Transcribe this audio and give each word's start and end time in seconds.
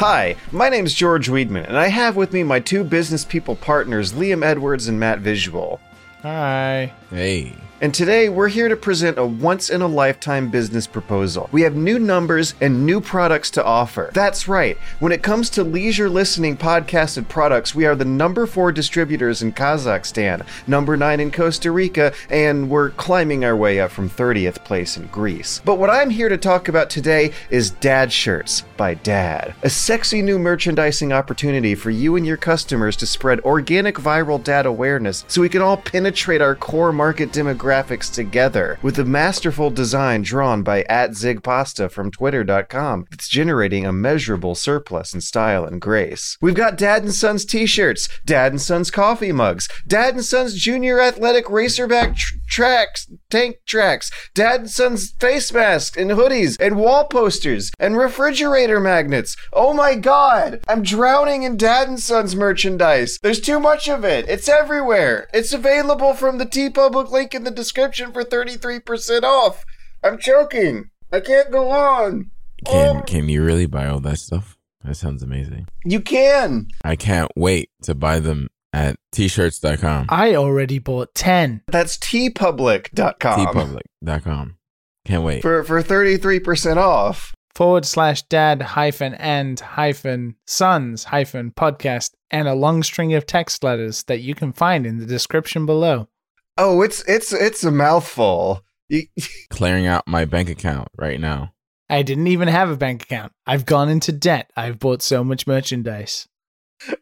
Hi, 0.00 0.36
my 0.50 0.70
name's 0.70 0.94
George 0.94 1.28
Weedman, 1.28 1.68
and 1.68 1.76
I 1.76 1.88
have 1.88 2.16
with 2.16 2.32
me 2.32 2.42
my 2.42 2.58
two 2.58 2.84
business 2.84 3.22
people 3.22 3.54
partners, 3.54 4.14
Liam 4.14 4.42
Edwards 4.42 4.88
and 4.88 4.98
Matt 4.98 5.18
Visual. 5.18 5.78
Hi. 6.22 6.90
Hey. 7.10 7.52
And 7.82 7.94
today 7.94 8.28
we're 8.28 8.48
here 8.48 8.68
to 8.68 8.76
present 8.76 9.16
a 9.16 9.24
once 9.24 9.70
in 9.70 9.80
a 9.80 9.86
lifetime 9.86 10.50
business 10.50 10.86
proposal. 10.86 11.48
We 11.50 11.62
have 11.62 11.76
new 11.76 11.98
numbers 11.98 12.52
and 12.60 12.84
new 12.84 13.00
products 13.00 13.50
to 13.52 13.64
offer. 13.64 14.10
That's 14.12 14.46
right. 14.46 14.76
When 14.98 15.12
it 15.12 15.22
comes 15.22 15.48
to 15.50 15.64
leisure 15.64 16.10
listening 16.10 16.58
podcasted 16.58 17.28
products, 17.28 17.74
we 17.74 17.86
are 17.86 17.94
the 17.94 18.04
number 18.04 18.44
four 18.46 18.70
distributors 18.70 19.40
in 19.40 19.54
Kazakhstan, 19.54 20.46
number 20.66 20.94
nine 20.94 21.20
in 21.20 21.30
Costa 21.30 21.72
Rica, 21.72 22.12
and 22.28 22.68
we're 22.68 22.90
climbing 22.90 23.46
our 23.46 23.56
way 23.56 23.80
up 23.80 23.92
from 23.92 24.10
30th 24.10 24.62
place 24.62 24.98
in 24.98 25.06
Greece. 25.06 25.62
But 25.64 25.78
what 25.78 25.88
I'm 25.88 26.10
here 26.10 26.28
to 26.28 26.36
talk 26.36 26.68
about 26.68 26.90
today 26.90 27.32
is 27.48 27.70
Dad 27.70 28.12
Shirts 28.12 28.62
by 28.76 28.92
Dad, 28.92 29.54
a 29.62 29.70
sexy 29.70 30.20
new 30.20 30.38
merchandising 30.38 31.14
opportunity 31.14 31.74
for 31.74 31.88
you 31.88 32.16
and 32.16 32.26
your 32.26 32.36
customers 32.36 32.94
to 32.96 33.06
spread 33.06 33.40
organic 33.40 33.94
viral 33.96 34.42
dad 34.42 34.66
awareness 34.66 35.24
so 35.28 35.40
we 35.40 35.48
can 35.48 35.62
all 35.62 35.78
penetrate 35.78 36.42
our 36.42 36.54
core 36.54 36.92
market 36.92 37.32
demographics 37.70 38.12
together 38.12 38.78
with 38.82 38.98
a 38.98 39.04
masterful 39.04 39.70
design 39.70 40.22
drawn 40.22 40.62
by 40.62 40.82
at 40.84 41.10
zigpasta 41.10 41.90
from 41.90 42.10
twitter.com 42.10 43.06
that's 43.10 43.28
generating 43.28 43.86
a 43.86 43.92
measurable 43.92 44.54
surplus 44.54 45.14
in 45.14 45.20
style 45.20 45.64
and 45.64 45.80
grace. 45.80 46.36
We've 46.40 46.54
got 46.54 46.76
Dad 46.76 47.02
and 47.02 47.14
Sons 47.14 47.44
t-shirts, 47.44 48.08
Dad 48.24 48.52
and 48.52 48.60
Sons 48.60 48.90
coffee 48.90 49.32
mugs, 49.32 49.68
Dad 49.86 50.14
and 50.14 50.24
Sons 50.24 50.54
junior 50.54 51.00
athletic 51.00 51.46
racerback 51.46 52.16
tr- 52.16 52.36
tracks, 52.50 53.10
tank 53.30 53.56
tracks, 53.66 54.10
Dad 54.34 54.60
and 54.60 54.70
Sons 54.70 55.12
face 55.18 55.52
masks 55.52 55.96
and 55.96 56.10
hoodies 56.10 56.56
and 56.60 56.76
wall 56.76 57.04
posters 57.06 57.70
and 57.78 57.96
refrigerator 57.96 58.80
magnets. 58.80 59.36
Oh 59.52 59.72
my 59.72 59.94
god, 59.94 60.60
I'm 60.68 60.82
drowning 60.82 61.44
in 61.44 61.56
Dad 61.56 61.88
and 61.88 61.98
Sons 62.00 62.36
merchandise. 62.36 63.18
There's 63.22 63.40
too 63.40 63.60
much 63.60 63.88
of 63.88 64.04
it. 64.04 64.28
It's 64.28 64.48
everywhere. 64.48 65.28
It's 65.32 65.52
available 65.52 66.12
from 66.14 66.38
the 66.38 66.46
TeePublic 66.46 67.10
link 67.10 67.34
in 67.34 67.44
the 67.44 67.50
description 67.50 68.12
for 68.12 68.24
33% 68.24 69.22
off. 69.22 69.64
I'm 70.02 70.18
choking. 70.18 70.90
I 71.12 71.20
can't 71.20 71.50
go 71.50 71.70
on. 71.70 72.30
Can 72.66 72.96
Oh. 72.98 73.02
can 73.02 73.28
you 73.28 73.42
really 73.42 73.66
buy 73.66 73.86
all 73.86 74.00
that 74.00 74.18
stuff? 74.18 74.56
That 74.84 74.94
sounds 74.96 75.22
amazing. 75.22 75.66
You 75.84 76.00
can. 76.00 76.66
I 76.84 76.96
can't 76.96 77.30
wait 77.36 77.70
to 77.82 77.94
buy 77.94 78.18
them 78.18 78.48
at 78.72 78.96
t-shirts.com. 79.12 80.06
I 80.08 80.34
already 80.34 80.78
bought 80.78 81.14
10. 81.14 81.62
That's 81.66 81.98
teepublic.com 81.98 83.46
teepublic.com. 83.46 84.56
Can't 85.04 85.24
wait. 85.24 85.42
for 85.42 85.64
for 85.64 85.82
33% 85.82 86.76
off. 86.76 87.34
Forward 87.54 87.84
slash 87.84 88.22
dad 88.22 88.62
hyphen 88.62 89.14
and 89.14 89.58
hyphen 89.58 90.36
sons 90.46 91.04
hyphen 91.04 91.50
podcast 91.50 92.12
and 92.30 92.46
a 92.46 92.54
long 92.54 92.82
string 92.82 93.12
of 93.14 93.26
text 93.26 93.64
letters 93.64 94.04
that 94.04 94.20
you 94.20 94.34
can 94.34 94.52
find 94.52 94.86
in 94.86 94.98
the 94.98 95.06
description 95.06 95.66
below. 95.66 96.08
Oh, 96.56 96.82
it's 96.82 97.02
it's 97.08 97.32
it's 97.32 97.64
a 97.64 97.70
mouthful. 97.70 98.64
Clearing 99.50 99.86
out 99.86 100.06
my 100.06 100.24
bank 100.24 100.48
account 100.48 100.88
right 100.96 101.20
now. 101.20 101.52
I 101.88 102.02
didn't 102.02 102.28
even 102.28 102.48
have 102.48 102.70
a 102.70 102.76
bank 102.76 103.02
account. 103.02 103.32
I've 103.46 103.66
gone 103.66 103.88
into 103.88 104.12
debt. 104.12 104.50
I've 104.56 104.78
bought 104.78 105.02
so 105.02 105.24
much 105.24 105.46
merchandise. 105.46 106.28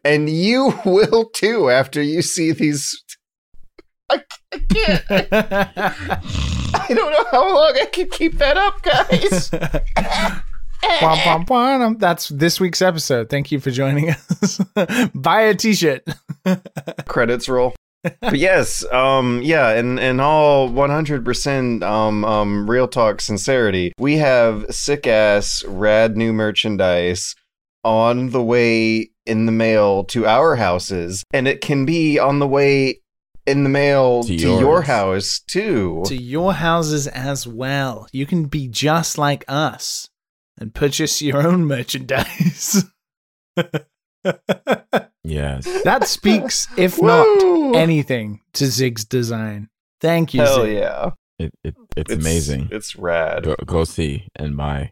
And 0.03 0.29
you 0.29 0.73
will 0.85 1.25
too 1.29 1.69
after 1.69 2.01
you 2.01 2.21
see 2.21 2.51
these 2.51 3.03
I, 4.11 4.23
I 4.51 4.59
can't. 4.73 5.03
I 6.73 6.85
don't 6.87 7.11
know 7.11 7.25
how 7.31 7.55
long 7.55 7.77
I 7.79 7.85
can 7.91 8.09
keep 8.09 8.39
that 8.39 8.57
up, 8.57 8.81
guys. 8.81 9.51
Wom, 11.01 11.19
wom, 11.25 11.45
wom. 11.45 11.97
That's 11.97 12.29
this 12.29 12.59
week's 12.59 12.81
episode. 12.81 13.29
Thank 13.29 13.51
you 13.51 13.59
for 13.59 13.71
joining 13.71 14.11
us. 14.11 14.59
Buy 15.13 15.41
a 15.41 15.55
t-shirt. 15.55 16.03
Credits 17.07 17.49
roll. 17.49 17.75
but 18.21 18.37
yes, 18.37 18.85
um, 18.93 19.41
yeah, 19.43 19.71
and 19.71 19.99
and 19.99 20.21
all 20.21 20.69
100% 20.69 21.83
um, 21.83 22.23
um, 22.23 22.69
real 22.69 22.87
talk 22.87 23.19
sincerity, 23.19 23.91
we 23.99 24.17
have 24.17 24.65
sick 24.73 25.05
ass 25.05 25.65
rad 25.65 26.15
new 26.15 26.31
merchandise 26.31 27.35
on 27.83 28.29
the 28.29 28.41
way 28.41 29.09
in 29.29 29.45
the 29.45 29.51
mail 29.51 30.03
to 30.05 30.25
our 30.25 30.55
houses, 30.57 31.23
and 31.33 31.47
it 31.47 31.61
can 31.61 31.85
be 31.85 32.17
on 32.19 32.39
the 32.39 32.47
way 32.47 32.99
in 33.45 33.63
the 33.63 33.69
mail 33.69 34.23
to, 34.23 34.37
To 34.37 34.59
your 34.59 34.81
house 34.83 35.39
too. 35.47 36.03
to 36.05 36.15
your 36.15 36.53
houses 36.53 37.07
as 37.07 37.47
well. 37.47 38.07
You 38.11 38.25
can 38.25 38.45
be 38.45 38.67
just 38.67 39.17
like 39.17 39.43
us 39.47 40.09
and 40.57 40.73
purchase 40.73 41.21
your 41.21 41.45
own 41.47 41.65
merchandise. 41.65 42.85
Yes. 45.23 45.65
that 45.83 46.07
speaks, 46.07 46.67
if 46.77 47.01
not 47.01 47.75
anything, 47.75 48.41
to 48.53 48.65
Zig's 48.65 49.05
design. 49.05 49.69
Thank 50.01 50.33
you, 50.33 50.41
Hell 50.41 50.63
Zig. 50.63 50.77
yeah, 50.77 51.09
It, 51.37 51.53
it 51.63 51.75
it's, 51.95 52.11
amazing. 52.11 52.69
It's 52.71 52.95
rad. 52.95 53.43
Go, 53.43 53.55
go 53.65 53.83
see 53.83 54.27
and 54.35 54.57
buy. 54.57 54.91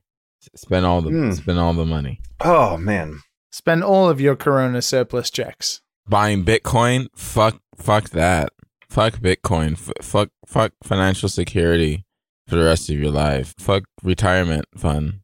Spend 0.55 0.85
all 0.85 1.01
the 1.01 1.09
Mm. 1.09 1.35
spend 1.35 1.59
all 1.59 1.73
the 1.73 1.85
money. 1.85 2.21
Oh 2.41 2.77
man, 2.77 3.19
Spend 3.57 3.83
all 3.83 4.07
of 4.07 4.21
your 4.21 4.35
Corona 4.35 4.83
surplus 4.83 5.31
checks. 5.31 5.81
Buying 6.07 6.45
Bitcoin? 6.45 7.07
Fuck 7.15 7.59
fuck 7.75 8.11
that. 8.11 8.49
Fuck 8.87 9.13
Bitcoin. 9.15 9.71
F- 9.71 10.05
fuck 10.05 10.29
fuck 10.45 10.73
financial 10.83 11.27
security 11.27 12.05
for 12.47 12.55
the 12.55 12.65
rest 12.65 12.87
of 12.91 12.99
your 12.99 13.09
life. 13.09 13.55
Fuck 13.57 13.85
retirement 14.03 14.65
fund. 14.77 15.21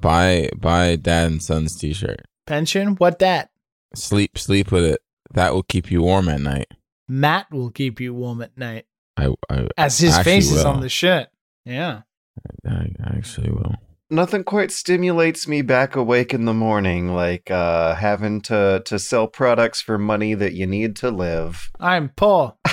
Buy 0.00 0.48
buy 0.56 0.96
dad 0.96 1.30
and 1.30 1.42
son's 1.42 1.76
t-shirt. 1.76 2.22
Pension? 2.46 2.94
What 2.96 3.18
that? 3.18 3.50
Sleep 3.94 4.38
sleep 4.38 4.72
with 4.72 4.84
it. 4.84 5.02
That 5.34 5.52
will 5.52 5.62
keep 5.62 5.90
you 5.90 6.00
warm 6.00 6.30
at 6.30 6.40
night. 6.40 6.68
Matt 7.06 7.50
will 7.52 7.70
keep 7.70 8.00
you 8.00 8.14
warm 8.14 8.40
at 8.40 8.56
night. 8.56 8.86
I 9.18 9.28
I, 9.50 9.68
As 9.76 9.98
his 9.98 10.16
face 10.20 10.50
is 10.50 10.64
on 10.64 10.80
the 10.80 10.88
shirt. 10.88 11.28
Yeah. 11.66 12.00
I, 12.66 12.92
I 13.04 13.16
actually 13.18 13.50
will. 13.50 13.74
Nothing 14.14 14.44
quite 14.44 14.70
stimulates 14.70 15.46
me 15.48 15.62
back 15.62 15.96
awake 15.96 16.32
in 16.32 16.44
the 16.44 16.54
morning 16.54 17.08
like 17.14 17.50
uh, 17.50 17.94
having 17.94 18.40
to 18.42 18.82
to 18.86 18.98
sell 18.98 19.26
products 19.26 19.80
for 19.80 19.98
money 19.98 20.34
that 20.34 20.54
you 20.54 20.66
need 20.66 20.96
to 20.96 21.10
live. 21.10 21.70
I'm 21.80 22.10
poor. 22.10 22.54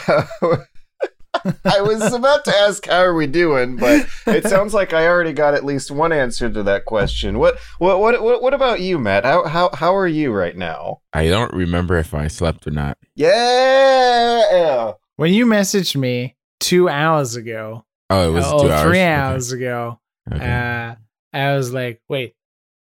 I 1.65 1.81
was 1.81 2.13
about 2.13 2.43
to 2.45 2.55
ask 2.55 2.85
how 2.87 2.99
are 2.99 3.15
we 3.15 3.25
doing, 3.25 3.77
but 3.77 4.05
it 4.27 4.45
sounds 4.47 4.73
like 4.73 4.93
I 4.93 5.07
already 5.07 5.31
got 5.33 5.53
at 5.53 5.63
least 5.65 5.89
one 5.89 6.11
answer 6.11 6.49
to 6.51 6.61
that 6.63 6.85
question. 6.85 7.39
What 7.39 7.57
what 7.79 7.99
what 7.99 8.21
what, 8.21 8.41
what 8.43 8.53
about 8.53 8.81
you, 8.81 8.99
Matt? 8.99 9.23
How 9.23 9.45
how 9.47 9.69
how 9.73 9.95
are 9.95 10.07
you 10.07 10.31
right 10.33 10.55
now? 10.55 10.99
I 11.13 11.27
don't 11.27 11.53
remember 11.53 11.97
if 11.97 12.13
I 12.13 12.27
slept 12.27 12.67
or 12.67 12.71
not. 12.71 12.97
Yeah. 13.15 14.91
When 15.15 15.33
you 15.33 15.45
messaged 15.45 15.95
me 15.95 16.35
two 16.59 16.89
hours 16.89 17.35
ago, 17.35 17.85
Oh, 18.09 18.29
it 18.29 18.33
was 18.33 18.45
oh, 18.45 18.63
two 18.63 18.71
hours. 18.71 18.81
three 18.83 18.97
Okay. 18.99 19.05
hours 19.13 19.51
ago, 19.53 19.99
Okay. 20.33 20.45
uh, 20.51 20.95
I 21.33 21.55
was 21.55 21.73
like, 21.73 22.01
wait, 22.09 22.35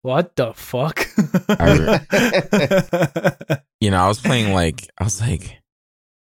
what 0.01 0.35
the 0.35 0.53
fuck? 0.53 1.07
you 3.79 3.91
know, 3.91 4.03
I 4.03 4.07
was 4.07 4.19
playing 4.19 4.53
like 4.53 4.89
I 4.97 5.03
was 5.03 5.21
like, 5.21 5.59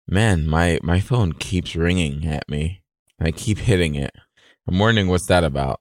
man, 0.08 0.46
my 0.46 0.78
my 0.82 1.00
phone 1.00 1.32
keeps 1.32 1.74
ringing 1.76 2.26
at 2.26 2.48
me. 2.48 2.82
I 3.20 3.30
keep 3.30 3.58
hitting 3.58 3.94
it. 3.94 4.10
I'm 4.68 4.78
wondering 4.78 5.08
what's 5.08 5.26
that 5.26 5.44
about. 5.44 5.80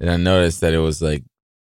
And 0.00 0.10
I 0.10 0.16
noticed 0.16 0.60
that 0.60 0.74
it 0.74 0.78
was 0.78 1.00
like 1.02 1.24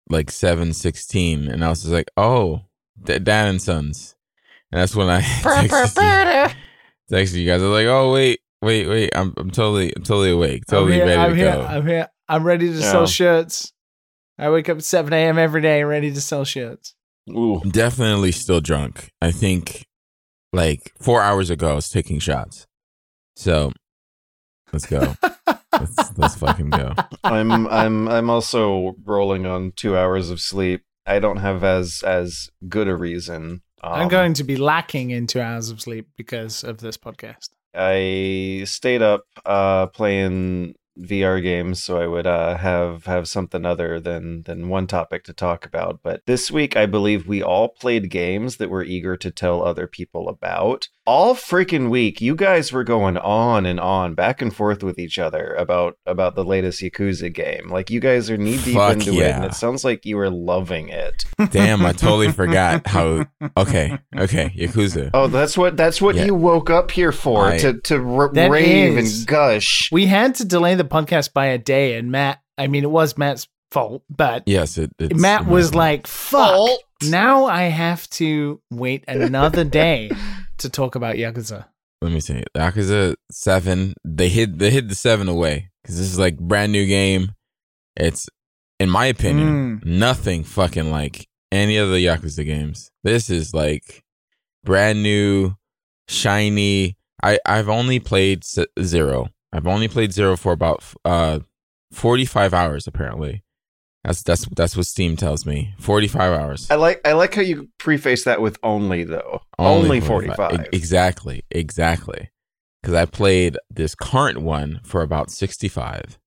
like 0.09 0.31
seven 0.31 0.73
sixteen, 0.73 1.47
and 1.47 1.63
I 1.63 1.69
was 1.69 1.81
just 1.81 1.93
like, 1.93 2.09
oh, 2.17 2.61
D- 3.03 3.19
Dad 3.19 3.47
and 3.49 3.61
Sons. 3.61 4.15
And 4.71 4.81
that's 4.81 4.95
when 4.95 5.09
I 5.09 5.21
texted, 5.21 6.49
you, 6.49 7.15
texted 7.15 7.37
you 7.39 7.45
guys. 7.47 7.61
I 7.61 7.65
was 7.65 7.73
like, 7.73 7.87
oh 7.87 8.11
wait, 8.13 8.39
wait, 8.61 8.87
wait. 8.87 9.09
I'm 9.15 9.33
I'm 9.37 9.51
totally 9.51 9.93
I'm 9.95 10.03
totally 10.03 10.31
awake, 10.31 10.65
totally 10.67 10.93
I'm 11.01 11.07
here, 11.07 11.17
ready 11.17 11.21
I'm 11.21 11.29
to 11.31 11.35
here, 11.37 11.51
go. 11.53 11.61
I'm 11.61 11.87
here. 11.87 12.07
I'm 12.27 12.43
ready 12.43 12.67
to 12.67 12.73
Yeah. 12.75 12.91
sell 12.91 13.07
shirts. 13.07 13.73
I 14.39 14.49
wake 14.49 14.69
up 14.69 14.77
at 14.77 14.83
7 14.83 15.11
a.m. 15.13 15.37
every 15.37 15.61
day, 15.61 15.83
ready 15.83 16.11
to 16.13 16.21
sell 16.21 16.45
shirts. 16.45 16.95
Ooh. 17.29 17.61
Definitely 17.69 18.31
still 18.31 18.61
drunk. 18.61 19.09
I 19.21 19.31
think 19.31 19.85
like 20.53 20.93
four 20.99 21.21
hours 21.21 21.49
ago 21.49 21.71
I 21.71 21.73
was 21.75 21.89
taking 21.89 22.19
shots. 22.19 22.65
So 23.35 23.71
let's 24.73 24.85
go. 24.85 25.13
let's, 25.73 26.17
let's 26.17 26.35
fucking 26.35 26.69
go. 26.71 26.93
I'm 27.23 27.67
I'm 27.67 28.07
I'm 28.07 28.29
also 28.29 28.95
rolling 29.05 29.45
on 29.45 29.73
2 29.75 29.95
hours 29.97 30.29
of 30.29 30.39
sleep. 30.39 30.81
I 31.05 31.19
don't 31.19 31.37
have 31.37 31.63
as 31.63 32.01
as 32.05 32.49
good 32.67 32.87
a 32.87 32.95
reason. 32.95 33.61
I'm 33.81 34.03
Um, 34.03 34.09
going 34.09 34.33
to 34.35 34.43
be 34.43 34.57
lacking 34.57 35.11
in 35.11 35.25
two 35.27 35.39
hours 35.41 35.69
of 35.69 35.79
sleep 35.81 36.07
because 36.17 36.63
of 36.65 36.79
this 36.79 36.97
podcast. 36.97 37.49
I 37.73 38.63
stayed 38.65 39.01
up 39.01 39.23
uh, 39.45 39.87
playing 39.87 40.75
VR 40.99 41.41
games, 41.41 41.81
so 41.81 41.97
I 41.97 42.07
would 42.07 42.27
uh, 42.27 42.57
have 42.57 43.05
have 43.05 43.27
something 43.27 43.65
other 43.65 43.99
than 43.99 44.43
than 44.43 44.69
one 44.69 44.87
topic 44.87 45.23
to 45.25 45.33
talk 45.33 45.65
about. 45.65 46.01
But 46.03 46.25
this 46.25 46.51
week, 46.51 46.75
I 46.75 46.85
believe 46.85 47.27
we 47.27 47.41
all 47.41 47.69
played 47.69 48.09
games 48.09 48.57
that 48.57 48.69
we're 48.69 48.83
eager 48.83 49.15
to 49.17 49.31
tell 49.31 49.63
other 49.63 49.87
people 49.87 50.27
about. 50.27 50.89
All 51.09 51.33
freaking 51.33 51.89
week, 51.89 52.21
you 52.21 52.35
guys 52.35 52.71
were 52.71 52.83
going 52.83 53.17
on 53.17 53.65
and 53.65 53.79
on, 53.79 54.13
back 54.13 54.41
and 54.43 54.55
forth 54.55 54.83
with 54.83 54.99
each 54.99 55.17
other 55.17 55.53
about 55.55 55.97
about 56.05 56.35
the 56.35 56.43
latest 56.45 56.81
Yakuza 56.83 57.33
game. 57.33 57.69
Like 57.69 57.89
you 57.89 57.99
guys 57.99 58.29
are 58.29 58.37
knee 58.37 58.57
deep 58.63 58.75
Fuck 58.75 58.93
into 59.07 59.13
it, 59.19 59.31
and 59.31 59.43
it 59.45 59.55
sounds 59.55 59.83
like 59.83 60.05
you 60.05 60.17
were 60.17 60.29
loving 60.29 60.89
it. 60.89 61.25
Damn, 61.51 61.83
I 61.85 61.93
totally 61.93 62.31
forgot 62.31 62.85
how. 62.85 63.25
Okay, 63.57 63.97
okay, 64.15 64.53
Yakuza. 64.55 65.09
Oh, 65.13 65.27
that's 65.27 65.57
what 65.57 65.75
that's 65.75 65.99
what 65.99 66.15
Yeah. 66.15 66.25
you 66.25 66.35
woke 66.35 66.69
up 66.69 66.91
here 66.91 67.11
for 67.11 67.47
I- 67.47 67.57
to 67.57 67.73
to 67.81 67.95
r- 67.95 68.31
rave 68.31 68.97
is- 68.97 69.19
and 69.19 69.27
gush. 69.27 69.89
We 69.91 70.05
had 70.05 70.35
to 70.35 70.45
delay 70.45 70.75
the 70.75 70.83
podcast 70.85 71.33
by 71.33 71.47
a 71.47 71.57
day, 71.57 71.95
and 71.97 72.11
Matt, 72.11 72.39
I 72.57 72.67
mean, 72.67 72.83
it 72.83 72.91
was 72.91 73.17
Matt's 73.17 73.47
fault, 73.71 74.03
but 74.09 74.43
Yes, 74.45 74.77
it, 74.77 74.91
it's 74.99 75.19
Matt 75.19 75.47
was 75.47 75.73
like, 75.73 76.05
fuck. 76.07 76.49
Fault. 76.55 76.83
Now 77.03 77.45
I 77.45 77.63
have 77.63 78.09
to 78.11 78.61
wait 78.69 79.05
another 79.07 79.63
day 79.63 80.11
to 80.59 80.69
talk 80.69 80.95
about 80.95 81.15
Yakuza. 81.15 81.65
Let 82.01 82.11
me 82.11 82.19
see. 82.19 82.43
Yakuza 82.55 83.15
Seven. 83.31 83.93
They 84.05 84.29
hid. 84.29 84.59
They 84.59 84.69
hid 84.69 84.89
the 84.89 84.95
seven 84.95 85.27
away 85.27 85.69
because 85.83 85.97
this 85.97 86.07
is 86.07 86.19
like 86.19 86.37
brand 86.37 86.71
new 86.71 86.85
game. 86.85 87.33
It's, 87.95 88.29
in 88.79 88.89
my 88.89 89.07
opinion, 89.07 89.81
nothing 89.83 90.43
fucking 90.43 90.89
like 90.91 91.27
any 91.51 91.77
of 91.77 91.89
the 91.89 92.05
Yakuza 92.05 92.45
games. 92.45 92.91
This 93.03 93.29
is 93.29 93.53
like 93.53 94.03
brand 94.63 95.03
new, 95.03 95.55
shiny. 96.07 96.95
I 97.21 97.39
I've 97.45 97.67
only 97.69 97.99
played 97.99 98.43
zero. 98.81 99.27
I've 99.51 99.67
only 99.67 99.87
played 99.89 100.13
zero 100.13 100.37
for 100.37 100.53
about 100.53 100.83
uh 101.03 101.39
forty 101.91 102.25
five 102.25 102.53
hours 102.53 102.87
apparently. 102.87 103.43
That's 104.03 104.23
that's 104.23 104.45
that's 104.55 104.77
what 104.77 104.85
Steam 104.85 105.17
tells 105.17 105.45
me. 105.45 105.73
Forty 105.79 106.07
five 106.07 106.31
hours. 106.33 106.69
I 106.71 106.75
like 106.75 107.01
I 107.05 107.11
like 107.13 107.33
how 107.35 107.41
you 107.41 107.67
preface 107.77 108.23
that 108.23 108.41
with 108.41 108.57
only 108.63 109.03
though. 109.03 109.41
Only, 109.57 109.99
45. 109.99 110.35
45. 110.37 110.65
E- 110.65 110.69
Exactly, 110.77 111.43
exactly. 111.51 112.29
Because 112.81 112.95
I 112.95 113.05
played 113.05 113.57
this 113.69 113.95
current 113.95 114.41
one 114.41 114.79
for 114.83 115.01
about 115.01 115.29
sixty 115.31 115.67
five. 115.67 116.17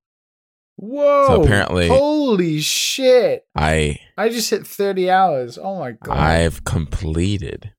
Whoa. 0.77 1.27
So 1.29 1.43
apparently- 1.45 1.89
Holy 1.89 2.61
shit. 2.61 3.45
I 3.57 3.99
I 4.19 4.29
just 4.29 4.51
hit 4.51 4.67
30 4.67 5.11
hours. 5.11 5.59
Oh 5.61 5.79
my 5.79 5.93
God. 5.93 6.17
I've 6.19 6.65
completed 6.65 7.73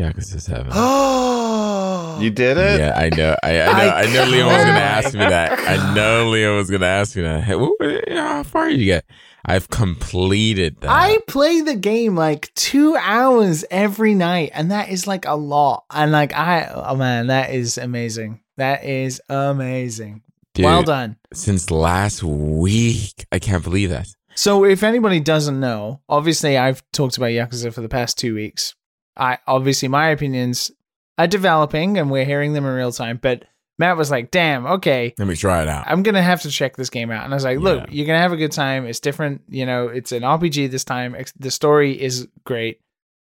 Yakuza 0.00 0.40
Seven. 0.40 0.68
Oh. 0.72 2.18
You 2.20 2.30
did 2.30 2.56
it? 2.56 2.80
Yeah, 2.80 2.94
I 2.96 3.08
know. 3.10 3.36
I, 3.42 3.60
I 3.60 3.66
know. 3.66 3.88
I 3.88 4.02
I, 4.02 4.12
know. 4.12 4.24
Leo 4.30 4.46
was 4.46 4.56
gonna 4.56 4.78
ask 4.78 5.12
me 5.14 5.20
that. 5.20 5.58
I 5.58 5.94
know 5.94 6.28
Leo 6.30 6.56
was 6.56 6.70
gonna 6.70 6.86
ask 6.86 7.16
me 7.16 7.22
that. 7.22 7.42
Hey, 7.44 7.54
what, 7.56 7.72
what- 7.78 8.10
uh, 8.12 8.16
how 8.16 8.42
far 8.42 8.68
did 8.68 8.78
you 8.80 8.86
get? 8.86 9.04
I've 9.44 9.68
completed 9.70 10.80
that. 10.80 10.90
I 10.90 11.18
play 11.26 11.60
the 11.62 11.74
game 11.74 12.14
like 12.14 12.52
two 12.54 12.96
hours 12.96 13.64
every 13.70 14.14
night, 14.14 14.50
and 14.54 14.70
that 14.70 14.88
is 14.88 15.06
like 15.06 15.26
a 15.26 15.34
lot. 15.34 15.84
And 15.90 16.12
like, 16.12 16.32
I, 16.32 16.68
oh 16.72 16.94
man, 16.96 17.26
that 17.26 17.50
is 17.50 17.76
amazing. 17.76 18.40
That 18.56 18.84
is 18.84 19.20
amazing. 19.28 20.22
Dude, 20.54 20.64
well 20.64 20.82
done. 20.82 21.16
Since 21.32 21.70
last 21.70 22.22
week, 22.22 23.26
I 23.32 23.38
can't 23.38 23.64
believe 23.64 23.90
that. 23.90 24.06
So, 24.34 24.64
if 24.64 24.82
anybody 24.82 25.20
doesn't 25.20 25.58
know, 25.58 26.00
obviously 26.08 26.56
I've 26.56 26.82
talked 26.92 27.16
about 27.16 27.26
Yakuza 27.30 27.72
for 27.72 27.80
the 27.80 27.88
past 27.88 28.18
two 28.18 28.34
weeks. 28.34 28.74
I 29.16 29.38
obviously 29.46 29.88
my 29.88 30.08
opinions 30.08 30.70
are 31.18 31.26
developing, 31.26 31.98
and 31.98 32.10
we're 32.10 32.24
hearing 32.24 32.52
them 32.52 32.64
in 32.64 32.72
real 32.74 32.92
time. 32.92 33.18
But 33.20 33.44
Matt 33.78 33.96
was 33.96 34.10
like, 34.10 34.30
"Damn, 34.30 34.66
okay, 34.66 35.14
Let 35.18 35.28
me 35.28 35.34
try 35.36 35.62
it 35.62 35.68
out. 35.68 35.84
I'm 35.86 36.02
gonna 36.02 36.22
have 36.22 36.42
to 36.42 36.50
check 36.50 36.76
this 36.76 36.90
game 36.90 37.10
out." 37.10 37.24
And 37.24 37.32
I 37.32 37.36
was 37.36 37.44
like, 37.44 37.58
"Look, 37.58 37.80
Yeah. 37.80 37.86
you're 37.90 38.06
gonna 38.06 38.18
have 38.20 38.32
a 38.32 38.36
good 38.36 38.52
time. 38.52 38.86
It's 38.86 39.00
different. 39.00 39.42
You 39.48 39.66
know, 39.66 39.88
it's 39.88 40.12
an 40.12 40.22
RPG 40.24 40.66
this 40.70 40.84
time. 40.84 41.16
The 41.38 41.50
story 41.50 42.00
is 42.00 42.28
great." 42.44 42.80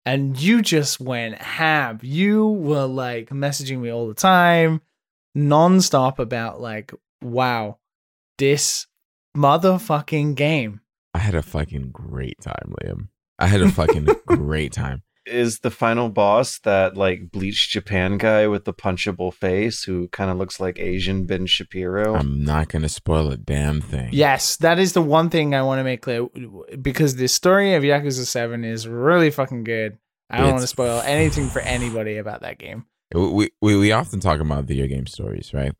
And 0.06 0.38
you 0.40 0.62
just 0.62 0.98
went 0.98 1.36
ham. 1.40 1.98
You 2.02 2.46
were 2.48 2.86
like 2.86 3.28
messaging 3.30 3.78
me 3.80 3.90
all 3.90 4.08
the 4.08 4.14
time, 4.14 4.80
nonstop 5.36 6.18
about 6.18 6.60
like, 6.60 6.92
"Wow, 7.22 7.78
this 8.38 8.86
motherfucking 9.36 10.34
game." 10.34 10.80
I 11.14 11.18
had 11.18 11.34
a 11.34 11.42
fucking 11.42 11.90
great 11.92 12.40
time, 12.40 12.74
Liam. 12.82 13.08
I 13.38 13.46
had 13.46 13.62
a 13.62 13.70
fucking 13.70 14.06
great 14.26 14.72
time. 14.72 15.02
Is 15.26 15.60
the 15.60 15.70
final 15.70 16.08
boss 16.08 16.58
that 16.60 16.96
like 16.96 17.30
bleached 17.30 17.70
Japan 17.70 18.16
guy 18.16 18.46
with 18.46 18.64
the 18.64 18.72
punchable 18.72 19.32
face 19.32 19.84
who 19.84 20.08
kind 20.08 20.30
of 20.30 20.38
looks 20.38 20.58
like 20.58 20.78
Asian 20.78 21.26
Ben 21.26 21.46
Shapiro? 21.46 22.14
I'm 22.14 22.42
not 22.42 22.68
gonna 22.68 22.88
spoil 22.88 23.30
a 23.30 23.36
damn 23.36 23.80
thing. 23.80 24.08
Yes, 24.12 24.56
that 24.56 24.78
is 24.78 24.94
the 24.94 25.02
one 25.02 25.28
thing 25.28 25.54
I 25.54 25.62
want 25.62 25.78
to 25.78 25.84
make 25.84 26.02
clear 26.02 26.26
because 26.80 27.16
the 27.16 27.28
story 27.28 27.74
of 27.74 27.82
Yakuza 27.82 28.24
7 28.24 28.64
is 28.64 28.88
really 28.88 29.30
fucking 29.30 29.64
good. 29.64 29.98
I 30.30 30.38
don't 30.38 30.50
want 30.50 30.60
to 30.60 30.66
spoil 30.68 31.02
anything 31.04 31.48
for 31.48 31.60
anybody 31.60 32.16
about 32.16 32.42
that 32.42 32.58
game. 32.58 32.86
We, 33.12 33.50
we 33.60 33.76
we 33.76 33.92
often 33.92 34.20
talk 34.20 34.40
about 34.40 34.64
video 34.64 34.86
game 34.86 35.06
stories, 35.06 35.52
right? 35.52 35.72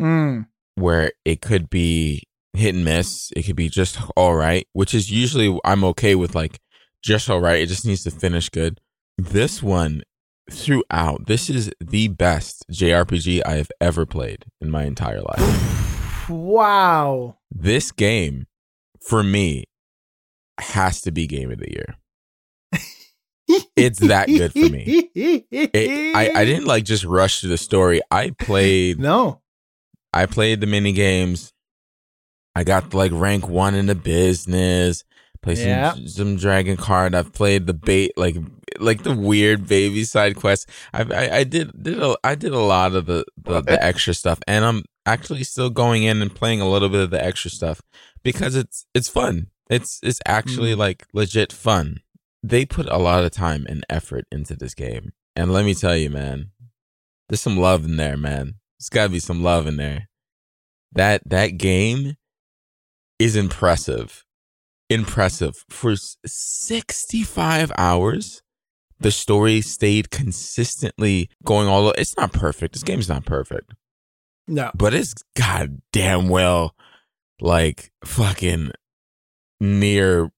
Mm. 0.00 0.46
Where 0.74 1.12
it 1.24 1.40
could 1.40 1.70
be 1.70 2.24
hit 2.52 2.74
and 2.74 2.84
miss, 2.84 3.32
it 3.34 3.44
could 3.44 3.56
be 3.56 3.68
just 3.68 3.98
all 4.16 4.34
right, 4.34 4.66
which 4.72 4.94
is 4.94 5.10
usually 5.10 5.58
I'm 5.64 5.84
okay 5.84 6.14
with 6.14 6.34
like 6.34 6.60
just 7.04 7.28
all 7.28 7.40
right. 7.40 7.60
It 7.60 7.66
just 7.66 7.86
needs 7.86 8.02
to 8.04 8.10
finish 8.10 8.48
good. 8.48 8.80
This 9.18 9.62
one 9.62 10.02
throughout, 10.50 11.26
this 11.26 11.48
is 11.50 11.70
the 11.78 12.08
best 12.08 12.64
JRPG 12.72 13.42
I 13.46 13.56
have 13.56 13.70
ever 13.80 14.06
played 14.06 14.46
in 14.60 14.70
my 14.70 14.84
entire 14.84 15.20
life. 15.20 16.28
Wow. 16.30 17.36
this 17.50 17.92
game 17.92 18.46
for 19.06 19.22
me 19.22 19.64
has 20.58 21.02
to 21.02 21.12
be 21.12 21.26
game 21.26 21.50
of 21.50 21.58
the 21.58 21.70
year. 21.70 21.96
It's 23.76 23.98
that 23.98 24.26
good 24.28 24.52
for 24.52 24.70
me. 24.70 25.10
It, 25.14 26.16
I 26.16 26.30
I 26.34 26.44
didn't 26.46 26.64
like 26.64 26.84
just 26.84 27.04
rush 27.04 27.42
to 27.42 27.48
the 27.48 27.58
story. 27.58 28.00
I 28.10 28.30
played 28.30 28.98
No. 28.98 29.42
I 30.14 30.24
played 30.24 30.60
the 30.62 30.66
mini 30.66 30.92
games. 30.92 31.52
I 32.54 32.64
got 32.64 32.94
like 32.94 33.12
rank 33.12 33.46
one 33.46 33.74
in 33.74 33.84
the 33.84 33.94
business. 33.94 35.04
Play 35.44 35.54
some 35.56 35.68
Yeah. 35.68 35.94
some 36.06 36.36
dragon 36.36 36.76
card. 36.78 37.14
I've 37.14 37.32
played 37.34 37.66
the 37.66 37.74
bait 37.74 38.12
like 38.16 38.36
like 38.80 39.02
the 39.02 39.14
weird 39.14 39.68
baby 39.68 40.02
side 40.04 40.36
quests. 40.36 40.66
I 40.92 41.02
I, 41.02 41.36
I 41.38 41.44
did 41.44 41.70
did 41.82 42.02
a, 42.02 42.16
I 42.24 42.34
did 42.34 42.52
a 42.52 42.58
lot 42.60 42.94
of 42.94 43.04
the, 43.06 43.24
the 43.44 43.60
the 43.60 43.84
extra 43.84 44.14
stuff, 44.14 44.38
and 44.48 44.64
I'm 44.64 44.84
actually 45.04 45.44
still 45.44 45.68
going 45.68 46.02
in 46.04 46.22
and 46.22 46.34
playing 46.34 46.62
a 46.62 46.68
little 46.68 46.88
bit 46.88 47.02
of 47.02 47.10
the 47.10 47.22
extra 47.22 47.50
stuff 47.50 47.82
because 48.22 48.56
it's 48.56 48.86
it's 48.94 49.08
fun. 49.10 49.48
It's 49.68 50.00
it's 50.02 50.20
actually 50.26 50.72
Mm. 50.74 50.78
like 50.78 51.06
legit 51.12 51.52
fun. 51.52 52.00
They 52.42 52.64
put 52.64 52.86
a 52.88 52.96
lot 52.98 53.22
of 53.24 53.30
time 53.30 53.66
and 53.68 53.84
effort 53.90 54.24
into 54.32 54.56
this 54.56 54.74
game, 54.74 55.12
and 55.36 55.52
let 55.52 55.66
me 55.66 55.74
tell 55.74 55.96
you, 55.96 56.08
man, 56.10 56.52
there's 57.28 57.42
some 57.42 57.58
love 57.58 57.84
in 57.84 57.96
there, 57.96 58.16
man. 58.16 58.54
There's 58.78 58.88
got 58.88 59.04
to 59.04 59.08
be 59.10 59.20
some 59.20 59.42
love 59.42 59.66
in 59.66 59.76
there. 59.76 60.08
That 60.92 61.20
that 61.28 61.58
game 61.58 62.16
is 63.18 63.36
impressive. 63.36 64.24
Impressive 64.90 65.64
for 65.68 65.94
65 66.26 67.72
hours. 67.76 68.42
The 69.00 69.10
story 69.10 69.60
stayed 69.60 70.10
consistently 70.10 71.28
going 71.44 71.68
all. 71.68 71.88
o- 71.88 71.94
It's 71.98 72.16
not 72.16 72.32
perfect. 72.32 72.74
This 72.74 72.82
game's 72.82 73.08
not 73.08 73.24
perfect, 73.24 73.72
No. 74.46 74.70
but 74.74 74.94
it's 74.94 75.14
goddamn 75.36 76.28
well, 76.28 76.74
like 77.40 77.90
fucking 78.04 78.70
near. 79.60 80.30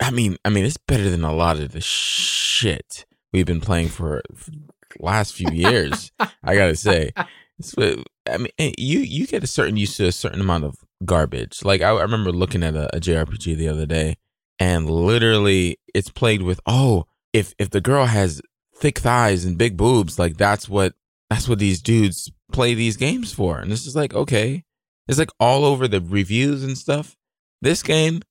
I 0.00 0.10
mean, 0.10 0.36
I 0.44 0.50
mean, 0.50 0.64
it's 0.64 0.76
better 0.76 1.08
than 1.08 1.24
a 1.24 1.32
lot 1.34 1.58
of 1.58 1.72
the 1.72 1.80
shit 1.80 3.06
we've 3.32 3.46
been 3.46 3.60
playing 3.60 3.88
for, 3.88 4.22
for 4.34 4.50
the 4.50 4.58
last 5.00 5.34
few 5.34 5.48
years. 5.52 6.12
I 6.20 6.54
gotta 6.56 6.76
say, 6.76 7.10
it's, 7.58 7.74
I 7.78 8.36
mean, 8.38 8.48
eh, 8.58 8.72
you 8.76 8.98
you 9.00 9.26
get 9.26 9.42
a 9.44 9.48
certain 9.48 9.76
used 9.76 9.96
to 9.96 10.06
a 10.06 10.12
certain 10.12 10.40
amount 10.40 10.64
of 10.64 10.76
garbage. 11.04 11.64
Like 11.64 11.82
I, 11.82 11.90
I 11.90 12.02
remember 12.02 12.32
looking 12.32 12.62
at 12.62 12.74
a, 12.74 12.94
a 12.96 13.00
JRPG 13.00 13.56
the 13.56 13.68
other 13.68 13.86
day, 13.86 14.16
and 14.58 14.88
literally 14.88 15.78
it's 15.94 16.10
played 16.10 16.42
with 16.42 16.60
oh, 16.66 17.06
if 17.32 17.54
if 17.58 17.70
the 17.70 17.80
girl 17.80 18.06
has 18.06 18.42
thick 18.76 18.98
thighs 18.98 19.44
and 19.44 19.58
big 19.58 19.76
boobs, 19.76 20.18
like 20.18 20.36
that's 20.36 20.68
what 20.68 20.94
that's 21.30 21.48
what 21.48 21.58
these 21.58 21.82
dudes 21.82 22.30
play 22.52 22.74
these 22.74 22.96
games 22.96 23.32
for. 23.32 23.58
And 23.58 23.70
this 23.70 23.86
is 23.86 23.96
like 23.96 24.14
okay, 24.14 24.64
it's 25.08 25.18
like 25.18 25.30
all 25.38 25.64
over 25.64 25.88
the 25.88 26.00
reviews 26.00 26.62
and 26.62 26.76
stuff. 26.76 27.16
This 27.60 27.82
game, 27.82 28.22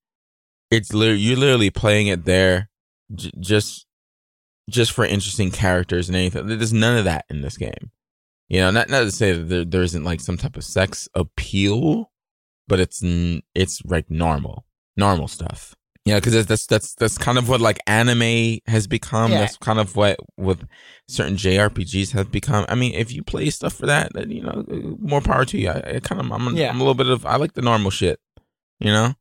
it's 0.69 0.93
you're 0.93 1.37
literally 1.37 1.69
playing 1.69 2.07
it 2.07 2.25
there, 2.25 2.69
j- 3.13 3.31
just 3.39 3.85
just 4.69 4.91
for 4.91 5.05
interesting 5.05 5.51
characters 5.51 6.07
and 6.07 6.15
anything. 6.15 6.47
There's 6.47 6.73
none 6.73 6.97
of 6.97 7.05
that 7.05 7.25
in 7.29 7.41
this 7.41 7.57
game. 7.57 7.91
You 8.49 8.59
know, 8.59 8.71
not 8.71 8.89
not 8.89 9.01
to 9.01 9.11
say 9.11 9.33
that 9.33 9.49
there, 9.49 9.65
there 9.65 9.81
isn't 9.81 10.03
like 10.03 10.19
some 10.19 10.37
type 10.37 10.57
of 10.57 10.63
sex 10.63 11.09
appeal, 11.15 12.11
but 12.67 12.79
it's 12.79 13.01
it's 13.55 13.81
like 13.85 14.09
normal, 14.09 14.65
normal 14.97 15.27
stuff. 15.27 15.75
Yeah, 16.05 16.19
because 16.19 16.45
that's 16.45 16.65
that's 16.65 16.95
that's 16.95 17.17
kind 17.17 17.37
of 17.37 17.47
what 17.47 17.61
like 17.61 17.79
anime 17.87 18.59
has 18.67 18.87
become. 18.87 19.31
Yeah. 19.31 19.39
That's 19.39 19.55
kind 19.57 19.79
of 19.79 19.95
what 19.95 20.17
with 20.35 20.67
certain 21.07 21.37
JRPGs 21.37 22.11
have 22.11 22.29
become. 22.29 22.65
I 22.67 22.75
mean, 22.75 22.93
if 22.93 23.13
you 23.13 23.23
play 23.23 23.49
stuff 23.49 23.73
for 23.73 23.85
that, 23.85 24.11
then 24.13 24.29
you 24.29 24.41
know, 24.43 24.65
more 24.99 25.21
power 25.21 25.45
to 25.45 25.57
you. 25.57 25.69
I, 25.69 25.95
I 25.95 25.99
kind 26.01 26.19
of 26.19 26.29
I'm, 26.29 26.47
a- 26.49 26.51
Yeah. 26.51 26.69
I'm 26.71 26.75
a 26.75 26.83
little 26.83 26.93
bit 26.93 27.07
of 27.07 27.25
I 27.25 27.37
like 27.37 27.53
the 27.53 27.61
normal 27.61 27.89
shit. 27.89 28.19
You 28.81 28.91
know, 28.91 29.13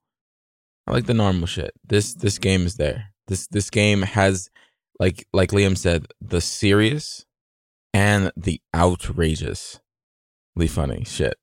I 0.89 0.91
like 0.91 1.07
the 1.07 1.15
normal 1.15 1.47
shit. 1.47 1.73
This 1.87 2.15
this 2.15 2.39
game 2.39 2.67
is 2.67 2.75
there. 2.79 3.13
This 3.29 3.47
this 3.47 3.71
game 3.71 4.03
has 4.03 4.51
like 4.99 5.25
like 5.33 5.51
Liam 5.51 5.79
said, 5.79 6.07
the 6.21 6.41
serious 6.41 7.27
and 7.95 8.33
the 8.37 8.61
outrageously 8.75 9.81
funny 10.69 11.05
shit. 11.05 11.35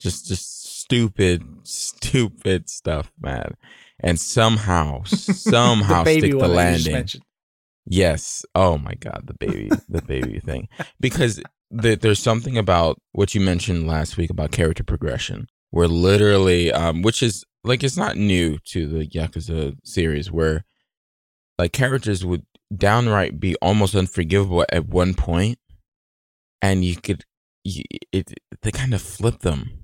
Just 0.00 0.26
just 0.28 0.80
stupid, 0.80 1.42
stupid 1.62 2.68
stuff, 2.68 3.12
man. 3.20 3.54
And 4.00 4.18
somehow, 4.18 5.02
somehow 5.04 6.04
the 6.04 6.18
stick 6.18 6.32
the 6.32 6.38
one 6.38 6.54
that 6.54 6.70
you 6.70 6.76
just 6.76 6.88
landing. 6.88 7.22
Yes. 7.86 8.44
Oh 8.54 8.78
my 8.78 8.94
god, 8.94 9.24
the 9.26 9.34
baby, 9.34 9.70
the 9.88 10.02
baby 10.02 10.40
thing. 10.40 10.68
Because 11.00 11.40
the, 11.70 11.94
there's 11.94 12.20
something 12.20 12.58
about 12.58 12.98
what 13.12 13.34
you 13.34 13.40
mentioned 13.40 13.86
last 13.86 14.16
week 14.16 14.30
about 14.30 14.52
character 14.52 14.84
progression, 14.84 15.46
where 15.70 15.88
literally, 15.88 16.72
um, 16.72 17.02
which 17.02 17.22
is 17.22 17.44
like 17.64 17.82
it's 17.82 17.96
not 17.96 18.16
new 18.16 18.58
to 18.66 18.86
the 18.86 19.06
Yakuza 19.06 19.76
series, 19.84 20.30
where 20.30 20.64
like 21.58 21.72
characters 21.72 22.24
would 22.24 22.44
downright 22.74 23.40
be 23.40 23.54
almost 23.56 23.94
unforgivable 23.94 24.64
at 24.70 24.86
one 24.86 25.14
point, 25.14 25.58
and 26.62 26.84
you 26.84 26.96
could, 26.96 27.24
you, 27.64 27.84
it 28.12 28.34
they 28.62 28.70
kind 28.70 28.94
of 28.94 29.02
flip 29.02 29.40
them. 29.40 29.79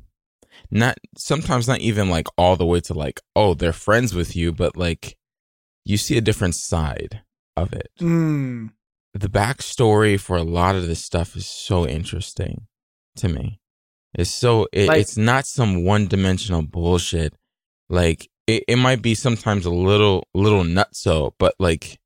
Not 0.71 0.99
sometimes 1.17 1.69
not 1.69 1.81
even 1.81 2.11
like 2.11 2.27
all 2.37 2.57
the 2.57 2.67
way 2.67 2.81
to 2.81 2.95
like 2.95 3.21
oh 3.35 3.55
they're 3.55 3.73
friends 3.73 4.15
with 4.15 4.35
you, 4.37 4.53
but 4.53 4.77
like 4.77 5.17
you 5.85 5.97
see 5.97 6.17
a 6.19 6.21
different 6.21 6.55
side 6.57 7.23
of 7.57 7.73
it 7.73 7.89
Mm. 8.01 8.71
the 9.15 9.29
backstory 9.29 10.19
for 10.21 10.37
a 10.37 10.43
lot 10.43 10.75
of 10.75 10.87
this 10.87 11.03
stuff 11.05 11.37
is 11.37 11.47
so 11.47 11.87
interesting 11.87 12.67
to 13.17 13.29
me. 13.29 13.61
It's 14.15 14.31
so 14.31 14.67
it, 14.73 14.89
Like- 14.89 15.01
it's 15.01 15.17
not 15.17 15.47
some 15.47 15.85
one 15.85 16.07
dimensional 16.07 16.63
bullshit. 16.63 17.33
Like 17.89 18.29
it, 18.47 18.65
it 18.69 18.77
might 18.77 19.01
be 19.03 19.15
sometimes 19.15 19.65
a 19.67 19.71
little 19.71 20.27
little 20.35 20.65
nutso, 20.65 21.33
but 21.39 21.55
like 21.59 21.99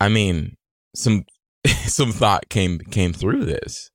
I 0.00 0.08
mean 0.08 0.56
some 0.94 1.24
some 1.86 2.12
thought 2.12 2.48
came 2.48 2.78
came 2.78 3.12
through 3.12 3.44
this. 3.44 3.90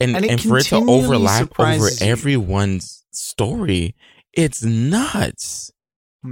And 0.00 0.16
And 0.16 0.24
and, 0.24 0.40
for 0.42 0.58
it 0.58 0.64
to 0.66 0.76
overlap 0.76 1.52
over 1.58 1.88
you. 1.88 1.96
everyone's 2.00 3.04
story, 3.12 3.94
it's 4.32 4.62
nuts. 4.62 5.70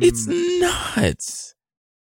It's 0.01 0.27
Mm. 0.27 0.61
nuts. 0.61 1.55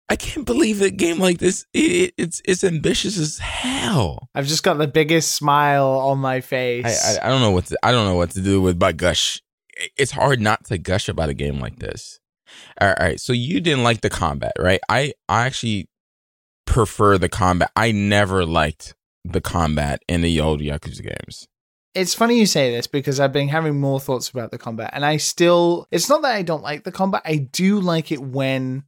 I 0.09 0.16
can't 0.16 0.44
believe 0.47 0.83
a 0.83 0.90
game 0.90 1.18
like 1.18 1.38
this. 1.38 1.64
It, 1.73 2.12
it's 2.18 2.42
it's 2.44 2.62
ambitious 2.64 3.16
as 3.18 3.38
hell. 3.38 4.28
I've 4.35 4.47
just 4.47 4.62
got 4.62 4.75
the 4.78 4.87
biggest 4.87 5.35
smile 5.35 5.87
on 5.87 6.18
my 6.18 6.40
face. 6.42 6.85
I, 6.85 7.23
I 7.23 7.26
I 7.26 7.28
don't 7.30 7.40
know 7.40 7.50
what 7.50 7.66
to 7.66 7.78
I 7.83 7.90
don't 7.92 8.06
know 8.06 8.14
what 8.16 8.30
to 8.33 8.40
do 8.42 8.61
with 8.61 8.78
my 8.80 8.92
gush. 8.92 9.40
It's 9.97 10.12
hard 10.12 10.40
not 10.40 10.64
to 10.66 10.78
gush 10.78 11.09
about 11.09 11.30
a 11.30 11.35
game 11.35 11.59
like 11.59 11.78
this. 11.78 12.21
All 12.80 12.88
right, 12.88 12.99
all 13.00 13.06
right. 13.06 13.21
So 13.21 13.33
you 13.33 13.61
didn't 13.61 13.83
like 13.83 14.02
the 14.02 14.11
combat, 14.11 14.52
right? 14.59 14.80
I 14.88 15.14
I 15.28 15.47
actually 15.47 15.88
prefer 16.66 17.18
the 17.18 17.28
combat. 17.30 17.71
I 17.75 17.90
never 17.92 18.44
liked 18.44 18.94
the 19.25 19.40
combat 19.40 20.02
in 20.06 20.21
the 20.21 20.38
old 20.40 20.61
Yakuza 20.61 21.02
games. 21.02 21.49
It's 21.95 22.15
funny 22.15 22.39
you 22.39 22.47
say 22.47 22.71
this 22.71 22.87
because 22.87 23.21
I've 23.21 23.33
been 23.33 23.49
having 23.49 23.81
more 23.81 24.01
thoughts 24.01 24.29
about 24.29 24.51
the 24.51 24.59
combat, 24.59 24.91
and 24.93 25.05
I 25.05 25.17
still. 25.17 25.87
It's 25.91 26.09
not 26.09 26.23
that 26.23 26.35
I 26.35 26.43
don't 26.43 26.63
like 26.63 26.85
the 26.85 26.93
combat. 26.93 27.23
I 27.25 27.37
do 27.37 27.81
like 27.81 28.11
it 28.11 28.21
when, 28.21 28.85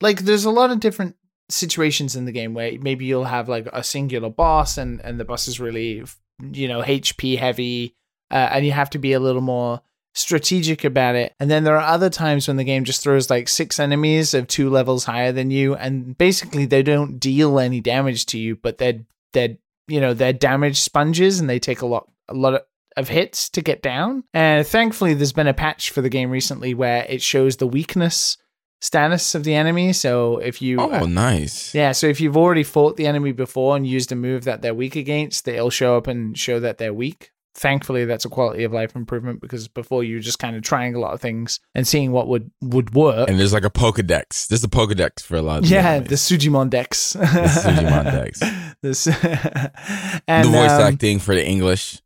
like, 0.00 0.20
there's 0.20 0.46
a 0.46 0.50
lot 0.50 0.70
of 0.70 0.80
different 0.80 1.16
situations 1.50 2.16
in 2.16 2.24
the 2.24 2.32
game 2.32 2.54
where 2.54 2.72
maybe 2.80 3.04
you'll 3.04 3.24
have 3.24 3.48
like 3.48 3.68
a 3.72 3.84
singular 3.84 4.30
boss, 4.30 4.78
and 4.78 5.00
and 5.02 5.20
the 5.20 5.24
boss 5.24 5.46
is 5.46 5.60
really, 5.60 6.04
you 6.52 6.68
know, 6.68 6.82
HP 6.82 7.38
heavy, 7.38 7.94
uh, 8.30 8.48
and 8.52 8.64
you 8.64 8.72
have 8.72 8.90
to 8.90 8.98
be 8.98 9.12
a 9.12 9.20
little 9.20 9.42
more 9.42 9.82
strategic 10.14 10.84
about 10.84 11.14
it. 11.14 11.34
And 11.38 11.50
then 11.50 11.64
there 11.64 11.76
are 11.76 11.94
other 11.94 12.10
times 12.10 12.48
when 12.48 12.56
the 12.56 12.64
game 12.64 12.84
just 12.84 13.02
throws 13.02 13.30
like 13.30 13.48
six 13.48 13.78
enemies 13.78 14.34
of 14.34 14.48
two 14.48 14.70
levels 14.70 15.04
higher 15.04 15.32
than 15.32 15.50
you, 15.50 15.74
and 15.74 16.16
basically 16.16 16.64
they 16.64 16.82
don't 16.82 17.18
deal 17.18 17.58
any 17.58 17.80
damage 17.80 18.24
to 18.26 18.38
you, 18.38 18.56
but 18.56 18.78
they're 18.78 19.00
they're 19.34 19.58
you 19.86 20.00
know 20.00 20.14
they're 20.14 20.32
damage 20.32 20.80
sponges 20.80 21.40
and 21.40 21.50
they 21.50 21.58
take 21.58 21.82
a 21.82 21.86
lot 21.86 22.10
a 22.28 22.34
lot 22.34 22.54
of, 22.54 22.62
of 22.96 23.08
hits 23.08 23.48
to 23.50 23.62
get 23.62 23.82
down. 23.82 24.24
And 24.34 24.66
thankfully, 24.66 25.14
there's 25.14 25.32
been 25.32 25.46
a 25.46 25.54
patch 25.54 25.90
for 25.90 26.00
the 26.02 26.08
game 26.08 26.30
recently 26.30 26.74
where 26.74 27.04
it 27.08 27.22
shows 27.22 27.56
the 27.56 27.66
weakness 27.66 28.36
status 28.80 29.34
of 29.34 29.44
the 29.44 29.54
enemy. 29.54 29.92
So 29.92 30.38
if 30.38 30.62
you 30.62 30.80
Oh, 30.80 30.90
uh, 30.92 31.06
nice. 31.06 31.74
yeah, 31.74 31.92
so 31.92 32.06
if 32.06 32.20
you've 32.20 32.36
already 32.36 32.62
fought 32.62 32.96
the 32.96 33.06
enemy 33.06 33.32
before 33.32 33.76
and 33.76 33.86
used 33.86 34.12
a 34.12 34.16
move 34.16 34.44
that 34.44 34.62
they're 34.62 34.74
weak 34.74 34.96
against, 34.96 35.44
they'll 35.44 35.70
show 35.70 35.96
up 35.96 36.06
and 36.06 36.38
show 36.38 36.60
that 36.60 36.78
they're 36.78 36.94
weak. 36.94 37.30
Thankfully, 37.54 38.04
that's 38.04 38.24
a 38.24 38.28
quality 38.28 38.62
of 38.62 38.72
life 38.72 38.94
improvement 38.94 39.40
because 39.40 39.66
before 39.66 40.04
you 40.04 40.16
were 40.16 40.20
just 40.20 40.38
kind 40.38 40.54
of 40.54 40.62
trying 40.62 40.94
a 40.94 41.00
lot 41.00 41.12
of 41.12 41.20
things 41.20 41.58
and 41.74 41.88
seeing 41.88 42.12
what 42.12 42.28
would 42.28 42.52
would 42.60 42.94
work. 42.94 43.28
And 43.28 43.40
there's 43.40 43.52
like 43.52 43.64
a 43.64 43.70
Pokedex. 43.70 44.46
There's 44.46 44.62
a 44.62 44.68
Pokedex 44.68 45.22
for 45.22 45.36
a 45.36 45.42
lot 45.42 45.64
of 45.64 45.66
yeah, 45.70 45.98
the 45.98 46.14
Sujimon 46.14 46.70
Dex. 46.70 47.14
The 47.14 47.24
Sujimon 47.24 48.04
Dex. 48.04 48.40
This, 48.80 49.08
and, 50.28 50.44
the 50.44 50.50
voice 50.52 50.70
um, 50.70 50.82
acting 50.82 51.18
for 51.18 51.34
the 51.34 51.44
English 51.44 52.00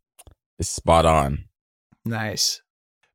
is 0.59 0.69
spot 0.69 1.05
on. 1.05 1.45
Nice. 2.05 2.61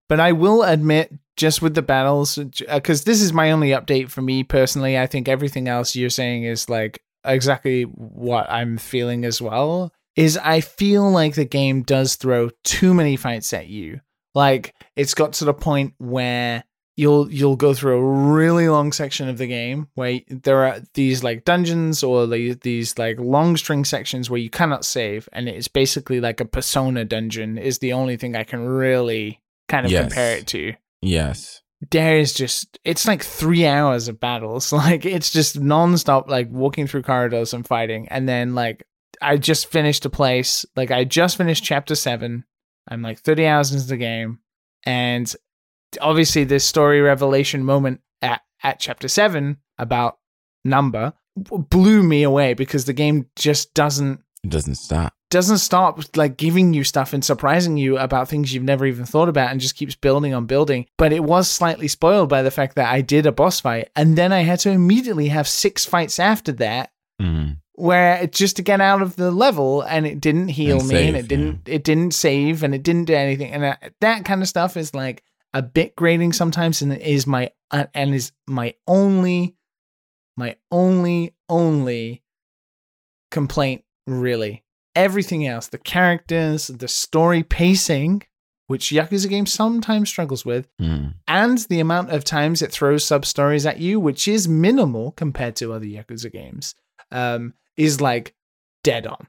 But 0.09 0.21
I 0.21 0.33
will 0.33 0.62
admit, 0.62 1.12
just 1.37 1.61
with 1.62 1.75
the 1.75 1.83
battles, 1.83 2.38
uh, 2.38 2.45
because 2.75 3.04
this 3.04 3.21
is 3.21 3.33
my 3.33 3.50
only 3.50 3.71
update 3.71 4.11
for 4.11 4.23
me 4.23 4.42
personally. 4.42 4.99
I 4.99 5.07
think 5.07 5.28
everything 5.28 5.68
else 5.68 5.95
you're 5.95 6.11
saying 6.11 6.45
is 6.45 6.68
like 6.68 7.02
exactly 7.25 7.83
what 7.83 8.50
I'm 8.50 8.78
feeling 8.78 9.25
as 9.25 9.40
well. 9.40 9.92
Is 10.16 10.37
I 10.38 10.61
feel 10.61 11.09
like 11.11 11.35
the 11.35 11.45
game 11.45 11.83
does 11.83 12.16
throw 12.16 12.50
too 12.64 12.92
many 12.92 13.16
fights 13.16 13.52
at 13.52 13.68
you. 13.68 14.00
Like 14.35 14.75
it's 14.97 15.14
got 15.14 15.35
to 15.35 15.45
the 15.45 15.54
point 15.54 15.95
where 15.99 16.64
you'll 16.99 17.31
you'll 17.31 17.55
go 17.57 17.73
through 17.73 17.97
a 17.97 18.33
really 18.35 18.69
long 18.69 18.90
section 18.93 19.28
of 19.28 19.38
the 19.38 19.47
game 19.47 19.87
where 19.95 20.19
there 20.28 20.64
are 20.67 20.81
these 20.95 21.23
like 21.23 21.45
dungeons 21.45 22.02
or 22.02 22.26
the- 22.26 22.55
these 22.62 22.99
like 22.99 23.19
long 23.21 23.57
string 23.57 23.85
sections 23.85 24.28
where 24.28 24.40
you 24.40 24.50
cannot 24.50 24.85
save 24.85 25.28
and 25.33 25.49
it's 25.49 25.69
basically 25.69 26.21
like 26.21 26.40
a 26.40 26.45
persona 26.45 27.05
dungeon 27.05 27.57
is 27.57 27.78
the 27.78 27.93
only 27.93 28.17
thing 28.17 28.35
i 28.35 28.43
can 28.43 28.67
really 28.67 29.40
kind 29.69 29.87
of 29.87 29.93
Yes. 29.93 30.02
compare 30.09 30.37
it 30.38 30.47
to 30.49 30.75
Yes. 31.00 31.62
there 31.93 32.19
is 32.19 32.35
just 32.35 32.78
it's 32.85 33.07
like 33.07 33.23
three 33.23 33.64
hours 33.64 34.09
of 34.09 34.19
battles 34.19 34.73
like 34.85 35.07
it's 35.07 35.31
just 35.31 35.61
non-stop 35.61 36.28
like 36.28 36.50
walking 36.50 36.88
through 36.88 37.02
corridors 37.02 37.55
and 37.55 37.64
fighting 37.64 38.09
and 38.09 38.28
then 38.28 38.57
like 38.57 38.83
i 39.23 39.37
just 39.37 39.69
finished 39.71 40.05
a 40.05 40.11
place 40.11 40.64
like 40.75 40.90
i 40.90 41.05
just 41.05 41.37
finished 41.37 41.62
chapter 41.62 41.95
7 41.95 42.45
i'm 42.88 43.02
like 43.02 43.21
30 43.21 43.47
hours 43.47 43.73
into 43.73 43.87
the 43.87 43.97
game 43.97 44.40
and 44.85 45.33
obviously 46.00 46.45
this 46.45 46.64
story 46.64 47.00
revelation 47.00 47.64
moment 47.64 48.00
at, 48.23 48.40
at 48.62 48.78
chapter 48.80 49.09
7 49.09 49.57
about 49.78 50.18
Nanba 50.66 51.14
blew 51.37 52.02
me 52.02 52.23
away 52.23 52.54
because 52.54 52.85
the 52.85 52.92
game 52.92 53.26
just 53.37 53.73
doesn't 53.75 54.21
It 54.42 54.50
doesn't 54.50 54.75
stop. 54.75 55.14
doesn't 55.30 55.59
stop 55.59 56.00
like 56.16 56.37
giving 56.37 56.75
you 56.75 56.83
stuff 56.85 57.12
and 57.12 57.25
surprising 57.25 57.76
you 57.76 57.97
about 57.97 58.28
things 58.28 58.52
you've 58.52 58.64
never 58.64 58.87
even 58.87 59.04
thought 59.07 59.28
about 59.28 59.50
and 59.50 59.61
just 59.61 59.76
keeps 59.76 59.95
building 59.95 60.35
on 60.35 60.47
building. 60.47 60.87
But 60.99 61.12
it 61.12 61.23
was 61.25 61.49
slightly 61.49 61.87
spoiled 61.88 62.28
by 62.28 62.42
the 62.42 62.50
fact 62.50 62.75
that 62.76 62.92
I 62.92 63.00
did 63.02 63.25
a 63.26 63.33
boss 63.33 63.61
fight 63.61 63.90
and 63.95 64.16
then 64.18 64.33
I 64.33 64.40
had 64.40 64.59
to 64.61 64.71
immediately 64.71 65.28
have 65.28 65.47
six 65.49 65.85
fights 65.85 66.18
after 66.18 66.52
that 66.52 66.90
Mhm. 67.23 67.59
where 67.75 68.16
it 68.23 68.33
just 68.33 68.57
to 68.57 68.62
get 68.62 68.80
out 68.80 69.02
of 69.02 69.16
the 69.16 69.30
level 69.30 69.83
and 69.83 70.07
it 70.07 70.21
didn't 70.21 70.49
heal 70.49 70.80
And 70.80 70.88
me 70.88 71.09
and 71.09 71.16
it 71.16 71.28
didn't 71.28 71.61
it 71.68 71.83
didn't 71.85 72.14
save 72.14 72.62
and 72.64 72.75
it 72.75 72.83
didn't 72.83 73.04
do 73.07 73.14
anything 73.14 73.52
and 73.52 73.62
that, 73.62 73.92
that 74.00 74.25
kind 74.25 74.42
of 74.42 74.49
stuff 74.49 74.76
is 74.76 74.95
like 74.95 75.23
a 75.59 75.62
bit 75.62 75.97
grating 75.97 76.33
sometimes 76.33 76.81
and 76.83 76.93
is 76.93 77.27
my 77.27 77.50
uh, 77.71 77.87
and 77.95 78.15
is 78.15 78.31
my 78.47 78.69
only 78.87 79.57
my 80.37 80.55
only 80.71 81.35
only 81.49 82.23
complaint 83.31 83.83
really 84.07 84.65
everything 84.95 85.47
else 85.47 85.69
the 85.69 85.79
characters 85.79 86.69
the 86.69 86.88
story 86.88 87.43
pacing 87.43 88.23
which 88.69 88.91
Yakuza 88.91 89.29
games 89.31 89.50
sometimes 89.53 90.09
struggles 90.11 90.45
with 90.45 90.69
Mhm. 90.81 91.15
and 91.27 91.59
the 91.71 91.81
amount 91.81 92.11
of 92.11 92.23
times 92.25 92.61
it 92.62 92.71
throws 92.71 93.03
sub 93.05 93.25
stories 93.25 93.65
at 93.65 93.79
you, 93.81 93.99
which 93.99 94.29
is 94.29 94.47
minimal 94.47 95.12
compared 95.12 95.57
to 95.57 95.73
other 95.73 95.87
Yakuza 95.87 96.31
games, 96.31 96.75
um, 97.11 97.55
is 97.79 98.03
like 98.03 98.35
dead 98.85 99.07
on, 99.07 99.27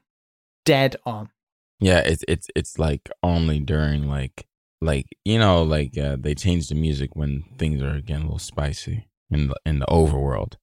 dead 0.66 0.96
on. 1.06 1.30
Yeah, 1.78 2.00
it's 2.00 2.22
it's 2.28 2.48
it's 2.54 2.78
like 2.78 3.08
only 3.22 3.60
during 3.60 4.08
like 4.08 4.46
like 4.80 5.06
you 5.24 5.38
know 5.38 5.62
like 5.62 5.96
uh, 5.98 6.16
they 6.18 6.34
change 6.34 6.68
the 6.68 6.74
music 6.74 7.14
when 7.14 7.44
things 7.58 7.82
are 7.82 8.00
getting 8.00 8.22
a 8.22 8.26
little 8.26 8.38
spicy 8.38 9.08
in 9.30 9.48
the 9.48 9.54
in 9.66 9.78
the 9.78 9.86
overworld. 9.86 10.54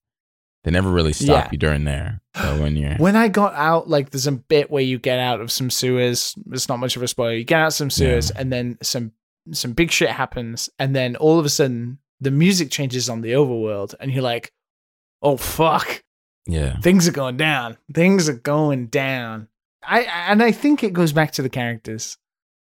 They 0.64 0.72
never 0.72 0.90
really 0.92 1.14
stop 1.14 1.46
Yeah. 1.46 1.50
you 1.54 1.58
during 1.58 1.86
there. 1.86 2.22
So 2.36 2.62
when 2.62 2.76
you're 2.76 2.96
When 2.96 3.16
I 3.16 3.30
got 3.30 3.54
out, 3.54 3.88
like 3.88 4.10
there's 4.10 4.28
a 4.28 4.34
bit 4.34 4.70
where 4.70 4.84
you 4.84 5.00
get 5.00 5.18
out 5.20 5.40
of 5.40 5.50
some 5.52 5.70
sewers. 5.70 6.36
It's 6.52 6.68
not 6.68 6.80
much 6.80 6.98
of 6.98 7.04
a 7.04 7.08
spoiler. 7.08 7.36
You 7.36 7.46
get 7.46 7.62
out 7.62 7.74
some 7.74 7.90
sewers, 7.90 8.32
and 8.32 8.52
then 8.52 8.78
some 8.82 9.14
some 9.54 9.72
big 9.74 9.92
shit 9.92 10.10
happens, 10.10 10.70
and 10.78 10.94
then 10.96 11.16
all 11.16 11.40
of 11.40 11.46
a 11.46 11.50
sudden 11.50 12.00
the 12.20 12.32
music 12.32 12.70
changes 12.72 13.08
on 13.10 13.22
the 13.22 13.32
overworld, 13.32 13.94
and 14.00 14.12
you're 14.12 14.24
like, 14.24 14.52
"Oh 15.22 15.38
fuck!" 15.38 16.04
yeah 16.50 16.80
things 16.80 17.08
are 17.08 17.12
going 17.14 17.38
down. 17.38 17.78
Things 17.94 18.28
are 18.28 18.34
going 18.34 18.88
down. 18.88 19.48
I 19.84 20.02
and 20.30 20.42
I 20.44 20.52
think 20.52 20.84
it 20.84 20.92
goes 20.92 21.14
back 21.14 21.32
to 21.34 21.42
the 21.42 21.50
characters. 21.50 22.18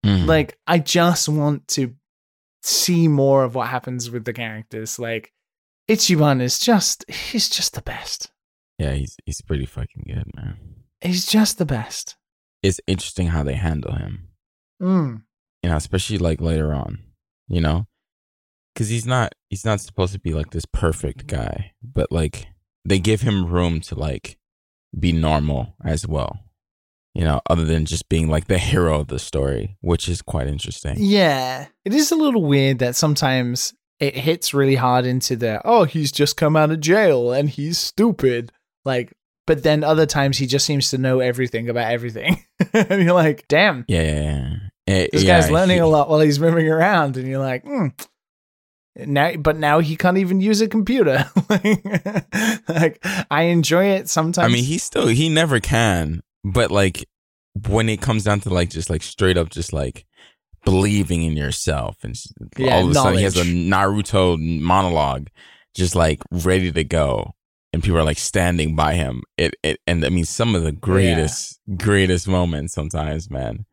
Mhm. 0.05 0.25
Like 0.27 0.57
I 0.67 0.79
just 0.79 1.29
want 1.29 1.67
to 1.69 1.93
see 2.61 3.07
more 3.07 3.43
of 3.43 3.55
what 3.55 3.67
happens 3.67 4.09
with 4.11 4.25
the 4.25 4.33
characters. 4.33 4.99
Like 4.99 5.31
Ichiban 5.89 6.41
is 6.41 6.59
just 6.59 7.09
he's 7.09 7.49
just 7.49 7.73
the 7.73 7.81
best. 7.81 8.31
yeah 8.79 8.93
he's 8.93 9.15
he's 9.25 9.41
pretty 9.41 9.65
fucking 9.65 10.03
good 10.07 10.29
man. 10.35 10.57
He's 11.01 11.25
just 11.25 11.57
the 11.57 11.65
best. 11.65 12.15
it's 12.61 12.79
interesting 12.87 13.27
how 13.27 13.43
they 13.43 13.55
handle 13.55 13.93
him. 13.93 14.29
Mm. 14.81 15.23
You 15.61 15.69
know, 15.69 15.75
especially 15.77 16.17
like 16.17 16.39
later 16.41 16.73
on. 16.73 16.99
You 17.49 17.59
know, 17.61 17.87
because 18.73 18.87
he's 18.89 19.05
not 19.05 19.33
he's 19.49 19.65
not 19.65 19.81
supposed 19.81 20.13
to 20.13 20.19
be 20.19 20.33
like 20.33 20.51
this 20.51 20.65
perfect 20.65 21.27
guy, 21.27 21.73
but 21.83 22.11
like 22.11 22.47
they 22.85 22.99
give 22.99 23.21
him 23.21 23.45
room 23.45 23.79
to 23.81 23.95
like 23.95 24.37
be 24.97 25.11
normal 25.11 25.75
as 25.83 26.07
well. 26.07 26.39
You 27.15 27.23
know, 27.23 27.41
other 27.47 27.63
than 27.63 27.85
just 27.85 28.09
being 28.09 28.27
like 28.27 28.47
the 28.47 28.57
hero 28.57 28.99
of 28.99 29.07
the 29.07 29.19
story, 29.19 29.77
which 29.81 30.09
is 30.09 30.21
quite 30.23 30.47
interesting. 30.47 30.95
Yeah. 30.97 31.67
It 31.85 31.93
is 31.93 32.11
a 32.11 32.15
little 32.15 32.43
weird 32.43 32.79
that 32.79 32.95
sometimes 32.95 33.73
it 33.99 34.15
hits 34.15 34.53
really 34.53 34.75
hard 34.75 35.05
into 35.05 35.35
the, 35.35 35.61
oh, 35.63 35.83
he's 35.83 36.11
just 36.11 36.37
come 36.37 36.55
out 36.55 36.71
of 36.71 36.79
jail 36.79 37.31
and 37.31 37.49
he's 37.49 37.77
stupid. 37.77 38.51
Like, 38.83 39.13
but 39.45 39.61
then 39.61 39.83
other 39.83 40.07
times 40.07 40.39
he 40.39 40.47
just 40.47 40.65
seems 40.65 40.89
to 40.89 40.97
know 40.97 41.19
everything 41.19 41.69
about 41.69 41.91
everything. 41.91 42.43
and 42.73 43.03
you're 43.03 43.13
like, 43.13 43.47
damn, 43.47 43.85
Yeah, 43.87 44.01
yeah, 44.01 44.21
yeah. 44.21 44.55
Eh, 44.87 45.07
this 45.13 45.23
yeah, 45.23 45.39
guy's 45.39 45.51
learning 45.51 45.77
he- 45.77 45.81
a 45.81 45.87
lot 45.87 46.09
while 46.09 46.19
he's 46.19 46.39
moving 46.39 46.67
around. 46.67 47.15
And 47.15 47.27
you're 47.27 47.39
like, 47.39 47.63
hmm. 47.63 47.87
Now, 48.95 49.35
but 49.37 49.57
now 49.57 49.79
he 49.79 49.95
can't 49.95 50.17
even 50.17 50.39
use 50.41 50.61
a 50.61 50.67
computer. 50.67 51.25
like, 52.67 53.05
I 53.31 53.43
enjoy 53.43 53.85
it 53.85 54.09
sometimes. 54.09 54.45
I 54.45 54.53
mean, 54.53 54.63
he 54.63 54.77
still 54.77 55.07
he 55.07 55.29
never 55.29 55.59
can, 55.59 56.21
but 56.43 56.71
like 56.71 57.07
when 57.67 57.87
it 57.89 58.01
comes 58.01 58.23
down 58.23 58.39
to 58.41 58.49
like 58.49 58.69
just 58.69 58.89
like 58.89 59.03
straight 59.03 59.37
up 59.37 59.49
just 59.49 59.73
like 59.73 60.05
believing 60.65 61.23
in 61.23 61.35
yourself 61.37 61.97
and 62.03 62.15
Yeah, 62.57 62.75
all 62.75 62.85
of 62.85 62.91
a 62.91 62.93
sudden 62.93 63.17
he 63.17 63.23
has 63.23 63.37
a. 63.37 63.43
Naruto 63.43 64.37
monologue 64.61 65.27
just 65.75 65.95
like 65.95 66.21
ready 66.31 66.71
to 66.71 66.83
go 66.83 67.33
and 67.73 67.81
people 67.83 67.97
are 67.97 68.03
like 68.03 68.17
standing 68.19 68.75
by 68.75 68.93
him. 68.93 69.23
It 69.37 69.55
it 69.63 69.79
and 69.87 70.05
I 70.05 70.09
mean 70.09 70.25
some 70.25 70.55
of 70.55 70.63
the 70.63 70.71
greatest 70.71 71.59
greatest 71.77 72.27
moments 72.27 72.73
sometimes, 72.73 73.29
man. 73.29 73.65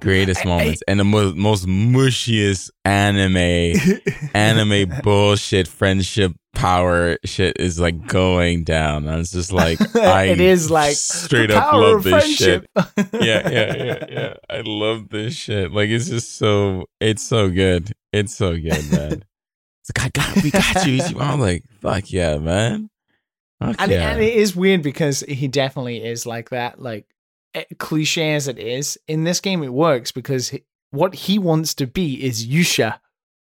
Greatest 0.00 0.40
I- 0.40 0.42
I- 0.42 0.46
moments 0.58 0.82
and 0.88 0.98
the 1.00 1.04
mo- 1.04 1.34
most 1.34 1.66
mushiest 1.66 2.70
anime 2.84 3.76
anime 4.34 4.92
bullshit 5.02 5.68
friendship 5.68 6.32
power 6.64 7.18
shit 7.24 7.58
is 7.60 7.78
like 7.78 8.06
going 8.06 8.64
down. 8.64 9.06
And 9.06 9.20
it's 9.20 9.32
just 9.32 9.52
like 9.52 9.78
I 9.96 10.24
it 10.24 10.40
is 10.40 10.70
like 10.70 10.96
straight 10.96 11.50
up 11.50 11.72
love 11.74 12.02
this 12.02 12.36
shit. 12.36 12.66
Yeah, 12.74 12.84
yeah, 13.12 13.50
yeah, 13.50 14.04
yeah. 14.08 14.34
I 14.48 14.62
love 14.64 15.10
this 15.10 15.34
shit. 15.34 15.72
Like 15.72 15.90
it's 15.90 16.08
just 16.08 16.36
so 16.38 16.86
it's 17.00 17.22
so 17.22 17.50
good. 17.50 17.92
It's 18.12 18.34
so 18.34 18.54
good, 18.54 18.90
man. 18.92 19.24
It's 19.82 19.92
like 19.98 20.06
I 20.06 20.08
got 20.08 20.42
we 20.42 20.50
got 20.50 20.86
you. 20.86 21.20
I'm 21.20 21.40
like, 21.40 21.64
fuck 21.80 22.10
yeah, 22.10 22.38
man. 22.38 22.88
Fuck 23.60 23.76
and, 23.78 23.90
yeah. 23.90 24.12
and 24.12 24.22
it 24.22 24.34
is 24.34 24.56
weird 24.56 24.82
because 24.82 25.20
he 25.20 25.48
definitely 25.48 26.02
is 26.02 26.24
like 26.24 26.50
that 26.50 26.80
like 26.80 27.06
eh, 27.54 27.64
cliche 27.78 28.34
as 28.34 28.48
it 28.48 28.58
is 28.58 28.98
in 29.06 29.24
this 29.24 29.40
game 29.40 29.62
it 29.62 29.72
works 29.72 30.10
because 30.12 30.48
he, 30.48 30.64
what 30.90 31.14
he 31.14 31.38
wants 31.38 31.74
to 31.74 31.86
be 31.86 32.24
is 32.24 32.46
yusha 32.46 32.98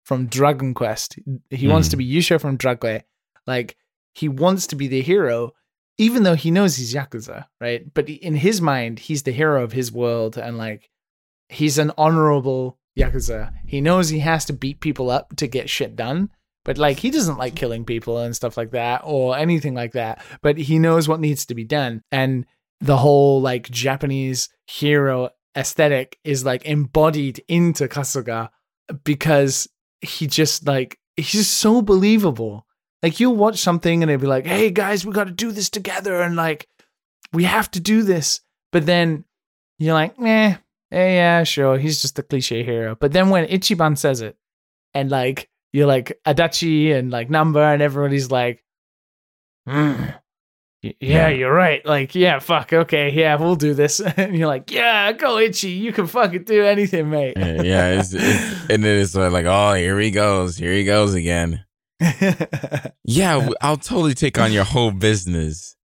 from 0.04 0.26
dragon 0.26 0.74
quest 0.74 1.18
he 1.50 1.66
wants 1.68 1.88
Mhm. 1.88 1.90
to 1.92 1.96
be 1.96 2.04
yusha 2.14 2.40
from 2.40 2.56
dragon 2.56 2.78
Quest. 2.80 3.04
like 3.46 3.76
he 4.14 4.28
wants 4.28 4.66
to 4.68 4.76
be 4.76 4.86
the 4.86 5.02
hero 5.02 5.52
even 5.98 6.22
though 6.24 6.34
he 6.34 6.50
knows 6.50 6.76
he's 6.76 6.94
yakuza 6.94 7.46
right 7.60 7.92
but 7.94 8.08
in 8.08 8.36
his 8.36 8.60
mind 8.60 8.98
he's 9.00 9.22
the 9.24 9.32
hero 9.32 9.62
of 9.62 9.72
his 9.72 9.90
world 9.92 10.36
and 10.36 10.58
like 10.58 10.90
he's 11.48 11.78
an 11.78 11.90
honorable 11.98 12.78
yakuza 12.98 13.52
he 13.66 13.80
knows 13.80 14.08
he 14.08 14.18
has 14.20 14.44
to 14.44 14.52
beat 14.52 14.80
people 14.80 15.10
up 15.10 15.34
to 15.36 15.46
get 15.46 15.68
shit 15.70 15.96
done 15.96 16.30
but 16.64 16.78
like 16.78 16.98
he 17.00 17.10
doesn't 17.10 17.38
like 17.38 17.54
killing 17.54 17.84
people 17.84 18.18
and 18.18 18.34
stuff 18.36 18.56
like 18.56 18.70
that 18.70 19.00
or 19.04 19.36
anything 19.36 19.74
like 19.74 19.92
that 19.92 20.22
but 20.42 20.56
he 20.58 20.78
knows 20.78 21.08
what 21.08 21.20
needs 21.20 21.44
to 21.46 21.54
be 21.54 21.64
done 21.64 22.02
and 22.12 22.44
the 22.80 22.96
whole 22.98 23.40
like 23.40 23.70
japanese 23.70 24.48
hero 24.66 25.30
aesthetic 25.56 26.18
is 26.24 26.44
like 26.44 26.64
embodied 26.64 27.42
into 27.48 27.86
kasuga 27.88 28.48
because 29.04 29.68
he 30.04 30.26
just 30.26 30.66
like 30.66 30.98
he's 31.16 31.32
just 31.32 31.54
so 31.54 31.82
believable. 31.82 32.66
Like 33.02 33.20
you'll 33.20 33.36
watch 33.36 33.58
something 33.58 34.02
and 34.02 34.10
it'll 34.10 34.20
be 34.20 34.26
like 34.26 34.46
hey 34.46 34.70
guys 34.70 35.04
we 35.04 35.12
got 35.12 35.26
to 35.26 35.32
do 35.32 35.52
this 35.52 35.70
together 35.70 36.22
and 36.22 36.36
like 36.36 36.68
we 37.32 37.44
have 37.44 37.70
to 37.72 37.80
do 37.80 38.02
this. 38.02 38.40
But 38.72 38.86
then 38.86 39.24
you're 39.78 39.94
like 39.94 40.14
eh, 40.20 40.56
eh 40.92 41.14
yeah 41.14 41.44
sure 41.44 41.78
he's 41.78 42.00
just 42.00 42.18
a 42.18 42.22
cliche 42.22 42.62
hero. 42.62 42.96
But 42.98 43.12
then 43.12 43.30
when 43.30 43.46
ichiban 43.46 43.98
says 43.98 44.20
it 44.20 44.36
and 44.94 45.10
like 45.10 45.50
you're 45.74 45.88
like 45.88 46.20
Adachi 46.24 46.94
and 46.94 47.10
like 47.10 47.28
Nanba 47.28 47.74
and 47.74 47.82
everybody's 47.82 48.30
like, 48.30 48.62
"Mm, 49.68 50.14
yeah, 50.84 50.92
Yeah. 51.00 51.28
you're 51.28 51.52
right. 51.52 51.84
Like, 51.86 52.14
yeah, 52.14 52.38
fuck, 52.38 52.72
okay, 52.72 53.10
yeah, 53.12 53.36
we'll 53.36 53.56
do 53.56 53.74
this. 53.74 54.00
and 54.16 54.36
you're 54.36 54.48
like, 54.48 54.70
yeah, 54.70 55.12
go 55.12 55.38
itchy. 55.38 55.70
you 55.70 55.92
can 55.92 56.06
fucking 56.06 56.44
do 56.44 56.64
anything, 56.64 57.10
mate. 57.10 57.34
yeah, 57.36 57.62
yeah, 57.62 57.88
it's, 58.00 58.12
it's, 58.14 58.60
and 58.70 58.84
then 58.84 59.00
it's 59.00 59.14
like, 59.14 59.46
oh, 59.46 59.74
here 59.74 59.98
he 59.98 60.10
goes, 60.10 60.56
here 60.56 60.72
he 60.72 60.84
goes 60.84 61.14
again. 61.14 61.64
Yeah, 63.04 63.48
I'll 63.60 63.76
totally 63.76 64.14
take 64.14 64.38
on 64.38 64.52
your 64.52 64.64
whole 64.64 64.90
business. 64.90 65.76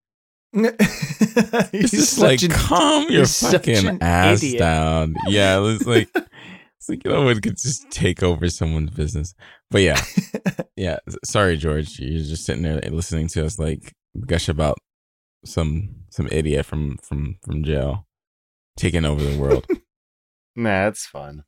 It's 0.52 1.90
just 1.92 2.18
like 2.18 2.42
an- 2.42 2.50
calm 2.50 3.06
your 3.08 3.26
fucking 3.26 3.98
ass 4.02 4.42
idiot. 4.42 4.58
down. 4.58 5.14
Yeah, 5.28 5.60
it's 5.64 5.86
like 5.86 6.08
it's 6.14 6.88
like 6.88 7.04
no 7.04 7.22
one 7.22 7.40
could 7.40 7.56
just 7.56 7.88
take 7.90 8.22
over 8.22 8.48
someone's 8.48 8.90
business. 8.90 9.34
But 9.70 9.82
yeah, 9.82 10.00
yeah. 10.76 10.98
Sorry, 11.24 11.56
George, 11.56 11.98
you're 12.00 12.24
just 12.24 12.44
sitting 12.44 12.62
there 12.64 12.80
listening 12.90 13.28
to 13.28 13.44
us 13.46 13.58
like 13.60 13.92
gush 14.26 14.48
about 14.48 14.78
some 15.44 15.96
some 16.10 16.28
idiot 16.30 16.66
from 16.66 16.98
from 16.98 17.36
from 17.42 17.64
jail 17.64 18.06
taking 18.76 19.04
over 19.04 19.22
the 19.22 19.38
world. 19.38 19.66
Nah, 20.56 20.88
it's 20.88 21.06
fun. 21.06 21.44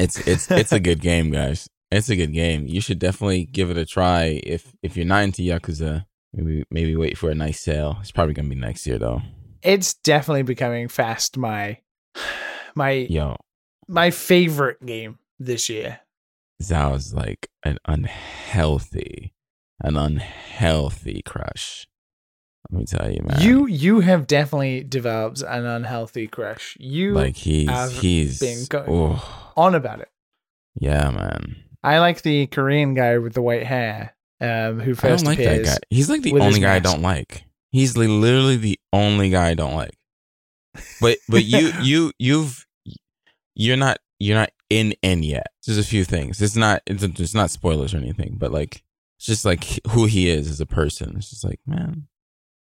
it's 0.00 0.18
it's 0.26 0.50
it's 0.50 0.72
a 0.72 0.80
good 0.80 1.00
game, 1.00 1.30
guys. 1.30 1.68
It's 1.92 2.08
a 2.10 2.16
good 2.16 2.32
game. 2.32 2.66
You 2.66 2.80
should 2.80 2.98
definitely 2.98 3.44
give 3.44 3.70
it 3.70 3.78
a 3.78 3.86
try 3.86 4.40
if 4.42 4.74
if 4.82 4.96
you're 4.96 5.06
not 5.06 5.22
into 5.22 5.42
Yakuza. 5.42 6.04
Maybe 6.34 6.64
maybe 6.70 6.96
wait 6.96 7.16
for 7.16 7.30
a 7.30 7.34
nice 7.36 7.60
sale. 7.60 7.98
It's 8.00 8.10
probably 8.10 8.34
gonna 8.34 8.48
be 8.48 8.56
next 8.56 8.84
year 8.86 8.98
though. 8.98 9.22
it's 9.62 9.94
definitely 9.94 10.42
becoming 10.42 10.88
fast 10.88 11.36
my 11.38 11.78
my 12.74 12.90
Yo, 12.90 13.36
my 13.88 14.10
favorite 14.10 14.84
game 14.84 15.18
this 15.38 15.68
year. 15.68 16.00
Zhao 16.62 16.96
is 16.96 17.14
like 17.14 17.48
an 17.64 17.78
unhealthy, 17.86 19.34
an 19.80 19.96
unhealthy 19.96 21.22
crush. 21.24 21.86
Let 22.72 22.78
me 22.78 22.86
tell 22.86 23.10
you, 23.10 23.20
man. 23.22 23.40
You 23.42 23.66
you 23.66 24.00
have 24.00 24.26
definitely 24.26 24.82
developed 24.82 25.42
an 25.42 25.66
unhealthy 25.66 26.26
crush. 26.26 26.74
You 26.80 27.12
like 27.12 27.36
he's 27.36 27.68
have 27.68 27.92
he's 27.92 28.40
been 28.40 28.64
go- 28.64 28.86
oh 28.88 29.52
on 29.58 29.74
about 29.74 30.00
it. 30.00 30.08
yeah, 30.80 31.10
man. 31.10 31.56
I 31.82 31.98
like 31.98 32.22
the 32.22 32.46
Korean 32.46 32.94
guy 32.94 33.18
with 33.18 33.34
the 33.34 33.42
white 33.42 33.64
hair, 33.64 34.14
um, 34.40 34.80
who 34.80 34.94
first 34.94 35.04
I 35.04 35.16
don't 35.16 35.24
like 35.26 35.38
that 35.38 35.64
guy. 35.64 35.76
He's 35.90 36.08
like 36.08 36.22
the 36.22 36.32
only 36.40 36.60
guy 36.60 36.76
I 36.76 36.78
don't 36.78 37.02
like. 37.02 37.44
He's 37.72 37.94
li- 37.96 38.06
literally 38.06 38.56
the 38.56 38.80
only 38.90 39.28
guy 39.28 39.48
I 39.48 39.54
don't 39.54 39.74
like. 39.74 39.98
But 40.98 41.18
but 41.28 41.44
you 41.44 41.72
you 41.82 42.12
you've 42.18 42.66
you're 43.54 43.76
not 43.76 43.98
you're 44.18 44.38
not 44.38 44.50
in 44.70 44.94
in 45.02 45.22
yet. 45.22 45.48
There's 45.66 45.76
a 45.76 45.84
few 45.84 46.04
things. 46.04 46.40
It's 46.40 46.56
not 46.56 46.80
it's, 46.86 47.02
it's 47.02 47.34
not 47.34 47.50
spoilers 47.50 47.92
or 47.92 47.98
anything, 47.98 48.36
but 48.38 48.50
like 48.50 48.82
it's 49.18 49.26
just 49.26 49.44
like 49.44 49.64
who 49.90 50.06
he 50.06 50.30
is 50.30 50.48
as 50.48 50.60
a 50.60 50.66
person. 50.66 51.16
It's 51.16 51.28
just 51.28 51.44
like 51.44 51.60
man, 51.66 52.08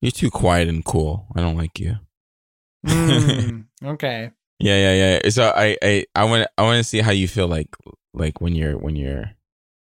you're 0.00 0.10
too 0.12 0.30
quiet 0.30 0.68
and 0.68 0.84
cool. 0.84 1.26
I 1.34 1.40
don't 1.40 1.56
like 1.56 1.78
you. 1.80 1.96
Mm, 2.86 3.64
okay. 3.84 4.30
Yeah, 4.58 4.76
yeah, 4.92 5.18
yeah. 5.24 5.28
So 5.30 5.50
I, 5.54 5.76
I, 5.82 6.04
I 6.14 6.24
want, 6.24 6.46
I 6.56 6.62
want 6.62 6.78
to 6.78 6.84
see 6.84 7.00
how 7.00 7.10
you 7.10 7.26
feel 7.28 7.48
like, 7.48 7.68
like 8.12 8.40
when 8.40 8.54
you're, 8.54 8.76
when 8.78 8.96
you're 8.96 9.30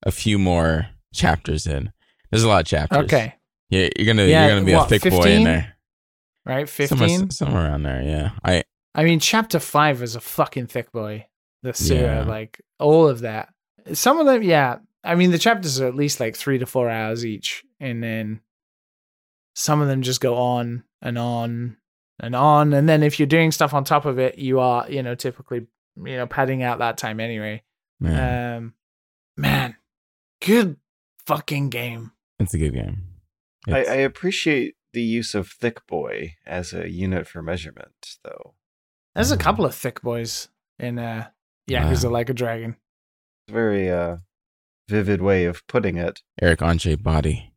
a 0.04 0.12
few 0.12 0.38
more 0.40 0.88
chapters 1.14 1.68
in. 1.68 1.92
There's 2.32 2.44
a 2.44 2.48
lot 2.48 2.62
of 2.62 2.68
chapters. 2.68 3.06
Okay. 3.06 3.34
Yeah, 3.70 3.90
you're 3.98 4.06
gonna, 4.06 4.26
Yeah, 4.28 4.46
you're 4.48 4.56
gonna 4.56 4.66
be 4.66 4.74
what, 4.74 4.92
a 4.92 5.00
thick 5.00 5.12
boy 5.12 5.24
in 5.30 5.44
there. 5.44 5.76
Right. 6.46 6.70
Somewhere, 6.70 7.08
Fifteen. 7.10 7.32
somewhere 7.32 7.66
around 7.66 7.84
there. 7.84 8.02
Yeah. 8.04 8.32
I, 8.44 8.64
I 8.94 9.04
mean, 9.04 9.20
chapter 9.20 9.60
five 9.60 10.02
is 10.04 10.16
a 10.16 10.22
fucking 10.22 10.68
thick 10.68 10.92
boy. 10.92 11.26
The 11.64 11.74
sewer, 11.74 11.98
Yeah. 12.02 12.24
like 12.26 12.62
all 12.80 13.08
of 13.08 13.22
that. 13.22 13.50
Some 13.94 14.20
of 14.20 14.26
them, 14.28 14.44
yeah. 14.44 14.78
I 15.04 15.16
mean, 15.16 15.32
the 15.32 15.40
chapters 15.40 15.80
are 15.82 15.88
at 15.88 15.96
least 15.96 16.20
like 16.20 16.36
three 16.36 16.60
to 16.60 16.66
four 16.66 16.90
hours 16.90 17.26
each, 17.26 17.64
and 17.80 18.04
then 18.04 18.42
some 19.56 19.82
of 19.82 19.88
them 19.88 20.02
just 20.04 20.22
go 20.22 20.36
on 20.36 20.84
and 21.02 21.18
on 21.18 21.78
and 22.20 22.36
on. 22.36 22.74
And 22.74 22.88
then 22.88 23.02
if 23.04 23.20
you're 23.20 23.26
doing 23.28 23.52
stuff 23.52 23.74
on 23.74 23.84
top 23.84 24.06
of 24.06 24.20
it, 24.20 24.38
you 24.38 24.60
are, 24.60 24.90
you 24.90 25.02
know, 25.02 25.16
typically, 25.16 25.66
you 25.98 26.18
know, 26.18 26.28
padding 26.28 26.62
out 26.64 26.80
that 26.80 26.98
time 26.98 27.20
anyway. 27.20 27.64
man, 28.00 28.58
Um, 28.58 28.74
man, 29.38 29.76
good 30.42 30.78
fucking 31.26 31.70
game. 31.70 32.12
it's 32.40 32.54
a 32.54 32.58
good 32.58 32.74
game. 32.74 33.04
I, 33.68 33.80
I 33.86 33.96
appreciate 33.96 34.76
the 34.94 35.02
use 35.02 35.34
of 35.34 35.50
thick 35.50 35.86
boy 35.88 36.36
as 36.46 36.74
a 36.74 36.90
unit 36.90 37.28
for 37.28 37.42
measurement, 37.42 38.18
though. 38.24 38.54
There's 39.16 39.32
a 39.32 39.38
Mhm. 39.38 39.42
couple 39.42 39.66
of 39.66 39.74
thick 39.74 40.02
boys 40.02 40.50
in 40.78 41.00
uh, 41.00 41.30
Yakuza 41.70 42.06
Wow. 42.06 42.12
Like 42.12 42.30
a 42.30 42.34
Dragon. 42.34 42.76
It's 43.48 43.54
very 43.54 43.90
uh, 43.90 44.18
vivid 44.90 45.22
way 45.22 45.46
of 45.46 45.66
putting 45.68 45.98
it. 45.98 46.22
Eric 46.42 46.62
Andre 46.62 46.96
body. 46.96 47.54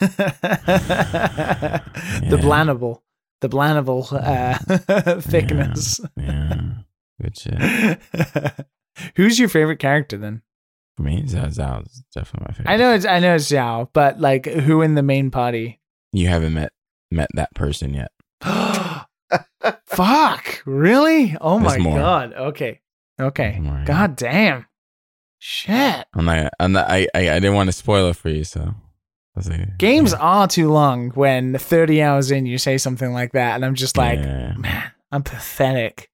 The 0.00 1.82
Blanable. 2.30 3.00
the 3.40 3.48
Blanival 3.48 4.12
uh, 4.12 5.20
thickness. 5.20 6.00
Yeah. 6.16 6.60
Good 7.20 7.38
shit. 7.38 7.56
Who's 9.16 9.38
your 9.38 9.48
favorite 9.48 9.78
character 9.78 10.16
then? 10.16 10.42
For 10.96 11.02
me, 11.02 11.22
Zhao 11.22 11.46
Zhao 11.54 11.86
is 11.86 12.02
definitely 12.14 12.46
my 12.48 12.54
favorite. 12.54 12.72
I 12.72 12.76
know 12.76 12.94
it's 12.94 13.04
I 13.04 13.18
know 13.18 13.34
it's 13.34 13.50
Zhao, 13.50 13.88
but 13.92 14.20
like 14.20 14.46
who 14.46 14.82
in 14.82 14.94
the 14.94 15.02
main 15.02 15.30
party? 15.30 15.80
You 16.12 16.28
haven't 16.28 16.54
met 16.54 16.72
met 17.10 17.28
that 17.34 17.54
person 17.54 17.94
yet. 17.94 18.10
Fuck! 19.86 20.62
Really? 20.64 21.36
Oh 21.40 21.58
There's 21.58 21.72
my 21.72 21.78
more. 21.78 21.98
god. 21.98 22.32
Okay. 22.34 22.80
Okay. 23.20 23.58
More, 23.60 23.78
yeah. 23.78 23.84
God 23.84 24.16
damn. 24.16 24.66
Shit. 25.38 26.06
I'm 26.14 26.24
not. 26.24 26.52
I'm 26.58 26.72
not. 26.72 26.90
I. 26.90 27.06
I, 27.14 27.30
I 27.30 27.34
didn't 27.40 27.54
want 27.54 27.68
to 27.68 27.72
spoil 27.72 28.08
it 28.10 28.16
for 28.16 28.28
you, 28.30 28.44
so. 28.44 28.74
Games 29.78 30.12
yeah. 30.12 30.18
are 30.18 30.48
too 30.48 30.70
long 30.70 31.10
when 31.10 31.56
30 31.58 32.02
hours 32.02 32.30
in 32.30 32.46
you 32.46 32.58
say 32.58 32.78
something 32.78 33.12
like 33.12 33.32
that, 33.32 33.54
and 33.56 33.64
I'm 33.64 33.74
just 33.74 33.96
like, 33.96 34.18
yeah. 34.18 34.54
man, 34.56 34.90
I'm 35.12 35.22
pathetic. 35.22 36.10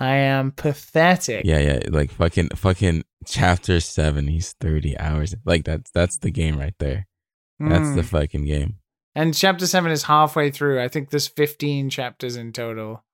I 0.00 0.16
am 0.16 0.50
pathetic. 0.50 1.44
Yeah, 1.44 1.58
yeah, 1.60 1.80
like 1.88 2.10
fucking 2.10 2.50
fucking 2.56 3.04
chapter 3.26 3.78
seven. 3.80 4.26
He's 4.26 4.52
thirty 4.60 4.98
hours. 4.98 5.34
Like 5.44 5.64
that's 5.64 5.90
that's 5.92 6.18
the 6.18 6.30
game 6.32 6.58
right 6.58 6.74
there. 6.78 7.06
That's 7.60 7.88
Mm. 7.90 7.94
the 7.94 8.02
fucking 8.02 8.44
game. 8.44 8.78
And 9.14 9.32
chapter 9.34 9.66
seven 9.68 9.92
is 9.92 10.02
halfway 10.02 10.50
through. 10.50 10.82
I 10.82 10.88
think 10.88 11.10
there's 11.10 11.28
15 11.28 11.88
chapters 11.88 12.34
in 12.34 12.52
total. 12.52 13.04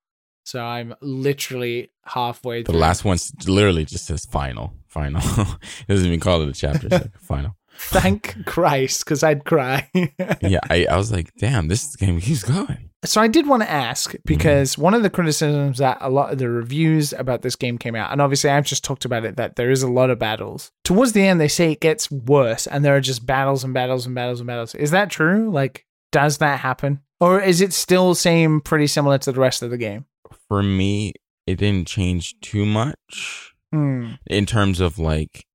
So 0.43 0.59
I'm 0.65 0.95
literally 1.01 1.91
halfway 2.05 2.61
The 2.63 2.65
through. 2.65 2.73
The 2.73 2.79
last 2.79 3.05
one's 3.05 3.31
literally 3.47 3.85
just 3.85 4.05
says 4.05 4.25
final, 4.25 4.73
final. 4.87 5.21
it 5.37 5.87
doesn't 5.87 6.07
even 6.07 6.19
call 6.19 6.41
it 6.41 6.49
a 6.49 6.53
chapter. 6.53 6.87
It's 6.87 6.93
like 7.03 7.19
final. 7.19 7.55
Thank 7.77 8.35
Christ, 8.45 9.03
because 9.05 9.23
I'd 9.23 9.45
cry. 9.45 9.89
Yeah, 10.41 10.59
I, 10.69 10.85
I 10.89 10.97
was 10.97 11.11
like, 11.11 11.33
damn, 11.37 11.67
this 11.67 11.95
game 11.95 12.19
keeps 12.19 12.43
going. 12.43 12.89
So 13.03 13.19
I 13.19 13.27
did 13.27 13.47
want 13.47 13.63
to 13.63 13.69
ask 13.71 14.11
Mm-hmm. 14.11 14.21
because 14.25 14.77
one 14.77 14.93
of 14.93 15.01
the 15.03 15.09
criticisms 15.09 15.79
that 15.79 15.97
a 16.01 16.09
lot 16.09 16.31
of 16.31 16.37
the 16.39 16.49
reviews 16.49 17.13
about 17.13 17.41
this 17.41 17.55
game 17.55 17.77
came 17.77 17.95
out, 17.95 18.11
and 18.11 18.21
obviously 18.21 18.49
I've 18.49 18.65
just 18.65 18.83
talked 18.83 19.05
about 19.05 19.25
it 19.25 19.37
that 19.37 19.55
there 19.55 19.71
is 19.71 19.81
a 19.83 19.89
lot 19.89 20.09
of 20.11 20.19
battles. 20.19 20.71
Towards 20.83 21.13
the 21.13 21.23
end, 21.23 21.41
they 21.41 21.47
say 21.47 21.71
it 21.71 21.79
gets 21.81 22.11
worse, 22.11 22.67
and 22.67 22.85
there 22.85 22.95
are 22.95 23.01
just 23.01 23.25
battles 23.25 23.63
and 23.63 23.73
battles 23.73 24.05
and 24.05 24.13
battles 24.15 24.39
and 24.39 24.47
battles. 24.47 24.75
Is 24.75 24.91
that 24.91 25.09
true? 25.09 25.49
Like, 25.51 25.85
does 26.11 26.37
that 26.39 26.59
happen, 26.59 27.01
or 27.19 27.41
is 27.41 27.61
it 27.61 27.73
still 27.73 28.13
seem 28.15 28.61
pretty 28.61 28.87
similar 28.87 29.17
to 29.19 29.31
the 29.31 29.39
rest 29.39 29.63
of 29.63 29.71
the 29.71 29.77
game? 29.77 30.05
For 30.47 30.61
me, 30.61 31.13
it 31.47 31.55
didn't 31.55 31.87
change 31.87 32.39
too 32.41 32.65
much 32.65 33.53
Hmm. 33.73 34.11
in 34.27 34.45
terms 34.45 34.79
of 34.79 34.99
like 34.99 35.45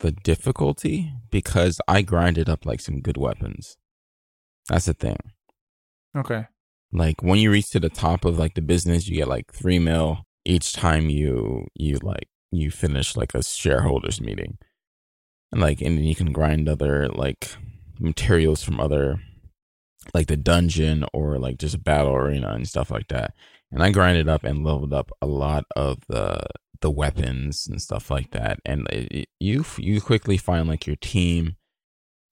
the 0.00 0.12
difficulty 0.12 1.12
because 1.30 1.80
I 1.88 2.02
grinded 2.02 2.48
up 2.48 2.66
like 2.66 2.80
some 2.80 3.00
good 3.00 3.16
weapons. 3.16 3.76
That's 4.68 4.86
the 4.86 4.94
thing. 4.94 5.18
Okay. 6.16 6.46
like 6.92 7.22
when 7.22 7.38
you 7.38 7.50
reach 7.52 7.70
to 7.70 7.80
the 7.80 7.88
top 7.88 8.24
of 8.24 8.38
like 8.38 8.54
the 8.54 8.62
business 8.62 9.06
you 9.06 9.16
get 9.16 9.28
like 9.28 9.52
three 9.52 9.78
mil 9.78 10.26
each 10.44 10.72
time 10.72 11.08
you 11.08 11.66
you 11.74 11.98
like 12.02 12.28
you 12.50 12.70
finish 12.70 13.16
like 13.16 13.32
a 13.34 13.42
shareholders 13.44 14.20
meeting 14.20 14.58
and 15.52 15.60
like 15.60 15.80
and 15.80 15.96
then 15.98 16.04
you 16.04 16.16
can 16.16 16.32
grind 16.32 16.68
other 16.68 17.08
like 17.10 17.50
materials 18.00 18.62
from 18.64 18.80
other 18.80 19.20
like 20.14 20.26
the 20.26 20.36
dungeon 20.36 21.04
or 21.12 21.38
like 21.38 21.58
just 21.58 21.76
a 21.76 21.78
battle 21.78 22.14
arena 22.14 22.48
and 22.54 22.66
stuff 22.66 22.90
like 22.90 23.06
that 23.08 23.34
and 23.70 23.82
i 23.82 23.90
grinded 23.90 24.28
up 24.28 24.42
and 24.42 24.64
leveled 24.64 24.92
up 24.92 25.12
a 25.22 25.26
lot 25.26 25.64
of 25.76 25.98
the 26.08 26.40
the 26.82 26.90
weapons 26.90 27.66
and 27.66 27.80
stuff 27.82 28.10
like 28.10 28.30
that 28.30 28.58
and 28.64 28.86
it, 28.90 29.08
it- 29.12 29.28
you 29.38 29.64
you 29.78 30.00
quickly 30.00 30.36
find 30.36 30.66
like 30.68 30.86
your 30.86 30.96
team 30.96 31.56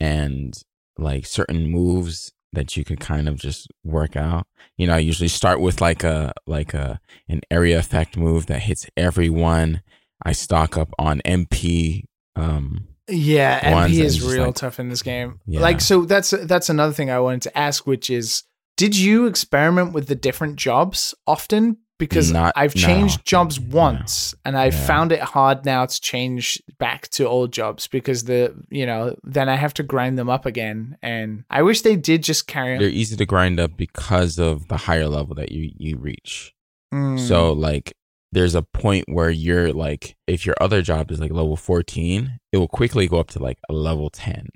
and 0.00 0.62
like 0.98 1.26
certain 1.26 1.68
moves 1.70 2.32
that 2.52 2.76
you 2.76 2.84
could 2.84 2.98
kind 3.00 3.28
of 3.28 3.36
just 3.36 3.68
work 3.84 4.16
out. 4.16 4.46
You 4.78 4.86
know, 4.86 4.94
I 4.94 4.98
usually 4.98 5.28
start 5.28 5.60
with 5.60 5.80
like 5.80 6.02
a 6.02 6.32
like 6.46 6.72
a 6.74 6.98
an 7.28 7.42
area 7.50 7.78
effect 7.78 8.16
move 8.16 8.46
that 8.46 8.60
hits 8.62 8.86
everyone. 8.96 9.82
I 10.24 10.32
stock 10.32 10.76
up 10.78 10.88
on 10.98 11.20
MP. 11.26 12.04
Um, 12.36 12.88
Yeah, 13.06 13.60
MP 13.88 14.00
is 14.02 14.26
real 14.26 14.46
like- 14.46 14.54
tough 14.54 14.80
in 14.80 14.88
this 14.88 15.02
game. 15.02 15.40
Yeah. 15.46 15.60
Like, 15.60 15.80
so 15.80 16.04
that's 16.04 16.30
that's 16.30 16.68
another 16.70 16.92
thing 16.94 17.10
I 17.10 17.20
wanted 17.20 17.42
to 17.42 17.58
ask, 17.58 17.86
which 17.86 18.08
is, 18.10 18.44
did 18.76 18.96
you 18.96 19.26
experiment 19.26 19.92
with 19.92 20.06
the 20.08 20.14
different 20.14 20.56
jobs 20.56 21.14
often? 21.26 21.78
Because 21.98 22.30
Not- 22.32 22.52
I've 22.54 22.76
no. 22.76 22.80
changed 22.82 23.24
jobs 23.24 23.58
Yeah. 23.58 23.66
once, 23.70 24.34
and 24.44 24.56
I 24.56 24.66
Yeah. 24.66 24.86
found 24.86 25.10
it 25.12 25.20
hard 25.20 25.64
now 25.64 25.84
to 25.86 26.00
change 26.00 26.62
back 26.78 27.08
to 27.08 27.26
old 27.26 27.52
jobs 27.52 27.86
because 27.88 28.24
the 28.24 28.54
you 28.70 28.86
know 28.86 29.16
then 29.24 29.48
I 29.48 29.56
have 29.56 29.74
to 29.74 29.82
grind 29.82 30.16
them 30.18 30.30
up 30.30 30.46
again, 30.46 30.96
and 31.02 31.44
I 31.50 31.62
wish 31.62 31.82
they 31.82 31.96
did 31.96 32.22
just 32.22 32.46
carry 32.46 32.74
on. 32.74 32.80
they're 32.80 32.88
easy 32.88 33.16
to 33.16 33.26
grind 33.26 33.58
up 33.58 33.76
because 33.76 34.38
of 34.38 34.68
the 34.68 34.76
higher 34.76 35.08
level 35.08 35.34
that 35.34 35.50
you 35.52 35.72
you 35.76 35.96
reach. 35.96 36.54
Mm. 36.94 37.18
So 37.18 37.52
like 37.52 37.94
there's 38.30 38.54
a 38.54 38.62
point 38.62 39.06
where 39.08 39.30
you're 39.30 39.72
like 39.72 40.14
if 40.26 40.46
your 40.46 40.54
other 40.60 40.82
job 40.82 41.10
is 41.10 41.18
like 41.18 41.32
level 41.32 41.56
14, 41.56 42.38
it 42.52 42.58
will 42.58 42.68
quickly 42.68 43.08
go 43.08 43.18
up 43.18 43.28
to 43.30 43.38
like 43.42 43.58
a 43.68 43.72
level 43.72 44.08
10 44.10 44.48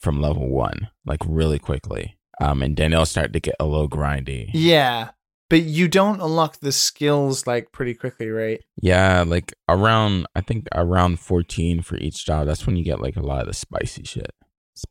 from 0.00 0.20
level 0.20 0.48
1, 0.50 0.88
like 1.06 1.20
really 1.26 1.58
quickly. 1.58 2.16
Um 2.40 2.62
and 2.62 2.76
then 2.76 2.92
it'll 2.92 3.06
start 3.06 3.32
to 3.32 3.40
get 3.40 3.54
a 3.58 3.64
little 3.64 3.88
grindy. 3.88 4.50
yeah, 4.52 5.10
but 5.54 5.62
you 5.62 5.86
don't 5.86 6.20
unlock 6.20 6.58
the 6.58 6.72
skills 6.72 7.46
like 7.46 7.70
pretty 7.70 7.94
quickly, 7.94 8.28
right? 8.28 8.60
Yeah, 8.82 9.22
like 9.24 9.54
around 9.68 10.26
I 10.34 10.40
think 10.40 10.66
around 10.74 11.20
14 11.20 11.80
for 11.82 11.96
each 11.98 12.26
job. 12.26 12.48
That's 12.48 12.66
when 12.66 12.74
you 12.74 12.82
get 12.82 13.00
like 13.00 13.14
a 13.14 13.20
lot 13.20 13.42
of 13.42 13.46
the 13.46 13.52
spicy 13.52 14.02
shit. 14.02 14.32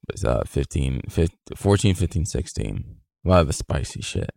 It's 0.07 0.23
uh 0.23 0.43
15, 0.45 1.01
15 1.09 1.37
14, 1.57 1.95
15, 1.95 2.25
16. 2.25 2.85
A 3.25 3.29
lot 3.29 3.41
of 3.41 3.47
the 3.47 3.51
spicy 3.51 4.01
shit. 4.01 4.29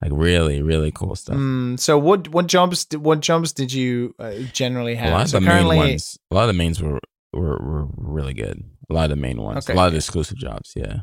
Like 0.00 0.12
really, 0.14 0.62
really 0.62 0.90
cool 0.90 1.14
stuff. 1.14 1.36
Mm, 1.36 1.78
so 1.78 1.98
what 1.98 2.28
what 2.28 2.46
jobs 2.46 2.86
did, 2.86 3.02
what 3.02 3.20
jobs 3.20 3.52
did 3.52 3.70
you 3.70 4.14
uh, 4.18 4.38
generally 4.54 4.94
a 4.94 4.96
have? 4.96 5.12
lot 5.12 5.22
of 5.24 5.28
so 5.28 5.38
the 5.38 5.46
main 5.46 5.66
ones 5.66 6.16
a 6.30 6.34
lot 6.34 6.44
of 6.44 6.48
the 6.48 6.54
mains 6.54 6.80
were, 6.80 6.98
were 7.34 7.58
were 7.58 7.88
really 7.98 8.32
good. 8.32 8.64
A 8.88 8.94
lot 8.94 9.04
of 9.04 9.10
the 9.10 9.16
main 9.16 9.42
ones. 9.42 9.66
Okay. 9.66 9.74
A 9.74 9.76
lot 9.76 9.88
of 9.88 9.92
the 9.92 9.98
exclusive 9.98 10.38
jobs, 10.38 10.72
yeah. 10.74 11.00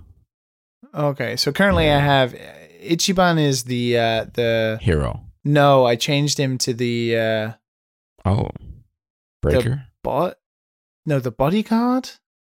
Okay, 0.91 1.35
so 1.35 1.51
currently 1.51 1.91
I 1.91 1.99
have 1.99 2.33
Ichiban 2.89 3.39
is 3.39 3.63
the 3.63 3.97
uh 3.97 4.25
the 4.33 4.79
Hero. 4.81 5.21
no, 5.43 5.85
I 5.85 5.95
changed 5.95 6.39
him 6.39 6.57
to 6.59 6.73
the 6.73 7.17
uh 7.17 7.51
Oh. 8.29 8.49
Breaker? 9.41 9.85
bot 10.03 10.35
no 11.05 11.19
the 11.19 11.31
bodyguard. 11.31 12.09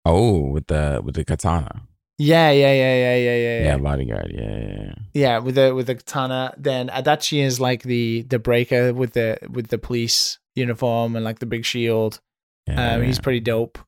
oh, 0.04 0.40
with 0.50 0.66
the 0.68 1.00
with 1.04 1.14
the 1.14 1.24
katana. 1.24 1.82
Yeah, 2.20 2.50
yeah, 2.50 2.72
yeah, 2.72 2.94
yeah, 2.96 3.16
yeah, 3.16 3.16
yeah, 3.16 3.58
Yeah, 3.58 3.64
yeah. 3.64 3.76
bodyguard. 3.76 4.32
Yeah, 4.34 4.50
yeah, 4.58 4.72
yeah. 4.86 4.94
Yeah, 5.14 5.38
with 5.38 5.54
the 5.54 5.74
with 5.74 5.86
the 5.86 5.94
katana. 5.96 6.52
Then 6.56 6.88
Adachi 6.88 7.44
is 7.44 7.60
like 7.60 7.82
the 7.82 8.22
the 8.22 8.38
breaker 8.38 8.92
with 8.92 9.12
the 9.12 9.38
with 9.48 9.68
the 9.68 9.78
police 9.78 10.38
uniform 10.54 11.14
and 11.14 11.24
like 11.24 11.38
the 11.38 11.46
big 11.46 11.64
shield. 11.64 12.20
yeah, 12.66 12.94
Um, 12.94 13.02
he's 13.02 13.20
pretty 13.20 13.40
dope. 13.40 13.78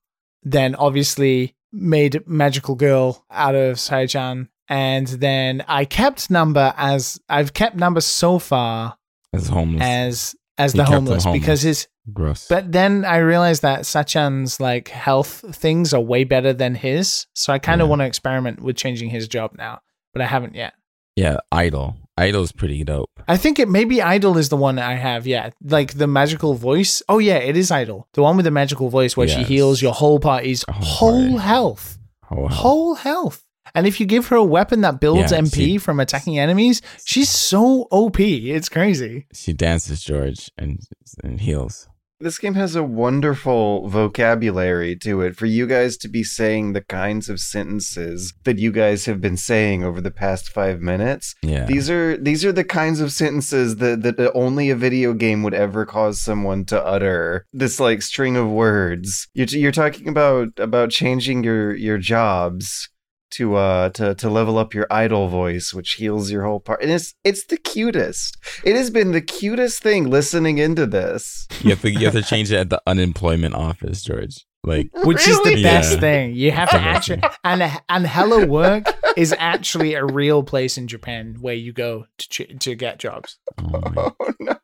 Then 0.44 0.74
obviously 0.76 1.56
made 1.72 2.22
magical 2.26 2.74
girl 2.76 3.24
out 3.30 3.54
of 3.54 3.76
Saichan, 3.78 4.48
and 4.70 5.06
then 5.06 5.62
I 5.68 5.84
kept 5.84 6.30
Nanba 6.30 6.72
as 6.78 7.20
I've 7.28 7.52
kept 7.52 7.76
Nanba 7.76 8.02
so 8.02 8.38
far 8.38 8.96
As 9.34 9.48
homeless. 9.48 9.82
as 9.84 10.34
as 10.56 10.72
He 10.72 10.78
the 10.78 10.84
him 10.84 10.92
homeless, 11.06 11.26
because 11.26 11.60
his 11.62 11.88
Gross. 12.12 12.46
but 12.48 12.70
then 12.72 13.04
I 13.04 13.16
realized 13.18 13.62
that 13.62 13.84
Sachan's 13.86 14.60
like 14.60 14.88
health 14.88 15.44
things 15.54 15.92
are 15.94 16.00
way 16.00 16.24
better 16.24 16.52
than 16.52 16.74
his, 16.74 17.26
so 17.34 17.52
I 17.52 17.58
kind 17.58 17.80
of 17.82 17.86
Yeah. 17.86 17.90
want 17.90 18.00
to 18.00 18.06
experiment 18.06 18.62
with 18.62 18.76
changing 18.76 19.10
his 19.10 19.28
job 19.28 19.52
now, 19.58 19.80
but 20.12 20.22
I 20.22 20.26
haven't 20.26 20.54
yet. 20.54 20.72
yeah, 21.16 21.36
Idol. 21.52 21.96
Idol's 22.18 22.52
pretty 22.52 22.84
dope. 22.84 23.08
I 23.28 23.38
think 23.38 23.58
it 23.58 23.68
maybe 23.68 24.02
Idol 24.02 24.36
is 24.36 24.50
the 24.50 24.56
one 24.56 24.78
I 24.78 24.94
have. 24.94 25.26
Yeah, 25.26 25.50
like 25.64 25.94
the 25.94 26.06
magical 26.06 26.52
voice. 26.54 27.02
Oh 27.08 27.18
yeah, 27.18 27.36
it 27.38 27.56
is 27.56 27.70
Idol, 27.70 28.08
the 28.12 28.22
one 28.22 28.36
with 28.36 28.44
the 28.44 28.50
magical 28.50 28.90
voice 28.90 29.16
where 29.16 29.26
she 29.28 29.42
heals 29.42 29.80
your 29.80 29.94
whole 29.94 30.20
party's 30.20 30.62
oh, 30.68 30.72
Whole 30.72 30.82
whole 31.28 31.38
health, 31.38 31.98
Oh, 32.30 32.46
hell. 32.48 32.56
whole 32.58 32.94
health. 32.96 33.42
And 33.74 33.86
if 33.86 34.00
you 34.00 34.06
give 34.06 34.28
her 34.28 34.36
a 34.36 34.44
weapon 34.44 34.80
that 34.82 35.00
builds 35.00 35.32
Yeah, 35.32 35.38
MP 35.38 35.54
she- 35.54 35.78
from 35.78 36.00
attacking 36.00 36.38
enemies, 36.38 36.82
she's 37.04 37.28
so 37.30 37.86
OP. 37.90 38.20
It's 38.20 38.68
crazy. 38.68 39.26
she 39.32 39.52
dances 39.52 40.02
George 40.02 40.50
and 40.58 40.80
and 41.22 41.40
heals. 41.40 41.88
This 42.22 42.38
game 42.38 42.52
has 42.52 42.76
a 42.76 42.82
wonderful 42.82 43.88
vocabulary 43.88 44.94
to 44.96 45.22
it 45.22 45.36
for 45.36 45.46
you 45.46 45.66
guys 45.66 45.96
to 45.96 46.08
be 46.08 46.22
saying 46.22 46.74
the 46.74 46.82
kinds 46.82 47.30
of 47.30 47.40
sentences 47.40 48.34
that 48.44 48.58
you 48.58 48.72
guys 48.72 49.06
have 49.06 49.22
been 49.22 49.38
saying 49.38 49.82
over 49.84 50.02
the 50.02 50.10
past 50.10 50.50
five 50.50 50.82
minutes. 50.82 51.34
Yeah. 51.42 51.64
These 51.64 51.88
are 51.88 52.18
these 52.18 52.44
are 52.44 52.52
the 52.52 52.62
kinds 52.64 53.00
of 53.00 53.10
sentences 53.10 53.76
that, 53.76 54.02
that 54.02 54.32
only 54.34 54.68
a 54.68 54.76
video 54.76 55.14
game 55.14 55.42
would 55.44 55.54
ever 55.54 55.86
cause 55.86 56.20
someone 56.20 56.66
to 56.66 56.84
utter. 56.84 57.46
This 57.54 57.80
like 57.80 58.02
string 58.02 58.36
of 58.36 58.50
words. 58.50 59.28
You're, 59.32 59.46
you're 59.46 59.72
talking 59.72 60.06
about 60.06 60.48
about 60.58 60.90
changing 60.90 61.42
your 61.42 61.74
your 61.74 61.96
jobs 61.96 62.90
to 63.30 63.54
uh 63.56 63.88
to 63.90 64.14
to 64.14 64.28
level 64.28 64.58
up 64.58 64.74
your 64.74 64.86
idol 64.90 65.28
voice 65.28 65.72
which 65.72 65.92
heals 65.92 66.30
your 66.30 66.44
whole 66.44 66.60
part 66.60 66.82
and 66.82 66.90
it's 66.90 67.14
it's 67.24 67.44
the 67.46 67.56
cutest 67.56 68.36
it 68.64 68.74
has 68.76 68.90
been 68.90 69.12
the 69.12 69.20
cutest 69.20 69.82
thing 69.82 70.10
listening 70.10 70.58
into 70.58 70.86
this 70.86 71.46
you 71.62 71.70
have 71.70 71.80
to 71.82 71.90
you 71.90 72.04
have 72.06 72.14
to 72.14 72.22
change 72.22 72.50
it 72.52 72.56
at 72.56 72.70
the 72.70 72.80
unemployment 72.86 73.54
office, 73.54 74.02
George. 74.02 74.44
Like 74.62 74.90
which 75.04 75.26
is 75.26 75.40
the 75.42 75.62
best 75.62 75.94
Yeah. 75.94 76.00
thing. 76.00 76.34
You 76.34 76.50
have 76.50 76.68
to 76.70 76.76
actually 76.76 77.22
and 77.44 77.62
and 77.88 78.06
Hello 78.06 78.44
Work 78.46 78.84
is 79.16 79.34
actually 79.38 79.94
a 79.94 80.04
real 80.04 80.42
place 80.42 80.76
in 80.76 80.86
Japan 80.86 81.36
where 81.40 81.54
you 81.54 81.72
go 81.72 82.04
to 82.18 82.28
ch- 82.28 82.58
to 82.60 82.74
get 82.74 82.98
jobs. 82.98 83.38
oh 83.58 84.12
Oh 84.20 84.32
no. 84.38 84.56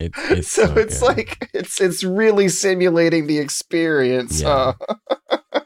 it, 0.00 0.12
it's 0.30 0.50
so, 0.50 0.66
so 0.66 0.74
it's 0.76 1.00
good. 1.00 1.16
like 1.16 1.48
it's 1.54 1.80
it's 1.80 2.04
really 2.04 2.48
simulating 2.50 3.26
the 3.26 3.38
experience. 3.38 4.42
Yeah. 4.42 4.74
huh? 5.30 5.60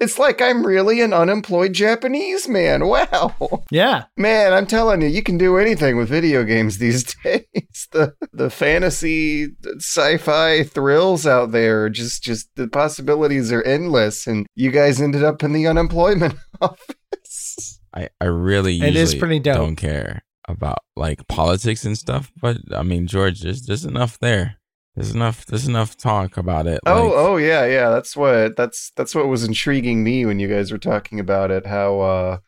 It's 0.00 0.18
like 0.18 0.40
I'm 0.42 0.66
really 0.66 1.00
an 1.00 1.12
unemployed 1.12 1.72
Japanese 1.72 2.48
man. 2.48 2.82
Wow. 2.88 3.64
Yeah, 3.70 4.04
Man, 4.16 4.52
I'm 4.52 4.66
telling 4.66 5.02
you, 5.02 5.08
you 5.08 5.22
can 5.22 5.38
do 5.38 5.56
anything 5.58 5.96
with 5.96 6.08
video 6.08 6.42
games 6.44 6.78
these 6.78 7.04
days. 7.24 7.88
The 7.92 8.14
the 8.32 8.50
fantasy 8.50 9.48
sci-fi 9.76 10.62
thrills 10.64 11.26
out 11.26 11.52
there 11.52 11.88
just 11.88 12.22
just 12.22 12.48
the 12.56 12.68
possibilities 12.68 13.52
are 13.52 13.62
endless 13.62 14.26
and 14.26 14.46
you 14.54 14.70
guys 14.70 15.00
ended 15.00 15.22
up 15.22 15.42
in 15.42 15.52
the 15.52 15.66
unemployment 15.66 16.34
office. 16.60 17.80
I, 17.94 18.08
I 18.20 18.26
really 18.26 18.80
it 18.80 18.96
is 18.96 19.14
pretty 19.14 19.38
dope. 19.40 19.56
don't 19.56 19.76
care 19.76 20.22
about 20.46 20.78
like 20.96 21.26
politics 21.28 21.84
and 21.84 21.96
stuff, 21.96 22.32
but 22.40 22.58
I 22.74 22.82
mean, 22.82 23.06
George, 23.06 23.40
there's 23.40 23.62
there's 23.62 23.84
enough 23.84 24.18
there. 24.18 24.56
There's 24.98 25.14
enough. 25.14 25.46
There's 25.46 25.68
enough 25.68 25.96
talk 25.96 26.36
about 26.36 26.66
it. 26.66 26.80
Oh, 26.86 27.04
like- 27.06 27.12
oh 27.16 27.36
yeah, 27.36 27.64
yeah. 27.66 27.90
That's 27.90 28.16
what 28.16 28.56
that's 28.56 28.90
that's 28.96 29.14
what 29.14 29.28
was 29.28 29.44
intriguing 29.44 30.02
me 30.02 30.26
when 30.26 30.38
you 30.38 30.48
guys 30.48 30.72
were 30.72 30.78
talking 30.78 31.20
about 31.20 31.50
it. 31.50 31.66
How 31.66 32.00
uh, 32.00 32.38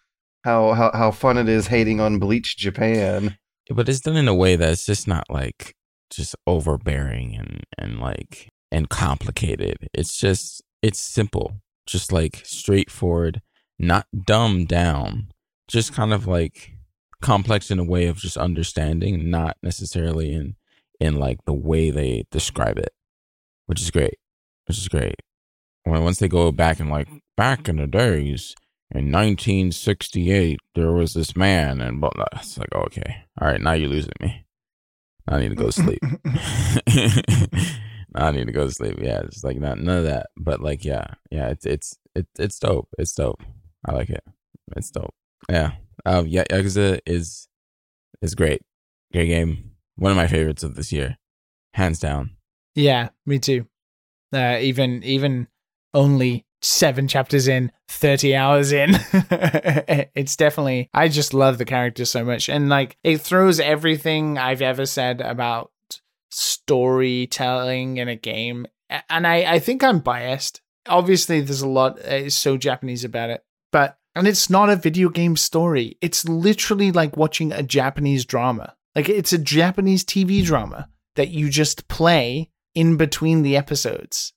how 0.45 0.73
how 0.73 0.91
how 0.93 1.11
fun 1.11 1.39
it 1.39 1.49
is 1.49 1.69
hating 1.69 2.01
on 2.01 2.19
Bleach 2.19 2.57
Japan. 2.57 3.37
but 3.71 3.89
it's 3.89 4.01
done 4.01 4.17
in 4.17 4.29
a 4.29 4.35
way 4.35 4.57
that's 4.57 4.85
just 4.85 5.07
not 5.07 5.25
like 5.31 5.75
just 6.11 6.35
overbearing 6.47 7.37
and 7.37 7.63
and 7.79 8.01
like 8.01 8.49
and 8.73 8.89
complicated. 8.89 9.89
It's 9.95 10.19
just 10.19 10.63
it's 10.83 10.99
simple, 10.99 11.61
just 11.87 12.13
like 12.13 12.43
straightforward, 12.45 13.43
not 13.79 14.07
dumbed 14.27 14.69
down, 14.69 15.29
just 15.69 15.93
kind 15.93 16.13
of 16.13 16.27
like 16.27 16.73
complex 17.23 17.71
in 17.71 17.79
a 17.79 17.85
way 17.85 18.07
of 18.07 18.17
just 18.17 18.37
understanding, 18.37 19.31
not 19.31 19.57
necessarily 19.63 20.33
in 20.33 20.57
in 21.01 21.17
like 21.17 21.39
the 21.47 21.53
way 21.53 21.91
they 21.91 22.25
describe 22.31 22.79
it, 22.79 22.91
which 23.67 23.81
is 23.81 23.91
great, 23.91 24.19
which 24.67 24.79
is 24.79 24.89
great. 24.89 25.17
When 25.85 26.05
once 26.05 26.19
they 26.19 26.29
go 26.29 26.53
back 26.53 26.79
and 26.79 26.91
like 26.91 27.09
back 27.37 27.69
in 27.69 27.77
the 27.77 27.87
days 27.87 28.55
in 28.93 29.11
1968 29.11 30.59
there 30.75 30.93
was 30.93 31.15
this 31.15 31.37
man 31.37 31.81
and 31.81 32.01
blah, 32.01 32.11
blah. 32.15 32.27
it's 32.35 32.59
like 32.59 32.75
okay 32.75 33.25
all 33.41 33.49
right 33.49 33.61
now 33.61 33.73
you're 33.73 33.89
losing 33.89 34.13
me. 34.21 34.45
I 35.29 35.39
need 35.39 35.51
to 35.51 35.55
go 35.55 35.71
to 35.71 35.73
sleep. 35.73 36.01
I 38.17 38.33
need 38.33 38.47
to 38.47 38.53
go 38.53 38.67
to 38.67 38.73
sleep. 38.73 38.99
Yeah 39.01 39.21
it's 39.21 39.45
like 39.45 39.59
not 39.59 39.79
none 39.79 39.99
of 39.99 40.05
that 40.05 40.27
but 40.37 40.61
like 40.61 40.85
yeah 40.85 41.07
yeah 41.31 41.49
it's 41.49 41.65
it's 41.65 41.97
it, 42.15 42.27
it's 42.39 42.59
dope 42.59 42.89
it's 42.99 43.15
dope. 43.15 43.43
I 43.87 43.93
like 43.93 44.11
it. 44.11 44.25
It's 44.77 44.91
dope. 44.91 45.15
Yeah 45.49 45.73
um 46.05 46.27
yeah 46.27 46.45
yakuza 46.51 47.01
is 47.07 47.49
is 48.21 48.35
great. 48.35 48.63
Great 49.13 49.29
game 49.29 49.70
one 50.01 50.11
of 50.11 50.17
my 50.17 50.27
favorites 50.27 50.65
of 50.65 50.75
this 50.75 50.93
year 50.93 51.17
hands 51.75 52.01
down 52.01 52.31
yeah, 52.75 53.11
me 53.27 53.39
too. 53.39 53.67
Uh, 54.33 54.59
even 54.61 55.03
even 55.03 55.49
only 55.93 56.47
seven 56.63 57.09
chapters 57.09 57.49
in, 57.49 57.73
thirty 57.89 58.35
hours 58.35 58.73
in, 58.73 58.91
it's 60.15 60.37
definitely. 60.37 60.89
I 60.95 61.09
just 61.09 61.35
love 61.35 61.59
the 61.59 61.65
character 61.65 62.05
so 62.05 62.25
much, 62.25 62.49
and 62.49 62.69
like 62.69 62.97
it 63.03 63.21
throws 63.21 63.59
everything 63.59 64.39
I've 64.39 64.63
ever 64.63 64.87
said 64.87 65.21
about 65.21 65.73
storytelling 66.31 67.97
in 67.97 68.09
a 68.09 68.17
game. 68.17 68.67
And 69.09 69.27
I 69.27 69.55
I 69.55 69.59
think 69.59 69.83
I'm 69.83 69.99
biased. 69.99 70.61
Obviously, 70.87 71.41
there's 71.41 71.63
a 71.63 71.69
lot 71.69 71.99
uh, 71.99 72.15
is 72.15 72.37
so 72.37 72.57
Japanese 72.57 73.05
about 73.05 73.31
it, 73.31 73.45
but 73.73 73.99
and 74.15 74.29
it's 74.29 74.49
not 74.49 74.71
a 74.71 74.77
video 74.77 75.09
game 75.09 75.37
story. 75.37 75.99
It's 76.01 76.27
literally 76.29 76.93
like 76.93 77.17
watching 77.17 77.53
a 77.53 77.63
Japanese 77.65 78.25
drama. 78.25 78.77
Like 78.95 79.09
it's 79.09 79.33
a 79.33 79.39
Japanese 79.39 80.05
TV 80.05 80.45
drama 80.45 80.89
that 81.17 81.29
you 81.29 81.49
just 81.49 81.89
play 81.89 82.51
in 82.75 82.97
between 82.97 83.43
the 83.43 83.57
episodes. 83.57 84.33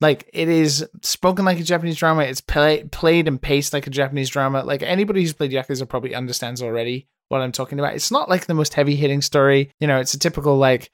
Like 0.00 0.30
it 0.32 0.48
is 0.48 0.86
spoken 1.02 1.44
like 1.44 1.58
a 1.58 1.64
Japanese 1.64 1.96
drama. 1.96 2.22
It's 2.22 2.40
play, 2.40 2.84
played 2.84 3.26
and 3.26 3.40
paced 3.40 3.72
like 3.72 3.86
a 3.86 3.90
Japanese 3.90 4.30
drama. 4.30 4.62
Like 4.62 4.82
anybody 4.82 5.22
who's 5.22 5.32
played 5.32 5.50
Yakuza 5.50 5.88
probably 5.88 6.14
understands 6.14 6.62
already 6.62 7.08
what 7.28 7.40
I'm 7.40 7.52
talking 7.52 7.78
about. 7.78 7.94
It's 7.94 8.10
not 8.10 8.28
like 8.28 8.46
the 8.46 8.54
most 8.54 8.74
heavy 8.74 8.96
hitting 8.96 9.22
story. 9.22 9.70
You 9.80 9.86
know, 9.86 9.98
it's 10.00 10.14
a 10.14 10.18
typical 10.18 10.56
like 10.56 10.90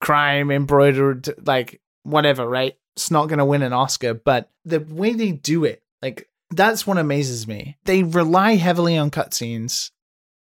crime 0.00 0.50
embroidered 0.50 1.28
like 1.46 1.80
whatever, 2.02 2.46
right? 2.46 2.76
It's 2.96 3.10
not 3.10 3.28
going 3.28 3.38
to 3.38 3.44
win 3.44 3.62
an 3.62 3.72
Oscar, 3.72 4.14
but 4.14 4.50
the 4.64 4.80
way 4.80 5.12
they 5.12 5.30
do 5.30 5.64
it, 5.64 5.82
like 6.02 6.28
that's 6.50 6.86
what 6.86 6.98
amazes 6.98 7.46
me. 7.46 7.76
They 7.84 8.02
rely 8.02 8.56
heavily 8.56 8.98
on 8.98 9.10
cutscenes 9.10 9.90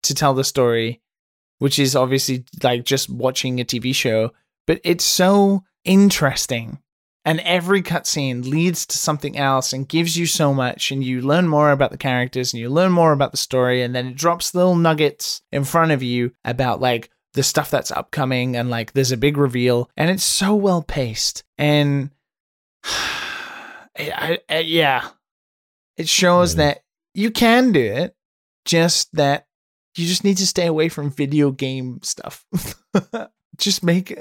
to 0.05 0.15
tell 0.15 0.35
the 0.35 0.45
story, 0.45 1.03
which 1.59 1.79
is 1.79 1.97
obviously 1.97 2.45
like 2.63 2.85
just 2.85 3.09
watching 3.09 3.61
a 3.61 3.65
TV 3.65 3.95
show, 3.95 4.33
but 4.67 4.81
it's 4.85 5.05
so 5.05 5.65
interesting. 5.85 6.79
And 7.25 7.41
every 7.41 7.83
cutscene 7.83 8.49
leads 8.49 8.87
to 8.87 8.99
something 8.99 9.37
else 9.37 9.73
and 9.73 9.89
gives 9.89 10.17
you 10.17 10.27
so 10.27 10.55
much, 10.55 10.93
and 10.93 11.03
you 11.03 11.21
learn 11.21 11.49
more 11.49 11.73
about 11.73 11.91
the 11.91 11.99
characters 11.99 12.53
and 12.53 12.61
you 12.61 12.69
learn 12.69 12.93
more 12.93 13.11
about 13.11 13.33
the 13.33 13.37
story, 13.37 13.83
and 13.83 13.95
then 13.97 14.07
it 14.07 14.17
drops 14.17 14.55
little 14.55 14.77
nuggets 14.77 15.43
in 15.51 15.65
front 15.65 15.91
of 15.91 16.05
you 16.05 16.31
about 16.45 16.81
like 16.81 17.11
the 17.33 17.43
stuff 17.43 17.69
that's 17.69 17.91
upcoming, 17.91 18.55
and 18.55 18.71
like 18.71 18.93
there's 18.93 19.11
a 19.11 19.17
big 19.17 19.37
reveal, 19.37 19.91
and 19.97 20.09
it's 20.09 20.23
so 20.23 20.55
well 20.55 20.83
paced. 20.83 21.43
And 21.59 22.11
I, 22.85 24.39
I, 24.49 24.59
yeah, 24.59 25.09
it 25.97 26.09
shows 26.09 26.57
that 26.57 26.83
you 27.13 27.33
can 27.33 27.73
do 27.73 27.81
it, 27.81 28.15
just 28.65 29.13
that 29.15 29.46
you 29.97 30.07
just 30.07 30.25
need 30.25 30.37
to 30.39 30.47
stay 30.47 30.67
away 30.67 30.89
from 30.89 31.11
video 31.11 31.51
game 31.51 32.01
stuff. 32.03 32.45
just 33.59 33.83
make 33.83 34.17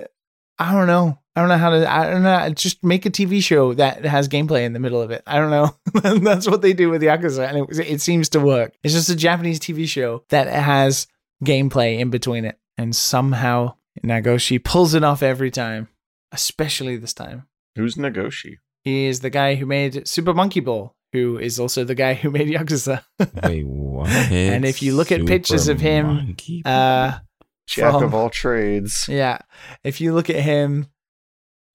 I 0.58 0.72
don't 0.72 0.88
know. 0.88 1.20
I 1.36 1.42
don't 1.42 1.50
know 1.50 1.58
how 1.58 1.70
to. 1.72 1.92
I 1.92 2.10
don't 2.10 2.24
know. 2.24 2.50
Just 2.52 2.84
make 2.84 3.06
a 3.06 3.10
TV 3.10 3.44
show 3.44 3.74
that 3.74 4.06
has 4.06 4.30
gameplay 4.30 4.64
in 4.64 4.72
the 4.72 4.80
middle 4.80 5.02
of 5.02 5.12
it. 5.12 5.22
I 5.28 5.38
don't 5.38 5.50
know. 5.50 5.76
That's 6.24 6.48
what 6.48 6.62
they 6.62 6.72
do 6.72 6.90
with 6.90 7.02
Yakuza, 7.02 7.48
and 7.48 7.70
it, 7.70 7.80
it 7.80 8.02
seems 8.02 8.30
to 8.30 8.40
work. 8.40 8.74
It's 8.84 8.94
just 8.94 9.10
a 9.10 9.16
Japanese 9.16 9.60
TV 9.60 9.86
show 9.88 10.24
that 10.30 10.48
has 10.48 11.08
gameplay 11.44 12.00
in 12.00 12.10
between 12.10 12.46
it, 12.46 12.58
and 12.78 12.96
somehow 12.96 13.76
Nagoshi 14.02 14.64
pulls 14.64 14.94
it 14.94 15.04
off 15.04 15.22
every 15.22 15.52
time. 15.52 15.90
Especially 16.32 16.98
this 16.98 17.14
time. 17.14 17.48
Who's 17.76 17.96
Nagoshi? 17.96 18.58
He 18.84 19.06
is 19.06 19.20
the 19.20 19.30
guy 19.30 19.56
who 19.56 19.66
made 19.66 20.08
Super 20.08 20.34
Monkey 20.34 20.60
Ball, 20.60 20.95
who 21.15 21.38
is 21.38 21.60
also 21.60 21.86
the 21.86 21.95
guy 21.95 22.13
who 22.13 22.30
made 22.38 22.49
Yakuza. 22.49 23.01
wait 23.43 23.63
what 23.65 24.10
And 24.10 24.65
if 24.65 24.84
you 24.84 24.93
look 24.95 25.12
at 25.12 25.25
pictures 25.25 25.69
of 25.69 25.80
him, 25.80 26.08
Monkey 26.08 26.62
uh, 26.65 27.19
Jack 27.67 27.93
From- 27.93 28.04
of 28.04 28.13
all 28.13 28.30
trades. 28.30 29.08
Yeah. 29.08 29.39
If 29.84 30.01
you 30.01 30.13
look 30.13 30.30
at 30.30 30.36
him 30.36 30.88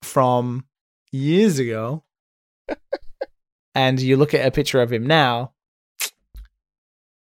from 0.03 0.67
years 1.11 1.59
ago 1.59 2.05
and 3.75 3.99
you 4.01 4.17
look 4.17 4.35
at 4.35 4.47
a 4.47 4.51
picture 4.51 4.83
of 4.83 4.93
him 4.93 5.07
now, 5.07 5.53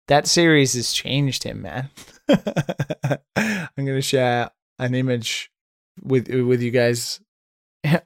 that 0.08 0.26
series 0.28 0.74
has 0.74 0.92
changed 0.92 1.44
him, 1.44 1.62
man. 1.62 1.88
I'm 2.28 3.74
going 3.76 3.86
to 3.86 4.02
share 4.02 4.50
an 4.78 4.94
image 4.94 5.50
with 6.02 6.28
with 6.28 6.60
you 6.60 6.70
guys 6.70 7.20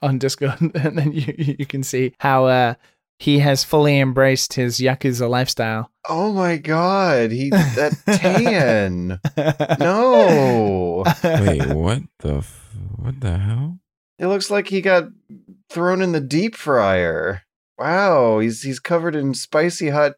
on 0.01 0.19
Discord 0.19 0.61
and 0.61 0.97
then 0.99 1.13
you 1.13 1.35
you 1.37 1.67
can 1.67 1.83
see 1.83 2.15
how 2.19 2.47
uh 2.47 2.75
he 3.19 3.39
has 3.39 3.65
fully 3.65 3.99
embraced 3.99 4.55
his 4.55 4.79
yakuza 4.79 5.29
lifestyle. 5.29 5.91
Oh 6.09 6.33
my 6.33 6.57
god, 6.59 7.31
he 7.31 7.51
that 7.51 7.97
tan. 8.07 9.19
No. 9.79 11.05
Wait, 11.25 11.67
what 11.75 12.03
the 12.21 12.35
f- 12.37 12.71
what 12.97 13.21
the 13.21 13.39
hell? 13.39 13.79
It 14.19 14.27
looks 14.29 14.51
like 14.51 14.69
he 14.69 14.81
got 14.81 15.05
thrown 15.71 16.03
in 16.03 16.13
the 16.13 16.21
deep 16.21 16.55
fryer. 16.57 17.43
Wow, 17.79 18.39
he's 18.39 18.63
he's 18.63 18.81
covered 18.81 19.15
in 19.15 19.35
spicy 19.35 19.91
hot 19.91 20.13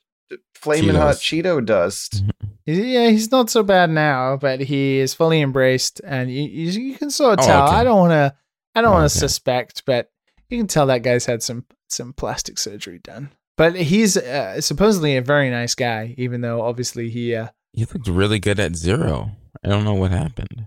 flaming 0.54 0.94
hot 0.94 1.16
Cheeto 1.16 1.64
dust. 1.64 2.24
Mm-hmm. 2.24 2.30
Yeah, 2.66 3.08
he's 3.08 3.30
not 3.30 3.48
so 3.50 3.62
bad 3.62 3.90
now, 3.90 4.36
but 4.36 4.60
he 4.60 4.98
is 4.98 5.14
fully 5.14 5.40
embraced, 5.40 6.00
and 6.04 6.30
you 6.30 6.42
you, 6.42 6.70
you 6.90 6.94
can 6.98 7.10
sort 7.10 7.38
of 7.38 7.44
Oh, 7.44 7.48
tell. 7.48 7.66
okay. 7.68 7.76
I 7.76 7.84
don't 7.84 7.98
want 7.98 8.10
to, 8.12 8.34
I 8.74 8.80
don't 8.82 8.90
Oh, 8.90 8.94
want 8.94 9.10
to 9.10 9.16
okay. 9.16 9.20
suspect, 9.20 9.84
but 9.86 10.10
you 10.50 10.58
can 10.58 10.66
tell 10.66 10.86
that 10.86 11.02
guy's 11.02 11.24
had 11.26 11.42
some 11.42 11.64
some 11.88 12.12
plastic 12.12 12.58
surgery 12.58 12.98
done. 12.98 13.30
But 13.56 13.74
he's 13.74 14.16
uh, 14.16 14.60
supposedly 14.60 15.16
a 15.16 15.22
very 15.22 15.50
nice 15.50 15.74
guy, 15.74 16.14
even 16.16 16.40
though 16.42 16.62
obviously 16.62 17.10
he. 17.10 17.34
Uh, 17.34 17.48
He 17.72 17.84
looked 17.84 18.06
really 18.08 18.38
good 18.38 18.60
at 18.60 18.76
zero. 18.76 19.32
I 19.64 19.68
don't 19.68 19.84
know 19.84 19.94
what 19.94 20.10
happened. 20.12 20.66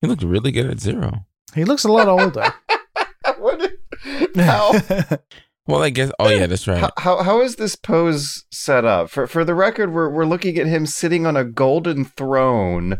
He 0.00 0.06
looked 0.06 0.22
really 0.22 0.52
good 0.52 0.66
at 0.70 0.78
zero. 0.80 1.26
he 1.54 1.64
looks 1.64 1.84
a 1.84 1.90
lot 1.92 2.06
older. 2.08 2.54
what? 3.38 3.72
How? 4.36 4.72
Well, 5.66 5.82
I 5.82 5.90
guess. 5.90 6.10
Oh 6.18 6.30
yeah, 6.30 6.46
that's 6.46 6.66
right. 6.66 6.78
How, 6.80 6.90
how 6.96 7.22
how 7.22 7.42
is 7.42 7.56
this 7.56 7.76
pose 7.76 8.46
set 8.50 8.86
up? 8.86 9.10
For 9.10 9.26
for 9.26 9.44
the 9.44 9.54
record, 9.54 9.92
we're 9.92 10.08
we're 10.08 10.24
looking 10.24 10.56
at 10.56 10.66
him 10.66 10.86
sitting 10.86 11.26
on 11.26 11.36
a 11.36 11.44
golden 11.44 12.06
throne 12.06 12.96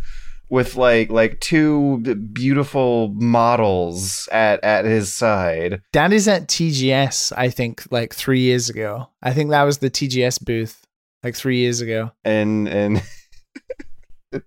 with 0.51 0.77
like 0.77 1.11
like 1.11 1.41
two 1.41 1.99
beautiful 2.33 3.09
models 3.15 4.29
at 4.33 4.63
at 4.65 4.85
his 4.85 5.15
side. 5.15 5.83
That 5.93 6.13
is 6.13 6.29
at 6.29 6.49
TGS, 6.49 7.33
I 7.37 7.51
think, 7.51 7.85
like 7.91 8.15
three 8.15 8.41
years 8.41 8.69
ago. 8.71 9.09
I 9.23 9.33
think 9.33 9.51
that 9.51 9.65
was 9.65 9.79
the 9.79 9.91
TGS 9.91 10.45
booth 10.45 10.85
like 11.23 11.35
three 11.35 11.59
years 11.59 11.81
ago. 11.81 12.13
And 12.25 12.69
and 12.69 13.03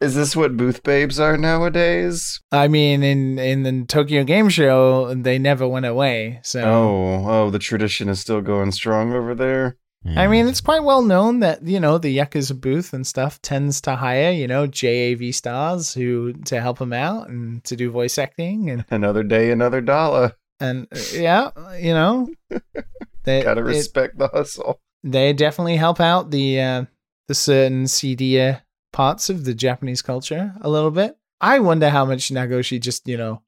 is 0.00 0.14
this 0.14 0.34
what 0.34 0.56
booth 0.56 0.82
babes 0.82 1.18
are 1.20 1.36
nowadays? 1.36 2.40
I 2.52 2.68
mean, 2.68 3.02
in 3.02 3.38
in 3.38 3.62
the 3.62 3.84
Tokyo 3.86 4.24
Game 4.24 4.48
Show, 4.48 5.14
they 5.14 5.38
never 5.38 5.66
went 5.66 5.86
away. 5.86 6.40
So 6.42 6.62
Oh, 6.62 7.24
oh, 7.28 7.50
the 7.50 7.58
tradition 7.58 8.08
is 8.08 8.20
still 8.20 8.40
going 8.40 8.72
strong 8.72 9.12
over 9.12 9.34
there. 9.34 9.76
I 10.06 10.28
mean, 10.28 10.48
it's 10.48 10.62
quite 10.62 10.82
well 10.82 11.02
known 11.02 11.40
that 11.40 11.62
you 11.62 11.78
know 11.78 11.98
the 11.98 12.16
Yakuza 12.16 12.58
booth 12.58 12.94
and 12.94 13.06
stuff 13.06 13.40
tends 13.42 13.80
to 13.82 13.96
hire 13.96 14.30
you 14.32 14.46
know 14.48 14.66
JAV 14.66 15.34
stars 15.34 15.92
who 15.92 16.32
to 16.46 16.60
help 16.60 16.78
them 16.78 16.92
out 16.94 17.28
and 17.28 17.62
to 17.64 17.76
do 17.76 17.90
voice 17.90 18.16
acting 18.16 18.70
and 18.70 18.84
Another 18.90 19.22
day, 19.22 19.50
another 19.50 19.80
dollar. 19.82 20.32
and 20.58 20.86
uh, 20.90 20.98
yeah, 21.12 21.50
you 21.78 21.92
know, 21.92 22.28
they 23.24 23.42
Gotta 23.42 23.60
it- 23.60 23.64
respect 23.64 24.16
the 24.18 24.28
hustle. 24.28 24.80
they 25.04 25.32
definitely 25.34 25.76
help 25.76 26.00
out 26.00 26.30
the 26.30 26.60
uh, 26.60 26.84
the 27.28 27.34
certain 27.34 27.86
seedier 27.86 28.62
parts 28.92 29.28
of 29.30 29.44
the 29.44 29.54
Japanese 29.54 30.00
culture 30.02 30.54
a 30.62 30.70
little 30.70 30.90
bit. 30.90 31.16
I 31.42 31.58
wonder 31.60 31.90
how 31.90 32.04
much 32.06 32.30
Nagoshi 32.30 32.80
just 32.80 33.06
you 33.06 33.18
know 33.18 33.42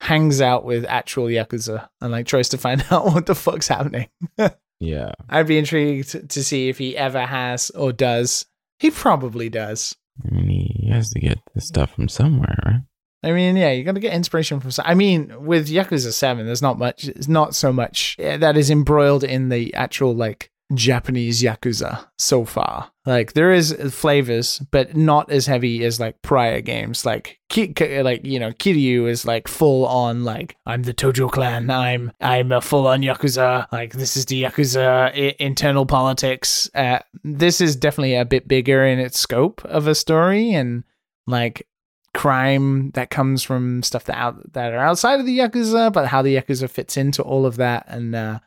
hangs 0.00 0.40
out 0.40 0.64
with 0.64 0.86
actual 0.86 1.26
yakuza 1.26 1.90
and 2.00 2.10
like 2.10 2.26
tries 2.26 2.48
to 2.48 2.58
find 2.58 2.82
out 2.90 3.04
what 3.04 3.26
the 3.26 3.34
fuck's 3.34 3.68
happening. 3.68 4.08
Yeah. 4.80 5.12
I'd 5.28 5.46
be 5.46 5.58
intrigued 5.58 6.30
to 6.30 6.44
see 6.44 6.68
if 6.68 6.78
he 6.78 6.96
ever 6.96 7.26
has 7.26 7.70
or 7.70 7.92
does. 7.92 8.46
He 8.78 8.90
probably 8.90 9.48
does. 9.48 9.94
I 10.24 10.34
mean, 10.34 10.72
he 10.80 10.88
has 10.90 11.10
to 11.10 11.20
get 11.20 11.38
the 11.54 11.60
stuff 11.60 11.94
from 11.94 12.08
somewhere, 12.08 12.56
right? 12.64 12.80
I 13.22 13.32
mean, 13.32 13.56
yeah, 13.56 13.70
you 13.70 13.84
got 13.84 13.94
to 13.94 14.00
get 14.00 14.14
inspiration 14.14 14.60
from. 14.60 14.72
I 14.84 14.94
mean, 14.94 15.44
with 15.44 15.68
Yakuza 15.68 16.12
Seven, 16.12 16.46
there's 16.46 16.62
not 16.62 16.78
much. 16.78 17.04
It's 17.04 17.28
not 17.28 17.54
so 17.54 17.72
much 17.72 18.16
eh, 18.18 18.38
that 18.38 18.56
is 18.56 18.70
embroiled 18.70 19.24
in 19.24 19.50
the 19.50 19.74
actual 19.74 20.14
like 20.14 20.50
Japanese 20.72 21.42
Yakuza 21.42 22.06
so 22.18 22.46
far. 22.46 22.90
Like 23.10 23.32
there 23.32 23.50
is 23.50 23.72
flavors, 23.90 24.60
but 24.70 24.96
not 24.96 25.32
as 25.32 25.44
heavy 25.44 25.84
as 25.84 25.98
like 25.98 26.22
prior 26.22 26.60
games. 26.60 27.04
Like 27.04 27.40
Ki- 27.48 27.74
like 28.02 28.24
you 28.24 28.38
know, 28.38 28.52
Kiryu 28.52 29.10
is 29.10 29.26
like 29.26 29.48
full 29.48 29.84
on 29.84 30.22
like 30.22 30.54
I'm 30.64 30.84
the 30.84 30.94
Tojo 30.94 31.28
clan. 31.28 31.68
I'm 31.70 32.12
I'm 32.20 32.52
a 32.52 32.60
full 32.60 32.86
on 32.86 33.00
Yakuza. 33.02 33.66
Like 33.72 33.94
this 33.94 34.16
is 34.16 34.26
the 34.26 34.44
Yakuza 34.44 35.10
I- 35.12 35.34
internal 35.40 35.86
politics. 35.86 36.70
Uh, 36.72 37.00
this 37.24 37.60
is 37.60 37.74
definitely 37.74 38.14
a 38.14 38.24
bit 38.24 38.46
bigger 38.46 38.84
in 38.86 39.00
its 39.00 39.18
scope 39.18 39.60
of 39.64 39.88
a 39.88 39.96
story 39.96 40.52
and 40.54 40.84
like 41.26 41.66
crime 42.14 42.92
that 42.92 43.10
comes 43.10 43.42
from 43.42 43.82
stuff 43.82 44.04
that 44.04 44.18
out 44.18 44.52
that 44.52 44.72
are 44.72 44.78
outside 44.78 45.18
of 45.18 45.26
the 45.26 45.38
yakuza, 45.40 45.92
but 45.92 46.06
how 46.06 46.22
the 46.22 46.36
yakuza 46.36 46.70
fits 46.70 46.96
into 46.96 47.22
all 47.24 47.44
of 47.44 47.56
that, 47.56 47.86
and 47.88 48.14
uh, 48.14 48.38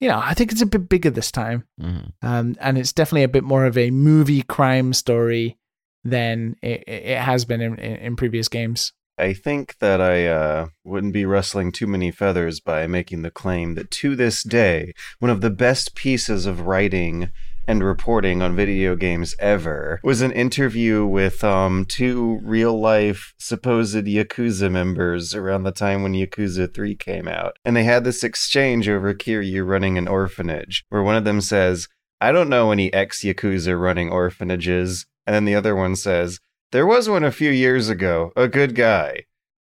you 0.00 0.08
know, 0.08 0.20
I 0.22 0.34
think 0.34 0.52
it's 0.52 0.62
a 0.62 0.66
bit 0.66 0.88
bigger 0.88 1.10
this 1.10 1.30
time, 1.32 1.64
Mhm. 1.80 2.12
um, 2.22 2.56
and 2.60 2.78
it's 2.78 2.92
definitely 2.92 3.24
a 3.24 3.28
bit 3.28 3.44
more 3.44 3.66
of 3.66 3.76
a 3.78 3.90
movie 3.90 4.42
crime 4.42 4.92
story 4.92 5.58
than 6.04 6.56
it, 6.62 6.84
it 6.86 7.18
has 7.18 7.44
been 7.44 7.60
in, 7.60 7.74
in, 7.78 7.96
in 7.96 8.16
previous 8.16 8.48
games. 8.48 8.92
I 9.20 9.32
think 9.32 9.78
that 9.80 10.00
I 10.00 10.26
uh, 10.28 10.66
wouldn't 10.84 11.12
be 11.12 11.24
rustling 11.24 11.72
too 11.72 11.88
many 11.88 12.12
feathers 12.12 12.60
by 12.60 12.86
making 12.86 13.22
the 13.22 13.32
claim 13.32 13.74
that 13.74 13.90
to 13.90 14.14
this 14.14 14.44
day, 14.44 14.92
one 15.18 15.30
of 15.32 15.40
the 15.40 15.50
best 15.50 15.96
pieces 15.96 16.46
of 16.46 16.60
writing 16.60 17.30
and 17.68 17.84
reporting 17.84 18.40
on 18.40 18.56
video 18.56 18.96
games 18.96 19.36
ever 19.38 20.00
was 20.02 20.22
an 20.22 20.32
interview 20.32 21.04
with 21.04 21.44
um, 21.44 21.84
two 21.84 22.40
real 22.42 22.80
life 22.80 23.34
supposed 23.36 24.06
Yakuza 24.06 24.70
members 24.70 25.34
around 25.34 25.64
the 25.64 25.70
time 25.70 26.02
when 26.02 26.14
Yakuza 26.14 26.74
3 26.74 26.96
came 26.96 27.28
out. 27.28 27.58
And 27.66 27.76
they 27.76 27.84
had 27.84 28.04
this 28.04 28.24
exchange 28.24 28.88
over 28.88 29.12
Kiryu 29.12 29.66
running 29.66 29.98
an 29.98 30.08
orphanage, 30.08 30.84
where 30.88 31.02
one 31.02 31.14
of 31.14 31.24
them 31.24 31.42
says, 31.42 31.88
I 32.22 32.32
don't 32.32 32.48
know 32.48 32.72
any 32.72 32.90
ex 32.92 33.22
Yakuza 33.22 33.78
running 33.78 34.10
orphanages. 34.10 35.04
And 35.26 35.34
then 35.34 35.44
the 35.44 35.54
other 35.54 35.76
one 35.76 35.94
says, 35.94 36.40
there 36.72 36.86
was 36.86 37.06
one 37.06 37.22
a 37.22 37.30
few 37.30 37.50
years 37.50 37.90
ago, 37.90 38.32
a 38.34 38.48
good 38.48 38.74
guy. 38.74 39.24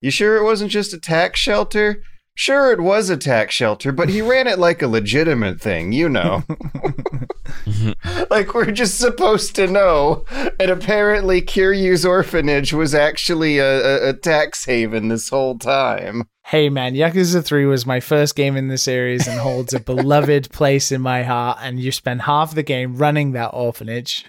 You 0.02 0.12
sure 0.12 0.36
it 0.36 0.44
wasn't 0.44 0.72
just 0.72 0.94
a 0.94 1.00
tax 1.00 1.40
shelter? 1.40 2.04
Sure, 2.36 2.72
it 2.72 2.82
was 2.82 3.10
a 3.10 3.18
tax 3.18 3.56
shelter, 3.56 3.92
but 3.92 4.10
he 4.10 4.22
ran 4.22 4.46
it 4.46 4.60
like 4.60 4.82
a 4.82 4.88
legitimate 4.88 5.62
thing, 5.62 5.94
you 5.94 6.10
know. 6.10 6.44
like 8.30 8.54
we're 8.54 8.72
just 8.72 8.98
supposed 8.98 9.56
to 9.56 9.68
know. 9.68 10.26
And 10.60 10.70
apparently, 10.70 11.42
Kiryu's 11.42 12.06
orphanage 12.06 12.74
was 12.74 12.94
actually 12.94 13.58
a, 13.58 14.08
a, 14.08 14.10
a 14.10 14.14
tax 14.14 14.66
haven 14.66 15.08
this 15.08 15.30
whole 15.30 15.58
time. 15.58 16.24
Hey 16.44 16.70
man, 16.70 16.94
Yakuza 16.94 17.44
3 17.44 17.66
was 17.66 17.88
my 17.88 18.00
first 18.00 18.36
game 18.36 18.56
in 18.56 18.68
the 18.68 18.78
series 18.78 19.28
and 19.28 19.40
holds 19.40 19.74
a 19.74 19.80
beloved 19.80 20.50
place 20.54 20.92
in 20.92 21.02
my 21.02 21.24
heart, 21.24 21.58
and 21.62 21.80
you 21.80 21.92
spend 21.92 22.22
half 22.24 22.54
the 22.54 22.64
game 22.64 22.98
running 22.98 23.32
that 23.32 23.48
orphanage. 23.48 24.26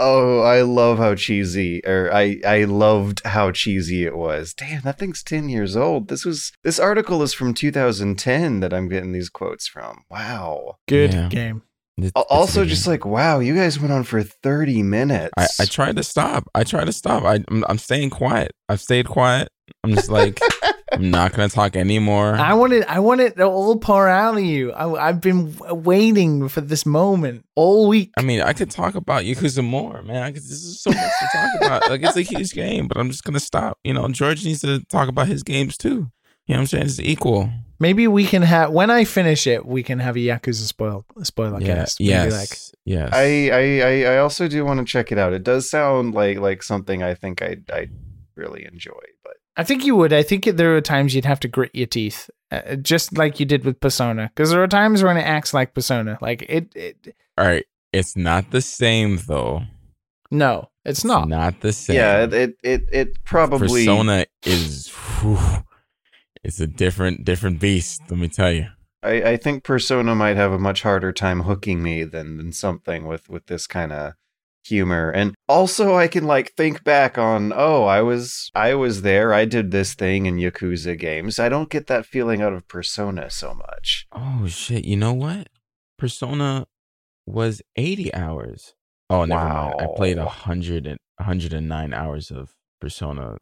Oh, 0.00 0.40
I 0.40 0.62
love 0.62 0.98
how 0.98 1.14
cheesy, 1.14 1.84
or 1.86 2.10
I 2.12 2.40
I 2.46 2.64
loved 2.64 3.22
how 3.24 3.50
cheesy 3.50 4.04
it 4.04 4.16
was. 4.16 4.54
Damn, 4.54 4.82
that 4.82 4.98
thing's 4.98 5.22
ten 5.22 5.48
years 5.48 5.76
old. 5.76 6.08
This 6.08 6.24
was 6.24 6.52
this 6.64 6.78
article 6.78 7.22
is 7.22 7.32
from 7.34 7.54
2010 7.54 8.60
that 8.60 8.72
I'm 8.72 8.88
getting 8.88 9.12
these 9.12 9.28
quotes 9.28 9.66
from. 9.66 10.04
Wow. 10.10 10.76
Good 10.88 11.12
Yeah. 11.14 11.28
game. 11.28 11.62
It's- 11.98 12.12
Al- 12.16 12.22
it's 12.22 12.30
Also, 12.32 12.60
really- 12.60 12.70
just 12.70 12.86
like 12.86 13.04
wow, 13.04 13.38
you 13.40 13.54
guys 13.54 13.78
went 13.78 13.92
on 13.92 14.02
for 14.04 14.22
30 14.22 14.82
minutes. 14.82 15.32
I, 15.36 15.46
I 15.60 15.64
tried 15.66 15.96
to 15.96 16.02
stop. 16.02 16.48
I 16.54 16.64
tried 16.64 16.86
to 16.86 16.92
stop. 16.92 17.22
I, 17.24 17.44
I'm, 17.48 17.64
I'm 17.68 17.78
staying 17.78 18.10
quiet. 18.10 18.52
I've 18.68 18.80
stayed 18.80 19.06
quiet. 19.06 19.48
I'm 19.84 19.94
just 19.94 20.08
like, 20.10 20.40
I'm 20.92 21.10
not 21.10 21.32
gonna 21.32 21.48
talk 21.48 21.76
anymore. 21.76 22.34
I 22.34 22.54
wanted, 22.54 22.84
I 22.84 22.98
wanted 23.00 23.36
to 23.36 23.44
all 23.44 23.76
pour 23.78 24.08
out 24.08 24.36
of 24.36 24.44
you. 24.44 24.72
I, 24.72 25.08
I've 25.08 25.20
been 25.20 25.56
waiting 25.68 26.48
for 26.48 26.60
this 26.60 26.84
moment 26.84 27.44
all 27.54 27.88
week. 27.88 28.12
I 28.16 28.22
mean, 28.22 28.42
I 28.42 28.52
could 28.52 28.70
talk 28.70 28.94
about 28.94 29.22
Yakuza 29.22 29.64
more, 29.64 30.02
man. 30.02 30.22
I 30.22 30.32
could, 30.32 30.42
this 30.42 30.50
is 30.50 30.82
so 30.82 30.90
much 30.90 30.98
to 30.98 31.28
talk 31.32 31.50
about. 31.56 31.82
Like, 31.92 32.02
it's 32.02 32.16
a 32.16 32.22
huge 32.22 32.52
game, 32.52 32.88
but 32.88 32.96
I'm 32.96 33.10
just 33.10 33.24
gonna 33.24 33.40
stop. 33.40 33.78
You 33.84 33.92
know, 33.92 34.08
George 34.08 34.44
needs 34.44 34.60
to 34.60 34.84
talk 34.84 35.08
about 35.08 35.26
his 35.26 35.42
games 35.42 35.76
too. 35.76 36.10
You 36.46 36.54
know 36.54 36.58
what 36.58 36.60
I'm 36.60 36.66
saying? 36.66 36.84
It's 36.86 37.00
equal. 37.00 37.50
Maybe 37.78 38.06
we 38.08 38.24
can 38.24 38.42
have 38.42 38.70
when 38.70 38.90
I 38.90 39.04
finish 39.04 39.46
it, 39.46 39.66
we 39.66 39.82
can 39.82 39.98
have 39.98 40.16
a 40.16 40.20
Yakuza 40.20 40.66
spoil 40.66 41.04
spoiler 41.22 41.60
yeah. 41.60 41.74
cast. 41.74 42.00
Yes. 42.00 42.32
like 42.32 42.58
yes. 42.84 43.10
I, 43.12 43.50
I 43.50 43.80
I 43.80 44.14
I 44.14 44.18
also 44.18 44.48
do 44.48 44.64
want 44.64 44.80
to 44.80 44.86
check 44.86 45.12
it 45.12 45.18
out. 45.18 45.32
It 45.32 45.44
does 45.44 45.68
sound 45.68 46.14
like 46.14 46.38
like 46.38 46.62
something 46.62 47.02
I 47.02 47.14
think 47.14 47.42
I 47.42 47.56
I 47.72 47.88
really 48.36 48.64
enjoy, 48.64 49.00
but 49.21 49.21
I 49.56 49.64
think 49.64 49.84
you 49.84 49.96
would. 49.96 50.12
I 50.12 50.22
think 50.22 50.44
there 50.44 50.76
are 50.76 50.80
times 50.80 51.14
you'd 51.14 51.24
have 51.26 51.40
to 51.40 51.48
grit 51.48 51.74
your 51.74 51.86
teeth, 51.86 52.30
uh, 52.50 52.76
just 52.76 53.16
like 53.18 53.38
you 53.38 53.46
did 53.46 53.64
with 53.64 53.80
Persona, 53.80 54.30
because 54.34 54.50
there 54.50 54.62
are 54.62 54.68
times 54.68 55.02
when 55.02 55.16
it 55.16 55.22
acts 55.22 55.52
like 55.52 55.74
Persona. 55.74 56.18
Like 56.20 56.42
it, 56.48 56.74
it 56.74 57.14
All 57.36 57.46
right. 57.46 57.66
It's 57.92 58.16
not 58.16 58.50
the 58.50 58.62
same 58.62 59.18
though. 59.26 59.64
no, 60.30 60.70
it's 60.84 61.04
not. 61.04 61.28
Not 61.28 61.60
the 61.60 61.72
same. 61.72 61.96
yeah, 61.96 62.24
it 62.24 62.32
it 62.32 62.56
it, 62.62 62.82
it 62.90 63.24
probably 63.24 63.68
Persona 63.68 64.24
is. 64.44 64.88
whew, 64.88 65.38
it's 66.42 66.58
a 66.58 66.66
different 66.66 67.24
different 67.24 67.60
beast. 67.60 68.00
Let 68.08 68.18
me 68.18 68.28
tell 68.28 68.50
you. 68.50 68.68
I, 69.02 69.22
I 69.22 69.36
think 69.36 69.64
Persona 69.64 70.14
might 70.14 70.36
have 70.36 70.52
a 70.52 70.58
much 70.58 70.82
harder 70.82 71.12
time 71.12 71.40
hooking 71.40 71.82
me 71.82 72.04
than, 72.04 72.36
than 72.36 72.52
something 72.52 73.04
with, 73.04 73.28
with 73.28 73.46
this 73.46 73.66
kind 73.66 73.92
of 73.92 74.12
humor. 74.64 75.10
And 75.10 75.34
also 75.48 75.96
I 75.96 76.08
can 76.08 76.24
like 76.24 76.52
think 76.56 76.84
back 76.84 77.18
on, 77.18 77.52
oh, 77.54 77.84
I 77.84 78.02
was 78.02 78.50
I 78.54 78.74
was 78.74 79.02
there, 79.02 79.32
I 79.32 79.44
did 79.44 79.70
this 79.70 79.94
thing 79.94 80.26
in 80.26 80.36
Yakuza 80.36 80.98
games. 80.98 81.38
I 81.38 81.48
don't 81.48 81.70
get 81.70 81.86
that 81.88 82.06
feeling 82.06 82.40
out 82.42 82.52
of 82.52 82.68
Persona 82.68 83.30
so 83.30 83.54
much. 83.54 84.06
Oh 84.12 84.46
shit! 84.46 84.84
You 84.84 84.96
know 84.96 85.12
what? 85.12 85.48
Persona 85.98 86.66
was 87.26 87.62
eighty 87.76 88.12
hours. 88.14 88.74
Oh, 89.10 89.24
never 89.24 89.48
mind. 89.48 89.74
I 89.80 89.86
played 89.94 90.18
a 90.18 90.22
Wow. 90.24 90.28
hundred 90.28 90.86
and 90.86 90.98
hundred 91.20 91.52
and 91.52 91.68
nine 91.68 91.92
hours 91.92 92.30
of 92.30 92.54
Persona 92.80 93.36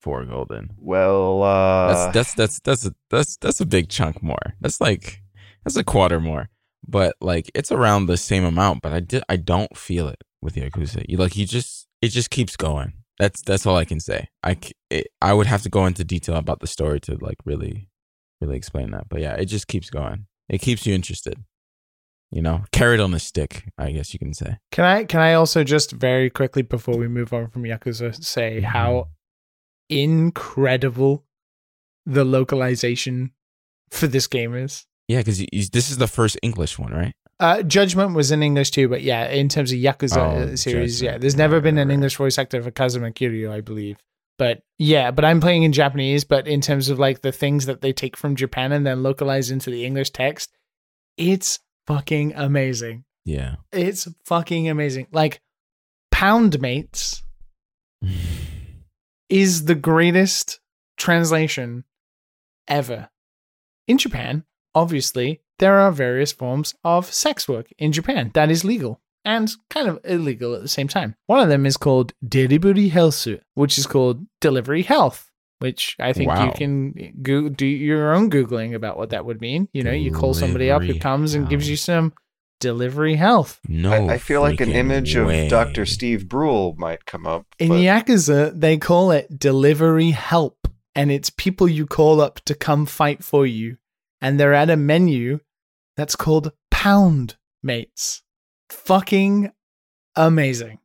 Four 0.00 0.24
Golden. 0.26 0.70
Well, 0.78 1.42
uh 1.42 1.88
That's 2.12 2.34
that's 2.34 2.34
that's 2.34 2.60
that's 2.60 2.86
a 2.86 2.94
that's 3.10 3.36
that's 3.36 3.60
a 3.60 3.66
big 3.66 3.88
chunk 3.88 4.22
more. 4.22 4.54
That's 4.60 4.80
like 4.80 5.22
that's 5.64 5.76
a 5.76 5.84
quarter 5.84 6.20
more. 6.20 6.50
But 6.86 7.16
like 7.20 7.50
it's 7.54 7.72
around 7.72 8.06
the 8.06 8.16
same 8.16 8.44
amount. 8.44 8.82
But 8.82 8.92
I 8.92 9.00
did 9.00 9.22
I 9.28 9.36
don't 9.36 9.76
feel 9.76 10.08
it 10.08 10.22
with 10.40 10.54
Yakuza. 10.54 11.04
You 11.08 11.16
like 11.16 11.36
you 11.36 11.46
just 11.46 11.86
it 12.02 12.08
just 12.08 12.30
keeps 12.30 12.56
going. 12.56 12.92
That's 13.18 13.42
that's 13.42 13.66
all 13.66 13.76
I 13.76 13.84
can 13.84 14.00
say. 14.00 14.28
I 14.42 14.56
it, 14.90 15.08
I 15.20 15.32
would 15.34 15.46
have 15.46 15.62
to 15.62 15.68
go 15.68 15.86
into 15.86 16.04
detail 16.04 16.36
about 16.36 16.60
the 16.60 16.66
story 16.66 17.00
to 17.00 17.16
like 17.20 17.38
really 17.44 17.88
really 18.40 18.56
explain 18.56 18.90
that. 18.92 19.08
But 19.08 19.20
yeah, 19.20 19.34
it 19.34 19.46
just 19.46 19.66
keeps 19.66 19.90
going. 19.90 20.26
It 20.48 20.58
keeps 20.60 20.86
you 20.86 20.94
interested. 20.94 21.42
You 22.30 22.42
know, 22.42 22.64
carried 22.72 23.00
on 23.00 23.14
a 23.14 23.18
stick, 23.18 23.70
I 23.78 23.90
guess 23.90 24.12
you 24.12 24.18
can 24.18 24.34
say. 24.34 24.58
Can 24.70 24.84
I 24.84 25.04
can 25.04 25.20
I 25.20 25.32
also 25.34 25.64
just 25.64 25.92
very 25.92 26.28
quickly 26.30 26.62
before 26.62 26.96
we 26.96 27.08
move 27.08 27.32
on 27.32 27.48
from 27.48 27.62
Yakuza 27.62 28.10
Mm-hmm. 28.10 28.22
say 28.22 28.60
how 28.60 29.08
incredible 29.88 31.24
the 32.06 32.24
localization 32.24 33.32
for 33.90 34.06
this 34.06 34.26
game 34.26 34.54
is? 34.54 34.86
Yeah, 35.08 35.18
because 35.18 35.38
this 35.72 35.90
is 35.90 35.96
the 35.96 36.06
first 36.06 36.38
English 36.42 36.78
one, 36.78 36.92
right? 36.92 37.14
Uh, 37.40 37.62
Judgment 37.62 38.14
was 38.14 38.32
in 38.32 38.42
English 38.42 38.72
too, 38.72 38.88
but 38.88 39.02
yeah, 39.02 39.28
in 39.28 39.48
terms 39.48 39.70
of 39.72 39.78
Yakuza 39.78 40.16
Oh, 40.16 40.52
uh, 40.52 40.56
series, 40.56 41.00
yeah, 41.00 41.18
there's 41.18 41.36
never 41.36 41.60
been 41.60 41.78
an. 41.78 41.90
English 41.90 42.16
voice 42.16 42.36
actor 42.38 42.62
for 42.62 42.70
Kazuma 42.72 43.12
Kiryu, 43.12 43.50
I 43.50 43.60
believe. 43.60 43.96
But 44.38 44.62
yeah, 44.78 45.10
but 45.12 45.24
I'm 45.24 45.40
playing 45.40 45.62
in 45.62 45.72
Japanese. 45.72 46.24
But 46.24 46.48
in 46.48 46.60
terms 46.60 46.88
of 46.88 46.98
like 46.98 47.20
the 47.22 47.32
things 47.32 47.66
that 47.66 47.80
they 47.80 47.92
take 47.92 48.16
from 48.16 48.34
Japan 48.36 48.72
and 48.72 48.84
then 48.86 49.02
localize 49.02 49.50
into 49.50 49.70
the 49.70 49.84
English 49.84 50.10
text, 50.10 50.52
it's 51.16 51.60
fucking 51.86 52.34
amazing. 52.34 53.04
Yeah. 53.24 53.56
It's 53.72 54.08
fucking 54.24 54.68
amazing. 54.68 55.08
Like 55.12 55.40
Pound 56.10 56.60
Mates 56.60 57.22
is 59.28 59.64
the 59.66 59.74
greatest 59.74 60.60
translation 60.96 61.84
ever. 62.66 63.10
In 63.86 63.98
Japan, 63.98 64.44
obviously, 64.74 65.40
there 65.58 65.78
are 65.78 65.92
various 65.92 66.32
forms 66.32 66.74
of 66.84 67.12
sex 67.12 67.48
work 67.48 67.66
in 67.78 67.92
Japan 67.92 68.30
that 68.34 68.50
is 68.50 68.64
legal 68.64 69.00
and 69.24 69.50
kind 69.70 69.88
of 69.88 69.98
illegal 70.04 70.54
at 70.54 70.62
the 70.62 70.68
same 70.68 70.88
time. 70.88 71.14
One 71.26 71.40
of 71.40 71.48
them 71.48 71.66
is 71.66 71.76
called 71.76 72.12
Deriburi 72.24 72.90
Helsu, 72.90 73.40
which 73.54 73.76
is 73.78 73.86
called 73.86 74.24
delivery 74.40 74.82
health, 74.82 75.30
which 75.58 75.96
I 75.98 76.12
think 76.12 76.30
you 76.38 76.52
can 76.52 77.12
go- 77.22 77.48
do 77.48 77.66
your 77.66 78.14
own 78.14 78.30
Googling 78.30 78.74
about 78.74 78.96
what 78.96 79.10
that 79.10 79.24
would 79.26 79.40
mean. 79.40 79.68
You 79.72 79.82
know, 79.82 79.92
you 79.92 80.12
call 80.12 80.34
somebody 80.34 80.70
up 80.70 80.82
who 80.82 80.98
comes 80.98 81.34
and 81.34 81.48
gives 81.48 81.68
you 81.68 81.76
some 81.76 82.12
delivery 82.60 83.16
health. 83.16 83.60
No. 83.68 83.92
I, 83.92 84.14
I 84.14 84.18
feel 84.18 84.40
like 84.40 84.60
an 84.60 84.70
image 84.72 85.16
way. 85.16 85.44
of 85.44 85.50
Dr. 85.50 85.86
Steve 85.86 86.28
Brule 86.28 86.74
might 86.78 87.04
come 87.06 87.26
up. 87.26 87.46
In 87.58 87.70
Yakuza, 87.70 88.58
they 88.58 88.78
call 88.78 89.10
it 89.10 89.38
delivery 89.38 90.10
help, 90.12 90.68
and 90.94 91.10
it's 91.10 91.30
people 91.30 91.68
you 91.68 91.86
call 91.86 92.20
up 92.20 92.40
to 92.46 92.54
come 92.54 92.86
fight 92.86 93.22
for 93.22 93.46
you. 93.46 93.76
And 94.20 94.40
they're 94.40 94.54
at 94.54 94.70
a 94.70 94.76
menu 94.76 95.38
that's 95.98 96.16
called 96.16 96.52
Pound 96.70 97.36
Mates. 97.62 98.22
Fucking 98.70 99.50
amazing. 100.16 100.78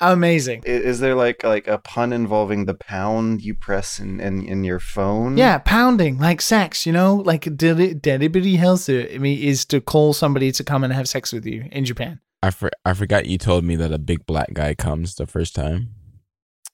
Amazing. 0.00 0.62
Is 0.64 1.00
there 1.00 1.16
like 1.16 1.42
like 1.42 1.66
a 1.66 1.78
pun 1.78 2.12
involving 2.12 2.66
the 2.66 2.74
pound 2.74 3.42
you 3.42 3.54
press 3.54 3.98
in 3.98 4.20
in, 4.20 4.46
in 4.46 4.62
your 4.62 4.78
phone? 4.78 5.36
Yeah, 5.36 5.58
pounding 5.58 6.18
like 6.18 6.40
sex, 6.40 6.86
you 6.86 6.92
know, 6.92 7.16
like 7.16 7.56
deli- 7.56 7.94
delivery 7.94 8.54
health. 8.54 8.88
I 8.88 9.18
mean, 9.18 9.40
is 9.42 9.64
to 9.66 9.80
call 9.80 10.12
somebody 10.12 10.52
to 10.52 10.62
come 10.62 10.84
and 10.84 10.92
have 10.92 11.08
sex 11.08 11.32
with 11.32 11.44
you 11.44 11.68
in 11.72 11.84
Japan. 11.84 12.20
I, 12.44 12.50
for, 12.52 12.70
I 12.84 12.94
forgot 12.94 13.26
you 13.26 13.36
told 13.38 13.64
me 13.64 13.74
that 13.74 13.92
a 13.92 13.98
big 13.98 14.24
black 14.24 14.52
guy 14.52 14.76
comes 14.76 15.16
the 15.16 15.26
first 15.26 15.56
time. 15.56 15.88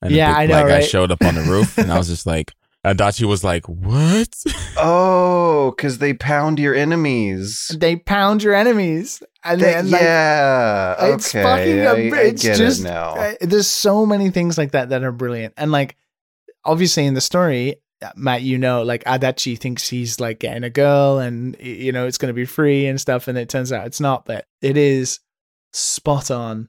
And 0.03 0.13
Yeah, 0.13 0.31
a 0.31 0.35
I 0.37 0.43
big 0.43 0.51
know, 0.51 0.55
black 0.57 0.67
guy 0.69 0.75
right? 0.81 0.85
showed 0.85 1.11
up 1.11 1.25
on 1.25 1.35
the 1.35 1.41
roof, 1.45 1.79
and 1.79 1.91
I 1.91 1.97
was 1.97 2.09
just 2.09 2.27
like, 2.35 2.53
Adachi 2.85 3.25
was 3.25 3.43
like, 3.45 3.67
"What?" 3.69 4.29
Oh, 4.77 5.71
because 5.71 5.99
they 5.99 6.13
pound 6.15 6.59
your 6.59 6.75
enemies. 6.75 7.71
They 7.79 7.97
pound 7.97 8.43
your 8.43 8.55
enemies, 8.55 9.23
and 9.45 9.61
That- 9.61 9.65
then 9.85 9.91
like, 9.91 10.01
yeah. 10.03 11.07
It's 11.15 11.35
okay, 11.35 11.43
fucking. 11.43 11.81
I, 11.87 12.07
am- 12.09 12.15
I 12.15 12.19
it's 12.23 12.43
get 12.43 12.57
just. 12.59 12.81
it 12.81 12.85
now. 12.85 13.15
uh, 13.15 13.35
there's 13.41 13.69
so 13.69 14.05
many 14.05 14.31
things 14.31 14.59
like 14.59 14.73
that 14.73 14.89
that 14.91 15.03
are 15.05 15.13
brilliant, 15.13 15.55
and 15.57 15.71
like, 15.73 15.97
obviously 16.65 17.07
in 17.07 17.15
the 17.15 17.21
story, 17.23 17.77
uh, 18.03 18.11
Matt, 18.17 18.43
you 18.43 18.59
know, 18.59 18.83
like 18.83 19.05
Adachi 19.05 19.57
thinks 19.59 19.89
he's 19.89 20.21
like 20.21 20.39
getting 20.41 20.65
a 20.65 20.71
girl, 20.71 21.19
and 21.19 21.57
you 21.61 21.93
know 21.93 22.07
it's 22.07 22.19
going 22.19 22.29
to 22.29 22.35
be 22.35 22.45
free 22.45 22.87
and 22.87 23.01
stuff, 23.01 23.29
and 23.29 23.39
it 23.39 23.49
turns 23.49 23.73
out 23.73 23.87
it's 23.87 24.01
not, 24.01 24.27
but 24.27 24.45
it 24.61 24.77
is 24.77 25.21
spot 25.73 26.31
on. 26.31 26.69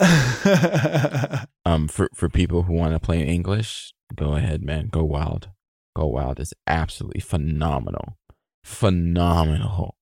Um, 1.66 1.88
for 1.88 2.10
for 2.14 2.28
people 2.28 2.64
who 2.64 2.74
want 2.74 2.92
to 2.92 3.00
play 3.00 3.20
in 3.22 3.26
English, 3.26 3.94
go 4.14 4.34
ahead, 4.34 4.62
man. 4.62 4.88
Go 4.88 5.02
wild. 5.02 5.48
Go 5.96 6.06
wild. 6.06 6.40
is 6.40 6.52
absolutely 6.66 7.20
phenomenal. 7.20 8.18
Phenomenal. 8.64 9.96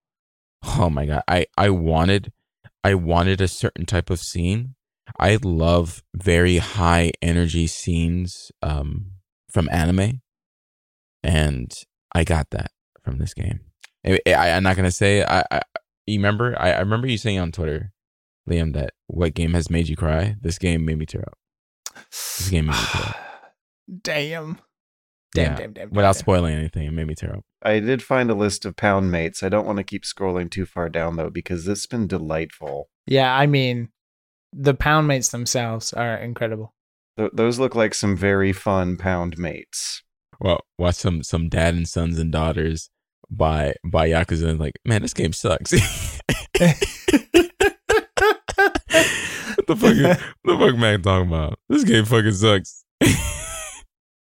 Oh 0.78 0.88
my 0.88 1.06
god. 1.06 1.22
I 1.28 1.46
I 1.56 1.70
wanted 1.70 2.32
I 2.84 2.94
wanted 2.94 3.40
a 3.40 3.48
certain 3.48 3.84
type 3.84 4.10
of 4.10 4.20
scene. 4.20 4.74
I 5.18 5.38
love 5.42 6.02
very 6.14 6.58
high 6.58 7.12
energy 7.20 7.66
scenes 7.66 8.52
um 8.62 9.12
from 9.50 9.68
anime. 9.70 10.22
And 11.22 11.72
I 12.14 12.24
got 12.24 12.50
that 12.50 12.70
from 13.02 13.18
this 13.18 13.34
game. 13.34 13.60
I, 14.06 14.20
am 14.26 14.62
not 14.62 14.76
gonna 14.76 14.90
say 14.90 15.24
I, 15.24 15.44
I 15.50 15.62
you 16.06 16.18
remember 16.18 16.56
I, 16.58 16.72
I 16.72 16.80
remember 16.80 17.06
you 17.06 17.18
saying 17.18 17.38
on 17.38 17.52
Twitter, 17.52 17.92
Liam, 18.48 18.72
that 18.74 18.94
what 19.08 19.34
game 19.34 19.54
has 19.54 19.68
made 19.68 19.88
you 19.88 19.96
cry? 19.96 20.36
This 20.40 20.58
game 20.58 20.84
made 20.84 20.98
me 20.98 21.06
tear 21.06 21.22
up. 21.22 21.38
This 22.10 22.48
game 22.48 22.66
made 22.66 22.72
me 22.72 22.86
tear 22.92 23.02
up. 23.02 23.16
damn. 24.02 24.58
Damn, 25.34 25.52
Yeah. 25.52 25.56
damn, 25.56 25.72
damn. 25.72 25.90
Without 25.90 26.14
damn. 26.14 26.20
spoiling 26.20 26.54
anything, 26.54 26.86
it 26.86 26.92
made 26.92 27.06
me 27.06 27.14
tear 27.14 27.34
up. 27.36 27.44
I 27.62 27.78
did 27.80 28.02
find 28.02 28.30
a 28.30 28.34
list 28.34 28.64
of 28.64 28.76
pound 28.76 29.10
mates. 29.10 29.42
I 29.42 29.48
don't 29.48 29.66
want 29.66 29.78
to 29.78 29.84
keep 29.84 30.02
scrolling 30.04 30.50
too 30.50 30.66
far 30.66 30.88
down 30.88 31.16
though, 31.16 31.30
because 31.30 31.66
it's 31.68 31.86
been 31.86 32.06
delightful. 32.06 32.88
Yeah, 33.06 33.34
I 33.34 33.46
mean, 33.46 33.88
the 34.52 34.74
pound 34.74 35.06
mates 35.08 35.30
themselves 35.30 35.92
are 35.92 36.16
incredible. 36.16 36.74
Th- 37.16 37.30
those 37.32 37.58
look 37.58 37.74
like 37.74 37.94
some 37.94 38.16
very 38.16 38.52
fun 38.52 38.96
pound 38.96 39.38
mates. 39.38 40.02
Well, 40.40 40.60
watch 40.78 40.96
some 40.96 41.22
some 41.22 41.48
dad 41.48 41.74
and 41.74 41.86
sons 41.88 42.18
and 42.18 42.30
daughters 42.32 42.90
by 43.30 43.74
by 43.84 44.08
Yakuza 44.08 44.48
and 44.48 44.60
like, 44.60 44.74
man, 44.84 45.02
this 45.02 45.14
game 45.14 45.32
sucks. 45.32 45.72
what 45.72 45.80
the 49.66 49.76
fuck? 49.76 49.92
Is, 49.92 50.02
what 50.42 50.58
the 50.58 50.58
fuck, 50.58 50.76
man, 50.76 51.00
talking 51.02 51.28
about? 51.28 51.58
This 51.68 51.84
game 51.84 52.04
fucking 52.04 52.32
sucks. 52.32 52.84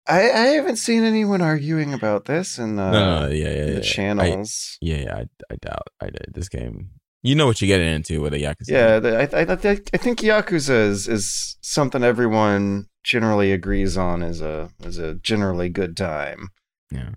I, 0.10 0.22
I 0.32 0.46
haven't 0.58 0.78
seen 0.78 1.04
anyone 1.04 1.42
arguing 1.42 1.94
about 1.94 2.26
this 2.26 2.58
in, 2.58 2.80
uh, 2.80 2.92
no, 2.92 3.20
no, 3.22 3.28
yeah, 3.28 3.44
yeah, 3.44 3.50
in 3.50 3.68
yeah. 3.68 3.74
the 3.76 3.80
I- 3.80 3.82
channels. 3.82 4.78
yeah, 4.82 4.98
yeah. 4.98 5.16
I, 5.18 5.26
I 5.52 5.56
doubt. 5.62 5.88
I 6.02 6.06
did 6.08 6.32
this 6.34 6.50
game. 6.50 6.90
You 7.22 7.36
know 7.36 7.46
what 7.46 7.62
you're 7.62 7.68
getting 7.68 7.94
into 7.94 8.22
with 8.22 8.34
a 8.34 8.38
Yakuza. 8.38 8.70
Yeah, 8.70 9.00
the, 9.00 9.18
I, 9.18 9.42
I, 9.42 9.54
I, 9.54 9.56
think- 9.56 9.90
I 9.94 9.98
think 9.98 10.20
Yakuza 10.20 10.88
is, 10.88 11.08
is 11.08 11.58
something 11.62 12.04
everyone 12.04 12.88
generally 13.04 13.52
agrees 13.52 13.98
on 13.98 14.22
is 14.24 14.42
a 14.42 14.70
is 14.84 14.98
a 14.98 15.16
generally 15.16 15.70
good 15.70 15.96
time. 15.96 16.50
Yeah. 16.92 17.12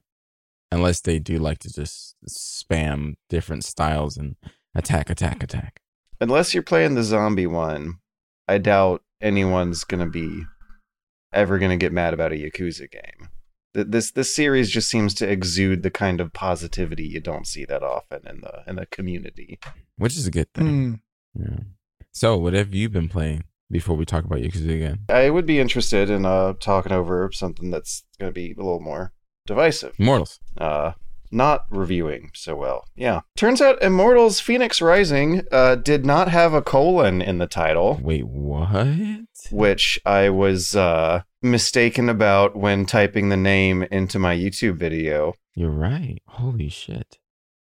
Unless 0.71 1.01
they 1.03 1.19
do 1.19 1.39
like 1.39 1.59
to 1.61 1.73
just 1.73 2.17
spam 2.29 3.15
different 3.29 3.65
styles 3.65 4.17
and 4.17 4.37
attack, 4.75 5.11
attack, 5.11 5.43
attack. 5.43 5.81
Unless 6.21 6.55
you're 6.55 6.63
playing 6.63 6.95
the 6.95 7.03
zombie 7.03 7.47
one, 7.47 7.95
I 8.49 8.59
doubt 8.59 9.03
anyone's 9.21 9.85
gonna 9.85 10.09
be 10.09 10.45
ever 11.33 11.59
gonna 11.59 11.77
get 11.77 11.93
mad 11.93 12.15
about 12.15 12.33
a 12.33 12.37
Yakuza 12.37 12.91
game. 12.91 13.29
This 13.75 14.11
this 14.11 14.35
series 14.35 14.71
just 14.71 14.91
seems 14.91 15.15
to 15.15 15.29
exude 15.29 15.83
the 15.83 15.91
kind 15.91 16.21
of 16.21 16.33
positivity 16.33 17.05
you 17.07 17.21
don't 17.21 17.47
see 17.47 17.65
that 17.65 17.83
often 17.83 18.27
in 18.27 18.41
the 18.43 18.63
in 18.67 18.77
the 18.77 18.87
community. 18.87 19.59
Which 19.97 20.17
is 20.17 20.27
a 20.27 20.31
good 20.31 20.53
thing. 20.53 21.03
Hmm. 21.37 21.43
Yeah. 21.43 21.59
So, 22.13 22.37
what 22.37 22.53
have 22.53 22.75
you 22.75 22.91
been 22.91 23.09
playing 23.09 23.45
before 23.71 23.97
we 23.97 24.05
talk 24.05 24.25
about 24.25 24.41
Yakuza 24.41 24.75
again? 24.75 24.99
I 25.09 25.31
would 25.31 25.47
be 25.47 25.59
interested 25.59 26.11
in 26.11 26.27
uh 26.27 26.53
talking 26.61 26.93
over 26.93 27.31
something 27.33 27.71
that's 27.71 28.05
gonna 28.19 28.33
be 28.33 28.53
a 28.53 28.57
little 28.57 28.81
more 28.81 29.13
divisive. 29.47 29.99
Mortals. 29.99 30.39
uh, 30.59 30.93
not 31.33 31.65
reviewing 31.71 32.31
so 32.35 32.55
well. 32.55 32.85
Yeah. 32.95 33.21
Turns 33.37 33.61
out 33.61 33.83
Immortals 33.83 34.41
Phoenix 34.41 34.81
Rising 34.83 35.43
uh, 35.51 35.77
did 35.77 36.05
not 36.05 36.29
have 36.29 36.53
a 36.53 36.63
colon 36.63 37.23
in 37.23 37.39
the 37.39 37.47
title, 37.47 37.99
Wait, 38.03 38.27
what? 38.27 38.87
which 39.51 39.99
I 40.05 40.31
was 40.31 40.77
uh, 40.77 41.23
mistaken 41.41 42.09
about 42.09 42.57
when 42.57 42.87
typing 42.87 43.29
the 43.29 43.37
name 43.37 43.83
into 43.85 44.19
my 44.19 44.37
YouTube 44.37 44.77
video. 44.77 45.35
You're 45.55 45.71
right. 45.71 46.19
Holy 46.27 46.69
shit. 46.69 47.19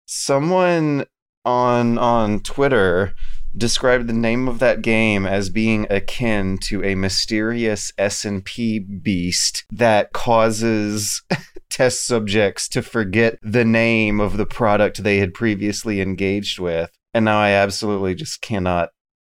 Someone 0.06 1.06
on 1.44 1.98
on 1.98 2.40
Twitter 2.40 3.14
described 3.58 4.08
the 4.08 4.14
name 4.14 4.48
of 4.48 4.60
that 4.60 4.82
game 4.82 5.26
as 5.26 5.50
being 5.50 5.88
akin 5.90 6.58
to 6.58 6.84
a 6.84 6.96
mysterious 6.96 7.92
SCP 7.98 9.02
beast 9.02 9.66
that 9.72 10.14
causes 10.14 11.22
test 11.70 12.06
subjects 12.06 12.68
to 12.70 12.82
forget 12.82 13.38
the 13.42 13.66
name 13.66 14.20
of 14.20 14.38
the 14.38 14.46
product 14.46 15.04
they 15.04 15.18
had 15.18 15.34
previously 15.34 16.02
engaged 16.02 16.60
with. 16.60 16.92
And 17.14 17.26
now 17.26 17.40
I 17.40 17.52
absolutely 17.52 18.16
just 18.16 18.42
cannot 18.42 18.90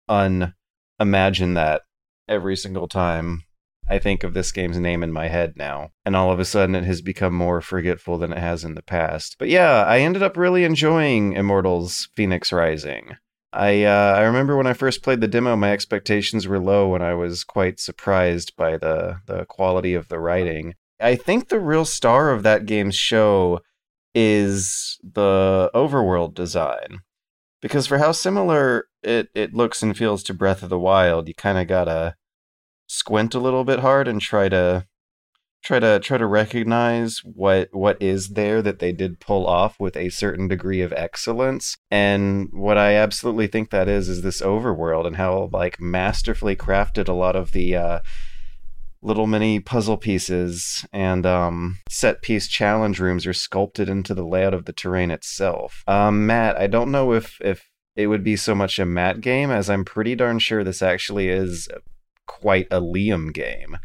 unimagine 0.08 1.54
that 1.54 1.82
every 2.28 2.56
single 2.56 2.88
time 2.88 3.44
I 3.88 3.98
think 3.98 4.22
of 4.22 4.32
this 4.32 4.52
game's 4.52 4.78
name 4.78 5.02
in 5.02 5.12
my 5.12 5.28
head 5.28 5.54
now. 5.56 5.90
And 6.04 6.14
all 6.14 6.30
of 6.30 6.38
a 6.38 6.44
sudden 6.44 6.74
it 6.74 6.84
has 6.84 7.02
become 7.02 7.34
more 7.34 7.60
forgetful 7.60 8.18
than 8.18 8.32
it 8.32 8.38
has 8.38 8.64
in 8.64 8.74
the 8.74 8.82
past. 8.82 9.36
But 9.38 9.48
yeah, 9.48 9.82
I 9.82 9.98
ended 9.98 10.22
up 10.22 10.36
really 10.36 10.64
enjoying 10.64 11.32
Immortals 11.32 12.08
Phoenix 12.14 12.52
Rising. 12.52 13.16
I 13.52 13.84
uh, 13.84 14.14
I 14.16 14.22
remember 14.22 14.56
when 14.56 14.66
I 14.66 14.72
first 14.72 15.02
played 15.02 15.20
the 15.20 15.28
demo, 15.28 15.56
my 15.56 15.72
expectations 15.72 16.48
were 16.48 16.58
low, 16.58 16.94
and 16.94 17.04
I 17.04 17.14
was 17.14 17.44
quite 17.44 17.78
surprised 17.80 18.56
by 18.56 18.76
the 18.76 19.20
the 19.26 19.44
quality 19.44 19.94
of 19.94 20.08
the 20.08 20.18
writing. 20.18 20.74
I 21.00 21.16
think 21.16 21.48
the 21.48 21.60
real 21.60 21.84
star 21.84 22.30
of 22.30 22.42
that 22.44 22.64
game's 22.64 22.94
show 22.94 23.60
is 24.14 24.98
the 25.02 25.70
overworld 25.74 26.34
design, 26.34 27.00
because 27.60 27.86
for 27.86 27.98
how 27.98 28.12
similar 28.12 28.86
it 29.02 29.28
it 29.34 29.52
looks 29.54 29.82
and 29.82 29.96
feels 29.96 30.22
to 30.24 30.34
Breath 30.34 30.62
of 30.62 30.70
the 30.70 30.78
Wild, 30.78 31.28
you 31.28 31.34
kind 31.34 31.58
of 31.58 31.66
gotta 31.66 32.14
squint 32.86 33.34
a 33.34 33.40
little 33.40 33.64
bit 33.64 33.80
hard 33.80 34.08
and 34.08 34.20
try 34.20 34.48
to 34.48 34.86
try 35.62 35.78
to 35.78 36.00
try 36.00 36.18
to 36.18 36.26
recognize 36.26 37.20
what 37.24 37.68
what 37.72 38.00
is 38.00 38.30
there 38.30 38.62
that 38.62 38.78
they 38.78 38.92
did 38.92 39.20
pull 39.20 39.46
off 39.46 39.78
with 39.78 39.96
a 39.96 40.08
certain 40.08 40.48
degree 40.48 40.80
of 40.80 40.92
excellence 40.94 41.76
and 41.90 42.48
what 42.52 42.76
i 42.76 42.94
absolutely 42.94 43.46
think 43.46 43.70
that 43.70 43.88
is 43.88 44.08
is 44.08 44.22
this 44.22 44.40
overworld 44.40 45.06
and 45.06 45.16
how 45.16 45.48
like 45.52 45.80
masterfully 45.80 46.56
crafted 46.56 47.08
a 47.08 47.12
lot 47.12 47.36
of 47.36 47.52
the 47.52 47.76
uh 47.76 48.00
little 49.02 49.26
mini 49.26 49.58
puzzle 49.58 49.96
pieces 49.96 50.86
and 50.92 51.26
um, 51.26 51.78
set 51.88 52.22
piece 52.22 52.46
challenge 52.46 53.00
rooms 53.00 53.26
are 53.26 53.32
sculpted 53.32 53.88
into 53.88 54.14
the 54.14 54.24
layout 54.24 54.54
of 54.54 54.64
the 54.64 54.72
terrain 54.72 55.10
itself. 55.10 55.82
Um, 55.88 56.26
Matt, 56.26 56.56
I 56.56 56.68
don't 56.68 56.92
know 56.92 57.12
if 57.12 57.38
if 57.40 57.68
it 57.96 58.06
would 58.06 58.24
be 58.24 58.36
so 58.36 58.54
much 58.54 58.78
a 58.78 58.86
Matt 58.86 59.20
game 59.20 59.50
as 59.50 59.68
I'm 59.68 59.84
pretty 59.84 60.14
darn 60.14 60.38
sure 60.38 60.64
this 60.64 60.82
actually 60.82 61.28
is 61.28 61.68
quite 62.26 62.66
a 62.70 62.80
Liam 62.80 63.32
game. 63.32 63.76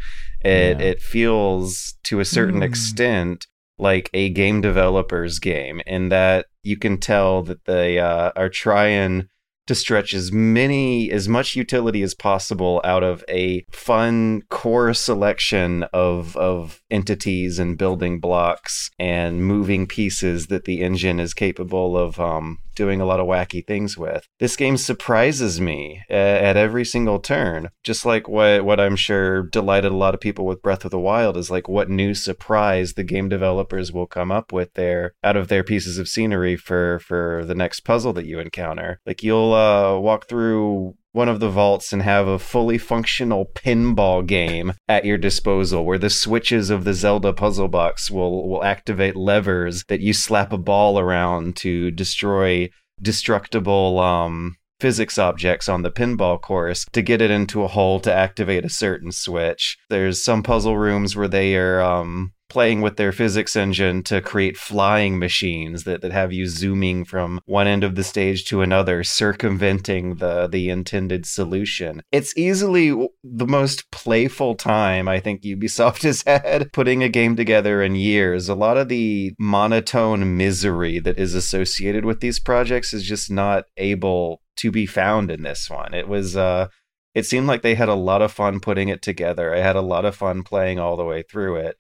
It 0.44 0.80
Yeah. 0.80 0.86
it 0.88 1.02
feels 1.02 1.96
to 2.04 2.20
a 2.20 2.26
certain 2.26 2.58
Hmm. 2.58 2.64
extent 2.64 3.48
like 3.80 4.10
a 4.14 4.30
game 4.30 4.62
developer's 4.62 5.38
game 5.40 5.82
in 5.86 6.10
that 6.10 6.48
you 6.64 6.78
can 6.78 6.98
tell 6.98 7.44
that 7.44 7.66
they 7.66 8.00
uh, 8.00 8.32
are 8.36 8.50
trying 8.50 9.28
to 9.68 9.76
stretch 9.76 10.14
as 10.14 10.32
many 10.32 11.12
as 11.12 11.28
much 11.28 11.56
utility 11.56 12.02
as 12.02 12.16
possible 12.16 12.80
out 12.86 13.04
of 13.04 13.24
a 13.30 13.64
fun 13.70 14.42
core 14.50 14.94
selection 14.94 15.84
of 15.94 16.36
of 16.38 16.82
entities 16.90 17.60
and 17.60 17.78
building 17.78 18.20
blocks 18.20 18.90
and 18.98 19.44
moving 19.46 19.86
pieces 19.86 20.48
that 20.48 20.64
the 20.64 20.82
engine 20.82 21.20
is 21.20 21.34
capable 21.34 21.98
of 21.98 22.18
um, 22.20 22.58
doing 22.78 23.02
a 23.02 23.06
lot 23.06 23.20
of 23.20 23.28
wacky 23.28 23.66
things 23.66 23.98
with. 23.98 24.26
This 24.40 24.56
game 24.56 24.78
surprises 24.78 25.60
me 25.60 26.04
uh, 26.10 26.14
at 26.14 26.56
every 26.56 26.86
single 26.86 27.20
turn, 27.20 27.70
just 27.84 28.06
like 28.06 28.30
what 28.30 28.64
what 28.64 28.80
I'm 28.80 28.96
sure 28.96 29.44
delighted 29.44 29.92
a 29.92 29.98
lot 29.98 30.14
of 30.14 30.22
people 30.22 30.46
with 30.46 30.62
Breath 30.62 30.86
of 30.86 30.92
the 30.92 31.00
Wild 31.00 31.36
is 31.36 31.52
like 31.52 31.68
what 31.68 31.90
new 31.90 32.14
surprise 32.14 32.94
the 32.94 33.04
game 33.04 33.28
developers 33.28 33.92
will 33.92 34.08
come 34.08 34.32
up 34.32 34.54
with 34.54 34.74
there 34.76 35.14
out 35.24 35.36
of 35.36 35.48
their 35.50 35.64
pieces 35.64 35.98
of 35.98 36.08
scenery 36.08 36.56
for 36.56 37.00
for 37.00 37.44
the 37.46 37.56
next 37.56 37.82
puzzle 37.82 38.14
that 38.14 38.26
you 38.26 38.40
encounter. 38.40 39.02
Like 39.06 39.24
you'll 39.24 39.54
uh, 39.54 40.00
walk 40.00 40.28
through 40.28 40.96
one 41.18 41.28
of 41.28 41.40
the 41.40 41.50
vaults 41.50 41.92
and 41.92 42.04
have 42.04 42.28
a 42.28 42.38
fully 42.38 42.78
functional 42.78 43.48
pinball 43.56 44.24
game 44.24 44.72
at 44.88 45.04
your 45.04 45.18
disposal 45.18 45.84
where 45.84 45.98
the 45.98 46.12
switches 46.12 46.70
of 46.70 46.84
the 46.84 46.94
Zelda 46.94 47.34
puzzle 47.34 47.68
box 47.68 48.12
will 48.12 48.48
will 48.48 48.64
activate 48.64 49.16
levers 49.16 49.84
that 49.88 50.00
you 50.00 50.14
slap 50.14 50.54
a 50.54 50.60
ball 50.60 51.00
around 51.00 51.56
to 51.56 51.90
destroy 51.90 52.70
destructible 53.02 53.98
um 54.00 54.56
physics 54.80 55.18
objects 55.18 55.68
on 55.68 55.82
the 55.82 55.90
pinball 55.90 56.40
course 56.40 56.86
to 56.94 57.02
get 57.02 57.20
it 57.20 57.32
into 57.32 57.64
a 57.64 57.68
hole 57.68 58.00
to 58.00 58.14
activate 58.14 58.64
a 58.64 58.70
certain 58.70 59.12
switch. 59.12 59.76
There's 59.90 60.24
some 60.24 60.44
puzzle 60.44 60.78
rooms 60.78 61.16
where 61.16 61.28
they 61.28 61.56
are 61.56 61.82
um 61.82 62.34
playing 62.50 62.82
with 62.82 62.98
their 62.98 63.12
physics 63.12 63.56
engine 63.56 64.04
to 64.04 64.22
create 64.22 64.58
flying 64.58 65.20
machines 65.20 65.84
that, 65.84 66.02
that 66.02 66.12
have 66.12 66.32
you 66.32 66.48
zooming 66.48 67.06
from 67.06 67.40
one 67.46 67.68
end 67.68 67.84
of 67.84 67.96
the 67.96 68.04
stage 68.04 68.46
to 68.46 68.62
another, 68.62 69.04
circumventing 69.04 70.16
the 70.16 70.48
the 70.48 70.70
intended 70.70 71.26
solution. 71.26 72.02
It's 72.12 72.36
easily 72.38 72.90
the 73.24 73.48
most 73.48 73.90
playful 73.92 74.56
time 74.56 75.08
I 75.08 75.20
think 75.20 75.42
Ubisoft 75.42 76.04
has 76.04 76.24
had 76.26 76.72
putting 76.74 77.04
a 77.04 77.10
game 77.10 77.36
together 77.36 77.82
in 77.82 77.96
years. 77.96 78.50
A 78.50 78.56
lot 78.56 78.78
of 78.78 78.90
the 78.90 79.34
monotone 79.40 80.38
misery 80.38 81.00
that 81.00 81.18
is 81.18 81.34
associated 81.34 82.06
with 82.06 82.20
these 82.20 82.40
projects 82.40 82.94
is 82.94 83.04
just 83.04 83.30
not 83.30 83.66
able 83.78 84.42
to 84.58 84.72
be 84.72 84.86
found 84.86 85.30
in 85.32 85.44
this 85.44 85.70
one. 85.70 85.94
It 85.94 86.08
was 86.08 86.36
uh 86.36 86.68
it 87.14 87.26
seemed 87.26 87.48
like 87.48 87.64
they 87.64 87.74
had 87.74 87.90
a 87.90 87.96
lot 87.96 88.22
of 88.22 88.32
fun 88.32 88.60
putting 88.60 88.90
it 88.90 89.02
together. 89.02 89.54
I 89.54 89.60
had 89.60 89.76
a 89.76 89.82
lot 89.82 90.06
of 90.06 90.16
fun 90.16 90.44
playing 90.44 90.78
all 90.78 90.96
the 90.96 91.04
way 91.04 91.24
through 91.24 91.56
it 91.56 91.76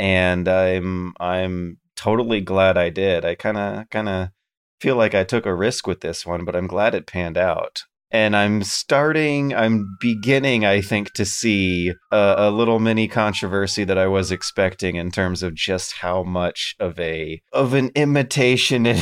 and 0.00 0.48
I'm 0.48 1.12
I'm 1.20 1.78
totally 1.94 2.40
glad 2.40 2.76
I 2.78 2.88
did. 2.88 3.24
I 3.24 3.34
kind 3.36 3.58
of 3.58 3.88
kind 3.90 4.08
of 4.08 4.28
feel 4.80 4.96
like 4.96 5.14
I 5.14 5.22
took 5.24 5.44
a 5.46 5.54
risk 5.54 5.86
with 5.86 6.00
this 6.00 6.24
one, 6.26 6.44
but 6.46 6.56
I'm 6.56 6.66
glad 6.66 6.94
it 6.94 7.06
panned 7.06 7.36
out. 7.36 7.82
And 8.12 8.34
I'm 8.34 8.64
starting, 8.64 9.54
I'm 9.54 9.96
beginning, 10.00 10.64
I 10.64 10.80
think, 10.80 11.12
to 11.12 11.24
see 11.24 11.90
a, 12.10 12.34
a 12.38 12.50
little 12.50 12.80
mini 12.80 13.06
controversy 13.06 13.84
that 13.84 13.98
I 13.98 14.08
was 14.08 14.32
expecting 14.32 14.96
in 14.96 15.12
terms 15.12 15.44
of 15.44 15.54
just 15.54 15.98
how 15.98 16.24
much 16.24 16.74
of 16.80 16.98
a 16.98 17.40
of 17.52 17.72
an 17.74 17.90
imitation 17.94 18.86
it 18.86 18.98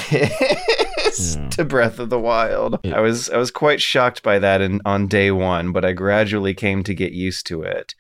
is 1.07 1.37
Yeah. 1.37 1.49
to 1.51 1.65
Breath 1.65 1.99
of 2.01 2.11
the 2.11 2.19
Wild. 2.19 2.81
It- 2.83 2.93
I 2.93 3.01
was 3.01 3.31
I 3.31 3.39
was 3.39 3.51
quite 3.51 3.81
shocked 3.81 4.23
by 4.23 4.39
that 4.41 4.61
in, 4.61 4.81
on 4.85 5.07
day 5.07 5.31
one, 5.31 5.73
but 5.73 5.85
I 5.87 5.93
gradually 5.93 6.53
came 6.53 6.83
to 6.83 6.93
get 6.95 7.13
used 7.13 7.47
to 7.47 7.63
it. 7.63 7.95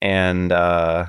And 0.00 0.50
uh, 0.50 1.06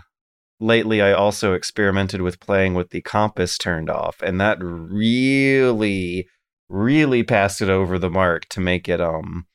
lately 0.59 1.01
I 1.01 1.13
also 1.13 1.53
experimented 1.53 2.21
with 2.21 2.39
playing 2.39 2.73
with 2.73 2.89
the 2.89 3.01
compass 3.01 3.57
turned 3.57 3.89
off, 3.89 4.21
and 4.21 4.39
that 4.39 4.57
really, 4.61 6.27
really 6.69 7.23
passed 7.23 7.61
it 7.61 7.69
over 7.69 7.99
the 7.99 8.09
mark 8.09 8.47
to 8.49 8.59
make 8.59 8.87
it 8.89 9.01
um 9.01 9.45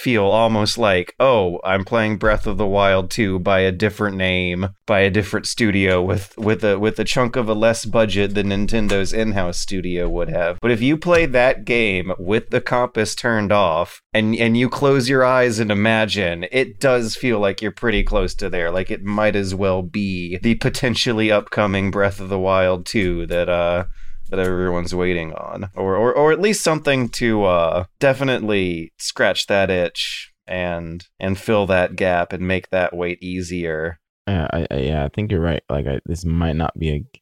feel 0.00 0.24
almost 0.24 0.78
like, 0.78 1.14
oh, 1.20 1.60
I'm 1.62 1.84
playing 1.84 2.16
Breath 2.16 2.46
of 2.46 2.56
the 2.56 2.66
Wild 2.66 3.10
2 3.10 3.38
by 3.40 3.60
a 3.60 3.70
different 3.70 4.16
name, 4.16 4.70
by 4.86 5.00
a 5.00 5.10
different 5.10 5.46
studio 5.46 6.02
with 6.02 6.36
with 6.38 6.64
a 6.64 6.78
with 6.78 6.98
a 6.98 7.04
chunk 7.04 7.36
of 7.36 7.48
a 7.48 7.54
less 7.54 7.84
budget 7.84 8.34
than 8.34 8.48
Nintendo's 8.48 9.12
in-house 9.12 9.58
studio 9.58 10.08
would 10.08 10.30
have. 10.30 10.58
But 10.60 10.70
if 10.70 10.80
you 10.80 10.96
play 10.96 11.26
that 11.26 11.64
game 11.64 12.12
with 12.18 12.50
the 12.50 12.60
compass 12.60 13.14
turned 13.14 13.52
off 13.52 14.00
and 14.14 14.34
and 14.34 14.56
you 14.56 14.68
close 14.68 15.08
your 15.08 15.24
eyes 15.24 15.58
and 15.58 15.70
imagine, 15.70 16.46
it 16.50 16.80
does 16.80 17.14
feel 17.14 17.38
like 17.38 17.60
you're 17.60 17.70
pretty 17.70 18.02
close 18.02 18.34
to 18.36 18.48
there. 18.48 18.70
Like 18.70 18.90
it 18.90 19.04
might 19.04 19.36
as 19.36 19.54
well 19.54 19.82
be 19.82 20.38
the 20.38 20.54
potentially 20.56 21.30
upcoming 21.30 21.90
Breath 21.90 22.20
of 22.20 22.30
the 22.30 22.38
Wild 22.38 22.86
2 22.86 23.26
that 23.26 23.48
uh 23.48 23.84
that 24.30 24.38
everyone's 24.38 24.94
waiting 24.94 25.32
on, 25.34 25.70
or 25.74 25.96
or 25.96 26.12
or 26.12 26.32
at 26.32 26.40
least 26.40 26.62
something 26.62 27.08
to 27.10 27.44
uh, 27.44 27.84
definitely 27.98 28.92
scratch 28.98 29.46
that 29.46 29.70
itch 29.70 30.32
and 30.46 31.06
and 31.18 31.38
fill 31.38 31.66
that 31.66 31.96
gap 31.96 32.32
and 32.32 32.46
make 32.46 32.70
that 32.70 32.94
wait 32.94 33.22
easier. 33.22 33.98
Yeah, 34.26 34.48
I, 34.52 34.66
I 34.70 34.76
yeah, 34.78 35.04
I 35.04 35.08
think 35.08 35.30
you're 35.30 35.40
right. 35.40 35.62
Like, 35.68 35.86
I, 35.86 36.00
this 36.06 36.24
might 36.24 36.56
not 36.56 36.78
be 36.78 36.90
a 36.90 37.20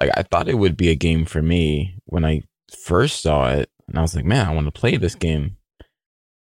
like 0.00 0.10
I 0.16 0.22
thought 0.22 0.48
it 0.48 0.58
would 0.58 0.76
be 0.76 0.90
a 0.90 0.94
game 0.94 1.24
for 1.24 1.42
me 1.42 1.96
when 2.06 2.24
I 2.24 2.42
first 2.84 3.22
saw 3.22 3.50
it, 3.50 3.70
and 3.88 3.98
I 3.98 4.02
was 4.02 4.14
like, 4.14 4.24
man, 4.24 4.46
I 4.46 4.54
want 4.54 4.66
to 4.66 4.80
play 4.80 4.96
this 4.96 5.14
game. 5.14 5.56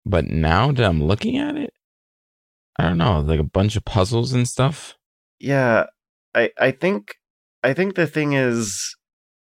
But 0.06 0.26
now 0.26 0.72
that 0.72 0.86
I'm 0.86 1.04
looking 1.04 1.38
at 1.38 1.56
it, 1.56 1.74
I 2.78 2.84
don't 2.84 2.98
know, 2.98 3.20
like 3.20 3.40
a 3.40 3.44
bunch 3.44 3.76
of 3.76 3.86
puzzles 3.86 4.34
and 4.34 4.48
stuff. 4.48 4.98
Yeah, 5.40 5.88
I 6.34 6.52
I 6.58 6.72
think 6.72 7.16
I 7.64 7.74
think 7.74 7.96
the 7.96 8.08
thing 8.08 8.34
is 8.34 8.96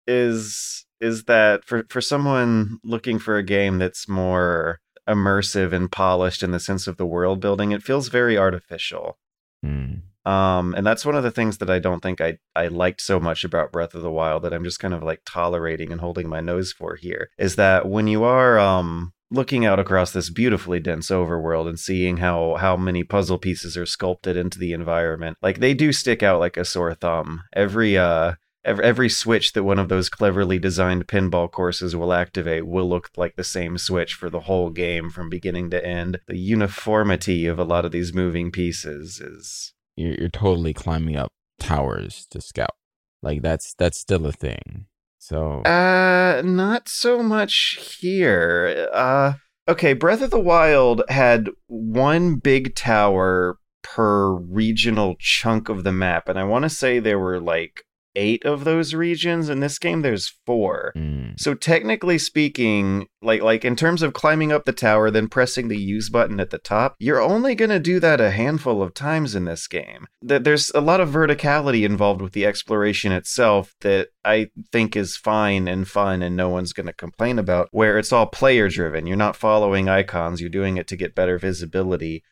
is 0.07 0.85
is 1.01 1.25
that 1.25 1.65
for 1.65 1.85
for 1.89 2.01
someone 2.01 2.79
looking 2.85 3.19
for 3.19 3.37
a 3.37 3.43
game 3.43 3.79
that's 3.79 4.09
more 4.09 4.81
immersive 5.09 5.73
and 5.73 5.91
polished 5.91 6.43
in 6.43 6.53
the 6.53 6.61
sense 6.61 6.87
of 6.87 6.97
the 6.97 7.07
world 7.07 7.41
building, 7.41 7.73
it 7.73 7.83
feels 7.83 8.09
very 8.09 8.39
artificial. 8.39 9.19
Hmm. 9.63 9.95
Um, 10.25 10.75
and 10.75 10.87
that's 10.87 11.05
one 11.05 11.17
of 11.17 11.25
the 11.25 11.33
things 11.33 11.59
that 11.59 11.69
I 11.69 11.81
don't 11.81 12.01
think 12.01 12.21
I, 12.21 12.39
I 12.55 12.69
liked 12.69 13.01
so 13.01 13.19
much 13.19 13.43
about 13.43 13.73
Breath 13.73 13.95
of 13.95 14.03
the 14.03 14.11
Wild 14.11 14.45
that 14.45 14.53
I'm 14.53 14.63
just 14.63 14.79
kind 14.79 14.95
of 14.95 15.03
like 15.03 15.23
tolerating 15.27 15.91
and 15.91 16.01
holding 16.01 16.29
my 16.29 16.41
nose 16.41 16.73
for 16.73 16.95
here 16.95 17.31
is 17.39 17.57
that 17.57 17.89
when 17.89 18.07
you 18.07 18.23
are 18.23 18.59
um 18.59 19.13
looking 19.33 19.65
out 19.65 19.81
across 19.81 20.13
this 20.13 20.31
beautifully 20.31 20.79
dense 20.79 21.09
overworld 21.09 21.69
and 21.69 21.81
seeing 21.81 22.19
how 22.19 22.55
how 22.55 22.77
many 22.77 23.03
puzzle 23.03 23.39
pieces 23.39 23.77
are 23.77 23.87
sculpted 23.87 24.37
into 24.37 24.61
the 24.61 24.73
environment, 24.73 25.39
like 25.43 25.59
they 25.59 25.75
do 25.75 25.93
stick 25.93 26.23
out 26.23 26.39
like 26.39 26.57
a 26.57 26.65
sore 26.65 26.95
thumb. 26.95 27.43
Every 27.53 27.99
uh 27.99 28.35
every, 28.65 28.85
every 28.85 29.09
switch 29.09 29.53
that 29.53 29.65
one 29.65 29.79
of 29.79 29.89
those 29.89 30.09
cleverly 30.09 30.59
designed 30.59 31.07
pinball 31.07 31.51
courses 31.51 31.95
will 31.97 32.13
activate 32.13 32.67
will 32.67 32.89
look 32.89 33.11
like 33.17 33.37
the 33.37 33.45
same 33.45 33.79
switch 33.79 34.15
for 34.15 34.31
the 34.31 34.41
whole 34.41 34.71
game 34.71 35.11
from 35.11 35.29
beginning 35.29 35.71
to 35.71 35.85
end. 35.85 36.21
The 36.27 36.39
uniformity 36.39 37.47
of 37.47 37.59
a 37.59 37.65
lot 37.65 37.85
of 37.85 37.93
these 37.93 38.15
moving 38.15 38.51
pieces 38.51 39.21
is 39.21 39.73
You're, 39.97 40.15
you're 40.15 40.29
totally 40.29 40.75
climbing 40.75 41.17
up 41.17 41.33
towers 41.59 42.27
to 42.31 42.41
scout. 42.41 42.75
Like 43.23 43.43
that's 43.43 43.75
that's 43.75 43.99
still 43.99 44.27
a 44.27 44.33
thing. 44.33 44.87
So 45.19 45.63
Uh, 45.63 46.43
not 46.45 46.89
so 46.89 47.23
much 47.23 47.79
here. 48.01 48.89
Uh, 48.93 49.35
okay, 49.69 49.93
Breath 49.93 50.23
of 50.23 50.31
the 50.31 50.41
Wild 50.41 51.03
had 51.09 51.49
one 51.69 52.37
big 52.37 52.75
tower 52.75 53.59
per 53.85 54.33
regional 54.33 55.15
chunk 55.21 55.69
of 55.69 55.85
the 55.85 55.93
map, 55.93 56.29
and 56.29 56.39
I 56.39 56.45
want 56.45 56.65
to 56.65 56.69
say 56.69 56.99
there 56.99 57.19
were 57.19 57.41
like 57.41 57.85
eight 58.15 58.45
of 58.45 58.65
those 58.65 58.95
regions. 58.95 59.49
In 59.49 59.61
this 59.61 59.79
game, 59.79 60.03
there's 60.03 60.35
four. 60.47 60.93
mm, 60.97 61.39
So 61.41 61.55
technically 61.55 62.19
speaking, 62.19 63.07
like 63.23 63.43
like 63.43 63.65
in 63.65 63.77
terms 63.77 64.03
of 64.03 64.13
climbing 64.13 64.53
up 64.53 64.65
the 64.65 64.73
tower, 64.73 65.11
then 65.11 65.29
pressing 65.29 65.69
the 65.69 65.79
use 65.79 66.09
button 66.11 66.41
at 66.41 66.51
the 66.51 66.59
top, 66.59 66.95
you're 66.99 67.21
only 67.21 67.55
gonna 67.55 67.79
do 67.79 67.99
that 68.01 68.21
a 68.21 68.31
handful 68.31 68.83
of 68.83 68.95
times 68.95 69.35
in 69.35 69.45
this 69.45 69.67
game. 69.67 70.07
Th- 70.29 70.43
There's 70.43 70.71
a 70.75 70.81
lot 70.81 71.01
of 71.01 71.09
verticality 71.11 71.85
involved 71.85 72.21
with 72.21 72.33
the 72.33 72.45
exploration 72.47 73.13
itself 73.13 73.75
that 73.81 74.09
I 74.25 74.49
think 74.73 74.97
is 74.97 75.17
fine 75.17 75.67
and 75.69 75.89
fun, 75.89 76.23
and 76.23 76.37
no 76.37 76.49
one's 76.49 76.73
gonna 76.73 76.93
complain 76.93 77.39
about. 77.39 77.69
Where 77.73 77.99
it's 77.99 78.13
all 78.13 78.27
player 78.27 78.69
driven, 78.69 79.07
you're 79.07 79.17
not 79.17 79.37
following 79.37 79.89
icons, 79.89 80.41
you're 80.41 80.51
doing 80.51 80.77
it 80.77 80.87
to 80.89 80.97
get 80.97 81.15
better 81.15 81.39
visibility 81.39 82.23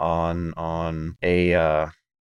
on 0.00 0.52
on 0.56 1.16
a 1.22 1.54
uh, 1.54 1.86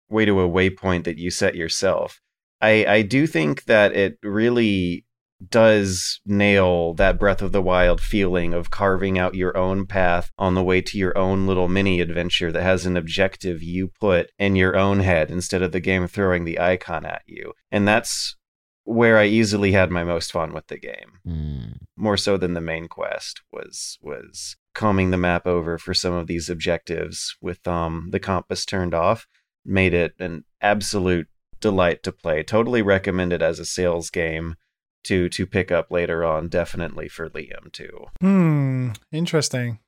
way 0.09 0.25
to 0.25 0.39
a 0.41 0.49
waypoint 0.49 1.03
that 1.05 1.17
you 1.17 1.29
set 1.31 1.55
yourself. 1.55 2.19
I 2.61 2.85
I 2.85 3.01
do 3.01 3.27
think 3.27 3.65
that 3.65 3.93
it 3.93 4.17
really 4.23 5.05
does 5.47 6.19
nail 6.25 6.93
that 6.95 7.17
Breath 7.17 7.41
of 7.41 7.51
the 7.51 7.61
Wild 7.61 8.01
feeling 8.01 8.53
of 8.53 8.71
carving 8.71 9.17
out 9.17 9.35
your 9.35 9.55
own 9.57 9.85
path 9.85 10.31
on 10.37 10.53
the 10.53 10.63
way 10.63 10.81
to 10.81 10.97
your 10.97 11.17
own 11.17 11.47
little 11.47 11.69
mini 11.69 12.01
adventure 12.01 12.51
that 12.51 12.63
has 12.63 12.85
an 12.85 12.97
objective 12.97 13.63
you 13.63 13.89
put 13.99 14.31
in 14.37 14.55
your 14.55 14.75
own 14.75 14.99
head 14.99 15.31
instead 15.31 15.61
of 15.61 15.71
the 15.71 15.79
game 15.79 16.07
throwing 16.07 16.43
the 16.43 16.59
icon 16.59 17.05
at 17.05 17.21
you. 17.25 17.53
And 17.71 17.87
that's 17.87 18.35
where 18.83 19.17
I 19.17 19.25
easily 19.25 19.71
had 19.71 19.91
my 19.91 20.03
most 20.03 20.31
fun 20.31 20.51
with 20.51 20.67
the 20.67 20.77
game. 20.77 21.19
Mm. 21.25 21.77
More 21.95 22.17
so 22.17 22.37
than 22.37 22.53
the 22.53 22.61
main 22.61 22.87
quest 22.87 23.41
was 23.51 23.97
was 24.01 24.57
combing 24.73 25.11
the 25.11 25.17
map 25.17 25.47
over 25.47 25.77
for 25.77 25.93
some 25.93 26.13
of 26.13 26.27
these 26.27 26.49
objectives 26.49 27.35
with 27.41 27.67
um 27.67 28.09
the 28.11 28.19
compass 28.19 28.65
turned 28.65 28.93
off 28.93 29.27
made 29.65 29.93
it 29.93 30.13
an 30.19 30.45
absolute 30.61 31.27
delight 31.59 32.03
to 32.03 32.11
play. 32.11 32.43
Totally 32.43 32.81
recommend 32.81 33.33
it 33.33 33.41
as 33.41 33.59
a 33.59 33.65
sales 33.65 34.09
game 34.09 34.55
to 35.05 35.29
to 35.29 35.45
pick 35.45 35.71
up 35.71 35.91
later 35.91 36.23
on 36.23 36.49
definitely 36.49 37.07
for 37.07 37.29
Liam 37.29 37.71
too. 37.71 38.05
Hmm, 38.21 38.91
interesting. 39.11 39.79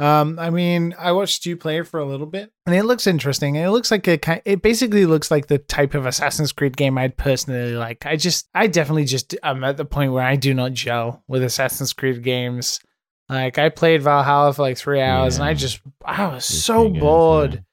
Um, 0.00 0.40
I 0.40 0.50
mean, 0.50 0.94
I 0.98 1.12
watched 1.12 1.46
you 1.46 1.56
play 1.56 1.78
it 1.78 1.86
for 1.86 2.00
a 2.00 2.04
little 2.04 2.26
bit, 2.26 2.50
and 2.66 2.74
it 2.74 2.82
looks 2.82 3.06
interesting. 3.06 3.54
It 3.54 3.68
looks 3.68 3.92
like 3.92 4.08
a 4.08 4.18
ki- 4.18 4.42
it 4.44 4.60
basically 4.60 5.06
looks 5.06 5.30
like 5.30 5.46
the 5.46 5.58
type 5.58 5.94
of 5.94 6.04
Assassin's 6.04 6.50
Creed 6.50 6.76
game 6.76 6.98
I'd 6.98 7.16
personally 7.16 7.74
like. 7.74 8.04
I 8.04 8.16
just, 8.16 8.48
I 8.54 8.66
definitely 8.66 9.04
just, 9.04 9.36
I'm 9.44 9.62
at 9.62 9.76
the 9.76 9.84
point 9.84 10.12
where 10.12 10.24
I 10.24 10.34
do 10.34 10.52
not 10.52 10.72
gel 10.72 11.22
with 11.28 11.44
Assassin's 11.44 11.92
Creed 11.92 12.24
games. 12.24 12.80
Like, 13.28 13.56
I 13.56 13.68
played 13.68 14.02
Valhalla 14.02 14.52
for 14.52 14.62
like 14.62 14.78
three 14.78 15.00
hours, 15.00 15.36
and 15.36 15.44
I 15.44 15.54
just, 15.54 15.80
I 16.04 16.26
was 16.26 16.48
Just 16.48 16.66
so 16.66 16.74
can't 16.74 16.94
get 16.94 16.96
into 16.96 17.06
bored. 17.06 17.64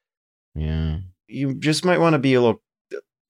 Yeah. 0.53 0.97
You 1.25 1.55
just 1.55 1.85
might 1.85 1.99
want 1.99 2.13
to 2.13 2.19
be 2.19 2.35
a 2.35 2.41
little 2.41 2.61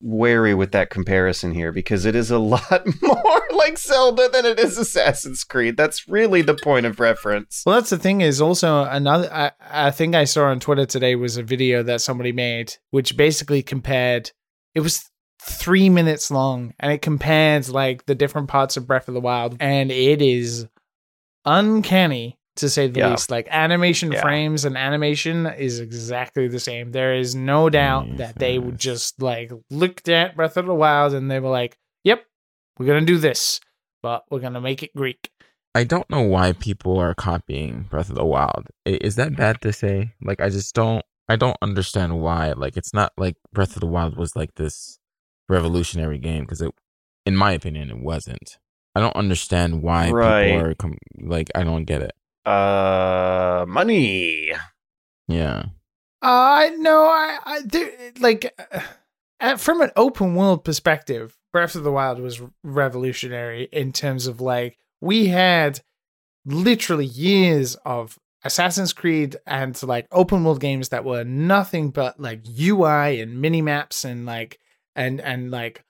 wary 0.02 0.52
with 0.52 0.72
that 0.72 0.90
comparison 0.90 1.54
here 1.54 1.72
because 1.72 2.04
it 2.04 2.14
is 2.14 2.30
a 2.30 2.38
lot 2.38 2.86
more 3.00 3.42
like 3.54 3.78
Zelda 3.78 4.28
than 4.28 4.44
it 4.44 4.58
is 4.58 4.76
Assassin's 4.76 5.44
Creed. 5.44 5.76
That's 5.76 6.08
really 6.08 6.42
the 6.42 6.58
point 6.62 6.84
of 6.84 7.00
reference. 7.00 7.62
Well, 7.64 7.76
that's 7.76 7.90
the 7.90 7.98
thing 7.98 8.20
is 8.20 8.40
also 8.40 8.84
another. 8.84 9.32
I, 9.32 9.52
I 9.60 9.90
think 9.90 10.14
I 10.14 10.24
saw 10.24 10.46
on 10.46 10.60
Twitter 10.60 10.86
today 10.86 11.14
was 11.14 11.36
a 11.36 11.42
video 11.42 11.82
that 11.84 12.00
somebody 12.00 12.32
made, 12.32 12.74
which 12.90 13.16
basically 13.16 13.62
compared. 13.62 14.32
It 14.74 14.80
was 14.80 15.08
three 15.40 15.88
minutes 15.88 16.30
long, 16.30 16.74
and 16.80 16.92
it 16.92 17.02
compares 17.02 17.70
like 17.70 18.06
the 18.06 18.14
different 18.14 18.48
parts 18.48 18.76
of 18.76 18.86
Breath 18.86 19.08
of 19.08 19.14
the 19.14 19.20
Wild, 19.20 19.56
and 19.60 19.90
it 19.90 20.22
is 20.22 20.66
uncanny 21.44 22.38
to 22.56 22.68
say 22.68 22.86
the 22.88 23.00
Yeah. 23.00 23.10
least. 23.10 23.30
Like 23.30 23.48
animation 23.50 24.12
Yeah. 24.12 24.20
frames 24.22 24.64
and 24.64 24.76
animation 24.76 25.46
is 25.46 25.80
exactly 25.80 26.48
the 26.48 26.60
same. 26.60 26.92
There 26.92 27.14
is 27.14 27.34
no 27.34 27.70
doubt 27.70 28.08
Yes, 28.08 28.18
that 28.18 28.38
they 28.38 28.58
would 28.58 28.78
just 28.78 29.20
like 29.22 29.50
looked 29.70 30.08
at 30.08 30.36
Breath 30.36 30.56
of 30.56 30.66
the 30.66 30.74
Wild 30.74 31.14
and 31.14 31.30
they 31.30 31.40
were 31.40 31.48
like, 31.50 31.78
"Yep, 32.04 32.24
we're 32.78 32.86
gonna 32.86 33.00
do 33.06 33.18
this, 33.18 33.60
but 34.02 34.24
we're 34.30 34.40
gonna 34.40 34.60
make 34.60 34.82
it 34.82 34.94
Greek." 34.96 35.30
I 35.74 35.84
don't 35.84 36.08
know 36.10 36.20
why 36.20 36.52
people 36.52 36.98
are 36.98 37.14
copying 37.14 37.84
Breath 37.88 38.10
of 38.10 38.16
the 38.16 38.26
Wild. 38.26 38.66
Is 38.84 39.16
that 39.16 39.34
bad 39.36 39.62
to 39.62 39.72
say? 39.72 40.12
Like, 40.20 40.40
I 40.42 40.50
just 40.50 40.74
don't. 40.74 41.02
I 41.28 41.36
don't 41.36 41.56
understand 41.62 42.20
why. 42.20 42.52
Like, 42.52 42.76
it's 42.76 42.92
not 42.92 43.12
like 43.16 43.36
Breath 43.54 43.74
of 43.76 43.80
the 43.80 43.86
Wild 43.86 44.16
was 44.18 44.36
like 44.36 44.56
this 44.56 44.98
revolutionary 45.48 46.18
game 46.18 46.42
because 46.42 46.60
it, 46.60 46.72
in 47.24 47.36
my 47.36 47.52
opinion, 47.52 47.88
it 47.90 47.98
wasn't. 47.98 48.58
I 48.94 49.00
don't 49.00 49.16
understand 49.16 49.82
why 49.82 50.10
Right. 50.10 50.50
people 50.50 50.66
are 50.66 50.74
com- 50.74 50.98
like. 51.20 51.50
I 51.54 51.64
don't 51.64 51.84
get 51.84 52.02
it. 52.02 52.12
Uh, 52.44 53.64
money. 53.68 54.52
Yeah. 55.28 55.66
Uh 56.20 56.70
no, 56.78 57.06
I, 57.06 57.38
I 57.44 57.60
there, 57.64 57.90
like 58.20 58.54
uh, 59.40 59.56
from 59.56 59.80
an 59.80 59.90
open 59.96 60.36
world 60.36 60.64
perspective, 60.64 61.36
Breath 61.52 61.74
of 61.74 61.82
the 61.82 61.90
Wild 61.90 62.20
was 62.20 62.40
revolutionary 62.62 63.68
in 63.72 63.92
terms 63.92 64.28
of 64.28 64.40
like 64.40 64.78
we 65.00 65.26
had 65.26 65.80
literally 66.46 67.06
years 67.06 67.74
of 67.84 68.18
Assassin's 68.44 68.92
Creed 68.92 69.36
and 69.46 69.80
like 69.82 70.06
open 70.12 70.44
world 70.44 70.60
games 70.60 70.90
that 70.90 71.04
were 71.04 71.24
nothing 71.24 71.90
but 71.90 72.20
like 72.20 72.44
UI 72.48 73.20
and 73.20 73.40
mini 73.40 73.62
maps 73.62 74.04
and 74.04 74.24
like 74.24 74.58
and 74.94 75.20
and 75.20 75.50
like 75.50 75.84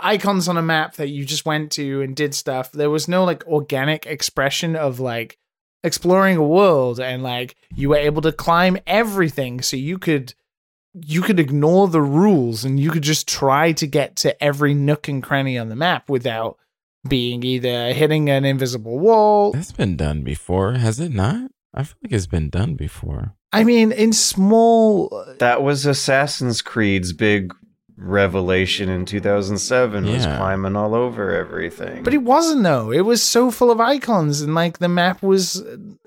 icons 0.00 0.48
on 0.48 0.56
a 0.56 0.62
map 0.62 0.94
that 0.96 1.08
you 1.08 1.24
just 1.24 1.46
went 1.46 1.72
to 1.72 2.02
and 2.02 2.16
did 2.16 2.34
stuff. 2.34 2.72
There 2.72 2.90
was 2.90 3.08
no 3.08 3.24
like 3.24 3.46
organic 3.46 4.06
expression 4.06 4.76
of 4.76 5.00
like 5.00 5.38
exploring 5.84 6.36
a 6.36 6.42
world 6.42 6.98
and 6.98 7.22
like 7.22 7.54
you 7.76 7.90
were 7.90 7.96
able 7.96 8.22
to 8.22 8.32
climb 8.32 8.76
everything 8.86 9.60
so 9.60 9.76
you 9.76 9.98
could 9.98 10.34
you 10.94 11.22
could 11.22 11.38
ignore 11.38 11.88
the 11.88 12.00
rules 12.00 12.64
and 12.64 12.80
you 12.80 12.90
could 12.90 13.02
just 13.02 13.28
try 13.28 13.72
to 13.72 13.86
get 13.86 14.16
to 14.16 14.42
every 14.42 14.74
nook 14.74 15.08
and 15.08 15.22
cranny 15.22 15.58
on 15.58 15.68
the 15.68 15.76
map 15.76 16.08
without 16.08 16.56
being 17.06 17.42
either 17.42 17.92
hitting 17.92 18.30
an 18.30 18.44
invisible 18.44 18.98
wall. 18.98 19.52
That's 19.52 19.72
been 19.72 19.96
done 19.96 20.22
before, 20.22 20.74
has 20.74 21.00
it 21.00 21.12
not? 21.12 21.50
I 21.74 21.82
feel 21.82 21.96
like 22.04 22.12
it's 22.12 22.28
been 22.28 22.48
done 22.48 22.74
before. 22.74 23.34
I 23.52 23.64
mean, 23.64 23.92
in 23.92 24.12
small 24.12 25.12
uh, 25.12 25.34
That 25.38 25.62
was 25.62 25.84
Assassin's 25.84 26.62
Creed's 26.62 27.12
big 27.12 27.52
revelation 27.96 28.88
in 28.88 29.04
2007 29.04 30.04
was 30.04 30.26
climbing 30.26 30.76
all 30.76 30.94
over 30.94 31.34
everything. 31.34 32.02
But 32.02 32.14
it 32.14 32.22
wasn't 32.22 32.62
though. 32.64 32.90
It 32.90 33.02
was 33.02 33.22
so 33.22 33.50
full 33.50 33.70
of 33.70 33.80
icons, 33.80 34.40
and 34.40 34.54
like 34.54 34.78
the 34.78 34.88
map 34.88 35.22
was. 35.22 35.62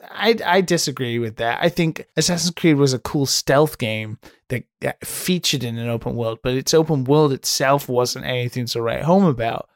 I 0.09 0.35
I 0.45 0.61
disagree 0.61 1.19
with 1.19 1.37
that. 1.37 1.59
I 1.61 1.69
think 1.69 2.05
Assassin's 2.17 2.53
Creed 2.53 2.77
was 2.77 2.93
a 2.93 2.99
cool 2.99 3.25
stealth 3.25 3.77
game 3.77 4.19
that 4.49 4.63
that 4.81 5.05
featured 5.05 5.63
in 5.63 5.77
an 5.77 5.89
open 5.89 6.15
world, 6.15 6.39
but 6.43 6.53
its 6.53 6.73
open 6.73 7.03
world 7.03 7.31
itself 7.31 7.87
wasn't 7.87 8.25
anything 8.25 8.65
to 8.67 8.81
write 8.81 9.03
home 9.03 9.25
about. 9.25 9.69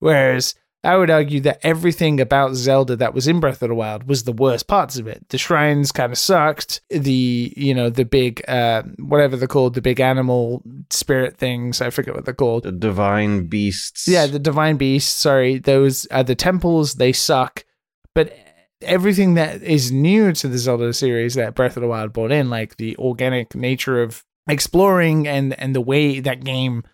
Whereas 0.00 0.54
I 0.84 0.96
would 0.96 1.10
argue 1.10 1.40
that 1.40 1.60
everything 1.62 2.20
about 2.20 2.54
Zelda 2.54 2.96
that 2.96 3.14
was 3.14 3.26
in 3.26 3.40
Breath 3.40 3.62
of 3.62 3.68
the 3.68 3.74
Wild 3.74 4.06
was 4.06 4.24
the 4.24 4.32
worst 4.32 4.66
parts 4.68 4.98
of 4.98 5.06
it. 5.06 5.28
The 5.30 5.38
shrines 5.38 5.92
kind 5.92 6.12
of 6.12 6.18
sucked. 6.18 6.82
The 6.90 7.52
you 7.56 7.74
know 7.74 7.90
the 7.90 8.04
big 8.04 8.42
uh 8.48 8.82
whatever 8.98 9.36
they're 9.36 9.48
called, 9.48 9.74
the 9.74 9.82
big 9.82 10.00
animal 10.00 10.62
spirit 10.90 11.38
things. 11.38 11.80
I 11.80 11.90
forget 11.90 12.14
what 12.14 12.24
they're 12.24 12.34
called. 12.34 12.64
the 12.64 12.72
divine 12.72 13.46
beasts. 13.46 14.06
Yeah, 14.06 14.26
the 14.26 14.38
divine 14.38 14.76
beasts. 14.76 15.12
Sorry, 15.12 15.58
those 15.58 16.06
are 16.06 16.22
the 16.22 16.34
temples. 16.34 16.94
They 16.94 17.12
suck, 17.12 17.64
but 18.14 18.36
everything 18.82 19.34
that 19.34 19.62
is 19.62 19.90
new 19.90 20.32
to 20.32 20.48
the 20.48 20.58
Zelda 20.58 20.92
series 20.92 21.34
that 21.34 21.54
Breath 21.54 21.76
of 21.76 21.80
the 21.80 21.88
Wild 21.88 22.12
brought 22.12 22.32
in, 22.32 22.50
like 22.50 22.76
the 22.76 22.96
organic 22.98 23.54
nature 23.54 24.02
of 24.02 24.24
exploring 24.48 25.26
and 25.26 25.58
and 25.58 25.74
the 25.74 25.80
way 25.80 26.20
that 26.20 26.44
game 26.44 26.84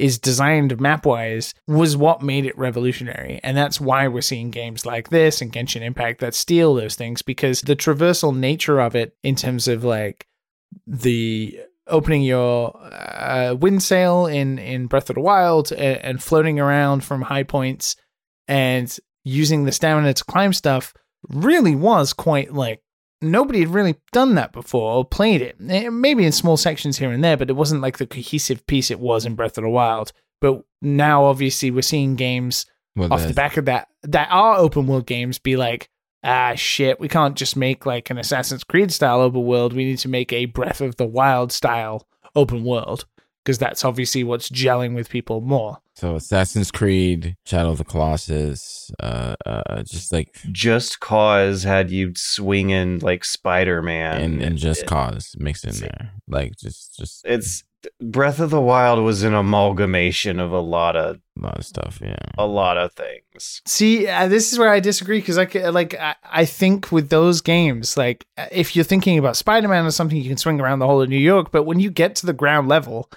is 0.00 0.18
designed 0.18 0.80
map 0.80 1.04
wise, 1.04 1.54
was 1.68 1.96
what 1.96 2.22
made 2.22 2.46
it 2.46 2.56
revolutionary, 2.56 3.38
and 3.42 3.56
that's 3.56 3.80
why 3.80 4.08
we're 4.08 4.22
seeing 4.22 4.50
games 4.50 4.86
like 4.86 5.10
this 5.10 5.42
and 5.42 5.52
Genshin 5.52 5.82
Impact 5.82 6.20
that 6.20 6.34
steal 6.34 6.74
those 6.74 6.94
things 6.94 7.20
because 7.20 7.60
the 7.60 7.76
traversal 7.76 8.34
nature 8.34 8.80
of 8.80 8.96
it, 8.96 9.14
in 9.22 9.36
terms 9.36 9.68
of 9.68 9.84
like 9.84 10.26
the 10.86 11.60
opening 11.86 12.22
your 12.22 12.76
uh, 12.76 13.54
wind 13.58 13.82
sail 13.82 14.26
in 14.26 14.58
in 14.58 14.86
Breath 14.86 15.10
of 15.10 15.14
the 15.14 15.20
Wild 15.20 15.70
and, 15.72 15.98
and 15.98 16.22
floating 16.22 16.58
around 16.58 17.04
from 17.04 17.22
high 17.22 17.42
points 17.42 17.96
and 18.48 18.96
using 19.24 19.64
the 19.64 19.72
stamina 19.72 20.14
to 20.14 20.24
climb 20.24 20.52
stuff 20.52 20.94
really 21.28 21.76
was 21.76 22.12
quite 22.12 22.54
like 22.54 22.80
nobody 23.22 23.60
had 23.60 23.68
really 23.68 23.96
done 24.12 24.34
that 24.34 24.52
before 24.52 24.92
or 24.92 25.04
played 25.04 25.42
it. 25.42 25.56
Eh, 25.68 25.88
Maybe 25.90 26.24
in 26.24 26.32
small 26.32 26.56
sections 26.56 26.98
here 26.98 27.10
and 27.10 27.22
there, 27.22 27.36
but 27.36 27.50
it 27.50 27.56
wasn't 27.56 27.82
like 27.82 27.98
the 27.98 28.06
cohesive 28.06 28.66
piece 28.66 28.90
it 28.90 29.00
was 29.00 29.26
in 29.26 29.34
Breath 29.34 29.58
of 29.58 29.64
the 29.64 29.70
Wild. 29.70 30.12
But 30.40 30.62
now, 30.80 31.24
obviously, 31.24 31.70
we're 31.70 31.82
seeing 31.82 32.16
games 32.16 32.66
Well, 32.96 33.12
off 33.12 33.26
the 33.26 33.34
back 33.34 33.56
of 33.56 33.66
that 33.66 33.88
that 34.02 34.28
are 34.30 34.56
open 34.56 34.86
world 34.86 35.06
games 35.06 35.38
be 35.38 35.56
like, 35.56 35.90
ah, 36.24 36.54
shit, 36.54 36.98
we 36.98 37.08
can't 37.08 37.36
just 37.36 37.56
make 37.56 37.84
like 37.84 38.10
an 38.10 38.18
Assassin's 38.18 38.64
Creed 38.64 38.90
style 38.92 39.20
open 39.20 39.42
world. 39.44 39.72
We 39.74 39.84
need 39.84 39.98
to 39.98 40.08
make 40.08 40.32
a 40.32 40.46
Breath 40.46 40.80
of 40.80 40.96
the 40.96 41.06
Wild 41.06 41.52
style 41.52 42.06
open 42.34 42.64
world 42.64 43.04
because 43.44 43.58
that's 43.58 43.84
obviously 43.84 44.24
what's 44.24 44.48
gelling 44.48 44.94
with 44.94 45.10
people 45.10 45.40
more. 45.40 45.78
So 46.00 46.16
Assassin's 46.16 46.70
Creed, 46.70 47.36
Shadow 47.44 47.72
of 47.72 47.76
the 47.78 47.84
Colossus, 47.84 48.90
uh, 49.00 49.34
uh, 49.44 49.82
just 49.82 50.12
like 50.14 50.34
Just 50.50 50.98
Cause 51.00 51.62
had 51.62 51.90
you 51.90 52.12
swinging 52.16 53.00
like 53.00 53.22
Spider 53.22 53.82
Man. 53.82 54.18
and 54.18 54.42
and 54.42 54.56
Just 54.56 54.82
it- 54.84 54.86
Cause 54.88 55.34
mixed 55.38 55.66
in 55.66 55.74
there, 55.74 56.12
like 56.26 56.56
just 56.56 56.96
just 56.96 57.20
It's 57.26 57.64
Breath 58.00 58.40
of 58.40 58.48
the 58.48 58.60
Wild 58.62 59.02
was 59.04 59.22
an 59.22 59.34
amalgamation 59.34 60.40
of 60.40 60.52
a 60.52 60.60
lot 60.60 60.96
of 60.96 61.16
a 61.38 61.42
lot 61.42 61.58
of 61.58 61.66
stuff. 61.66 61.98
Yeah, 62.02 62.16
a 62.38 62.46
lot 62.46 62.78
of 62.78 62.92
things. 62.94 63.60
See, 63.66 64.06
uh, 64.08 64.26
this 64.28 64.54
is 64.54 64.58
where 64.58 64.70
I 64.70 64.80
disagree 64.80 65.20
because 65.20 65.36
I 65.36 65.44
ca- 65.44 65.68
like 65.68 65.94
I, 66.00 66.14
I 66.24 66.44
think 66.46 66.90
with 66.90 67.10
those 67.10 67.42
games, 67.42 67.98
like 67.98 68.24
uh, 68.38 68.46
if 68.50 68.74
you're 68.74 68.86
thinking 68.86 69.18
about 69.18 69.36
Spider-Man 69.36 69.84
or 69.84 69.90
something, 69.90 70.16
you 70.16 70.28
can 70.28 70.38
swing 70.38 70.60
around 70.62 70.78
the 70.78 70.86
whole 70.86 71.02
of 71.02 71.10
New 71.10 71.18
York. 71.18 71.50
But 71.52 71.64
when 71.64 71.78
you 71.78 71.90
get 71.90 72.14
to 72.16 72.26
the 72.26 72.32
ground 72.34 72.68
level, 72.68 73.10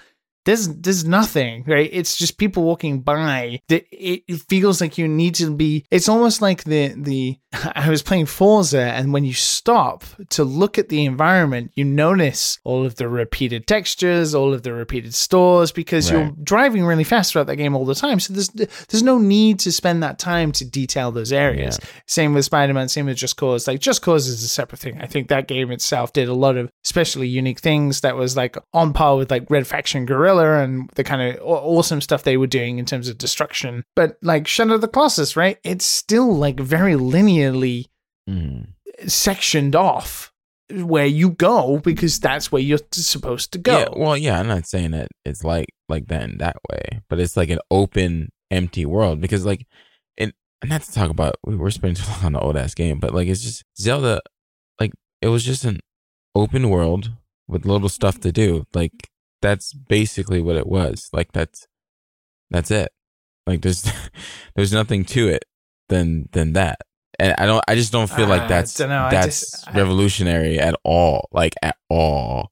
there's 0.44 0.68
there's 0.68 1.04
nothing 1.04 1.64
right? 1.66 1.90
It's 1.92 2.16
just 2.16 2.38
people 2.38 2.64
walking 2.64 3.00
by 3.00 3.60
it, 3.68 3.86
it 3.90 4.40
feels 4.48 4.80
like 4.80 4.98
you 4.98 5.08
need 5.08 5.34
to 5.36 5.54
be 5.54 5.84
it's 5.90 6.08
almost 6.08 6.42
like 6.42 6.64
the 6.64 6.94
the 6.96 7.38
i 7.74 7.88
was 7.88 8.02
playing 8.02 8.26
forza 8.26 8.80
and 8.80 9.12
when 9.12 9.24
you 9.24 9.32
stop 9.32 10.04
to 10.28 10.44
look 10.44 10.78
at 10.78 10.88
the 10.88 11.04
environment 11.04 11.70
you 11.74 11.84
notice 11.84 12.58
all 12.64 12.84
of 12.84 12.96
the 12.96 13.08
repeated 13.08 13.66
textures 13.66 14.34
all 14.34 14.52
of 14.52 14.62
the 14.62 14.72
repeated 14.72 15.14
stores 15.14 15.72
because 15.72 16.10
you're 16.10 16.32
driving 16.42 16.84
really 16.84 17.04
fast 17.04 17.32
throughout 17.32 17.46
that 17.46 17.56
game 17.56 17.74
all 17.74 17.84
the 17.84 17.94
time. 17.94 18.20
So 18.20 18.32
there's 18.32 18.48
there's 18.48 19.02
no 19.02 19.18
need 19.18 19.58
to 19.60 19.72
spend 19.72 20.02
that 20.02 20.18
time 20.18 20.52
to 20.52 20.64
detail 20.64 21.10
those 21.10 21.32
areas. 21.32 21.78
Same 22.06 22.34
with 22.34 22.44
spider-man 22.44 22.88
same 22.88 23.06
with 23.06 23.16
just 23.16 23.36
cause. 23.36 23.66
Like 23.66 23.80
just 23.80 24.02
cause 24.02 24.26
is 24.26 24.42
a 24.42 24.48
separate 24.48 24.80
thing. 24.80 25.00
I 25.00 25.06
think 25.06 25.28
that 25.28 25.48
game 25.48 25.70
itself 25.70 26.12
did 26.12 26.28
a 26.28 26.34
lot 26.34 26.56
of 26.56 26.70
especially 26.84 27.28
unique 27.28 27.60
things 27.60 28.00
that 28.02 28.16
was 28.16 28.36
like 28.36 28.56
on 28.72 28.92
par 28.92 29.16
with 29.16 29.30
like 29.30 29.50
red 29.50 29.66
faction 29.66 30.04
guerrilla 30.34 30.62
and 30.62 30.90
the 30.94 31.04
kind 31.04 31.22
of 31.22 31.42
awesome 31.44 32.00
stuff 32.00 32.22
they 32.24 32.36
were 32.36 32.46
doing 32.46 32.78
in 32.78 32.84
terms 32.84 33.08
of 33.08 33.18
destruction 33.18 33.84
but 33.96 34.16
like 34.22 34.46
shadow 34.46 34.74
of 34.74 34.80
the 34.80 34.88
colossus 34.88 35.36
right 35.36 35.58
it's 35.64 35.84
still 35.84 36.34
like 36.34 36.58
very 36.60 36.94
linearly 36.94 37.86
Mhm. 38.28 38.68
sectioned 39.06 39.76
off 39.76 40.32
where 40.72 41.04
you 41.06 41.30
go 41.30 41.78
because 41.78 42.18
that's 42.18 42.50
where 42.50 42.62
you're 42.62 42.78
supposed 42.92 43.52
to 43.52 43.58
go 43.58 43.78
Yeah, 43.80 43.88
well, 43.94 44.16
yeah, 44.16 44.40
I'm 44.40 44.46
not 44.48 44.66
saying 44.66 44.92
that 44.92 45.08
it's 45.24 45.44
like 45.44 45.66
like 45.90 46.06
that 46.08 46.22
in 46.22 46.38
that 46.38 46.56
way, 46.70 47.02
but 47.10 47.20
it's 47.20 47.36
like 47.36 47.50
an 47.50 47.58
open, 47.70 48.30
empty 48.50 48.86
world 48.86 49.20
because 49.20 49.44
like, 49.44 49.66
and 50.16 50.32
and 50.62 50.70
not 50.70 50.80
to 50.82 50.92
talk 50.92 51.10
about 51.10 51.36
we're 51.44 51.68
spending 51.70 51.96
too 52.02 52.10
long 52.10 52.24
on 52.24 52.32
the 52.32 52.40
old 52.40 52.56
ass 52.56 52.74
game, 52.74 52.98
but 52.98 53.12
like 53.14 53.28
it's 53.28 53.42
just 53.42 53.62
Zelda, 53.78 54.20
like 54.80 54.92
it 55.20 55.28
was 55.28 55.44
just 55.44 55.64
an 55.66 55.80
open 56.34 56.70
world 56.70 57.10
with 57.46 57.66
little 57.66 57.90
stuff 57.90 58.18
to 58.20 58.32
do. 58.32 58.64
Like 58.72 59.10
that's 59.44 59.74
basically 59.74 60.40
what 60.40 60.56
it 60.56 60.66
was. 60.66 61.08
Like 61.12 61.32
that's 61.32 61.68
that's 62.50 62.70
it. 62.70 62.90
Like 63.46 63.60
there's 63.60 63.90
there's 64.56 64.72
nothing 64.72 65.04
to 65.06 65.28
it 65.28 65.44
than 65.90 66.28
than 66.32 66.54
that. 66.54 66.80
And 67.18 67.34
I 67.38 67.46
don't 67.46 67.62
I 67.68 67.74
just 67.74 67.92
don't 67.92 68.10
feel 68.10 68.26
I 68.32 68.38
like 68.38 68.48
that's 68.48 68.72
that's 68.76 69.40
just- 69.40 69.68
I- 69.68 69.76
revolutionary 69.76 70.58
at 70.58 70.74
all. 70.82 71.28
Like 71.30 71.54
at 71.62 71.76
all. 71.90 72.50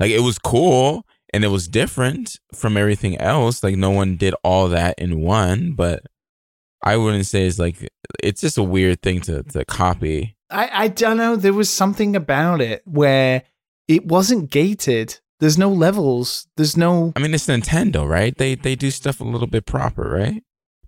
Like 0.00 0.10
it 0.10 0.20
was 0.20 0.38
cool 0.38 1.06
and 1.32 1.44
it 1.44 1.48
was 1.48 1.68
different 1.68 2.38
from 2.52 2.76
everything 2.76 3.16
else. 3.18 3.62
Like 3.62 3.76
no 3.76 3.90
one 3.90 4.16
did 4.16 4.34
all 4.42 4.68
that 4.68 4.98
in 4.98 5.20
one, 5.20 5.72
but 5.72 6.02
I 6.82 6.96
wouldn't 6.96 7.26
say 7.26 7.46
it's 7.46 7.60
like 7.60 7.88
it's 8.22 8.40
just 8.40 8.58
a 8.58 8.62
weird 8.64 9.00
thing 9.02 9.20
to 9.22 9.44
to 9.44 9.64
copy. 9.64 10.36
I, 10.50 10.84
I 10.84 10.88
don't 10.88 11.16
know. 11.16 11.36
There 11.36 11.54
was 11.54 11.70
something 11.70 12.16
about 12.16 12.60
it 12.60 12.82
where 12.84 13.44
it 13.88 14.04
wasn't 14.06 14.50
gated. 14.50 15.20
There's 15.42 15.58
no 15.58 15.70
levels. 15.70 16.46
There's 16.56 16.76
no. 16.76 17.12
I 17.16 17.18
mean, 17.20 17.34
it's 17.34 17.48
Nintendo, 17.48 18.08
right? 18.08 18.32
They 18.38 18.54
they 18.54 18.76
do 18.76 18.92
stuff 18.92 19.20
a 19.20 19.24
little 19.24 19.48
bit 19.48 19.66
proper, 19.66 20.08
right? 20.08 20.40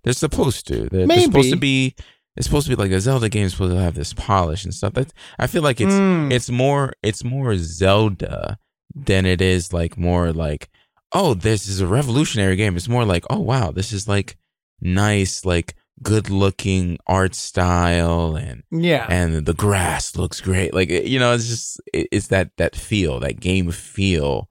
They're 0.05 0.13
supposed 0.13 0.65
to. 0.67 0.87
They're, 0.89 1.05
they're 1.05 1.19
supposed 1.19 1.51
to 1.51 1.57
be. 1.57 1.93
It's 2.37 2.47
supposed 2.47 2.67
to 2.67 2.75
be 2.75 2.81
like 2.81 2.91
a 2.91 3.01
Zelda 3.01 3.27
game. 3.27 3.45
is 3.47 3.51
Supposed 3.51 3.73
to 3.73 3.81
have 3.81 3.95
this 3.95 4.13
polish 4.13 4.63
and 4.63 4.73
stuff. 4.73 4.93
That 4.93 5.11
I 5.37 5.47
feel 5.47 5.61
like 5.61 5.81
it's 5.81 5.91
Mm. 5.93 6.31
it's 6.31 6.49
more 6.49 6.93
it's 7.03 7.21
more 7.25 7.57
Zelda 7.57 8.57
than 8.95 9.25
it 9.25 9.41
is 9.41 9.73
like 9.73 9.97
more 9.97 10.31
like 10.31 10.69
oh 11.11 11.33
this 11.33 11.67
is 11.67 11.81
a 11.81 11.87
revolutionary 11.87 12.55
game. 12.55 12.77
It's 12.77 12.87
more 12.87 13.03
like 13.03 13.25
oh 13.29 13.41
wow 13.41 13.71
this 13.71 13.91
is 13.91 14.07
like 14.07 14.37
nice 14.79 15.43
like 15.43 15.75
good 16.03 16.29
looking 16.29 16.97
art 17.07 17.33
style 17.35 18.35
and 18.35 18.63
yeah. 18.71 19.05
and 19.09 19.45
the 19.45 19.53
grass 19.53 20.15
looks 20.15 20.41
great. 20.41 20.73
Like 20.73 20.89
you 20.89 21.19
know, 21.19 21.33
it's 21.33 21.47
just 21.47 21.81
it- 21.93 22.07
it's 22.11 22.27
that 22.27 22.51
that 22.57 22.75
feel, 22.75 23.19
that 23.21 23.39
game 23.39 23.71
feel 23.71 24.49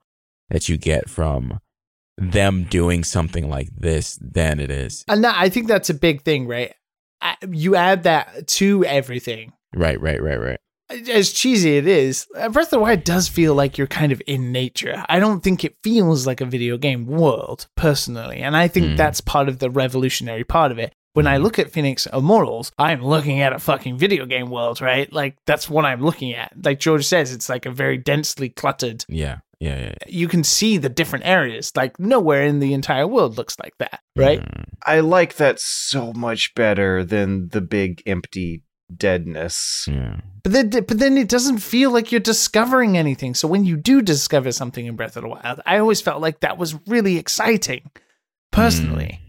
that 0.50 0.68
you 0.68 0.76
get 0.76 1.08
from 1.08 1.60
them 2.16 2.64
doing 2.70 3.02
something 3.04 3.48
like 3.50 3.68
this 3.76 4.18
than 4.22 4.60
it 4.60 4.70
is. 4.70 5.04
And 5.08 5.24
that, 5.24 5.34
I 5.36 5.48
think 5.48 5.66
that's 5.68 5.90
a 5.90 5.94
big 5.94 6.22
thing, 6.22 6.46
right? 6.46 6.72
You 7.48 7.74
add 7.74 8.04
that 8.04 8.46
to 8.48 8.84
everything. 8.84 9.52
Right, 9.74 10.00
right, 10.00 10.22
right, 10.22 10.38
right. 10.40 10.58
As 11.10 11.32
cheesy 11.32 11.76
it 11.78 11.86
is, 11.88 12.26
uh, 12.36 12.50
Breath 12.50 12.66
of 12.66 12.70
the 12.72 12.78
Wild 12.78 13.02
does 13.04 13.26
feel 13.26 13.54
like 13.54 13.78
you're 13.78 13.86
kind 13.86 14.12
of 14.12 14.20
in 14.26 14.52
nature. 14.52 15.02
I 15.08 15.18
don't 15.18 15.42
think 15.42 15.64
it 15.64 15.76
feels 15.82 16.26
like 16.26 16.40
a 16.42 16.46
video 16.46 16.76
game 16.76 17.06
world, 17.06 17.66
personally. 17.74 18.38
And 18.38 18.54
I 18.56 18.68
think 18.68 18.86
Mm. 18.88 18.96
that's 18.98 19.20
part 19.22 19.48
of 19.48 19.58
the 19.58 19.70
revolutionary 19.70 20.44
part 20.44 20.70
of 20.70 20.78
it. 20.78 20.94
When 21.14 21.26
I 21.28 21.36
look 21.38 21.58
at 21.60 21.70
Phoenix 21.70 22.06
Immortals, 22.12 22.72
I'm 22.76 23.02
looking 23.04 23.40
at 23.40 23.52
a 23.52 23.58
fucking 23.60 23.98
video 23.98 24.26
game 24.26 24.50
world, 24.50 24.80
right? 24.80 25.10
Like, 25.12 25.36
that's 25.46 25.70
what 25.70 25.84
I'm 25.84 26.02
looking 26.02 26.34
at. 26.34 26.52
Like 26.62 26.80
George 26.80 27.06
says, 27.06 27.32
it's 27.32 27.48
like 27.48 27.66
a 27.66 27.70
very 27.70 27.96
densely 27.98 28.48
cluttered 28.48 29.04
Yeah, 29.08 29.38
yeah, 29.60 29.78
yeah. 29.78 29.94
you 30.08 30.26
can 30.26 30.42
see 30.42 30.76
the 30.76 30.88
different 30.88 31.24
areas. 31.24 31.70
Like 31.76 31.98
nowhere 32.00 32.42
in 32.42 32.58
the 32.58 32.74
entire 32.74 33.06
world 33.06 33.38
looks 33.38 33.56
like 33.60 33.74
that, 33.78 34.00
right? 34.16 34.40
Mm. 34.40 34.64
I 34.84 35.00
like 35.00 35.36
that 35.36 35.60
so 35.60 36.12
much 36.12 36.52
better 36.56 37.04
than 37.04 37.48
the 37.50 37.60
big 37.60 38.02
empty 38.06 38.64
deadness. 38.94 39.86
Yeah. 39.88 40.20
But 40.42 40.52
then, 40.52 40.70
but 40.70 40.98
then 40.98 41.16
it 41.16 41.28
doesn't 41.28 41.58
feel 41.58 41.90
like 41.92 42.10
you're 42.10 42.20
discovering 42.20 42.98
anything. 42.98 43.34
So 43.34 43.48
when 43.48 43.64
you 43.64 43.76
do 43.76 44.02
discover 44.02 44.50
something 44.52 44.84
in 44.84 44.96
Breath 44.96 45.16
of 45.16 45.22
the 45.22 45.28
Wild, 45.28 45.60
I 45.64 45.78
always 45.78 46.00
felt 46.00 46.20
like 46.20 46.40
that 46.40 46.58
was 46.58 46.74
really 46.86 47.16
exciting, 47.18 47.90
personally. 48.50 49.20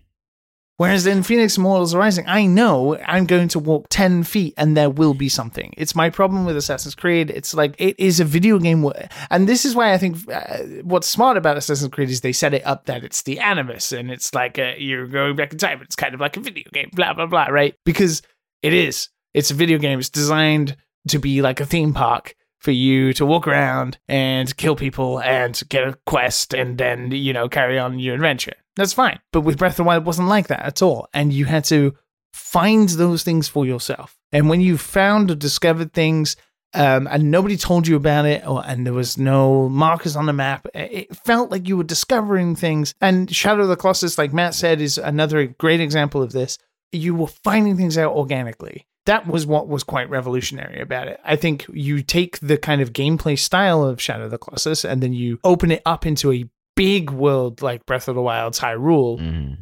Whereas 0.78 1.08
in 1.08 1.24
Phoenix 1.24 1.56
Immortals 1.58 1.96
Rising, 1.96 2.26
I 2.28 2.46
know 2.46 2.98
I'm 3.06 3.26
going 3.26 3.48
to 3.50 3.60
walk 3.60 3.88
10 3.90 4.24
feet 4.24 4.54
and 4.58 4.76
there 4.76 4.90
will 4.90 5.14
be 5.14 5.30
something. 5.30 5.74
It's 5.78 5.96
my 5.96 6.10
problem 6.10 6.44
with 6.46 6.58
Assassin's 6.58 6.96
Creed. 6.96 7.30
It's 7.30 7.54
like, 7.54 7.76
it 7.80 7.96
is 7.98 8.20
a 8.20 8.26
video 8.26 8.60
game. 8.60 8.82
wo- 8.82 8.92
And 9.30 9.48
this 9.48 9.64
is 9.64 9.74
why 9.74 9.94
I 9.94 9.98
think 9.98 10.18
uh, 10.30 10.58
what's 10.84 11.08
smart 11.08 11.38
about 11.38 11.56
Assassin's 11.56 11.94
Creed 11.94 12.10
is 12.10 12.20
they 12.20 12.34
set 12.34 12.54
it 12.54 12.66
up 12.68 12.88
that 12.88 13.06
it's 13.06 13.22
the 13.24 13.40
Animus 13.40 13.94
and 13.94 14.12
it's 14.12 14.34
like 14.34 14.60
uh 14.60 14.74
you're 14.78 15.08
going 15.08 15.38
back 15.38 15.54
in 15.54 15.58
time. 15.60 15.82
It's 15.82 15.96
kind 15.96 16.14
of 16.14 16.20
like 16.20 16.36
a 16.36 16.42
video 16.42 16.66
game, 16.74 16.90
blah, 16.94 17.14
blah, 17.14 17.28
blah, 17.28 17.46
right? 17.46 17.74
Because 17.86 18.22
it 18.62 18.74
is. 18.74 19.08
It's 19.34 19.52
a 19.52 19.56
video 19.56 19.78
game. 19.78 20.00
It's 20.00 20.10
designed 20.10 20.76
to 21.08 21.20
be 21.20 21.42
like 21.42 21.62
a 21.62 21.66
theme 21.66 21.94
park 21.94 22.36
for 22.60 22.72
you 22.72 23.14
to 23.14 23.26
walk 23.26 23.48
around 23.48 23.98
and 24.10 24.58
kill 24.58 24.76
people 24.76 25.22
and 25.22 25.62
get 25.70 25.88
a 25.88 25.98
quest 26.06 26.54
and 26.54 26.78
then, 26.78 27.12
you 27.12 27.32
know, 27.32 27.48
carry 27.48 27.80
on 27.80 27.98
your 28.00 28.16
adventure. 28.16 28.56
That's 28.76 28.94
fine. 28.94 29.20
But 29.32 29.42
with 29.42 29.58
Breath 29.58 29.74
of 29.74 29.78
the 29.78 29.84
Wild, 29.84 30.04
it 30.04 30.06
wasn't 30.06 30.28
like 30.28 30.48
that 30.48 30.66
at 30.66 30.82
all. 30.82 31.08
And 31.14 31.32
you 31.32 31.46
had 31.46 31.64
to 31.66 31.96
find 32.34 32.90
those 32.90 33.24
things 33.24 33.48
for 33.48 33.66
yourself. 33.66 34.18
And 34.32 34.50
when 34.50 34.62
you 34.62 34.78
found 34.78 35.32
or 35.32 35.36
discovered 35.36 35.94
things, 35.94 36.36
um, 36.76 37.08
and 37.10 37.32
nobody 37.32 37.56
told 37.56 37.88
you 37.88 37.96
about 37.96 38.26
it, 38.26 38.46
or 38.46 38.62
and 38.66 38.86
there 38.86 38.94
was 38.94 39.18
no 39.18 39.70
markers 39.70 40.18
on 40.18 40.26
the 40.26 40.34
map. 40.34 40.68
It 40.74 41.16
felt 41.16 41.50
like 41.50 41.70
you 41.70 41.78
were 41.78 41.86
discovering 41.86 42.56
things. 42.56 42.94
And 43.00 43.34
Shadow 43.34 43.64
of 43.64 43.70
the 43.70 43.78
Colossus, 43.78 44.18
like 44.18 44.34
Matt 44.34 44.54
said, 44.54 44.82
is 44.82 44.98
another 44.98 45.46
great 45.46 45.80
example 45.80 46.22
of 46.22 46.34
this. 46.34 46.58
You 46.92 47.16
were 47.16 47.28
finding 47.28 47.78
things 47.78 47.98
out 47.98 48.14
organically. 48.14 48.88
That 49.06 49.26
was 49.26 49.46
what 49.46 49.70
was 49.70 49.84
quite 49.84 50.10
revolutionary 50.10 50.82
about 50.82 51.08
it. 51.08 51.22
I 51.24 51.38
think 51.38 51.66
you 51.72 52.02
take 52.02 52.40
the 52.40 52.58
kind 52.58 52.82
of 52.82 52.92
gameplay 52.92 53.40
style 53.40 53.84
of 53.84 54.02
Shadow 54.02 54.26
of 54.26 54.32
the 54.32 54.38
Colossus 54.38 54.84
and 54.84 55.02
then 55.02 55.14
you 55.14 55.40
open 55.44 55.72
it 55.72 55.82
up 55.86 56.06
into 56.06 56.34
a 56.34 56.50
big 56.76 57.10
world 57.12 57.62
like 57.62 57.86
Breath 57.86 58.08
of 58.08 58.16
the 58.16 58.22
Wild's 58.22 58.60
Hyrule 58.60 59.20
Mm. 59.20 59.58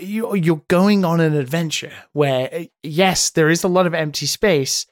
you 0.00 0.34
you're 0.34 0.62
going 0.68 1.04
on 1.04 1.20
an 1.20 1.34
adventure 1.34 1.92
where 2.12 2.48
uh, 2.52 2.64
yes 2.82 3.30
there 3.30 3.48
is 3.50 3.64
a 3.64 3.68
lot 3.68 3.86
of 3.86 3.94
empty 3.94 4.26
space. 4.26 4.86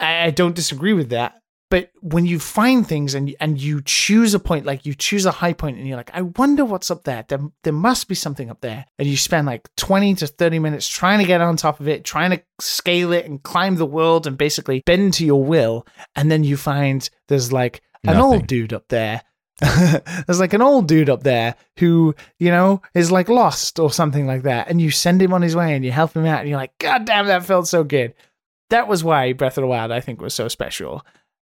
I, 0.00 0.26
I 0.26 0.30
don't 0.30 0.54
disagree 0.56 0.92
with 0.92 1.10
that. 1.10 1.34
But 1.70 1.90
when 2.00 2.24
you 2.24 2.38
find 2.38 2.86
things 2.86 3.14
and 3.14 3.34
and 3.40 3.60
you 3.60 3.82
choose 3.84 4.32
a 4.32 4.38
point 4.38 4.64
like 4.64 4.86
you 4.86 4.94
choose 4.94 5.26
a 5.26 5.30
high 5.30 5.52
point 5.52 5.76
and 5.76 5.86
you're 5.86 5.98
like 5.98 6.10
I 6.14 6.22
wonder 6.22 6.64
what's 6.64 6.90
up 6.90 7.04
there. 7.04 7.24
There, 7.28 7.40
there 7.62 7.74
must 7.74 8.08
be 8.08 8.14
something 8.14 8.48
up 8.48 8.62
there. 8.62 8.86
And 8.98 9.06
you 9.06 9.18
spend 9.18 9.46
like 9.46 9.68
20 9.76 10.14
to 10.16 10.26
30 10.26 10.60
minutes 10.60 10.88
trying 10.88 11.18
to 11.18 11.26
get 11.26 11.42
on 11.42 11.56
top 11.58 11.78
of 11.80 11.86
it 11.88 12.04
trying 12.04 12.30
to 12.30 12.42
scale 12.58 13.12
it 13.12 13.26
and 13.26 13.42
climb 13.42 13.76
the 13.76 13.84
world 13.86 14.26
and 14.26 14.38
basically 14.38 14.82
bend 14.86 15.12
to 15.14 15.26
your 15.26 15.44
will. 15.44 15.86
And 16.16 16.30
then 16.30 16.42
you 16.42 16.56
find 16.56 17.08
there's 17.28 17.52
like 17.52 17.82
an 18.06 18.14
Nothing. 18.14 18.22
old 18.22 18.46
dude 18.46 18.72
up 18.72 18.88
there 18.88 19.22
there's 20.26 20.38
like 20.38 20.52
an 20.52 20.62
old 20.62 20.86
dude 20.86 21.10
up 21.10 21.24
there 21.24 21.56
who, 21.78 22.14
you 22.38 22.50
know, 22.50 22.80
is 22.94 23.10
like 23.10 23.28
lost 23.28 23.78
or 23.78 23.90
something 23.90 24.26
like 24.26 24.42
that. 24.42 24.68
And 24.68 24.80
you 24.80 24.90
send 24.90 25.20
him 25.20 25.32
on 25.32 25.42
his 25.42 25.56
way 25.56 25.74
and 25.74 25.84
you 25.84 25.90
help 25.90 26.14
him 26.14 26.26
out 26.26 26.40
and 26.40 26.48
you're 26.48 26.58
like, 26.58 26.78
God 26.78 27.04
damn, 27.04 27.26
that 27.26 27.44
felt 27.44 27.66
so 27.66 27.82
good. 27.82 28.14
That 28.70 28.86
was 28.86 29.02
why 29.02 29.32
Breath 29.32 29.58
of 29.58 29.62
the 29.62 29.68
Wild, 29.68 29.90
I 29.90 30.00
think, 30.00 30.20
was 30.20 30.34
so 30.34 30.46
special. 30.46 31.04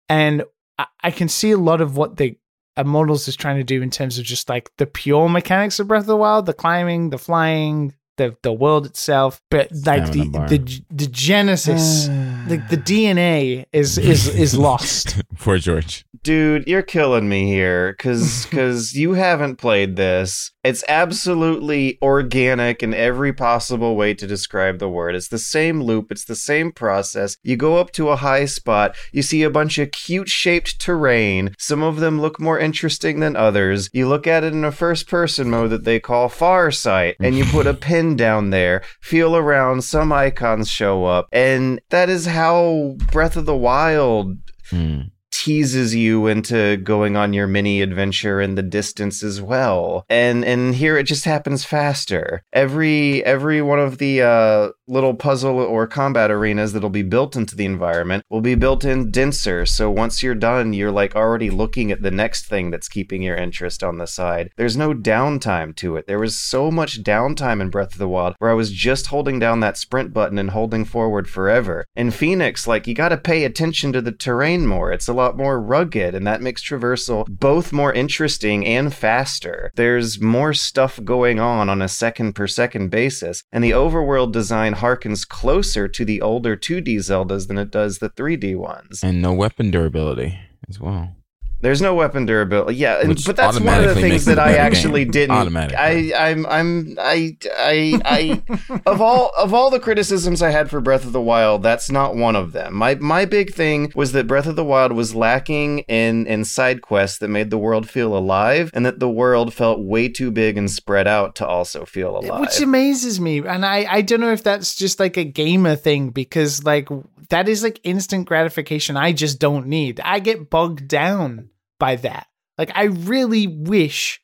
And 0.08 0.44
I, 0.78 0.86
I 1.02 1.10
can 1.10 1.28
see 1.28 1.50
a 1.50 1.58
lot 1.58 1.80
of 1.80 1.96
what 1.96 2.16
the 2.16 2.36
Immortals 2.76 3.26
is 3.26 3.34
trying 3.34 3.56
to 3.56 3.64
do 3.64 3.82
in 3.82 3.90
terms 3.90 4.18
of 4.18 4.24
just 4.24 4.48
like 4.48 4.70
the 4.76 4.86
pure 4.86 5.28
mechanics 5.28 5.80
of 5.80 5.88
Breath 5.88 6.02
of 6.02 6.06
the 6.06 6.16
Wild, 6.16 6.46
the 6.46 6.54
climbing, 6.54 7.10
the 7.10 7.18
flying, 7.18 7.94
the, 8.18 8.36
the 8.42 8.52
world 8.52 8.84
itself. 8.84 9.40
But 9.50 9.70
like 9.86 10.12
the, 10.12 10.24
the 10.48 10.82
the 10.90 11.06
genesis, 11.06 12.08
like 12.48 12.68
the 12.68 12.76
DNA 12.76 13.64
is 13.72 13.96
is 13.96 14.28
is 14.28 14.56
lost. 14.68 15.22
Poor 15.38 15.58
George. 15.58 16.04
Dude, 16.22 16.68
you're 16.68 16.82
killing 16.82 17.28
me 17.28 17.46
here 17.46 17.94
cuz 17.94 18.46
cuz 18.50 18.94
you 18.94 19.14
haven't 19.14 19.56
played 19.56 19.96
this 19.96 20.52
It's 20.68 20.84
absolutely 20.86 21.96
organic 22.02 22.82
in 22.82 22.92
every 22.92 23.32
possible 23.32 23.96
way 23.96 24.12
to 24.12 24.26
describe 24.26 24.78
the 24.78 24.88
word. 24.90 25.14
It's 25.14 25.28
the 25.28 25.38
same 25.38 25.80
loop, 25.80 26.12
it's 26.12 26.26
the 26.26 26.36
same 26.36 26.72
process. 26.72 27.38
You 27.42 27.56
go 27.56 27.78
up 27.78 27.90
to 27.92 28.10
a 28.10 28.16
high 28.16 28.44
spot, 28.44 28.94
you 29.10 29.22
see 29.22 29.42
a 29.42 29.48
bunch 29.48 29.78
of 29.78 29.92
cute 29.92 30.28
shaped 30.28 30.78
terrain. 30.78 31.54
Some 31.58 31.82
of 31.82 32.00
them 32.00 32.20
look 32.20 32.38
more 32.38 32.58
interesting 32.58 33.20
than 33.20 33.34
others. 33.34 33.88
You 33.94 34.08
look 34.08 34.26
at 34.26 34.44
it 34.44 34.52
in 34.52 34.62
a 34.62 34.70
first 34.70 35.08
person 35.08 35.48
mode 35.48 35.70
that 35.70 35.84
they 35.84 36.00
call 36.00 36.28
Farsight, 36.28 37.14
and 37.18 37.34
you 37.34 37.46
put 37.46 37.66
a 37.66 37.72
pin 37.88 38.14
down 38.14 38.50
there, 38.50 38.82
feel 39.00 39.34
around, 39.34 39.84
some 39.84 40.12
icons 40.12 40.68
show 40.68 41.06
up, 41.06 41.28
and 41.32 41.80
that 41.88 42.10
is 42.10 42.26
how 42.26 42.96
Breath 43.10 43.38
of 43.38 43.46
the 43.46 43.56
Wild 43.56 44.36
Hmm. 44.70 45.00
Teases 45.30 45.94
you 45.94 46.26
into 46.26 46.76
going 46.78 47.16
on 47.16 47.32
your 47.32 47.46
mini 47.46 47.80
adventure 47.82 48.40
in 48.40 48.54
the 48.54 48.62
distance 48.62 49.22
as 49.22 49.40
well. 49.40 50.04
And 50.08 50.44
and 50.44 50.74
here 50.74 50.96
it 50.96 51.04
just 51.04 51.24
happens 51.24 51.64
faster. 51.64 52.42
Every 52.52 53.24
every 53.24 53.62
one 53.62 53.78
of 53.78 53.98
the 53.98 54.22
uh, 54.22 54.68
little 54.88 55.14
puzzle 55.14 55.58
or 55.58 55.86
combat 55.86 56.30
arenas 56.30 56.72
that'll 56.72 56.90
be 56.90 57.02
built 57.02 57.36
into 57.36 57.54
the 57.54 57.64
environment 57.64 58.24
will 58.30 58.40
be 58.40 58.54
built 58.54 58.84
in 58.84 59.10
denser. 59.10 59.66
So 59.66 59.90
once 59.90 60.22
you're 60.22 60.34
done, 60.34 60.72
you're 60.72 60.90
like 60.90 61.14
already 61.14 61.50
looking 61.50 61.92
at 61.92 62.02
the 62.02 62.10
next 62.10 62.46
thing 62.46 62.70
that's 62.70 62.88
keeping 62.88 63.22
your 63.22 63.36
interest 63.36 63.82
on 63.82 63.98
the 63.98 64.06
side. 64.06 64.50
There's 64.56 64.76
no 64.76 64.94
downtime 64.94 65.76
to 65.76 65.96
it. 65.96 66.06
There 66.06 66.18
was 66.18 66.38
so 66.38 66.70
much 66.70 67.02
downtime 67.02 67.60
in 67.60 67.70
Breath 67.70 67.92
of 67.92 67.98
the 67.98 68.08
Wild 68.08 68.34
where 68.38 68.50
I 68.50 68.54
was 68.54 68.72
just 68.72 69.08
holding 69.08 69.38
down 69.38 69.60
that 69.60 69.76
sprint 69.76 70.12
button 70.12 70.38
and 70.38 70.50
holding 70.50 70.84
forward 70.84 71.28
forever. 71.28 71.84
In 71.94 72.10
Phoenix, 72.10 72.66
like 72.66 72.86
you 72.86 72.94
got 72.94 73.10
to 73.10 73.16
pay 73.16 73.44
attention 73.44 73.92
to 73.92 74.00
the 74.00 74.12
terrain 74.12 74.66
more. 74.66 74.92
It's 74.92 75.08
a 75.08 75.12
lot 75.12 75.36
more 75.36 75.60
rugged, 75.60 76.14
and 76.14 76.26
that 76.26 76.42
makes 76.42 76.62
traversal 76.62 77.26
both 77.28 77.72
more 77.72 77.92
interesting 77.92 78.66
and 78.66 78.94
faster. 78.94 79.70
There's 79.74 80.20
more 80.20 80.54
stuff 80.54 80.98
going 81.04 81.38
on 81.38 81.68
on 81.68 81.82
a 81.82 81.88
second 81.88 82.34
per 82.34 82.46
second 82.46 82.90
basis, 82.90 83.42
and 83.52 83.62
the 83.62 83.72
overworld 83.72 84.32
design 84.32 84.74
harkens 84.78 85.26
closer 85.26 85.86
to 85.88 86.04
the 86.04 86.20
older 86.20 86.56
2D 86.56 86.96
Zeldas 86.96 87.46
than 87.48 87.58
it 87.58 87.70
does 87.70 87.98
the 87.98 88.10
3D 88.10 88.56
ones. 88.56 89.02
And 89.02 89.22
no 89.22 89.32
weapon 89.32 89.70
durability 89.70 90.38
as 90.68 90.80
well. 90.80 91.14
There's 91.60 91.82
no 91.82 91.94
weapon 91.94 92.24
durability. 92.24 92.76
Yeah, 92.76 93.04
Which 93.04 93.26
but 93.26 93.34
that's 93.34 93.58
one 93.58 93.82
of 93.82 93.94
the 93.94 94.00
things 94.00 94.26
that 94.26 94.38
I 94.38 94.54
actually 94.54 95.04
game. 95.04 95.10
didn't. 95.10 95.36
Automatically. 95.36 96.14
I, 96.14 96.30
I'm, 96.30 96.46
I'm, 96.46 96.96
I, 97.00 97.36
I, 97.58 98.00
I. 98.04 98.80
of 98.86 99.00
all 99.00 99.32
of 99.36 99.52
all 99.52 99.68
the 99.70 99.80
criticisms 99.80 100.40
I 100.40 100.50
had 100.50 100.70
for 100.70 100.80
Breath 100.80 101.04
of 101.04 101.12
the 101.12 101.20
Wild, 101.20 101.64
that's 101.64 101.90
not 101.90 102.14
one 102.14 102.36
of 102.36 102.52
them. 102.52 102.74
My 102.74 102.94
my 102.96 103.24
big 103.24 103.52
thing 103.52 103.92
was 103.96 104.12
that 104.12 104.28
Breath 104.28 104.46
of 104.46 104.54
the 104.54 104.64
Wild 104.64 104.92
was 104.92 105.16
lacking 105.16 105.80
in 105.80 106.26
in 106.26 106.44
side 106.44 106.80
quests 106.80 107.18
that 107.18 107.28
made 107.28 107.50
the 107.50 107.58
world 107.58 107.88
feel 107.88 108.16
alive, 108.16 108.70
and 108.72 108.86
that 108.86 109.00
the 109.00 109.10
world 109.10 109.52
felt 109.52 109.80
way 109.80 110.08
too 110.08 110.30
big 110.30 110.56
and 110.56 110.70
spread 110.70 111.08
out 111.08 111.34
to 111.36 111.46
also 111.46 111.84
feel 111.84 112.18
alive. 112.18 112.40
Which 112.40 112.60
amazes 112.60 113.20
me. 113.20 113.38
And 113.38 113.66
I, 113.66 113.84
I 113.88 114.02
don't 114.02 114.20
know 114.20 114.32
if 114.32 114.44
that's 114.44 114.76
just 114.76 115.00
like 115.00 115.16
a 115.16 115.24
gamer 115.24 115.74
thing 115.74 116.10
because 116.10 116.62
like 116.62 116.88
that 117.30 117.48
is 117.48 117.62
like 117.62 117.80
instant 117.82 118.26
gratification 118.26 118.96
I 118.96 119.12
just 119.12 119.38
don't 119.38 119.66
need. 119.66 120.00
I 120.00 120.20
get 120.20 120.50
bogged 120.50 120.88
down 120.88 121.50
by 121.78 121.96
that. 121.96 122.26
Like 122.56 122.72
I 122.74 122.84
really 122.84 123.46
wish 123.46 124.20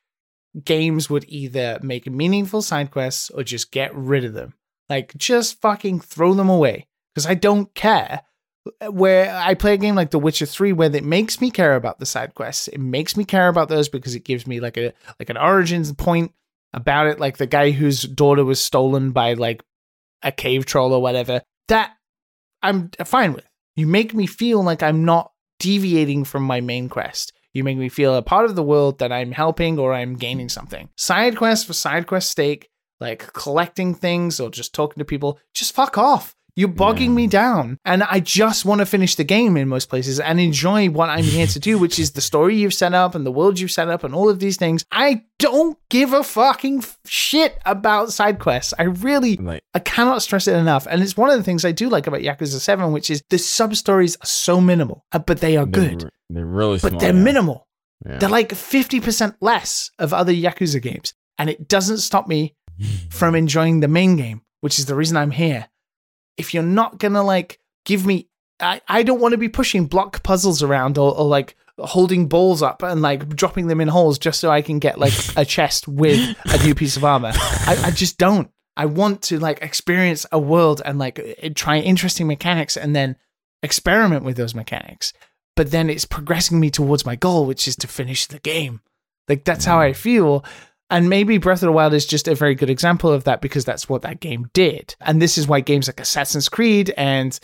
games 0.63 1.11
would 1.11 1.25
either 1.29 1.79
make 1.83 2.07
meaningful 2.11 2.63
side 2.63 2.91
quests 2.91 3.31
or 3.31 3.43
just 3.43 3.71
get 3.73 3.95
rid 3.95 4.25
of 4.25 4.35
them. 4.35 4.55
Like 4.89 5.15
just 5.17 5.61
fucking 5.61 6.01
throw 6.01 6.35
them 6.35 6.49
away 6.49 6.87
because 7.15 7.27
I 7.27 7.35
don't 7.35 7.73
care. 7.75 8.23
Where 8.89 9.35
I 9.35 9.55
play 9.55 9.75
a 9.75 9.79
game 9.79 9.95
like 9.95 10.11
The 10.11 10.19
Witcher 10.19 10.47
3 10.47 10.73
where 10.73 10.95
it 10.95 11.05
makes 11.05 11.41
me 11.41 11.51
care 11.51 11.77
about 11.77 11.99
the 11.99 12.07
side 12.07 12.35
quests. 12.35 12.69
It 12.69 12.79
makes 12.79 13.15
me 13.15 13.25
care 13.25 13.49
about 13.49 13.69
those 13.69 13.91
because 13.91 14.15
it 14.15 14.25
gives 14.25 14.47
me 14.47 14.59
like 14.59 14.79
a 14.79 14.95
like 15.19 15.29
an 15.29 15.37
origins 15.37 15.93
point 15.93 16.33
about 16.73 17.07
it 17.07 17.21
like 17.21 17.37
the 17.37 17.47
guy 17.47 17.73
whose 17.73 18.03
daughter 18.03 18.45
was 18.45 18.61
stolen 18.61 19.13
by 19.13 19.35
like 19.35 19.63
a 20.23 20.33
cave 20.33 20.65
troll 20.65 20.95
or 20.95 21.03
whatever. 21.03 21.43
That 21.69 21.95
I'm 22.63 22.91
fine 23.05 23.35
with. 23.35 23.47
You 23.77 23.87
make 23.87 24.15
me 24.15 24.27
feel 24.27 24.63
like 24.63 24.83
I'm 24.83 25.05
not 25.05 25.33
deviating 25.59 26.25
from 26.25 26.43
my 26.43 26.61
main 26.61 26.89
quest. 26.89 27.33
You 27.55 27.65
make 27.65 27.79
me 27.79 27.89
feel 27.89 28.15
a 28.17 28.23
part 28.23 28.45
of 28.45 28.57
the 28.57 28.65
world 28.65 28.99
that 28.99 29.13
I'm 29.13 29.31
helping 29.31 29.79
or 29.79 29.95
I'm 29.95 30.17
gaining 30.17 30.49
something. 30.49 30.91
Side 30.97 31.37
quest 31.37 31.67
for 31.67 31.73
side 31.73 32.09
quest 32.09 32.35
sake, 32.37 32.69
like 33.01 33.33
collecting 33.33 33.95
things 33.95 34.41
or 34.41 34.51
just 34.51 34.75
talking 34.75 35.01
to 35.01 35.05
people, 35.05 35.39
just 35.55 35.73
fuck 35.75 35.97
off. 35.97 36.35
You're 36.57 36.69
bogging 36.69 37.11
Yeah. 37.11 37.17
me 37.17 37.27
down. 37.27 37.79
And 37.85 38.05
I 38.05 38.21
just 38.21 38.65
want 38.65 38.79
to 38.81 38.87
finish 38.87 39.17
the 39.17 39.25
game 39.25 39.57
in 39.57 39.67
most 39.69 39.89
places 39.89 40.21
and 40.21 40.39
enjoy 40.39 40.89
what 40.89 41.09
I'm 41.09 41.25
here 41.25 41.49
to 41.49 41.59
do, 41.59 41.79
which 41.79 41.99
is 41.99 42.13
the 42.13 42.21
story 42.21 42.57
you've 42.57 42.75
set 42.75 42.95
up 42.95 43.15
and 43.17 43.27
the 43.27 43.33
world 43.33 43.59
you've 43.59 43.73
set 43.73 43.89
up 43.89 44.05
and 44.05 44.15
all 44.15 44.29
of 44.31 44.39
these 44.39 44.57
things. 44.57 44.85
I 44.93 45.25
don't 45.41 45.77
give 45.91 46.13
a 46.13 46.23
fucking 46.23 46.85
shit 47.07 47.59
about 47.67 48.13
side 48.13 48.39
quests. 48.39 48.73
I 48.79 48.85
really 48.85 49.37
Like 49.37 49.63
I 49.75 49.81
cannot 49.81 50.23
stress 50.23 50.47
it 50.47 50.55
enough. 50.57 50.87
And 50.89 51.03
it's 51.03 51.17
one 51.17 51.31
of 51.31 51.37
the 51.37 51.43
things 51.43 51.65
I 51.65 51.73
do 51.73 51.89
like 51.89 52.07
about 52.07 52.21
Yakuza 52.21 52.61
7, 52.61 52.93
which 52.93 53.11
is 53.11 53.23
the 53.31 53.39
sub 53.39 53.75
stories 53.75 54.17
are 54.23 54.27
so 54.27 54.61
minimal, 54.61 55.05
uh, 55.13 55.19
but 55.19 55.41
they 55.41 55.57
are 55.57 55.67
they're 55.67 55.89
good. 55.91 56.03
re- 56.05 56.11
They're 56.31 56.47
really 56.47 56.79
But 56.79 56.91
small. 56.91 57.01
they're 57.01 57.15
yeah. 57.15 57.21
minimal. 57.21 57.67
Yeah. 58.07 58.19
They're 58.19 58.29
like 58.29 58.51
50% 58.51 59.35
less 59.41 59.91
of 59.99 60.13
other 60.13 60.33
Yakuza 60.33 60.81
games. 60.81 61.15
And 61.37 61.51
it 61.51 61.67
doesn't 61.67 61.99
stop 61.99 62.29
me 62.29 62.55
from 63.11 63.35
enjoying 63.35 63.81
the 63.81 63.89
main 63.89 64.15
game, 64.17 64.43
which 64.61 64.79
is 64.79 64.87
the 64.87 64.95
reason 64.95 65.17
I'm 65.17 65.33
here. 65.33 65.67
If 66.37 66.55
you're 66.55 66.63
not 66.63 66.99
to 67.01 67.23
like 67.23 67.61
give 67.85 68.07
me, 68.07 68.29
I, 68.61 68.81
I 68.89 69.03
don't 69.03 69.21
want 69.21 69.33
to 69.33 69.39
be 69.39 69.49
pushing 69.49 69.87
block 69.87 70.23
puzzles 70.23 70.63
around 70.63 70.99
or, 70.99 71.17
or 71.17 71.27
like 71.27 71.57
holding 71.79 72.29
balls 72.29 72.63
up 72.63 72.83
and 72.83 73.03
like 73.03 73.29
dropping 73.29 73.67
them 73.67 73.81
in 73.81 73.89
holes 73.89 74.19
just 74.19 74.41
so 74.41 74.51
I 74.51 74.63
can 74.63 74.79
get 74.79 74.99
like 74.99 75.13
a 75.37 75.45
chest 75.45 75.89
with 75.89 76.37
a 76.47 76.65
new 76.65 76.75
piece 76.75 76.97
of 76.97 77.05
armor. 77.05 77.33
I, 77.35 77.77
I 77.85 77.91
just 77.91 78.19
don't. 78.19 78.51
I 78.77 78.87
want 78.87 79.23
to 79.23 79.39
like 79.39 79.63
experience 79.63 80.27
a 80.33 80.39
world 80.39 80.83
and 80.85 80.99
like 80.99 81.19
uh, 81.19 81.51
try 81.55 81.79
interesting 81.79 82.27
mechanics 82.27 82.77
and 82.77 82.95
then 82.95 83.17
experiment 83.63 84.25
with 84.25 84.37
those 84.37 84.55
mechanics. 84.55 85.13
But 85.57 85.71
then 85.71 85.89
it's 85.89 86.05
progressing 86.05 86.59
me 86.59 86.71
towards 86.71 87.07
my 87.07 87.15
goal, 87.15 87.47
which 87.47 87.69
is 87.69 87.77
to 87.77 87.87
finish 87.87 88.27
the 88.27 88.41
game. 88.41 88.81
Like 89.29 89.45
that's 89.45 89.65
how 89.65 89.79
I 89.79 89.93
feel. 89.93 90.45
And 90.95 91.11
maybe 91.11 91.39
Breath 91.39 91.61
of 91.61 91.67
the 91.67 91.73
Wild 91.73 91.93
is 91.93 92.07
just 92.07 92.29
a 92.29 92.37
very 92.37 92.55
good 92.55 92.71
example 92.71 93.11
of 93.11 93.25
that 93.25 93.41
because 93.41 93.65
that's 93.65 93.89
what 93.89 94.03
that 94.03 94.21
game 94.21 94.49
did. 94.53 94.95
And 95.01 95.21
this 95.21 95.37
is 95.37 95.49
why 95.49 95.59
games 95.59 95.89
like 95.89 95.99
Assassin's 95.99 96.49
Creed 96.49 96.95
and 96.97 97.37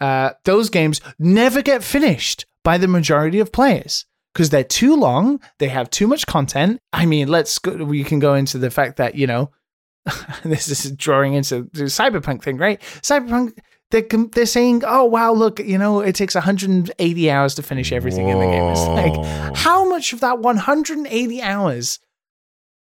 uh, 0.00 0.30
those 0.46 0.70
games 0.70 1.02
never 1.18 1.60
get 1.60 1.84
finished 1.84 2.46
by 2.62 2.78
the 2.78 2.88
majority 2.88 3.40
of 3.40 3.52
players 3.52 4.06
because 4.32 4.48
they're 4.48 4.64
too 4.64 4.96
long. 4.96 5.38
They 5.58 5.68
have 5.68 5.90
too 5.90 6.06
much 6.06 6.26
content. 6.26 6.80
I 6.94 7.04
mean, 7.04 7.28
let's 7.28 7.58
go. 7.58 7.72
We 7.84 8.04
can 8.04 8.20
go 8.20 8.32
into 8.32 8.56
the 8.56 8.70
fact 8.70 8.96
that 8.96 9.16
you 9.16 9.26
know 9.26 9.50
this 10.42 10.68
is 10.68 10.90
drawing 10.92 11.34
into 11.34 11.68
the 11.74 11.84
cyberpunk 11.84 12.42
thing, 12.42 12.56
right? 12.56 12.80
Cyberpunk. 13.02 13.58
They're, 13.90 14.06
they're 14.32 14.46
saying, 14.46 14.82
oh, 14.84 15.04
wow, 15.04 15.32
look, 15.32 15.60
you 15.60 15.78
know, 15.78 16.00
it 16.00 16.16
takes 16.16 16.34
180 16.34 17.30
hours 17.30 17.54
to 17.54 17.62
finish 17.62 17.92
everything 17.92 18.28
in 18.28 18.40
the 18.40 18.46
game. 18.46 18.64
It's 18.72 18.80
like, 18.80 19.54
how 19.56 19.88
much 19.88 20.12
of 20.12 20.20
that 20.20 20.40
180 20.40 21.42
hours 21.42 22.00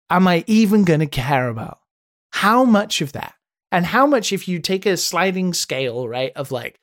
am 0.10 0.28
I 0.28 0.44
even 0.48 0.84
going 0.84 1.00
to 1.00 1.08
care 1.08 1.50
about? 1.50 1.80
How 2.32 2.66
much 2.66 3.02
of 3.02 3.14
that? 3.14 3.34
And 3.72 3.86
how 3.86 4.06
much 4.06 4.32
if 4.32 4.48
you 4.48 4.60
take 4.60 4.86
a 4.86 4.96
sliding 4.98 5.54
scale, 5.54 6.08
right, 6.08 6.32
of 6.36 6.52
like 6.52 6.80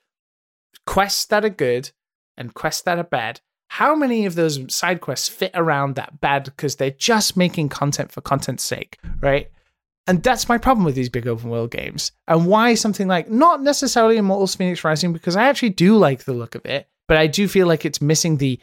quests 0.85 1.25
that 1.25 1.43
are 1.43 1.49
good 1.49 1.91
and 2.37 2.53
quests 2.53 2.83
that 2.83 2.99
are 2.99 3.03
bad, 3.03 3.41
how 3.69 3.95
many 3.95 4.25
of 4.25 4.35
those 4.35 4.73
side 4.73 5.01
quests 5.01 5.27
fit 5.27 5.51
around 5.55 5.95
that 5.95 6.21
bad 6.21 6.43
because 6.43 6.75
they're 6.75 6.91
just 6.91 7.35
making 7.35 7.69
content 7.69 8.11
for 8.11 8.21
content's 8.21 8.63
sake, 8.63 8.99
right? 9.21 9.49
And 10.07 10.21
that's 10.21 10.47
my 10.47 10.59
problem 10.59 10.85
with 10.85 10.93
these 10.93 11.09
big 11.09 11.27
open 11.27 11.49
world 11.49 11.71
games. 11.71 12.11
And 12.27 12.45
why 12.45 12.75
something 12.75 13.07
like 13.07 13.29
not 13.29 13.63
necessarily 13.63 14.17
Immortals 14.17 14.55
Phoenix 14.55 14.83
Rising, 14.83 15.13
because 15.13 15.35
I 15.35 15.47
actually 15.47 15.71
do 15.71 15.97
like 15.97 16.25
the 16.25 16.33
look 16.33 16.53
of 16.53 16.65
it, 16.65 16.87
but 17.07 17.17
I 17.17 17.25
do 17.25 17.47
feel 17.47 17.65
like 17.65 17.85
it's 17.85 18.01
missing 18.01 18.37
the 18.37 18.59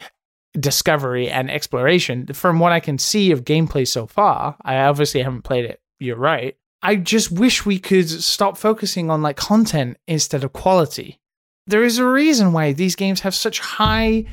discovery 0.59 1.29
and 1.29 1.49
exploration. 1.49 2.27
From 2.27 2.59
what 2.59 2.71
I 2.71 2.79
can 2.79 2.97
see 2.97 3.31
of 3.31 3.43
gameplay 3.43 3.87
so 3.87 4.05
far, 4.05 4.55
I 4.61 4.77
obviously 4.77 5.21
haven't 5.21 5.43
played 5.43 5.65
it. 5.65 5.81
You're 5.99 6.17
right. 6.17 6.55
I 6.81 6.97
just 6.97 7.31
wish 7.31 7.65
we 7.65 7.79
could 7.79 8.09
stop 8.09 8.57
focusing 8.57 9.09
on 9.09 9.21
like 9.21 9.37
content 9.37 9.97
instead 10.07 10.43
of 10.43 10.53
quality. 10.53 11.19
There 11.65 11.83
is 11.83 11.97
a 11.97 12.05
reason 12.05 12.51
why 12.51 12.73
these 12.73 12.95
games 12.95 13.21
have 13.21 13.33
such 13.33 13.59
high 13.59 14.25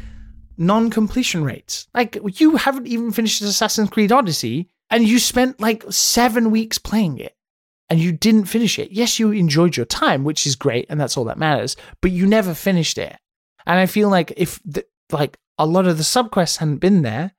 non-completion 0.58 1.44
rates. 1.44 1.86
Like 1.94 2.18
you 2.40 2.56
haven't 2.56 2.88
even 2.88 3.12
finished 3.12 3.40
Assassin's 3.40 3.88
Creed 3.90 4.12
Odyssey 4.12 4.68
and 4.90 5.06
you 5.06 5.18
spent 5.20 5.60
like 5.60 5.84
7 5.88 6.50
weeks 6.50 6.76
playing 6.76 7.18
it 7.18 7.36
and 7.88 8.00
you 8.00 8.12
didn't 8.12 8.44
finish 8.46 8.78
it. 8.78 8.90
Yes, 8.90 9.18
you 9.18 9.30
enjoyed 9.30 9.76
your 9.76 9.86
time, 9.86 10.24
which 10.24 10.46
is 10.46 10.56
great 10.56 10.86
and 10.90 11.00
that's 11.00 11.16
all 11.16 11.24
that 11.26 11.38
matters, 11.38 11.76
but 12.02 12.10
you 12.10 12.26
never 12.26 12.52
finished 12.52 12.98
it. 12.98 13.16
And 13.64 13.78
I 13.78 13.86
feel 13.86 14.08
like 14.08 14.32
if 14.36 14.60
the, 14.64 14.84
like 15.12 15.38
a 15.60 15.66
lot 15.66 15.86
of 15.86 15.98
the 15.98 16.02
subquests 16.02 16.56
hadn't 16.56 16.78
been 16.78 17.02
there 17.02 17.32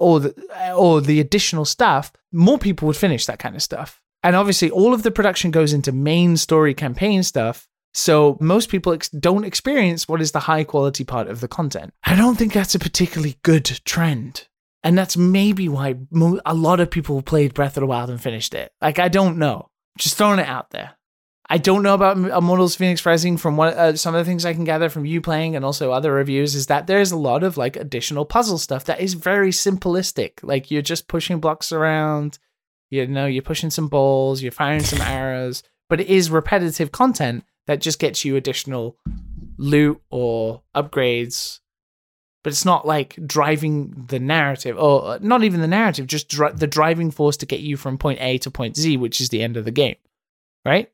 or 0.00 0.18
the, 0.18 0.72
or 0.76 1.00
the 1.00 1.20
additional 1.20 1.64
stuff, 1.64 2.12
more 2.32 2.58
people 2.58 2.86
would 2.86 2.96
finish 2.96 3.26
that 3.26 3.38
kind 3.38 3.54
of 3.54 3.62
stuff. 3.62 4.02
And 4.24 4.34
obviously 4.34 4.70
all 4.70 4.92
of 4.92 5.04
the 5.04 5.12
production 5.12 5.52
goes 5.52 5.72
into 5.72 5.92
main 5.92 6.36
story 6.36 6.74
campaign 6.74 7.22
stuff. 7.22 7.68
So 7.92 8.36
most 8.40 8.70
people 8.70 8.92
ex- 8.92 9.08
don't 9.08 9.44
experience 9.44 10.08
what 10.08 10.20
is 10.20 10.32
the 10.32 10.40
high 10.40 10.64
quality 10.64 11.04
part 11.04 11.28
of 11.28 11.40
the 11.40 11.46
content. 11.46 11.94
I 12.02 12.16
don't 12.16 12.36
think 12.36 12.52
that's 12.52 12.74
a 12.74 12.80
particularly 12.80 13.38
good 13.42 13.66
trend. 13.84 14.48
And 14.82 14.98
that's 14.98 15.16
maybe 15.16 15.68
why 15.68 15.94
mo- 16.10 16.40
a 16.44 16.54
lot 16.54 16.80
of 16.80 16.90
people 16.90 17.22
played 17.22 17.54
Breath 17.54 17.76
of 17.76 17.82
the 17.82 17.86
Wild 17.86 18.10
and 18.10 18.20
finished 18.20 18.52
it. 18.52 18.72
Like, 18.82 18.98
I 18.98 19.08
don't 19.08 19.38
know. 19.38 19.70
Just 19.96 20.18
throwing 20.18 20.40
it 20.40 20.48
out 20.48 20.70
there. 20.70 20.96
I 21.50 21.58
don't 21.58 21.82
know 21.82 21.94
about 21.94 22.16
Immortals 22.16 22.74
Phoenix 22.74 23.04
Rising 23.04 23.36
from 23.36 23.56
what 23.56 23.74
uh, 23.74 23.96
some 23.96 24.14
of 24.14 24.24
the 24.24 24.28
things 24.28 24.46
I 24.46 24.54
can 24.54 24.64
gather 24.64 24.88
from 24.88 25.04
you 25.04 25.20
playing 25.20 25.54
and 25.54 25.64
also 25.64 25.92
other 25.92 26.12
reviews 26.12 26.54
is 26.54 26.66
that 26.66 26.86
there's 26.86 27.12
a 27.12 27.18
lot 27.18 27.42
of 27.42 27.56
like 27.56 27.76
additional 27.76 28.24
puzzle 28.24 28.56
stuff 28.56 28.84
that 28.86 29.00
is 29.00 29.14
very 29.14 29.50
simplistic. 29.50 30.42
Like 30.42 30.70
you're 30.70 30.82
just 30.82 31.06
pushing 31.06 31.40
blocks 31.40 31.70
around, 31.70 32.38
you 32.90 33.06
know, 33.06 33.26
you're 33.26 33.42
pushing 33.42 33.70
some 33.70 33.88
balls, 33.88 34.42
you're 34.42 34.52
firing 34.52 34.82
some 34.82 35.02
arrows, 35.02 35.62
but 35.90 36.00
it 36.00 36.08
is 36.08 36.30
repetitive 36.30 36.92
content 36.92 37.44
that 37.66 37.80
just 37.80 37.98
gets 37.98 38.24
you 38.24 38.36
additional 38.36 38.96
loot 39.58 40.00
or 40.10 40.62
upgrades 40.74 41.60
but 42.42 42.52
it's 42.52 42.64
not 42.64 42.86
like 42.86 43.18
driving 43.26 44.04
the 44.08 44.18
narrative 44.18 44.78
or 44.78 45.04
uh, 45.04 45.18
not 45.20 45.42
even 45.42 45.60
the 45.60 45.66
narrative 45.66 46.06
just 46.06 46.28
dri- 46.28 46.52
the 46.52 46.66
driving 46.66 47.10
force 47.10 47.36
to 47.36 47.46
get 47.46 47.60
you 47.60 47.76
from 47.76 47.98
point 47.98 48.20
a 48.20 48.38
to 48.38 48.50
point 48.50 48.76
z 48.76 48.96
which 48.96 49.20
is 49.20 49.28
the 49.30 49.42
end 49.42 49.56
of 49.56 49.64
the 49.64 49.70
game 49.70 49.96
right 50.64 50.90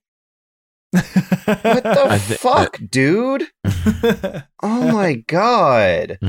what 0.93 1.83
the 1.85 2.07
I 2.09 2.19
thi- 2.19 2.35
fuck, 2.35 2.79
dude? 2.89 3.47
Oh 4.63 4.93
my 4.93 5.15
god. 5.27 6.19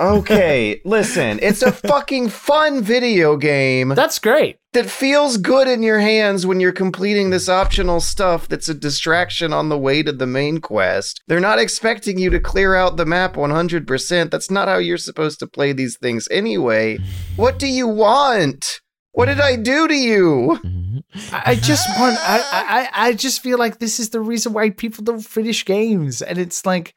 Okay, 0.00 0.80
listen, 0.84 1.38
it's 1.40 1.62
a 1.62 1.70
fucking 1.70 2.30
fun 2.30 2.82
video 2.82 3.36
game 3.36 3.90
that's 3.90 4.18
great 4.18 4.56
that 4.72 4.90
feels 4.90 5.36
good 5.36 5.68
in 5.68 5.82
your 5.82 6.00
hands 6.00 6.46
when 6.46 6.58
you're 6.58 6.72
completing 6.72 7.30
this 7.30 7.48
optional 7.48 8.00
stuff 8.00 8.48
that's 8.48 8.68
a 8.68 8.74
distraction 8.74 9.52
on 9.52 9.68
the 9.68 9.78
way 9.78 10.02
to 10.02 10.12
the 10.12 10.26
main 10.26 10.58
quest. 10.58 11.22
They're 11.28 11.40
not 11.40 11.58
expecting 11.58 12.18
you 12.18 12.30
to 12.30 12.40
clear 12.40 12.74
out 12.74 12.96
the 12.96 13.06
map 13.06 13.34
100%. 13.34 14.30
That's 14.30 14.50
not 14.50 14.68
how 14.68 14.78
you're 14.78 14.96
supposed 14.96 15.38
to 15.40 15.46
play 15.46 15.72
these 15.72 15.98
things 15.98 16.26
anyway. 16.30 16.98
What 17.36 17.58
do 17.58 17.66
you 17.66 17.86
want? 17.86 18.80
What 19.12 19.26
did 19.26 19.40
I 19.40 19.56
do 19.56 19.86
to 19.88 19.94
you? 19.94 20.58
Mm-hmm. 20.64 21.34
I 21.34 21.42
I 21.52 21.54
just 21.54 21.86
want. 21.98 22.16
I, 22.20 22.40
I. 22.52 23.08
I 23.08 23.12
just 23.12 23.42
feel 23.42 23.58
like 23.58 23.78
this 23.78 24.00
is 24.00 24.10
the 24.10 24.20
reason 24.20 24.52
why 24.52 24.70
people 24.70 25.04
don't 25.04 25.20
finish 25.20 25.64
games, 25.64 26.22
and 26.22 26.38
it's 26.38 26.64
like, 26.64 26.94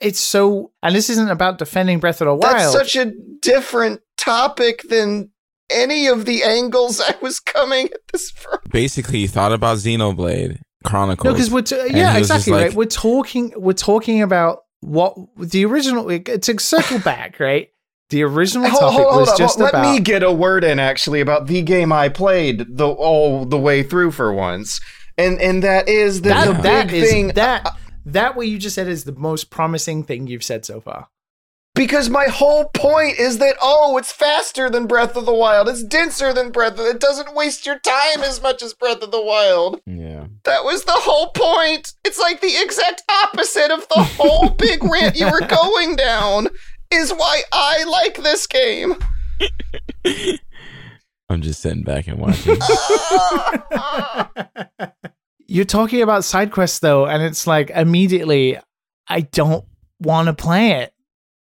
it's 0.00 0.20
so. 0.20 0.72
And 0.82 0.94
this 0.94 1.08
isn't 1.10 1.30
about 1.30 1.58
defending 1.58 1.98
Breath 1.98 2.20
of 2.20 2.26
the 2.26 2.34
Wild. 2.34 2.54
That's 2.54 2.72
such 2.72 2.96
a 2.96 3.12
different 3.40 4.02
topic 4.18 4.82
than 4.88 5.30
any 5.70 6.06
of 6.06 6.26
the 6.26 6.44
angles 6.44 7.00
I 7.00 7.14
was 7.22 7.40
coming 7.40 7.86
at 7.86 8.00
this 8.12 8.30
from. 8.30 8.58
Basically, 8.70 9.20
you 9.20 9.28
thought 9.28 9.52
about 9.52 9.78
Xenoblade 9.78 10.60
Chronicles. 10.84 11.24
no, 11.24 11.32
because 11.32 11.50
we're 11.50 11.62
t- 11.62 11.76
yeah, 11.96 12.12
he 12.12 12.18
was 12.20 12.28
just 12.28 12.46
exactly 12.46 12.52
right. 12.52 12.74
We're 12.74 12.84
talking. 12.84 13.54
We're 13.56 13.72
talking 13.72 14.20
about 14.20 14.60
what 14.80 15.16
the 15.38 15.64
original. 15.64 16.06
To 16.06 16.58
circle 16.58 16.98
back, 16.98 17.40
right? 17.40 17.70
The 18.10 18.22
original 18.22 18.68
Hold, 18.68 18.80
topic 18.80 18.96
hold, 18.98 19.08
hold 19.08 19.20
was 19.22 19.30
on, 19.30 19.36
just 19.38 19.58
Let 19.58 19.70
about. 19.70 19.82
me 19.92 20.00
get 20.00 20.22
a 20.22 20.30
word 20.30 20.62
in 20.62 20.78
actually 20.78 21.20
about 21.20 21.48
the 21.48 21.60
game 21.62 21.92
I 21.92 22.08
played 22.08 22.64
the 22.76 22.86
all 22.86 23.44
the 23.44 23.58
way 23.58 23.82
through 23.82 24.12
for 24.12 24.32
once, 24.32 24.80
and 25.18 25.40
and 25.40 25.62
that 25.64 25.88
is 25.88 26.22
that, 26.22 26.44
that 26.46 26.56
the 26.56 26.62
that 26.62 26.86
big 26.88 27.02
is 27.02 27.10
thing. 27.10 27.28
that 27.28 27.68
that 28.04 28.36
what 28.36 28.46
you 28.46 28.58
just 28.58 28.76
said 28.76 28.86
is 28.86 29.04
the 29.04 29.12
most 29.12 29.50
promising 29.50 30.04
thing 30.04 30.28
you've 30.28 30.44
said 30.44 30.64
so 30.64 30.80
far. 30.80 31.08
Because 31.74 32.08
my 32.08 32.24
whole 32.26 32.70
point 32.70 33.18
is 33.18 33.36
that 33.38 33.56
oh, 33.60 33.98
it's 33.98 34.12
faster 34.12 34.70
than 34.70 34.86
Breath 34.86 35.14
of 35.16 35.26
the 35.26 35.34
Wild. 35.34 35.68
It's 35.68 35.82
denser 35.82 36.32
than 36.32 36.50
Breath 36.50 36.74
of. 36.78 36.86
It 36.86 37.00
doesn't 37.00 37.34
waste 37.34 37.66
your 37.66 37.78
time 37.80 38.22
as 38.22 38.40
much 38.40 38.62
as 38.62 38.72
Breath 38.72 39.02
of 39.02 39.10
the 39.10 39.20
Wild. 39.22 39.80
yeah. 39.84 40.26
That 40.44 40.64
was 40.64 40.84
the 40.84 40.92
whole 40.94 41.30
point. 41.32 41.92
It's 42.04 42.18
like 42.20 42.40
the 42.40 42.56
exact 42.62 43.02
opposite 43.10 43.72
of 43.72 43.86
the 43.88 44.04
whole 44.04 44.48
big 44.50 44.82
rant 44.84 45.16
you 45.18 45.28
were 45.30 45.40
going 45.48 45.96
down. 45.96 46.48
Is 46.90 47.12
why 47.12 47.42
I 47.52 47.84
like 47.84 48.22
this 48.22 48.46
game. 48.46 48.94
I'm 51.28 51.42
just 51.42 51.60
sitting 51.60 51.82
back 51.82 52.06
and 52.06 52.18
watching. 52.18 52.56
You're 55.48 55.64
talking 55.64 56.02
about 56.02 56.24
side 56.24 56.50
quests 56.52 56.80
though, 56.80 57.06
and 57.06 57.22
it's 57.22 57.46
like 57.46 57.70
immediately 57.70 58.58
I 59.08 59.20
don't 59.22 59.64
want 60.00 60.26
to 60.26 60.34
play 60.34 60.72
it 60.72 60.92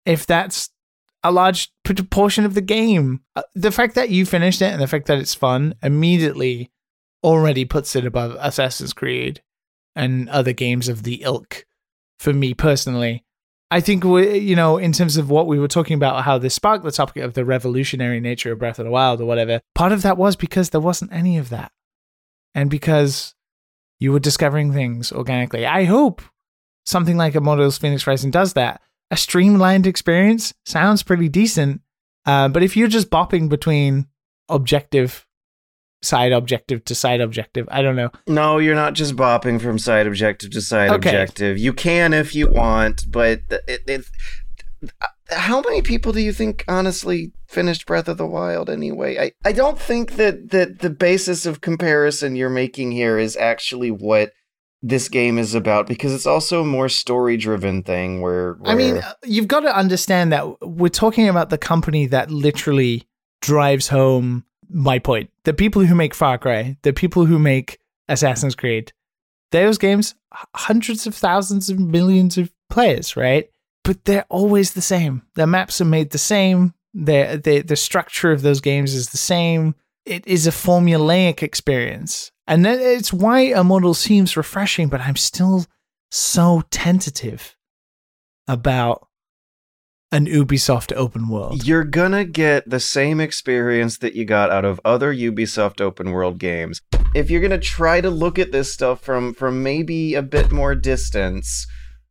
if 0.05 0.25
that's 0.25 0.69
a 1.23 1.31
large 1.31 1.71
p- 1.83 1.93
portion 1.93 2.45
of 2.45 2.55
the 2.55 2.61
game. 2.61 3.21
Uh, 3.35 3.43
The 3.53 3.71
fact 3.71 3.93
that 3.95 4.09
you 4.09 4.25
finished 4.25 4.61
it 4.61 4.71
and 4.73 4.81
the 4.81 4.87
fact 4.87 5.05
that 5.07 5.19
it's 5.19 5.35
fun 5.35 5.75
immediately 5.83 6.71
already 7.23 7.63
puts 7.65 7.95
it 7.95 8.05
above 8.05 8.35
Assassin's 8.39 8.93
Creed 8.93 9.43
and 9.95 10.27
other 10.29 10.53
games 10.53 10.89
of 10.89 11.03
the 11.03 11.21
ilk 11.23 11.65
for 12.19 12.33
me 12.33 12.53
personally. 12.55 13.23
I 13.71 13.79
think 13.79 14.03
we, 14.03 14.37
you 14.37 14.55
know, 14.55 14.77
in 14.77 14.91
terms 14.91 15.15
of 15.15 15.29
what 15.29 15.47
we 15.47 15.57
were 15.57 15.69
talking 15.69 15.95
about, 15.95 16.25
how 16.25 16.37
this 16.37 16.53
sparked 16.53 16.83
the 16.83 16.91
topic 16.91 17.23
of 17.23 17.33
the 17.33 17.45
revolutionary 17.45 18.19
nature 18.19 18.51
of 18.51 18.59
Breath 18.59 18.79
of 18.79 18.85
the 18.85 18.91
Wild 18.91 19.21
or 19.21 19.25
whatever. 19.25 19.61
Part 19.73 19.93
of 19.93 20.01
that 20.01 20.17
was 20.17 20.35
because 20.35 20.69
there 20.69 20.81
wasn't 20.81 21.13
any 21.13 21.37
of 21.37 21.47
that, 21.49 21.71
and 22.53 22.69
because 22.69 23.33
you 24.01 24.11
were 24.11 24.19
discovering 24.19 24.73
things 24.73 25.13
organically. 25.13 25.65
I 25.65 25.85
hope 25.85 26.21
something 26.85 27.15
like 27.15 27.33
Immortals 27.33 27.77
Phoenix 27.77 28.05
Rising 28.05 28.29
does 28.29 28.53
that. 28.53 28.81
A 29.09 29.15
streamlined 29.15 29.87
experience 29.87 30.53
sounds 30.65 31.01
pretty 31.03 31.29
decent, 31.29 31.81
uh, 32.25 32.49
but 32.49 32.63
if 32.63 32.75
you're 32.75 32.89
just 32.89 33.09
bopping 33.09 33.47
between 33.47 34.07
objective, 34.49 35.25
side 36.03 36.31
objective 36.31 36.83
to 36.85 36.95
side 36.95 37.21
objective, 37.21 37.67
I 37.71 37.81
don't 37.81 37.95
know. 37.95 38.09
No, 38.27 38.57
you're 38.57 38.75
not 38.75 38.93
just 38.93 39.15
bopping 39.15 39.61
from 39.61 39.77
side 39.79 40.07
objective 40.07 40.51
to 40.51 40.61
side 40.61 40.89
Okay. 40.89 41.09
objective. 41.09 41.57
You 41.57 41.73
can 41.73 42.13
if 42.13 42.33
you 42.35 42.49
want, 42.49 43.05
but 43.11 43.41
it, 43.67 43.81
it, 43.87 44.05
how 45.29 45.61
many 45.61 45.81
people 45.81 46.11
do 46.11 46.21
you 46.21 46.33
think 46.33 46.63
honestly 46.67 47.31
finished 47.47 47.85
Breath 47.85 48.07
of 48.07 48.17
the 48.17 48.25
Wild 48.25 48.69
anyway? 48.69 49.17
I, 49.17 49.31
I 49.47 49.51
don't 49.51 49.79
think 49.79 50.13
that, 50.13 50.49
that 50.51 50.79
the 50.79 50.89
basis 50.89 51.45
of 51.45 51.61
comparison 51.61 52.35
you're 52.35 52.49
making 52.49 52.91
here 52.91 53.17
is 53.17 53.37
actually 53.37 53.91
what 53.91 54.31
this 54.83 55.07
game 55.09 55.37
is 55.37 55.53
about 55.53 55.85
because 55.87 56.11
it's 56.11 56.25
also 56.25 56.61
a 56.61 56.65
more 56.65 56.89
story 56.89 57.37
driven 57.37 57.83
thing 57.83 58.19
where, 58.21 58.57
I 58.65 58.73
mean, 58.73 58.97
uh, 58.97 59.13
you've 59.23 59.47
got 59.47 59.59
to 59.59 59.75
understand 59.77 60.33
that 60.33 60.59
we're 60.67 60.89
talking 60.89 61.29
about 61.29 61.51
the 61.51 61.59
company 61.59 62.07
that 62.07 62.31
literally 62.31 63.07
drives 63.41 63.89
home 63.89 64.43
my 64.73 64.99
point. 64.99 65.29
The 65.43 65.53
people 65.53 65.83
who 65.83 65.95
make 65.95 66.13
Far 66.13 66.37
Cry, 66.37 66.77
the 66.81 66.93
people 66.93 67.25
who 67.25 67.39
make 67.39 67.79
Assassin's 68.07 68.55
Creed, 68.55 68.93
those 69.51 69.77
games, 69.77 70.15
hundreds 70.55 71.05
of 71.05 71.15
thousands 71.15 71.69
of 71.69 71.79
millions 71.79 72.37
of 72.37 72.51
players, 72.69 73.15
right? 73.15 73.49
But 73.83 74.05
they're 74.05 74.25
always 74.29 74.73
the 74.73 74.81
same. 74.81 75.23
The 75.35 75.47
maps 75.47 75.81
are 75.81 75.85
made 75.85 76.11
the 76.11 76.17
same. 76.17 76.73
The 76.93 77.39
the 77.43 77.61
the 77.61 77.75
structure 77.75 78.31
of 78.31 78.41
those 78.41 78.61
games 78.61 78.93
is 78.93 79.09
the 79.09 79.17
same. 79.17 79.75
It 80.05 80.25
is 80.27 80.47
a 80.47 80.51
formulaic 80.51 81.41
experience, 81.43 82.31
and 82.47 82.65
it's 82.65 83.13
why 83.13 83.41
a 83.41 83.63
model 83.63 83.93
seems 83.93 84.37
refreshing. 84.37 84.89
But 84.89 85.01
I'm 85.01 85.15
still 85.15 85.65
so 86.11 86.63
tentative 86.69 87.55
about 88.47 89.07
an 90.11 90.25
Ubisoft 90.25 90.93
open 90.95 91.29
world. 91.29 91.65
You're 91.65 91.85
gonna 91.85 92.25
get 92.25 92.69
the 92.69 92.79
same 92.79 93.21
experience 93.21 93.97
that 93.99 94.13
you 94.13 94.25
got 94.25 94.51
out 94.51 94.65
of 94.65 94.81
other 94.83 95.13
Ubisoft 95.13 95.79
open 95.79 96.11
world 96.11 96.37
games. 96.37 96.81
If 97.15 97.31
you're 97.31 97.41
gonna 97.41 97.57
try 97.57 98.01
to 98.01 98.09
look 98.09 98.37
at 98.37 98.51
this 98.51 98.73
stuff 98.73 99.01
from 99.01 99.33
from 99.33 99.63
maybe 99.63 100.15
a 100.15 100.21
bit 100.21 100.51
more 100.51 100.75
distance, 100.75 101.65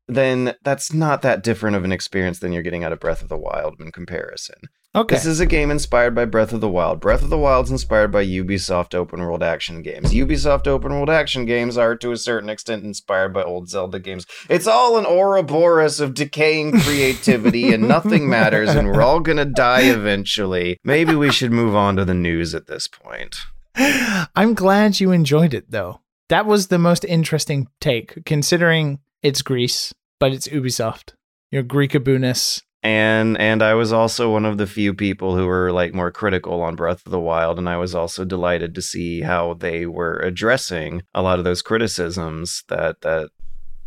then 0.09 0.55
that's 0.65 0.93
not 0.93 1.23
that 1.23 1.43
different 1.43 1.77
of 1.77 1.85
an 1.85 1.93
experience 1.93 2.39
than 2.39 2.53
you're 2.53 2.63
getting 2.63 2.85
out 2.85 2.93
of 2.93 3.01
Breath 3.01 3.23
of 3.23 3.29
the 3.29 3.39
Wild 3.39 3.77
in 3.81 3.93
comparison. 3.93 4.57
Okay. 4.93 5.14
This 5.14 5.26
is 5.26 5.38
a 5.38 5.47
game 5.47 5.70
inspired 5.70 6.16
by 6.16 6.24
Breath 6.24 6.53
of 6.53 6.61
the 6.61 6.68
Wild. 6.68 6.99
Breath 6.99 7.22
of 7.22 7.30
the 7.30 7.38
Wild's 7.38 7.70
inspired 7.70 8.11
by 8.11 8.26
Ubisoft 8.26 8.93
open 8.93 9.20
world 9.20 9.41
action 9.41 9.82
games. 9.82 10.12
Ubisoft 10.12 10.66
open 10.66 10.91
world 10.93 11.09
action 11.09 11.45
games 11.45 11.78
are 11.78 11.95
to 11.95 12.11
a 12.11 12.16
certain 12.16 12.51
extent 12.51 12.82
inspired 12.82 13.32
by 13.32 13.45
old 13.45 13.68
Zelda 13.68 14.01
games. 14.01 14.26
It's 14.49 14.66
all 14.66 14.99
an 14.99 15.07
Ouroboros 15.07 16.01
of 16.01 16.14
decaying 16.14 16.80
creativity 16.80 17.72
and 17.72 17.86
nothing 17.86 18.28
matters 18.28 18.70
and 18.70 18.88
we're 18.88 19.03
all 19.03 19.20
going 19.20 19.38
to 19.38 19.45
die 19.45 19.82
eventually. 19.82 20.76
Maybe 20.82 21.14
we 21.14 21.30
should 21.30 21.53
move 21.53 21.76
on 21.76 21.95
to 21.95 22.05
the 22.05 22.12
news 22.12 22.53
at 22.53 22.66
this 22.66 22.88
point. 22.88 23.36
I'm 23.76 24.55
glad 24.55 24.99
you 24.99 25.12
enjoyed 25.12 25.55
it 25.55 25.70
though. 25.70 26.01
That 26.30 26.47
was 26.47 26.66
the 26.66 26.78
most 26.78 27.05
interesting 27.05 27.68
take, 27.80 28.24
considering 28.24 28.99
it's 29.22 29.43
Greece, 29.43 29.95
but 30.18 30.32
it's 30.32 30.49
Ubisoft. 30.49 31.12
Your 31.53 31.62
Greekabunus. 31.62 32.62
And 32.83 33.39
and 33.39 33.62
I 33.62 33.74
was 33.74 33.93
also 33.93 34.33
one 34.33 34.47
of 34.47 34.57
the 34.57 34.66
few 34.66 34.95
people 34.95 35.37
who 35.37 35.47
were 35.47 35.70
like 35.70 35.93
more 35.93 36.11
critical 36.11 36.62
on 36.62 36.76
Breath 36.76 37.05
of 37.05 37.12
the 37.12 37.20
Wild 37.20 37.59
and 37.59 37.68
I 37.68 37.76
was 37.76 37.95
also 37.95 38.24
delighted 38.24 38.74
to 38.74 38.83
see 38.83 39.20
how 39.20 39.55
they 39.55 39.85
were 39.85 40.18
addressing 40.20 41.03
a 41.14 41.20
lot 41.20 41.39
of 41.39 41.45
those 41.45 41.61
criticisms 41.61 42.64
that 42.68 43.03
that 43.03 43.31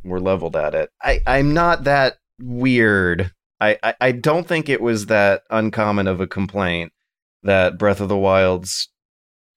were 0.03 0.19
leveled 0.19 0.55
at 0.55 0.75
it. 0.75 0.91
I 1.01 1.21
I'm 1.25 1.55
not 1.55 1.85
that 1.85 2.17
weird. 2.39 3.31
I 3.59 3.77
I, 3.81 3.95
I 3.99 4.11
don't 4.11 4.47
think 4.47 4.69
it 4.69 4.81
was 4.81 5.07
that 5.07 5.41
uncommon 5.49 6.07
of 6.07 6.21
a 6.21 6.27
complaint 6.27 6.91
that 7.41 7.79
Breath 7.79 7.99
of 7.99 8.09
the 8.09 8.17
Wild's 8.17 8.89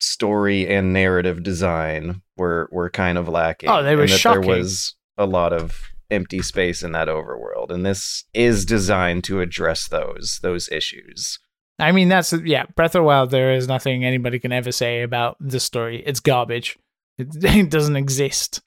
story 0.00 0.66
and 0.66 0.92
narrative 0.92 1.42
design 1.42 2.22
were 2.38 2.70
were 2.72 2.88
kind 2.88 3.18
of 3.18 3.28
lacking. 3.28 3.68
Oh, 3.68 3.82
they 3.82 3.96
were 3.96 4.02
and 4.02 4.10
shocking. 4.10 4.42
There 4.42 4.56
was 4.56 4.94
a 5.18 5.26
lot 5.26 5.52
of 5.52 5.78
empty 6.10 6.42
space 6.42 6.82
in 6.82 6.92
that 6.92 7.08
overworld, 7.08 7.70
and 7.70 7.84
this 7.84 8.24
is 8.34 8.64
designed 8.64 9.24
to 9.24 9.40
address 9.40 9.88
those 9.88 10.40
those 10.42 10.68
issues. 10.70 11.38
I 11.78 11.92
mean, 11.92 12.08
that's 12.08 12.32
yeah. 12.32 12.64
Breath 12.74 12.94
of 12.94 13.00
the 13.00 13.02
Wild. 13.02 13.30
There 13.30 13.52
is 13.52 13.68
nothing 13.68 14.04
anybody 14.04 14.38
can 14.38 14.52
ever 14.52 14.72
say 14.72 15.02
about 15.02 15.36
the 15.40 15.60
story. 15.60 16.02
It's 16.06 16.20
garbage. 16.20 16.78
It, 17.18 17.28
it 17.44 17.70
doesn't 17.70 17.96
exist. 17.96 18.62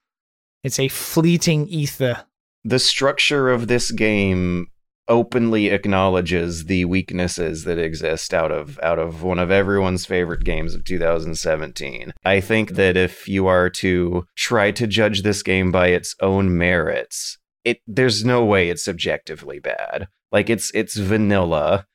It's 0.63 0.79
a 0.79 0.87
fleeting 0.87 1.67
ether. 1.67 2.25
The 2.63 2.79
structure 2.79 3.49
of 3.49 3.67
this 3.67 3.91
game 3.91 4.67
openly 5.09 5.69
acknowledges 5.69 6.65
the 6.65 6.85
weaknesses 6.85 7.63
that 7.63 7.79
exist 7.79 8.33
out 8.33 8.51
of 8.51 8.79
out 8.81 8.99
of 8.99 9.23
one 9.23 9.39
of 9.39 9.51
everyone's 9.51 10.05
favorite 10.05 10.43
games 10.43 10.75
of 10.75 10.85
2017. 10.85 12.13
I 12.23 12.39
think 12.39 12.71
that 12.71 12.95
if 12.95 13.27
you 13.27 13.47
are 13.47 13.69
to 13.71 14.25
try 14.35 14.71
to 14.71 14.87
judge 14.87 15.23
this 15.23 15.43
game 15.43 15.71
by 15.71 15.87
its 15.87 16.15
own 16.21 16.57
merits, 16.57 17.37
it 17.65 17.79
there's 17.87 18.23
no 18.23 18.45
way 18.45 18.69
it's 18.69 18.85
subjectively 18.85 19.59
bad. 19.59 20.07
Like 20.31 20.49
it's 20.49 20.71
it's 20.73 20.95
vanilla. 20.95 21.87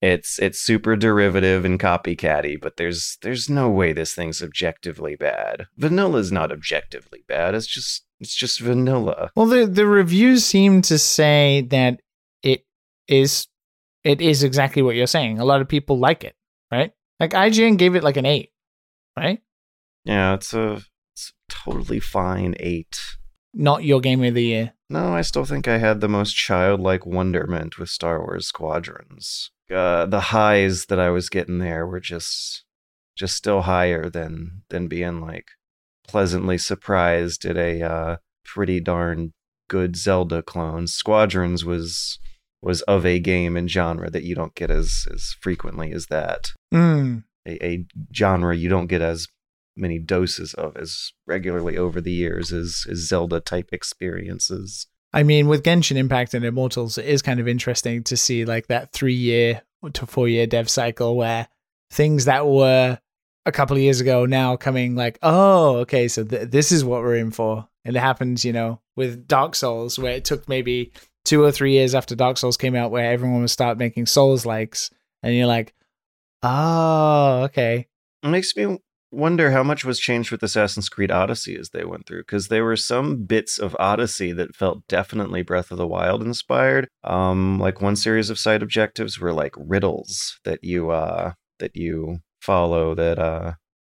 It's 0.00 0.38
it's 0.38 0.58
super 0.58 0.96
derivative 0.96 1.66
and 1.66 1.78
copycatty, 1.78 2.58
but 2.58 2.78
there's 2.78 3.18
there's 3.20 3.50
no 3.50 3.68
way 3.68 3.92
this 3.92 4.14
thing's 4.14 4.42
objectively 4.42 5.14
bad. 5.14 5.66
Vanilla's 5.76 6.32
not 6.32 6.50
objectively 6.50 7.22
bad. 7.28 7.54
It's 7.54 7.66
just 7.66 8.06
it's 8.18 8.34
just 8.34 8.60
vanilla. 8.60 9.30
Well, 9.36 9.46
the 9.46 9.66
the 9.66 9.86
reviews 9.86 10.44
seem 10.46 10.80
to 10.82 10.98
say 10.98 11.66
that 11.68 12.00
is 13.10 13.48
it 14.04 14.20
is 14.20 14.42
exactly 14.42 14.82
what 14.82 14.96
you're 14.96 15.06
saying. 15.06 15.38
A 15.38 15.44
lot 15.44 15.60
of 15.60 15.68
people 15.68 15.98
like 15.98 16.24
it, 16.24 16.34
right? 16.70 16.92
Like 17.18 17.32
IGN 17.32 17.76
gave 17.76 17.94
it 17.94 18.04
like 18.04 18.16
an 18.16 18.24
eight, 18.24 18.50
right? 19.16 19.40
Yeah, 20.04 20.34
it's 20.34 20.54
a 20.54 20.82
it's 21.12 21.32
a 21.32 21.52
totally 21.52 22.00
fine 22.00 22.54
eight. 22.60 22.98
Not 23.52 23.84
your 23.84 24.00
game 24.00 24.22
of 24.24 24.34
the 24.34 24.44
year. 24.44 24.72
No, 24.88 25.12
I 25.12 25.20
still 25.22 25.44
think 25.44 25.68
I 25.68 25.78
had 25.78 26.00
the 26.00 26.08
most 26.08 26.32
childlike 26.32 27.04
wonderment 27.04 27.78
with 27.78 27.90
Star 27.90 28.20
Wars 28.20 28.46
Squadrons. 28.46 29.50
Uh, 29.70 30.06
the 30.06 30.20
highs 30.20 30.86
that 30.86 30.98
I 30.98 31.10
was 31.10 31.28
getting 31.28 31.58
there 31.58 31.86
were 31.86 32.00
just 32.00 32.64
just 33.16 33.36
still 33.36 33.62
higher 33.62 34.08
than 34.08 34.62
than 34.70 34.88
being 34.88 35.20
like 35.20 35.50
pleasantly 36.08 36.58
surprised 36.58 37.44
at 37.44 37.56
a 37.56 37.82
uh, 37.82 38.16
pretty 38.44 38.80
darn 38.80 39.32
good 39.68 39.94
Zelda 39.94 40.42
clone. 40.42 40.86
Squadrons 40.86 41.64
was 41.64 42.18
was 42.62 42.82
of 42.82 43.06
a 43.06 43.18
game 43.18 43.56
and 43.56 43.70
genre 43.70 44.10
that 44.10 44.24
you 44.24 44.34
don't 44.34 44.54
get 44.54 44.70
as 44.70 45.06
as 45.12 45.36
frequently 45.40 45.92
as 45.92 46.06
that. 46.06 46.52
Mm. 46.72 47.24
A, 47.46 47.64
a 47.64 47.86
genre 48.14 48.56
you 48.56 48.68
don't 48.68 48.86
get 48.86 49.00
as 49.00 49.28
many 49.76 49.98
doses 49.98 50.54
of 50.54 50.76
as 50.76 51.12
regularly 51.26 51.76
over 51.76 52.00
the 52.00 52.12
years 52.12 52.52
as, 52.52 52.86
as 52.90 52.98
Zelda 52.98 53.40
type 53.40 53.70
experiences. 53.72 54.86
I 55.12 55.22
mean, 55.22 55.48
with 55.48 55.64
Genshin 55.64 55.96
Impact 55.96 56.34
and 56.34 56.44
Immortals, 56.44 56.98
it 56.98 57.06
is 57.06 57.22
kind 57.22 57.40
of 57.40 57.48
interesting 57.48 58.04
to 58.04 58.16
see 58.16 58.44
like 58.44 58.68
that 58.68 58.92
three 58.92 59.14
year 59.14 59.62
to 59.92 60.06
four 60.06 60.28
year 60.28 60.46
dev 60.46 60.68
cycle 60.68 61.16
where 61.16 61.48
things 61.90 62.26
that 62.26 62.46
were 62.46 62.98
a 63.46 63.52
couple 63.52 63.76
of 63.76 63.82
years 63.82 64.00
ago 64.00 64.26
now 64.26 64.56
coming 64.56 64.94
like, 64.94 65.18
oh, 65.22 65.76
okay, 65.78 66.06
so 66.06 66.22
th- 66.22 66.50
this 66.50 66.70
is 66.70 66.84
what 66.84 67.00
we're 67.00 67.16
in 67.16 67.30
for. 67.30 67.66
And 67.84 67.96
it 67.96 68.00
happens, 68.00 68.44
you 68.44 68.52
know, 68.52 68.80
with 68.94 69.26
Dark 69.26 69.54
Souls, 69.54 69.98
where 69.98 70.12
it 70.12 70.24
took 70.24 70.48
maybe 70.48 70.92
two 71.24 71.42
or 71.42 71.52
three 71.52 71.72
years 71.72 71.94
after 71.94 72.14
Dark 72.14 72.36
Souls 72.36 72.56
came 72.56 72.74
out, 72.74 72.90
where 72.90 73.12
everyone 73.12 73.40
would 73.40 73.50
start 73.50 73.78
making 73.78 74.06
Souls 74.06 74.46
likes, 74.46 74.90
and 75.22 75.34
you're 75.34 75.46
like, 75.46 75.74
oh, 76.42 77.42
okay. 77.44 77.86
It 78.22 78.28
makes 78.28 78.54
me 78.56 78.78
wonder 79.12 79.50
how 79.50 79.62
much 79.62 79.84
was 79.84 79.98
changed 79.98 80.30
with 80.30 80.42
Assassin's 80.42 80.88
Creed 80.88 81.10
Odyssey 81.10 81.56
as 81.56 81.70
they 81.70 81.84
went 81.84 82.06
through, 82.06 82.20
because 82.20 82.48
there 82.48 82.64
were 82.64 82.76
some 82.76 83.24
bits 83.24 83.58
of 83.58 83.76
Odyssey 83.78 84.32
that 84.32 84.54
felt 84.54 84.86
definitely 84.88 85.42
Breath 85.42 85.70
of 85.70 85.78
the 85.78 85.86
Wild 85.86 86.22
inspired. 86.22 86.88
Um, 87.02 87.58
like 87.58 87.80
one 87.80 87.96
series 87.96 88.30
of 88.30 88.38
side 88.38 88.62
objectives 88.62 89.18
were 89.18 89.32
like 89.32 89.54
riddles 89.56 90.38
that 90.44 90.62
you 90.62 90.90
uh 90.90 91.32
that 91.58 91.74
you 91.74 92.20
follow 92.40 92.94
that 92.94 93.18
uh 93.18 93.52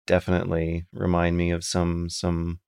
definitely 0.06 0.86
remind 0.92 1.36
me 1.36 1.50
of 1.50 1.62
some 1.62 2.08
some 2.08 2.60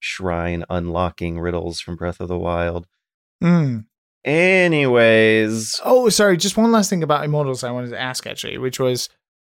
shrine 0.00 0.64
unlocking 0.68 1.38
riddles 1.38 1.80
from 1.80 1.96
Breath 1.96 2.20
of 2.20 2.28
the 2.28 2.38
Wild. 2.38 2.86
Mm. 3.42 3.84
Anyways, 4.24 5.80
Oh, 5.84 6.08
sorry. 6.08 6.36
Just 6.36 6.56
one 6.56 6.72
last 6.72 6.90
thing 6.90 7.02
about 7.02 7.24
Immortals 7.24 7.62
I 7.64 7.70
wanted 7.70 7.90
to 7.90 8.00
ask 8.00 8.26
actually, 8.26 8.58
which 8.58 8.78
was 8.80 9.08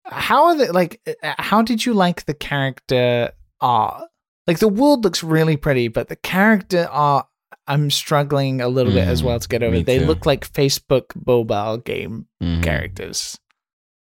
how 0.06 0.46
are 0.46 0.56
they 0.58 0.70
like? 0.70 1.02
uh, 1.24 1.34
How 1.38 1.62
did 1.62 1.86
you 1.86 1.94
like 1.94 2.26
the 2.26 2.34
character 2.34 3.32
art? 3.60 4.04
Like 4.46 4.60
the 4.60 4.70
world 4.70 5.04
looks 5.04 5.24
really 5.24 5.58
pretty, 5.58 5.90
but 5.90 6.08
the 6.08 6.16
character 6.16 6.88
art, 6.92 7.28
I'm 7.68 7.90
struggling 7.92 8.62
a 8.62 8.70
little 8.70 8.94
bit 8.94 9.06
as 9.08 9.22
Mm, 9.22 9.26
well 9.26 9.40
to 9.40 9.48
get 9.48 9.64
over. 9.64 9.82
They 9.82 10.00
too. 10.00 10.06
look 10.06 10.26
like 10.26 10.50
Facebook 10.52 11.06
mobile 11.26 11.78
game 11.78 12.28
Mhm. 12.42 12.64
characters. 12.64 13.38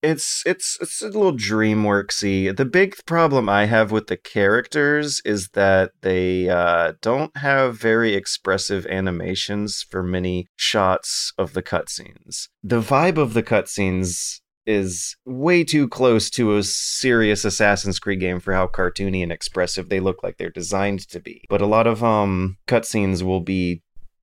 It's 0.03 0.43
it's 0.47 0.79
it's 0.81 1.03
a 1.03 1.07
little 1.07 1.33
dreamworksy. 1.33 2.55
The 2.55 2.65
big 2.65 2.97
problem 3.07 3.49
I 3.49 3.67
have 3.67 3.91
with 3.91 4.07
the 4.07 4.17
characters 4.17 5.21
is 5.25 5.49
that 5.55 5.93
they 6.03 6.49
uh, 6.49 6.93
don't 7.01 7.37
have 7.37 7.79
very 7.79 8.15
expressive 8.15 8.87
animations 8.87 9.85
for 9.89 10.03
many 10.03 10.47
shots 10.57 11.33
of 11.39 11.55
the 11.55 11.63
cutscenes. 11.63 12.49
The 12.63 12.81
vibe 12.81 13.19
of 13.19 13.35
the 13.35 13.43
cutscenes 13.43 14.41
is 14.67 15.17
way 15.25 15.63
too 15.63 15.89
close 15.89 16.29
to 16.31 16.57
a 16.57 16.63
serious 16.63 17.45
Assassin's 17.45 18.01
Creed 18.01 18.21
game 18.21 18.41
for 18.41 18.53
how 18.53 18.67
cartoony 18.67 19.23
and 19.23 19.31
expressive 19.31 19.89
they 19.89 20.01
look 20.01 20.23
like 20.23 20.39
they're 20.39 20.51
designed 20.51 21.09
to 21.09 21.21
be. 21.21 21.45
But 21.49 21.61
a 21.61 21.67
lot 21.67 21.87
of 21.87 22.05
um 22.05 22.59
cutscenes 22.67 23.23
will 23.23 23.41
be 23.41 23.83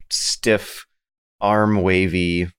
stiff, 0.09 0.86
arm 1.41 1.82
wavy 1.82 2.49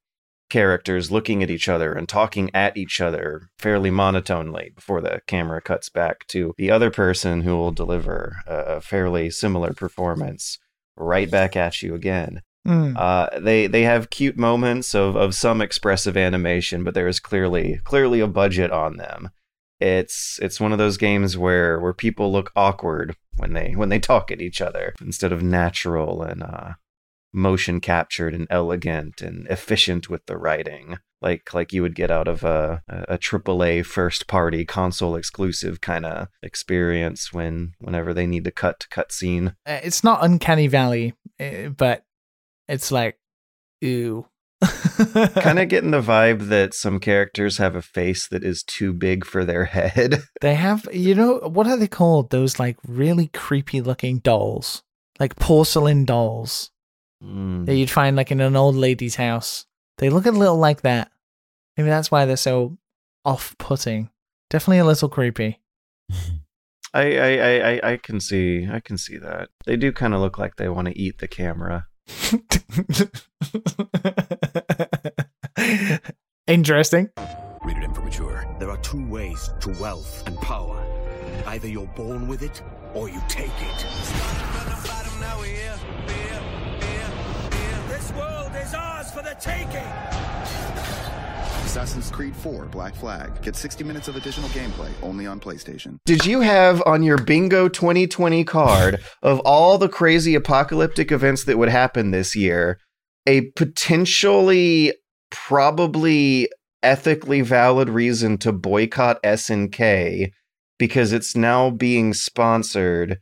characters 0.55 1.11
looking 1.11 1.43
at 1.43 1.51
each 1.51 1.69
other 1.69 1.93
and 1.93 2.09
talking 2.09 2.49
at 2.55 2.77
each 2.77 3.01
other 3.01 3.51
fairly 3.59 3.91
monotonely 3.91 4.71
before 4.77 5.01
the 5.01 5.21
camera 5.27 5.61
cuts 5.61 5.89
back 5.89 6.25
to 6.29 6.55
the 6.57 6.71
other 6.71 6.93
person 6.93 7.41
who 7.41 7.57
will 7.57 7.73
deliver 7.73 8.37
a 8.47 8.81
fairly 8.81 9.29
similar 9.31 9.73
performance 9.73 10.61
right 10.97 11.29
back 11.29 11.57
at 11.57 11.83
you 11.83 11.93
again. 11.93 12.41
Mm. 12.69 12.97
Uh, 12.97 13.41
they 13.41 13.67
they 13.67 13.83
have 13.83 14.11
cute 14.11 14.39
moments 14.39 14.95
of, 14.95 15.17
of 15.17 15.35
some 15.35 15.61
expressive 15.61 16.17
animation, 16.17 16.85
but 16.85 16.95
there 16.95 17.09
is 17.09 17.19
clearly 17.19 17.81
clearly 17.83 18.21
a 18.21 18.29
budget 18.29 18.71
on 18.71 18.97
them. 18.97 19.31
It's 19.81 20.39
it's 20.41 20.61
one 20.61 20.71
of 20.71 20.79
those 20.79 20.97
games 20.97 21.37
where 21.37 21.81
where 21.81 21.93
people 21.93 22.31
look 22.31 22.53
awkward 22.55 23.17
when 23.39 23.55
they 23.55 23.73
when 23.73 23.89
they 23.89 23.99
talk 23.99 24.31
at 24.31 24.41
each 24.41 24.61
other 24.61 24.95
instead 25.01 25.33
of 25.33 25.43
natural 25.43 26.23
and 26.23 26.45
uh, 26.45 26.75
motion 27.35 27.81
captured 27.81 28.35
and 28.35 28.47
elegant 28.49 29.21
and 29.21 29.47
efficient 29.49 30.09
with 30.09 30.25
the 30.27 30.37
writing, 30.39 30.99
like 31.21 31.53
like 31.53 31.73
you 31.73 31.83
would 31.83 31.95
get 31.95 32.11
out 32.11 32.29
of 32.29 32.45
a 32.45 32.83
a 32.89 33.19
AAA 33.19 33.85
first 33.85 34.27
party 34.27 34.65
console 34.65 35.17
exclusive 35.17 35.81
kind 35.81 36.07
of 36.07 36.29
experience 36.43 37.33
when 37.33 37.73
whenever 37.81 38.15
they 38.15 38.27
need 38.27 38.45
to 38.45 38.51
cut 38.51 38.81
to 38.81 38.89
cutscene. 38.89 39.55
Uh, 39.67 39.81
It's 39.83 40.05
not 40.05 40.25
Uncanny 40.25 40.69
Valley, 40.69 41.15
uh, 41.41 41.69
but 41.69 42.05
it's 42.69 42.93
like, 42.93 43.19
ew. 43.81 44.27
kind 45.35 45.59
of 45.59 45.69
getting 45.69 45.91
the 45.91 46.01
vibe 46.01 46.49
that 46.49 46.73
some 46.73 46.99
characters 46.99 47.59
have 47.59 47.75
a 47.75 47.83
face 47.83 48.27
that 48.29 48.43
is 48.43 48.63
too 48.63 48.93
big 48.95 49.25
for 49.27 49.45
their 49.45 49.65
head. 49.77 50.23
They 50.41 50.55
have, 50.55 50.89
you 50.93 51.15
know, 51.15 51.39
what 51.41 51.67
are 51.67 51.77
they 51.77 51.89
called? 51.89 52.31
Those 52.31 52.59
like 52.59 52.79
really 52.87 53.27
creepy 53.29 53.81
looking 53.83 54.19
dolls, 54.21 54.83
like 55.19 55.37
porcelain 55.37 56.05
dolls 56.05 56.71
Mm. 57.25 57.67
that 57.67 57.75
you'd 57.77 57.91
find 57.91 58.17
like 58.17 58.31
in 58.31 58.41
an 58.41 58.57
old 58.57 58.77
lady's 58.77 59.17
house. 59.17 59.67
They 59.99 60.11
look 60.11 60.27
a 60.27 60.31
little 60.31 60.59
like 60.59 60.83
that. 60.83 61.11
Maybe 61.77 61.89
that's 61.89 62.11
why 62.11 62.25
they're 62.27 62.37
so 62.37 62.77
off 63.25 63.57
putting. 63.59 64.11
Definitely 64.51 64.79
a 64.81 64.85
little 64.85 65.09
creepy. 65.09 65.61
I, 66.95 67.17
I, 67.17 67.37
I, 67.37 67.71
I- 67.71 67.81
I 67.93 67.97
can 67.97 68.21
see 68.21 68.69
I 68.71 68.81
can 68.81 68.99
see 68.99 69.17
that. 69.19 69.49
They 69.67 69.77
do 69.77 69.91
kind 69.93 70.15
of 70.15 70.21
look 70.21 70.39
like 70.39 70.57
they 70.57 70.69
want 70.69 70.89
to 70.89 70.99
eat 70.99 71.19
the 71.19 71.29
camera. 71.29 71.87
Interesting. 76.47 77.09
Rated 77.65 77.85
M 77.85 77.95
for 77.95 78.03
mature. 78.03 78.47
There 78.59 78.71
are 78.71 78.77
two 78.79 79.07
ways 79.09 79.51
to 79.61 79.71
wealth 79.81 80.27
and 80.27 80.37
power. 80.39 80.85
Either 81.47 81.69
you're 81.69 81.87
born 81.97 82.29
with 82.29 82.43
it, 82.43 82.63
or 82.95 83.09
you 83.09 83.21
take 83.29 83.51
it. 83.61 83.87
This 88.05 88.13
world 88.17 88.53
is 88.63 88.75
ours 88.75 89.11
for 89.11 89.23
the 89.23 89.35
taking! 89.41 89.91
Assassin's 91.65 92.11
Creed 92.11 92.37
4 92.37 92.67
Black 92.67 92.95
Flag. 92.95 93.41
Get 93.41 93.57
60 93.57 93.83
minutes 93.83 94.09
of 94.09 94.17
additional 94.17 94.51
gameplay 94.51 94.91
only 95.03 95.27
on 95.27 95.41
PlayStation. 95.41 95.97
Did 96.05 96.27
you 96.27 96.43
have 96.43 96.83
on 96.85 97.03
your 97.03 97.17
bingo 97.17 97.67
2020 97.67 98.45
card 98.45 99.01
of 99.23 99.41
all 99.41 99.79
the 99.79 99.89
crazy 99.89 100.35
apocalyptic 100.35 101.11
events 101.11 101.45
that 101.45 101.57
would 101.57 101.71
happen 101.71 102.11
this 102.11 102.37
year, 102.37 102.79
a 103.27 103.51
potentially 103.53 104.93
probably 105.31 106.51
ethically 106.83 107.41
valid 107.41 107.89
reason 107.89 108.37
to 108.37 108.53
boycott 108.53 109.19
SNK 109.23 110.31
because 110.79 111.15
it's 111.15 111.35
now 111.35 111.71
being 111.71 112.13
sponsored 112.13 113.17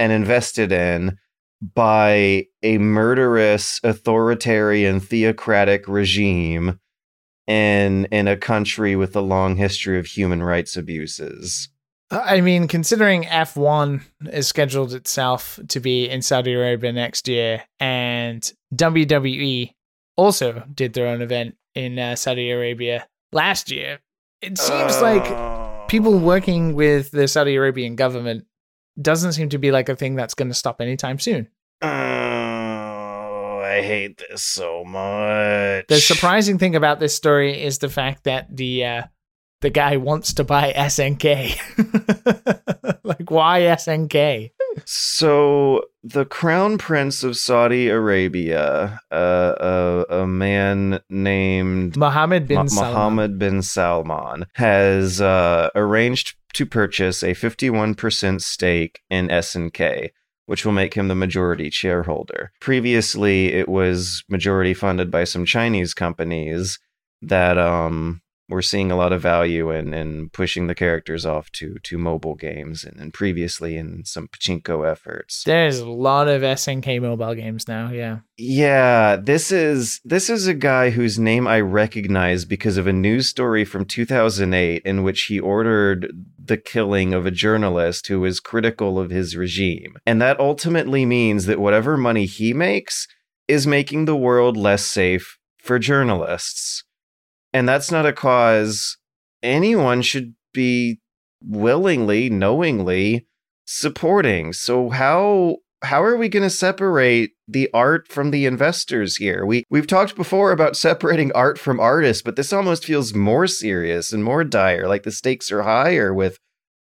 and 0.00 0.10
invested 0.10 0.72
in 0.72 1.18
by 1.62 2.46
a 2.62 2.78
murderous 2.78 3.80
authoritarian 3.82 5.00
theocratic 5.00 5.88
regime 5.88 6.80
in 7.46 8.06
in 8.06 8.28
a 8.28 8.36
country 8.36 8.96
with 8.96 9.14
a 9.14 9.20
long 9.20 9.56
history 9.56 9.98
of 9.98 10.06
human 10.06 10.42
rights 10.42 10.76
abuses. 10.76 11.68
I 12.10 12.42
mean, 12.42 12.68
considering 12.68 13.24
F1 13.24 14.02
is 14.30 14.46
scheduled 14.46 14.92
itself 14.92 15.58
to 15.68 15.80
be 15.80 16.08
in 16.08 16.22
Saudi 16.22 16.52
Arabia 16.52 16.92
next 16.92 17.26
year, 17.28 17.64
and 17.80 18.52
WWE 18.74 19.72
also 20.16 20.64
did 20.72 20.92
their 20.92 21.08
own 21.08 21.22
event 21.22 21.56
in 21.74 21.98
uh, 21.98 22.14
Saudi 22.16 22.50
Arabia 22.50 23.06
last 23.32 23.70
year, 23.70 23.98
it 24.40 24.58
seems 24.58 25.00
like 25.00 25.88
people 25.88 26.18
working 26.18 26.74
with 26.74 27.10
the 27.10 27.28
Saudi 27.28 27.56
Arabian 27.56 27.96
government 27.96 28.46
doesn't 29.00 29.32
seem 29.32 29.48
to 29.50 29.58
be 29.58 29.70
like 29.70 29.88
a 29.88 29.96
thing 29.96 30.14
that's 30.14 30.34
going 30.34 30.48
to 30.48 30.54
stop 30.54 30.80
anytime 30.80 31.18
soon. 31.18 31.48
Oh, 31.82 31.88
I 33.64 33.82
hate 33.82 34.18
this 34.18 34.42
so 34.42 34.84
much. 34.84 35.86
The 35.88 36.00
surprising 36.00 36.58
thing 36.58 36.76
about 36.76 37.00
this 37.00 37.14
story 37.14 37.62
is 37.62 37.78
the 37.78 37.88
fact 37.88 38.24
that 38.24 38.54
the 38.54 38.84
uh, 38.84 39.02
the 39.60 39.70
guy 39.70 39.96
wants 39.96 40.34
to 40.34 40.44
buy 40.44 40.72
SNK. 40.72 41.56
like, 43.04 43.30
why 43.30 43.60
SNK? 43.62 44.50
So 44.84 45.84
the 46.02 46.26
crown 46.26 46.78
prince 46.78 47.24
of 47.24 47.36
Saudi 47.36 47.88
Arabia, 47.88 49.00
uh, 49.10 50.04
a, 50.10 50.22
a 50.22 50.26
man 50.26 51.00
named 51.08 51.96
Mohammed 51.96 52.46
bin 52.46 52.56
Ma- 52.56 52.66
Salman. 52.66 52.92
Mohammed 52.92 53.38
bin 53.38 53.62
Salman, 53.62 54.46
has 54.54 55.20
uh, 55.20 55.70
arranged 55.74 56.36
to 56.54 56.66
purchase 56.66 57.22
a 57.22 57.34
51% 57.34 58.40
stake 58.40 59.02
in 59.10 59.28
SNK, 59.28 60.10
which 60.46 60.64
will 60.64 60.72
make 60.72 60.94
him 60.94 61.08
the 61.08 61.14
majority 61.14 61.70
shareholder. 61.70 62.52
Previously, 62.60 63.52
it 63.52 63.68
was 63.68 64.24
majority 64.28 64.74
funded 64.74 65.10
by 65.10 65.24
some 65.24 65.44
Chinese 65.44 65.94
companies 65.94 66.78
that 67.22 67.58
um, 67.58 68.20
were 68.48 68.62
seeing 68.62 68.90
a 68.90 68.96
lot 68.96 69.12
of 69.12 69.22
value 69.22 69.70
in, 69.70 69.94
in 69.94 70.28
pushing 70.28 70.66
the 70.66 70.74
characters 70.74 71.24
off 71.24 71.50
to, 71.52 71.76
to 71.82 71.96
mobile 71.96 72.34
games 72.34 72.84
and, 72.84 73.00
and 73.00 73.14
previously 73.14 73.76
in 73.76 74.04
some 74.04 74.28
pachinko 74.28 74.90
efforts. 74.90 75.44
There's 75.44 75.78
a 75.78 75.88
lot 75.88 76.28
of 76.28 76.42
SNK 76.42 77.00
mobile 77.00 77.34
games 77.34 77.66
now. 77.66 77.90
Yeah. 77.90 78.18
Yeah, 78.36 79.16
this 79.16 79.50
is 79.52 80.00
this 80.04 80.28
is 80.28 80.46
a 80.46 80.54
guy 80.54 80.90
whose 80.90 81.18
name 81.18 81.46
I 81.46 81.60
recognize 81.60 82.44
because 82.44 82.76
of 82.76 82.86
a 82.86 82.92
news 82.92 83.28
story 83.28 83.64
from 83.64 83.84
2008 83.84 84.82
in 84.84 85.02
which 85.02 85.22
he 85.24 85.38
ordered 85.40 86.12
the 86.38 86.56
killing 86.56 87.14
of 87.14 87.24
a 87.26 87.30
journalist 87.30 88.08
who 88.08 88.20
was 88.20 88.40
critical 88.40 88.98
of 88.98 89.10
his 89.10 89.36
regime. 89.36 89.96
And 90.04 90.20
that 90.20 90.38
ultimately 90.38 91.06
means 91.06 91.46
that 91.46 91.60
whatever 91.60 91.96
money 91.96 92.26
he 92.26 92.52
makes 92.52 93.06
is 93.48 93.66
making 93.66 94.04
the 94.04 94.16
world 94.16 94.56
less 94.56 94.84
safe 94.84 95.38
for 95.58 95.78
journalists. 95.78 96.83
And 97.54 97.68
that's 97.68 97.92
not 97.92 98.04
a 98.04 98.12
cause 98.12 98.98
anyone 99.42 100.02
should 100.02 100.34
be 100.52 101.00
willingly, 101.40 102.28
knowingly 102.28 103.26
supporting. 103.66 104.52
So 104.52 104.90
how 104.90 105.58
how 105.82 106.02
are 106.02 106.16
we 106.16 106.30
going 106.30 106.42
to 106.42 106.50
separate 106.50 107.32
the 107.46 107.68
art 107.74 108.08
from 108.08 108.30
the 108.30 108.46
investors 108.46 109.16
here? 109.16 109.46
We 109.46 109.64
we've 109.70 109.86
talked 109.86 110.16
before 110.16 110.50
about 110.50 110.76
separating 110.76 111.30
art 111.32 111.58
from 111.58 111.78
artists, 111.78 112.22
but 112.22 112.36
this 112.36 112.52
almost 112.52 112.84
feels 112.84 113.14
more 113.14 113.46
serious 113.46 114.12
and 114.12 114.24
more 114.24 114.44
dire, 114.44 114.88
like 114.88 115.04
the 115.04 115.12
stakes 115.12 115.52
are 115.52 115.62
higher 115.62 116.12
with 116.12 116.38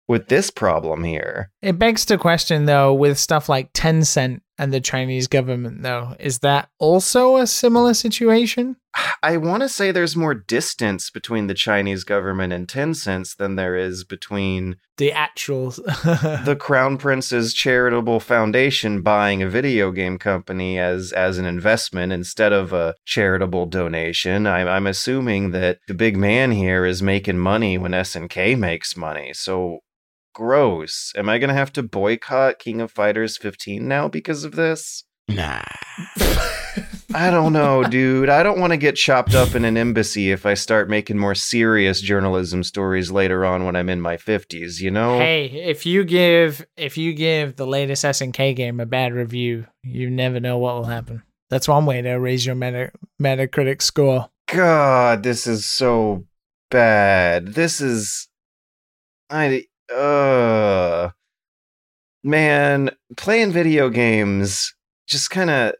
with 0.07 0.27
this 0.27 0.51
problem 0.51 1.03
here. 1.03 1.50
It 1.61 1.77
begs 1.77 2.05
to 2.05 2.17
question, 2.17 2.65
though, 2.65 2.93
with 2.93 3.19
stuff 3.19 3.47
like 3.47 3.71
Tencent 3.73 4.41
and 4.57 4.73
the 4.73 4.81
Chinese 4.81 5.27
government, 5.27 5.83
though, 5.83 6.15
is 6.19 6.39
that 6.39 6.69
also 6.79 7.37
a 7.37 7.45
similar 7.45 7.93
situation? 7.93 8.77
I 9.23 9.37
want 9.37 9.61
to 9.61 9.69
say 9.69 9.91
there's 9.91 10.15
more 10.15 10.33
distance 10.33 11.09
between 11.09 11.47
the 11.47 11.53
Chinese 11.53 12.03
government 12.03 12.51
and 12.51 12.67
Tencent 12.67 13.37
than 13.37 13.55
there 13.55 13.75
is 13.75 14.03
between 14.03 14.77
The 14.97 15.11
actual. 15.11 15.69
the 15.71 16.57
Crown 16.59 16.97
Prince's 16.97 17.53
charitable 17.53 18.19
foundation 18.19 19.01
buying 19.01 19.41
a 19.41 19.49
video 19.49 19.91
game 19.91 20.17
company 20.17 20.77
as 20.77 21.11
as 21.13 21.37
an 21.37 21.45
investment 21.45 22.11
instead 22.11 22.51
of 22.51 22.73
a 22.73 22.95
charitable 23.05 23.67
donation. 23.67 24.45
I'm 24.45 24.67
I'm 24.67 24.87
assuming 24.87 25.51
that 25.51 25.79
the 25.87 25.93
big 25.93 26.17
man 26.17 26.51
here 26.51 26.85
is 26.85 27.01
making 27.01 27.37
money 27.37 27.77
when 27.77 27.91
SNK 27.91 28.57
makes 28.57 28.97
money. 28.97 29.31
So 29.33 29.79
gross. 30.33 31.11
Am 31.15 31.29
I 31.29 31.37
gonna 31.37 31.53
have 31.53 31.73
to 31.73 31.83
boycott 31.83 32.59
King 32.59 32.81
of 32.81 32.91
Fighters 32.91 33.37
15 33.37 33.87
now 33.87 34.07
because 34.07 34.43
of 34.43 34.55
this? 34.55 35.03
Nah. 35.27 35.63
I 37.13 37.29
don't 37.29 37.51
know, 37.51 37.83
dude. 37.83 38.29
I 38.29 38.41
don't 38.41 38.59
want 38.59 38.71
to 38.71 38.77
get 38.77 38.95
chopped 38.95 39.35
up 39.35 39.53
in 39.53 39.65
an 39.65 39.75
embassy 39.75 40.31
if 40.31 40.45
I 40.45 40.53
start 40.53 40.89
making 40.89 41.17
more 41.17 41.35
serious 41.35 41.99
journalism 41.99 42.63
stories 42.63 43.11
later 43.11 43.45
on 43.45 43.65
when 43.65 43.75
I'm 43.75 43.89
in 43.89 43.99
my 43.99 44.15
50s, 44.15 44.79
you 44.79 44.91
know? 44.91 45.19
hey, 45.19 45.47
if 45.47 45.85
you 45.85 46.05
give 46.05 46.65
if 46.77 46.97
you 46.97 47.13
give 47.13 47.57
the 47.57 47.67
latest 47.67 48.05
SNK 48.05 48.55
game 48.55 48.79
a 48.79 48.85
bad 48.85 49.13
review, 49.13 49.65
you 49.83 50.09
never 50.09 50.39
know 50.39 50.57
what 50.57 50.75
will 50.75 50.85
happen. 50.85 51.23
That's 51.49 51.67
one 51.67 51.85
way 51.85 52.01
to 52.01 52.13
raise 52.13 52.45
your 52.45 52.55
meta 52.55 52.91
Metacritic 53.21 53.81
score. 53.81 54.29
God, 54.47 55.23
this 55.23 55.47
is 55.47 55.69
so 55.69 56.25
bad. 56.69 57.49
This 57.49 57.81
is 57.81 58.29
I 59.29 59.65
uh 59.91 61.09
man, 62.23 62.91
playing 63.17 63.51
video 63.51 63.89
games 63.89 64.73
just 65.07 65.29
kind 65.29 65.49
of 65.49 65.73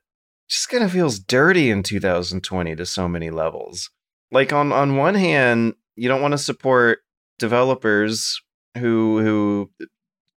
just 0.50 0.70
kind 0.70 0.84
of 0.84 0.92
feels 0.92 1.20
dirty 1.20 1.70
in 1.70 1.84
2020 1.84 2.76
to 2.76 2.86
so 2.86 3.08
many 3.08 3.30
levels. 3.30 3.90
Like 4.32 4.52
on 4.52 4.72
on 4.72 4.98
one 4.98 5.16
hand, 5.16 5.76
you 5.96 6.10
don't 6.10 6.22
want 6.22 6.34
to 6.34 6.38
support 6.38 7.00
developers 7.40 8.42
who 8.78 9.22
who 9.22 9.72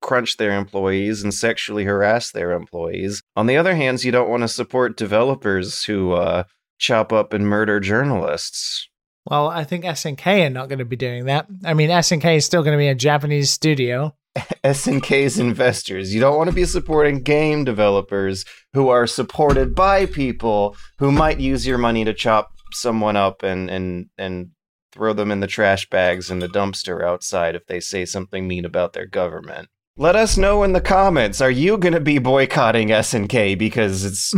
crunch 0.03 0.37
their 0.37 0.57
employees 0.57 1.23
and 1.23 1.33
sexually 1.33 1.85
harass 1.85 2.31
their 2.31 2.53
employees. 2.53 3.23
On 3.37 3.47
the 3.47 3.57
other 3.57 3.75
hand, 3.75 4.05
you 4.05 4.13
don't 4.13 4.29
want 4.29 4.43
to 4.43 4.49
support 4.49 4.97
developers 4.97 5.85
who 5.85 6.13
uh 6.13 6.45
chop 6.79 7.13
up 7.13 7.33
and 7.33 7.49
murder 7.49 7.81
journalists. 7.81 8.89
Well, 9.27 9.49
I 9.49 9.65
think 9.65 9.85
SNK 9.85 10.47
are 10.47 10.51
not 10.51 10.69
going 10.69 10.81
to 10.81 10.85
be 10.85 10.97
doing 10.97 11.25
that. 11.27 11.47
I 11.65 11.75
mean, 11.75 11.89
SNK 11.89 12.37
is 12.37 12.45
still 12.45 12.63
going 12.63 12.77
to 12.77 12.83
be 12.83 12.89
a 12.89 12.95
Japanese 12.95 13.51
studio. 13.51 14.15
SNK's 14.65 15.39
investors. 15.39 16.15
You 16.15 16.21
don't 16.21 16.37
want 16.37 16.51
to 16.51 16.57
be 16.57 16.65
supporting 16.65 17.23
game 17.23 17.65
developers 17.65 18.45
who 18.75 18.89
are 18.89 19.07
supported 19.07 19.75
by 19.75 20.07
people 20.07 20.77
who 20.99 21.11
might 21.11 21.41
use 21.41 21.67
your 21.67 21.79
money 21.79 22.05
to 22.05 22.13
chop 22.13 22.51
someone 22.73 23.17
up 23.17 23.43
and 23.43 23.71
and 23.71 24.07
and 24.19 24.51
throw 24.93 25.13
them 25.13 25.31
in 25.31 25.41
the 25.41 25.47
trash 25.47 25.89
bags 25.89 26.31
in 26.31 26.39
the 26.39 26.49
dumpster 26.49 27.03
outside 27.03 27.55
if 27.55 27.67
they 27.67 27.81
say 27.81 28.05
something 28.05 28.47
mean 28.47 28.65
about 28.65 28.93
their 28.93 29.07
government. 29.07 29.69
Let 29.97 30.17
us 30.17 30.37
know 30.37 30.65
in 30.65 30.73
the 30.73 30.81
comments. 30.81 31.41
Are 31.41 31.51
you 31.51 31.79
going 31.79 31.95
to 31.95 32.01
be 32.01 32.19
boycotting 32.19 32.89
SNK 32.89 33.57
because 33.57 34.05
it's 34.05 34.35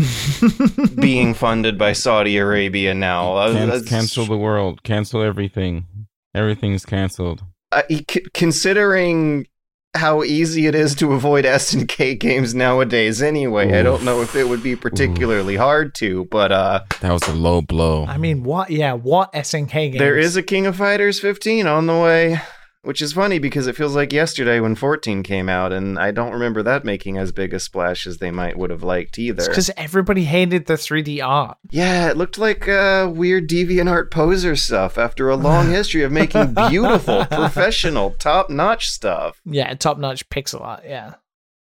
being 0.97 1.33
funded 1.33 1.79
by 1.79 1.95
Saudi 1.95 2.37
Arabia 2.37 2.93
now? 2.93 3.35
Uh, 3.37 3.53
Can- 3.55 3.69
that's- 3.71 3.89
cancel 3.89 4.27
the 4.27 4.37
world. 4.37 4.83
Cancel 4.83 5.23
everything. 5.23 5.87
Everything's 6.35 6.85
canceled. 6.85 7.43
uh, 7.73 7.83
c- 7.89 8.27
considering 8.35 9.47
how 9.95 10.23
easy 10.23 10.67
it 10.67 10.75
is 10.75 10.95
to 10.97 11.15
avoid 11.15 11.47
SNK 11.47 12.21
games 12.21 12.55
nowadays 12.55 13.23
anyway, 13.23 13.79
I 13.79 13.83
don't 13.83 14.05
know 14.05 14.21
if 14.21 14.37
it 14.37 14.47
would 14.47 14.63
be 14.63 14.77
particularly 14.77 15.57
hard 15.57 15.95
to, 15.95 16.27
but 16.27 16.53
uh 16.53 16.81
That 17.01 17.13
was 17.13 17.27
a 17.29 17.33
low 17.33 17.63
blow. 17.63 18.05
I 18.05 18.19
mean, 18.19 18.43
what? 18.45 18.69
Yeah, 18.69 18.93
what 18.93 19.33
SNK 19.33 19.71
games? 19.73 19.99
there 19.99 20.19
is 20.19 20.37
a 20.37 20.43
King 20.43 20.67
of 20.67 20.77
Fighters 20.77 21.19
15 21.19 21.67
on 21.67 21.87
the 21.87 21.95
way, 21.99 22.39
which 22.87 23.03
is 23.03 23.13
funny 23.15 23.41
because 23.41 23.67
it 23.67 23.75
feels 23.75 23.97
like 23.97 24.13
yesterday 24.13 24.61
when 24.61 24.77
14 24.77 25.25
came 25.25 25.49
out 25.49 25.73
and 25.73 25.99
I 25.99 26.13
don't 26.13 26.33
remember 26.33 26.63
that 26.63 26.85
making 26.85 27.19
as 27.19 27.33
big 27.33 27.53
a 27.53 27.59
splash 27.59 28.07
as 28.07 28.19
they 28.19 28.31
might 28.31 28.57
would 28.57 28.71
have 28.71 28.85
liked 28.85 29.19
either. 29.19 29.45
because 29.49 29.73
everybody 29.77 30.23
hated 30.23 30.67
the 30.67 30.75
3D 30.75 31.21
art. 31.21 31.59
Yeah, 31.71 32.09
it 32.09 32.17
looked 32.17 32.39
like 32.39 32.69
uh, 32.69 33.11
weird 33.13 33.49
DeviantArt 33.49 34.13
poser 34.13 34.55
stuff 34.55 34.99
after 34.99 35.29
a 35.29 35.35
long 35.35 35.69
history 35.71 36.05
of 36.05 36.13
making 36.13 36.55
beautiful, 36.55 37.25
professional, 37.27 38.13
top-notch 38.13 38.89
stuff. 38.89 39.41
Yeah, 39.45 39.75
top 39.75 39.99
notch 39.99 40.29
pixel 40.29 40.61
art. 40.61 40.85
Yeah. 40.87 41.15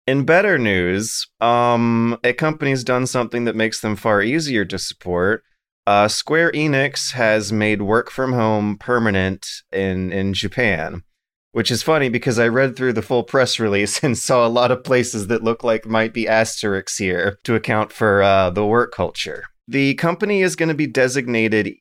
In 0.07 0.25
better 0.25 0.59
news, 0.59 1.27
um, 1.41 2.19
a 2.23 2.33
company's 2.33 2.85
done 2.85 3.09
something 3.09 3.47
that 3.47 3.57
makes 3.57 3.81
them 3.81 3.97
far 3.97 4.23
easier 4.23 4.65
to 4.65 4.79
support. 4.79 5.43
Uh, 5.91 6.07
Square 6.07 6.53
Enix 6.53 7.15
has 7.15 7.51
made 7.51 7.83
work 7.83 8.13
from 8.13 8.33
home 8.33 8.79
permanent 8.79 9.49
in 9.73 10.13
in 10.13 10.35
Japan, 10.35 11.03
which 11.51 11.69
is 11.69 11.83
funny 11.83 12.09
because 12.09 12.39
I 12.39 12.47
read 12.47 12.77
through 12.77 12.93
the 12.93 13.03
full 13.03 13.25
press 13.25 13.59
release 13.67 14.01
and 14.05 14.17
saw 14.17 14.47
a 14.47 14.55
lot 14.61 14.71
of 14.71 14.85
places 14.85 15.27
that 15.27 15.43
look 15.43 15.65
like 15.65 15.87
might 15.87 16.15
be 16.15 16.29
asterisks 16.29 16.99
here 16.99 17.41
to 17.43 17.57
account 17.57 17.91
for 17.91 18.23
uh, 18.23 18.51
the 18.51 18.65
work 18.65 18.93
culture. 18.95 19.43
The 19.67 19.95
company 19.95 20.43
is 20.43 20.55
going 20.55 20.69
to 20.69 20.77
be 20.77 20.87
designated 20.87 21.73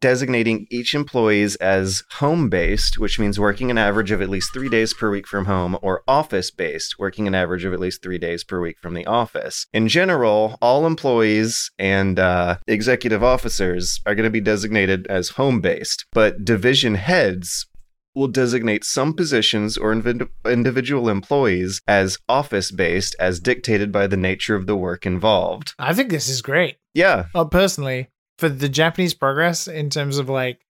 designating 0.00 0.66
each 0.70 0.94
employees 0.94 1.56
as 1.56 2.02
home 2.12 2.48
based, 2.48 2.98
which 2.98 3.18
means 3.18 3.38
working 3.38 3.70
an 3.70 3.78
average 3.78 4.10
of 4.10 4.22
at 4.22 4.28
least 4.28 4.52
three 4.52 4.68
days 4.68 4.94
per 4.94 5.10
week 5.10 5.26
from 5.26 5.46
home, 5.46 5.76
or 5.82 6.02
office 6.08 6.50
based, 6.50 6.98
working 6.98 7.26
an 7.26 7.34
average 7.34 7.64
of 7.64 7.72
at 7.72 7.80
least 7.80 8.02
three 8.02 8.18
days 8.18 8.44
per 8.44 8.60
week 8.60 8.78
from 8.78 8.94
the 8.94 9.06
office. 9.06 9.66
In 9.72 9.88
general, 9.88 10.58
all 10.60 10.86
employees 10.86 11.70
and 11.78 12.18
uh, 12.18 12.56
executive 12.66 13.22
officers 13.22 14.00
are 14.06 14.14
going 14.14 14.24
to 14.24 14.30
be 14.30 14.40
designated 14.40 15.06
as 15.08 15.30
home 15.30 15.60
based, 15.60 16.06
but 16.12 16.44
division 16.44 16.94
heads 16.94 17.66
will 18.14 18.28
designate 18.28 18.84
some 18.84 19.12
positions 19.12 19.76
or 19.76 19.92
invid- 19.92 20.28
individual 20.46 21.08
employees 21.08 21.80
as 21.86 22.18
office 22.28 22.70
based 22.70 23.16
as 23.18 23.40
dictated 23.40 23.90
by 23.90 24.06
the 24.06 24.16
nature 24.16 24.54
of 24.54 24.66
the 24.66 24.76
work 24.76 25.04
involved. 25.04 25.74
I 25.78 25.92
think 25.94 26.10
this 26.10 26.28
is 26.28 26.40
great. 26.40 26.76
Yeah. 26.94 27.24
Well, 27.34 27.46
personally, 27.46 28.08
for 28.38 28.48
the 28.48 28.68
Japanese 28.68 29.14
progress 29.14 29.68
in 29.68 29.90
terms 29.90 30.18
of 30.18 30.28
like 30.28 30.60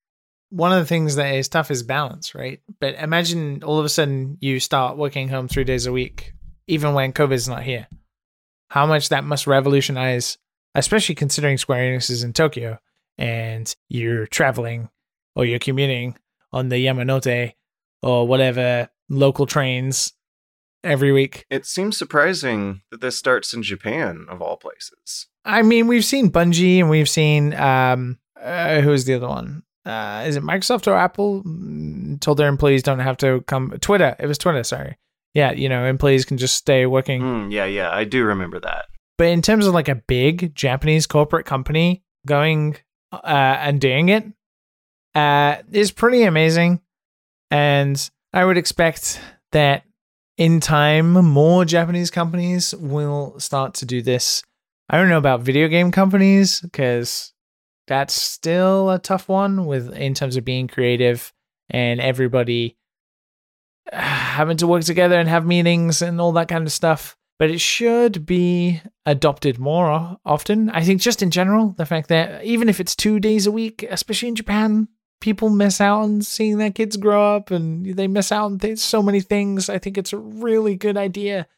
one 0.51 0.73
of 0.73 0.79
the 0.79 0.87
things 0.87 1.17
that 1.17 1.35
is 1.35 1.49
tough 1.49 1.71
is 1.71 1.83
balance, 1.83 2.35
right? 2.35 2.61
But 2.81 2.95
imagine 2.95 3.63
all 3.65 3.79
of 3.79 3.85
a 3.85 3.89
sudden 3.89 4.39
you 4.41 4.61
start 4.61 4.97
working 4.97 5.29
home 5.29 5.49
three 5.49 5.65
days 5.65 5.87
a 5.87 5.93
week, 5.93 6.33
even 6.67 6.95
when 6.95 7.13
COVID's 7.13 7.49
not 7.49 7.63
here. 7.63 7.89
How 8.69 8.87
much 8.87 9.09
that 9.09 9.25
must 9.25 9.47
revolutionize, 9.47 10.39
especially 10.75 11.15
considering 11.15 11.59
Square 11.59 11.93
Enix 11.93 12.11
is 12.11 12.23
in 12.23 12.33
Tokyo 12.33 12.79
and 13.19 13.75
you're 13.89 14.27
traveling 14.27 14.91
or 15.37 15.45
you're 15.45 15.59
commuting 15.59 16.17
on 16.53 16.69
the 16.69 16.85
Yamanote 16.85 17.55
or 18.03 18.27
whatever 18.27 18.89
local 19.09 19.47
trains 19.47 20.13
every 20.83 21.13
week. 21.13 21.47
It 21.51 21.67
seems 21.67 21.97
surprising 21.97 22.83
that 22.91 23.01
this 23.01 23.17
starts 23.17 23.55
in 23.55 23.63
Japan, 23.63 24.27
of 24.29 24.41
all 24.43 24.57
places. 24.57 25.27
I 25.45 25.63
mean, 25.63 25.87
we've 25.87 26.05
seen 26.05 26.31
Bungie 26.31 26.79
and 26.79 26.89
we've 26.89 27.09
seen 27.09 27.55
um, 27.55 28.19
uh, 28.41 28.81
who's 28.81 29.05
the 29.05 29.15
other 29.15 29.29
one? 29.29 29.63
Uh, 29.85 30.25
is 30.27 30.37
it 30.37 30.43
Microsoft 30.43 30.87
or 30.87 30.95
Apple? 30.95 31.43
Mm, 31.43 32.21
Told 32.21 32.39
their 32.39 32.49
employees 32.49 32.83
don't 32.83 33.01
have 33.01 33.17
to 33.19 33.43
come. 33.43 33.71
Twitter. 33.81 34.17
It 34.19 34.27
was 34.27 34.39
Twitter. 34.39 34.65
Sorry. 34.65 34.97
Yeah, 35.35 35.53
you 35.53 35.69
know, 35.69 35.85
employees 35.85 36.25
can 36.25 36.39
just 36.39 36.55
stay 36.55 36.87
working. 36.87 37.21
Hmm, 37.21 37.51
yeah, 37.51 37.65
yeah, 37.65 37.91
I 37.91 38.05
do 38.05 38.25
remember 38.25 38.61
that. 38.61 38.87
But 39.19 39.29
in 39.29 39.43
terms 39.43 39.67
of 39.67 39.75
like 39.75 39.89
a 39.89 39.97
big 39.97 40.55
Japanese 40.55 41.07
corporate 41.07 41.45
company 41.45 42.05
going 42.27 42.77
uh, 43.13 43.19
and 43.25 43.81
doing 43.81 44.09
it, 44.11 44.25
uh, 45.15 45.57
is 45.73 45.91
pretty 45.91 46.23
amazing. 46.23 46.81
And 47.51 48.11
I 48.33 48.45
would 48.45 48.57
expect 48.57 49.21
that 49.53 49.85
in 50.39 50.61
time, 50.61 51.13
more 51.13 51.65
Japanese 51.65 52.11
companies 52.11 52.75
will 52.75 53.39
start 53.39 53.75
to 53.75 53.87
do 53.87 54.03
this. 54.03 54.43
I 54.89 54.99
don't 54.99 55.09
know 55.09 55.19
about 55.19 55.43
video 55.43 55.69
game 55.69 55.91
companies 55.91 56.61
because 56.61 57.33
that's 57.87 58.15
still 58.15 58.91
a 58.91 58.99
tough 58.99 59.29
one 59.29 59.67
with 59.67 59.93
in 59.95 60.15
terms 60.15 60.37
of 60.37 60.45
being 60.45 60.69
creative 60.69 61.33
and 61.71 62.01
everybody 62.01 62.77
having 63.93 64.57
to 64.59 64.67
work 64.67 64.85
together 64.85 65.19
and 65.19 65.29
have 65.29 65.47
meetings 65.47 66.03
and 66.03 66.21
all 66.21 66.33
that 66.33 66.49
kind 66.49 66.67
of 66.67 66.73
stuff. 66.73 67.17
But 67.37 67.51
it 67.51 67.61
should 67.61 68.25
be 68.25 68.81
adopted 69.05 69.59
more 69.59 70.19
often. 70.25 70.71
I 70.71 70.85
think 70.85 71.01
just 71.01 71.21
in 71.21 71.33
general, 71.33 71.75
the 71.77 71.85
fact 71.85 72.09
that 72.09 72.45
even 72.45 72.69
if 72.69 72.79
it's 72.79 72.95
two 72.95 73.19
days 73.19 73.47
a 73.47 73.53
week, 73.53 73.85
especially 73.91 74.29
in 74.29 74.37
Japan, 74.37 74.87
people 75.21 75.51
miss 75.51 75.81
out 75.81 76.03
on 76.03 76.23
seeing 76.23 76.59
their 76.59 76.71
kids 76.71 76.97
grow 76.97 77.35
up 77.35 77.51
and 77.51 77.97
they 77.97 78.07
miss 78.07 78.31
out 78.31 78.45
on 78.45 78.59
th- 78.61 78.79
so 78.79 79.03
many 79.03 79.21
things. 79.21 79.69
I 79.69 79.79
think 79.79 79.99
it's 79.99 80.13
a 80.13 80.19
really 80.19 80.77
good 80.77 80.97
idea 80.97 81.49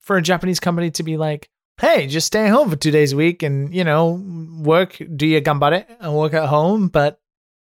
for 0.00 0.16
a 0.16 0.22
Japanese 0.22 0.60
company 0.60 0.90
to 0.90 1.02
be 1.02 1.16
like, 1.16 1.48
hey, 1.80 2.06
just 2.06 2.26
stay 2.26 2.48
home 2.48 2.70
for 2.70 2.76
two 2.76 2.90
days 2.90 3.12
a 3.12 3.16
week 3.16 3.42
and, 3.42 3.74
you 3.74 3.84
know, 3.84 4.22
work, 4.58 5.00
do 5.14 5.26
your 5.26 5.40
gambare 5.40 5.84
and 6.00 6.14
work 6.14 6.34
at 6.34 6.48
home, 6.48 6.88
but 6.88 7.20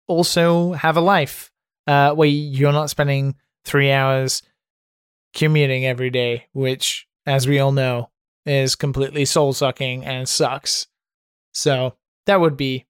also 0.09 0.73
have 0.73 0.97
a 0.97 1.01
life 1.01 1.53
uh, 1.87 2.13
where 2.15 2.29
you're 2.29 2.73
not 2.73 2.91
spending 2.91 3.37
three 3.65 3.93
hours 3.93 4.43
commuting 5.35 5.87
every 5.87 6.11
day, 6.11 6.47
which, 6.53 7.07
as 7.27 7.47
we 7.47 7.59
all 7.61 7.73
know, 7.73 8.11
is 8.47 8.75
completely 8.75 9.25
soul 9.25 9.53
sucking 9.53 10.05
and 10.05 10.29
sucks. 10.29 10.89
So 11.53 11.95
that 12.27 12.41
would 12.41 12.57
be 12.57 12.87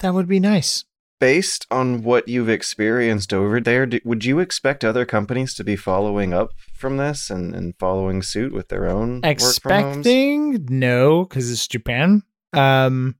that 0.00 0.14
would 0.14 0.28
be 0.28 0.40
nice. 0.40 0.84
Based 1.20 1.66
on 1.70 2.02
what 2.02 2.28
you've 2.28 2.48
experienced 2.48 3.32
over 3.32 3.60
there, 3.60 3.86
do, 3.86 4.00
would 4.04 4.24
you 4.24 4.38
expect 4.38 4.84
other 4.84 5.04
companies 5.04 5.54
to 5.54 5.64
be 5.64 5.74
following 5.74 6.32
up 6.32 6.50
from 6.74 6.96
this 6.96 7.28
and, 7.28 7.54
and 7.54 7.74
following 7.78 8.22
suit 8.22 8.52
with 8.52 8.68
their 8.68 8.88
own? 8.88 9.20
Expecting 9.24 10.66
no, 10.68 11.24
because 11.24 11.50
it's 11.50 11.66
Japan. 11.66 12.22
Um, 12.52 13.16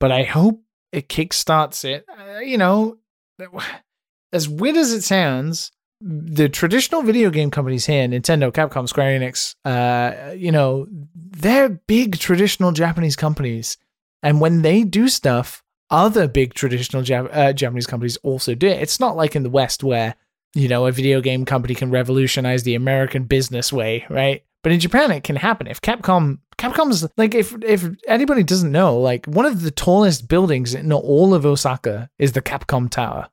but 0.00 0.12
I 0.12 0.24
hope 0.24 0.62
it 0.92 1.08
kickstarts 1.08 1.84
it. 1.84 2.04
Uh, 2.08 2.40
you 2.40 2.58
know, 2.58 2.98
as 4.32 4.48
weird 4.48 4.76
as 4.76 4.92
it 4.92 5.02
sounds, 5.02 5.72
the 6.00 6.48
traditional 6.48 7.02
video 7.02 7.30
game 7.30 7.50
companies 7.50 7.86
here, 7.86 8.06
Nintendo, 8.06 8.52
Capcom, 8.52 8.88
Square 8.88 9.18
Enix, 9.18 9.54
uh, 9.64 10.32
you 10.32 10.52
know, 10.52 10.86
they're 11.14 11.70
big 11.70 12.18
traditional 12.18 12.72
Japanese 12.72 13.16
companies, 13.16 13.78
and 14.22 14.40
when 14.40 14.62
they 14.62 14.82
do 14.84 15.08
stuff, 15.08 15.63
other 15.94 16.26
big 16.26 16.54
traditional 16.54 17.02
Jap- 17.02 17.30
uh, 17.32 17.52
Japanese 17.52 17.86
companies 17.86 18.16
also 18.18 18.54
do 18.54 18.66
it. 18.66 18.82
It's 18.82 18.98
not 18.98 19.16
like 19.16 19.36
in 19.36 19.44
the 19.44 19.50
West 19.50 19.84
where 19.84 20.16
you 20.54 20.68
know 20.68 20.86
a 20.86 20.92
video 20.92 21.20
game 21.20 21.44
company 21.44 21.74
can 21.74 21.90
revolutionize 21.90 22.64
the 22.64 22.74
American 22.74 23.24
business 23.24 23.72
way, 23.72 24.04
right? 24.10 24.44
But 24.64 24.72
in 24.72 24.80
Japan, 24.80 25.10
it 25.10 25.24
can 25.24 25.36
happen. 25.36 25.66
If 25.66 25.82
Capcom, 25.82 26.38
Capcom's 26.58 27.06
like 27.16 27.34
if 27.34 27.54
if 27.62 27.86
anybody 28.08 28.42
doesn't 28.42 28.72
know, 28.72 28.98
like 28.98 29.26
one 29.26 29.46
of 29.46 29.62
the 29.62 29.70
tallest 29.70 30.26
buildings 30.26 30.74
in 30.74 30.92
all 30.92 31.34
of 31.34 31.46
Osaka 31.46 32.10
is 32.18 32.32
the 32.32 32.42
Capcom 32.42 32.90
Tower, 32.90 33.28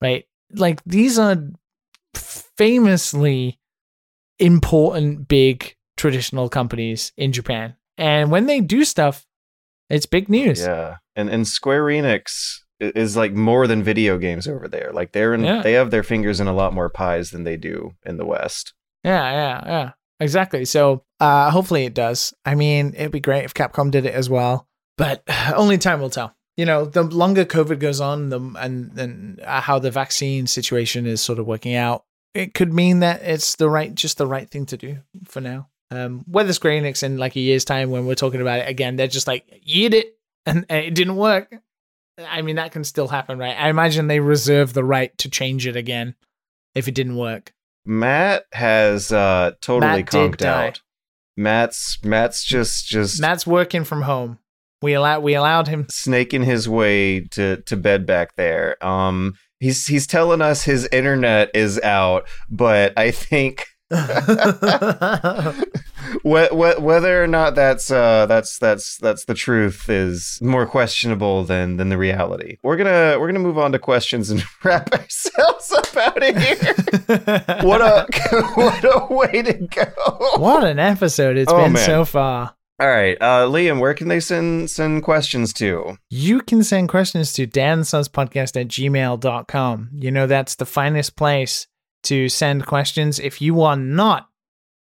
right? 0.00 0.24
Like 0.54 0.80
these 0.86 1.18
are 1.18 1.36
famously 2.14 3.58
important, 4.38 5.28
big 5.28 5.74
traditional 5.96 6.48
companies 6.48 7.12
in 7.16 7.32
Japan, 7.32 7.74
and 7.98 8.30
when 8.30 8.46
they 8.46 8.60
do 8.60 8.84
stuff, 8.84 9.25
it's 9.90 10.06
big 10.06 10.28
news. 10.28 10.60
Yeah, 10.60 10.96
and 11.14 11.28
and 11.28 11.46
Square 11.46 11.84
Enix 11.84 12.58
is 12.80 13.16
like 13.16 13.32
more 13.32 13.66
than 13.66 13.82
video 13.82 14.18
games 14.18 14.46
over 14.46 14.68
there. 14.68 14.90
Like 14.92 15.12
they're 15.12 15.32
in, 15.34 15.42
Yeah. 15.44 15.62
they 15.62 15.72
have 15.72 15.90
their 15.90 16.02
fingers 16.02 16.40
in 16.40 16.46
a 16.46 16.52
lot 16.52 16.74
more 16.74 16.90
pies 16.90 17.30
than 17.30 17.44
they 17.44 17.56
do 17.56 17.92
in 18.04 18.16
the 18.18 18.26
West. 18.26 18.74
Yeah, 19.04 19.30
yeah, 19.32 19.62
yeah. 19.66 19.90
Exactly. 20.20 20.64
So 20.64 21.04
uh 21.20 21.50
hopefully 21.50 21.84
it 21.86 21.94
does. 21.94 22.34
I 22.44 22.54
mean, 22.54 22.92
it'd 22.96 23.12
be 23.12 23.20
great 23.20 23.44
if 23.44 23.54
Capcom 23.54 23.90
did 23.90 24.04
it 24.06 24.14
as 24.14 24.28
well, 24.28 24.68
but 24.98 25.22
only 25.54 25.78
time 25.78 26.00
will 26.00 26.10
tell. 26.10 26.34
You 26.58 26.64
know, 26.64 26.86
the 26.86 27.02
longer 27.02 27.44
COVID 27.44 27.78
goes 27.80 28.00
on, 28.00 28.30
the 28.30 28.40
and 28.58 28.98
and 28.98 29.40
uh, 29.40 29.60
how 29.60 29.78
the 29.78 29.90
vaccine 29.90 30.46
situation 30.46 31.06
is 31.06 31.20
sort 31.20 31.38
of 31.38 31.46
working 31.46 31.74
out, 31.74 32.04
it 32.34 32.54
could 32.54 32.72
mean 32.72 33.00
that 33.00 33.20
it's 33.22 33.56
the 33.56 33.68
right, 33.68 33.94
just 33.94 34.16
the 34.18 34.26
right 34.26 34.48
thing 34.50 34.64
to 34.66 34.76
do 34.78 34.98
for 35.26 35.40
now. 35.42 35.68
Um, 35.90 36.24
whether 36.26 36.52
Square 36.52 36.82
Enix 36.82 37.02
in 37.02 37.16
like 37.16 37.36
a 37.36 37.40
year's 37.40 37.64
time 37.64 37.90
when 37.90 38.06
we're 38.06 38.14
talking 38.16 38.40
about 38.40 38.60
it 38.60 38.68
again, 38.68 38.96
they're 38.96 39.06
just 39.06 39.26
like, 39.26 39.44
eat 39.64 39.94
it, 39.94 40.18
and, 40.46 40.66
and 40.68 40.84
it 40.84 40.94
didn't 40.94 41.16
work. 41.16 41.54
I 42.18 42.42
mean, 42.42 42.56
that 42.56 42.72
can 42.72 42.82
still 42.82 43.08
happen, 43.08 43.38
right? 43.38 43.54
I 43.56 43.68
imagine 43.68 44.06
they 44.06 44.20
reserve 44.20 44.72
the 44.72 44.84
right 44.84 45.16
to 45.18 45.28
change 45.30 45.66
it 45.66 45.76
again 45.76 46.14
if 46.74 46.88
it 46.88 46.94
didn't 46.94 47.16
work. 47.16 47.52
Matt 47.84 48.44
has 48.52 49.12
uh 49.12 49.52
totally 49.60 49.98
Matt 50.02 50.10
did 50.10 50.32
conked 50.32 50.38
die. 50.38 50.66
out. 50.68 50.80
Matt's 51.36 51.98
Matt's 52.02 52.42
just 52.44 52.86
just 52.88 53.20
Matt's 53.20 53.46
working 53.46 53.84
from 53.84 54.02
home. 54.02 54.38
We 54.82 54.94
allowed 54.94 55.22
we 55.22 55.34
allowed 55.34 55.68
him. 55.68 55.86
snaking 55.90 56.42
his 56.42 56.68
way 56.68 57.20
to 57.28 57.58
to 57.62 57.76
bed 57.76 58.06
back 58.06 58.34
there. 58.36 58.82
Um, 58.84 59.34
he's 59.60 59.86
he's 59.86 60.06
telling 60.06 60.40
us 60.42 60.64
his 60.64 60.88
internet 60.90 61.50
is 61.54 61.78
out, 61.80 62.28
but 62.50 62.92
I 62.98 63.10
think 63.10 63.66
whe- 63.66 63.66
whe- 63.66 63.75
whether 66.22 67.22
or 67.22 67.26
not 67.26 67.54
that's 67.54 67.90
uh 67.90 68.26
that's 68.26 68.58
that's 68.58 68.96
that's 68.98 69.24
the 69.26 69.34
truth 69.34 69.88
is 69.88 70.38
more 70.42 70.66
questionable 70.66 71.44
than 71.44 71.76
than 71.76 71.88
the 71.88 71.98
reality. 71.98 72.58
We're 72.62 72.76
gonna 72.76 73.16
we're 73.18 73.26
gonna 73.28 73.38
move 73.38 73.58
on 73.58 73.72
to 73.72 73.78
questions 73.78 74.30
and 74.30 74.42
wrap 74.64 74.92
ourselves 74.92 75.72
up 75.72 75.96
out 75.96 76.22
of 76.22 76.36
here. 76.36 76.74
What 77.66 77.80
a 77.80 78.06
what 78.54 78.84
a 78.84 79.06
way 79.14 79.42
to 79.42 79.52
go! 79.54 79.86
what 80.36 80.64
an 80.64 80.78
episode 80.78 81.36
it's 81.36 81.50
Oh, 81.52 81.62
been 81.64 81.72
man. 81.74 81.86
so 81.86 82.04
far. 82.04 82.54
All 82.78 82.88
right, 82.88 83.16
uh, 83.22 83.46
Liam, 83.46 83.80
where 83.80 83.94
can 83.94 84.08
they 84.08 84.20
send 84.20 84.70
send 84.70 85.02
questions 85.02 85.52
to? 85.54 85.96
You 86.10 86.40
can 86.42 86.62
send 86.62 86.88
questions 86.90 87.32
to 87.34 87.46
dansunspodcast 87.46 88.60
at 88.60 88.68
gmail.com. 88.68 89.90
You 89.94 90.10
know, 90.10 90.26
that's 90.26 90.56
the 90.56 90.66
finest 90.66 91.16
place 91.16 91.66
to 92.06 92.28
send 92.28 92.66
questions 92.66 93.18
if 93.18 93.40
you 93.40 93.62
are 93.62 93.76
not 93.76 94.28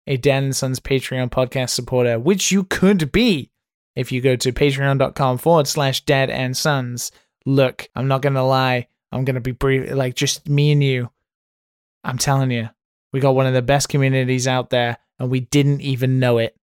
a 0.07 0.17
Dan 0.17 0.45
and 0.45 0.57
Sons 0.57 0.81
Patreon 0.81 1.31
podcast 1.31 1.71
supporter, 1.71 2.19
which 2.19 2.51
you 2.51 2.65
could 2.65 3.13
be 3.13 3.51
if 3.95 4.11
you 4.11 4.21
go 4.21 4.37
to 4.37 4.53
patreon.com 4.53 5.39
forward 5.39 5.67
slash 5.67 6.05
Dan 6.05 6.31
and 6.31 6.57
Sons. 6.57 7.13
Look, 7.47 7.89
I'm 7.95 8.09
not 8.09 8.23
going 8.23 8.35
to 8.35 8.43
lie. 8.43 8.89
I'm 9.13 9.25
going 9.25 9.35
to 9.35 9.41
be 9.41 9.53
brief, 9.53 9.93
like 9.93 10.15
just 10.15 10.49
me 10.49 10.73
and 10.73 10.83
you. 10.83 11.11
I'm 12.03 12.19
telling 12.19 12.51
you, 12.51 12.71
we 13.13 13.21
got 13.21 13.35
one 13.35 13.47
of 13.47 13.55
the 13.55 13.63
best 13.63 13.89
communities 13.89 14.49
out 14.49 14.71
there 14.71 14.99
and 15.19 15.31
we 15.31 15.41
didn't 15.41 15.81
even 15.83 16.19
know 16.19 16.39
it. 16.39 16.57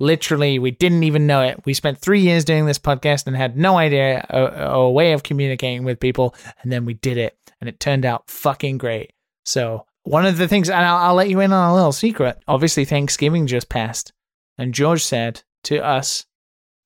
Literally, 0.00 0.58
we 0.58 0.72
didn't 0.72 1.04
even 1.04 1.26
know 1.26 1.42
it. 1.42 1.64
We 1.64 1.74
spent 1.74 1.98
three 1.98 2.20
years 2.20 2.44
doing 2.44 2.66
this 2.66 2.78
podcast 2.78 3.26
and 3.26 3.36
had 3.36 3.56
no 3.56 3.78
idea 3.78 4.26
a 4.28 4.90
way 4.90 5.12
of 5.12 5.22
communicating 5.22 5.84
with 5.84 6.00
people. 6.00 6.34
And 6.62 6.72
then 6.72 6.84
we 6.84 6.94
did 6.94 7.18
it, 7.18 7.38
and 7.60 7.68
it 7.68 7.78
turned 7.78 8.04
out 8.04 8.28
fucking 8.28 8.78
great. 8.78 9.12
So, 9.44 9.86
one 10.04 10.26
of 10.26 10.36
the 10.36 10.48
things, 10.48 10.68
and 10.68 10.84
I'll, 10.84 10.96
I'll 10.96 11.14
let 11.14 11.30
you 11.30 11.40
in 11.40 11.52
on 11.52 11.70
a 11.70 11.74
little 11.74 11.92
secret. 11.92 12.38
Obviously, 12.48 12.84
Thanksgiving 12.84 13.46
just 13.46 13.68
passed, 13.68 14.12
and 14.58 14.74
George 14.74 15.04
said 15.04 15.42
to 15.64 15.84
us, 15.84 16.26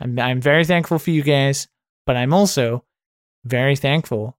I'm, 0.01 0.19
I'm 0.19 0.41
very 0.41 0.65
thankful 0.65 0.99
for 0.99 1.11
you 1.11 1.23
guys, 1.23 1.69
but 2.05 2.17
I'm 2.17 2.35
also 2.35 2.85
very 3.45 3.77
thankful 3.77 4.37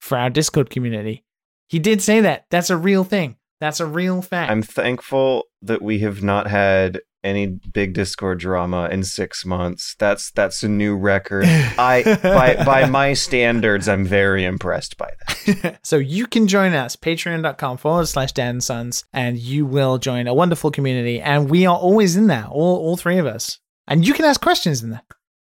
for 0.00 0.18
our 0.18 0.30
Discord 0.30 0.70
community. 0.70 1.24
He 1.68 1.78
did 1.78 2.02
say 2.02 2.20
that. 2.20 2.46
That's 2.50 2.70
a 2.70 2.76
real 2.76 3.04
thing. 3.04 3.36
That's 3.60 3.80
a 3.80 3.86
real 3.86 4.22
fact. 4.22 4.50
I'm 4.50 4.62
thankful 4.62 5.44
that 5.62 5.82
we 5.82 6.00
have 6.00 6.22
not 6.22 6.46
had 6.46 7.00
any 7.24 7.46
big 7.46 7.94
Discord 7.94 8.38
drama 8.38 8.88
in 8.90 9.02
six 9.02 9.44
months. 9.44 9.96
That's 9.98 10.30
that's 10.30 10.62
a 10.62 10.68
new 10.68 10.96
record. 10.96 11.46
I 11.48 12.18
by 12.22 12.62
by 12.64 12.86
my 12.86 13.14
standards, 13.14 13.88
I'm 13.88 14.04
very 14.04 14.44
impressed 14.44 14.96
by 14.96 15.10
that. 15.26 15.80
so 15.82 15.96
you 15.96 16.26
can 16.26 16.46
join 16.46 16.74
us, 16.74 16.94
patreon.com 16.96 17.78
forward 17.78 18.06
slash 18.06 18.32
Dan 18.32 18.50
and 18.50 18.64
Sons, 18.64 19.04
and 19.12 19.38
you 19.38 19.66
will 19.66 19.98
join 19.98 20.26
a 20.26 20.34
wonderful 20.34 20.70
community. 20.70 21.20
And 21.20 21.50
we 21.50 21.66
are 21.66 21.76
always 21.76 22.16
in 22.16 22.26
there, 22.26 22.46
all, 22.46 22.76
all 22.76 22.96
three 22.96 23.18
of 23.18 23.26
us. 23.26 23.58
And 23.88 24.06
you 24.06 24.14
can 24.14 24.24
ask 24.24 24.40
questions 24.40 24.82
in 24.82 24.90
there. 24.90 25.02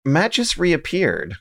Matt 0.06 0.32
just 0.32 0.58
reappeared. 0.58 1.36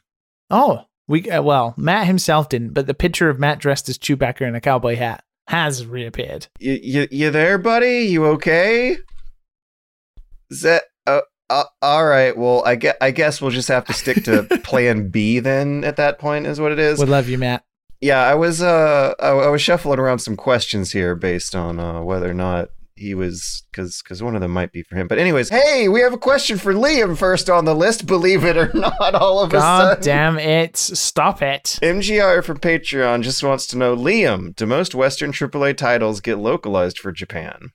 Oh, 0.50 0.86
we 1.09 1.30
uh, 1.30 1.42
well, 1.42 1.74
Matt 1.76 2.06
himself 2.06 2.48
didn't, 2.48 2.74
but 2.74 2.86
the 2.86 2.94
picture 2.94 3.28
of 3.28 3.38
Matt 3.38 3.59
dressed 3.59 3.88
as 3.88 3.98
Chewbacca 3.98 4.42
in 4.42 4.54
a 4.54 4.60
cowboy 4.60 4.96
hat 4.96 5.24
has 5.48 5.86
reappeared. 5.86 6.46
You 6.59 6.78
you, 6.82 7.09
you 7.10 7.30
there, 7.30 7.59
buddy? 7.59 8.00
You 8.00 8.26
okay? 8.26 8.98
That 10.60 10.84
uh, 11.06 11.20
uh, 11.50 11.64
all 11.80 12.04
right? 12.06 12.36
Well, 12.36 12.62
I 12.66 12.76
guess 12.76 12.96
I 13.00 13.10
guess 13.10 13.40
we'll 13.40 13.50
just 13.50 13.68
have 13.68 13.84
to 13.86 13.92
stick 13.92 14.24
to 14.24 14.42
Plan 14.64 15.08
B 15.08 15.38
then. 15.38 15.84
At 15.84 15.96
that 15.96 16.18
point, 16.18 16.46
is 16.46 16.60
what 16.60 16.72
it 16.72 16.78
is. 16.78 16.98
We 16.98 17.06
love 17.06 17.28
you, 17.28 17.38
Matt. 17.38 17.64
Yeah, 18.00 18.20
I 18.20 18.34
was 18.34 18.60
uh 18.62 19.14
I, 19.20 19.28
I 19.28 19.48
was 19.48 19.62
shuffling 19.62 19.98
around 19.98 20.18
some 20.18 20.36
questions 20.36 20.92
here 20.92 21.14
based 21.14 21.54
on 21.54 21.78
uh 21.78 22.02
whether 22.02 22.28
or 22.30 22.34
not 22.34 22.70
he 22.96 23.14
was 23.14 23.64
because 23.70 24.02
because 24.02 24.22
one 24.22 24.34
of 24.34 24.40
them 24.40 24.50
might 24.50 24.72
be 24.72 24.82
for 24.82 24.96
him. 24.96 25.08
But 25.08 25.18
anyways, 25.18 25.48
hey, 25.48 25.88
we 25.88 26.00
have 26.00 26.12
a 26.12 26.18
question 26.18 26.58
for 26.58 26.72
Liam 26.74 27.16
first 27.16 27.48
on 27.48 27.64
the 27.64 27.74
list. 27.74 28.06
Believe 28.06 28.44
it 28.44 28.56
or 28.56 28.70
not, 28.74 29.14
all 29.14 29.40
of 29.40 29.50
a 29.50 29.52
God 29.52 29.88
sudden. 29.88 30.04
damn 30.04 30.38
it! 30.38 30.76
Stop 30.76 31.42
it. 31.42 31.78
MGR 31.82 32.44
from 32.44 32.58
Patreon 32.58 33.22
just 33.22 33.42
wants 33.42 33.66
to 33.68 33.78
know, 33.78 33.96
Liam, 33.96 34.54
do 34.56 34.66
most 34.66 34.94
Western 34.94 35.32
AAA 35.32 35.76
titles 35.76 36.20
get 36.20 36.38
localized 36.38 36.98
for 36.98 37.12
Japan? 37.12 37.70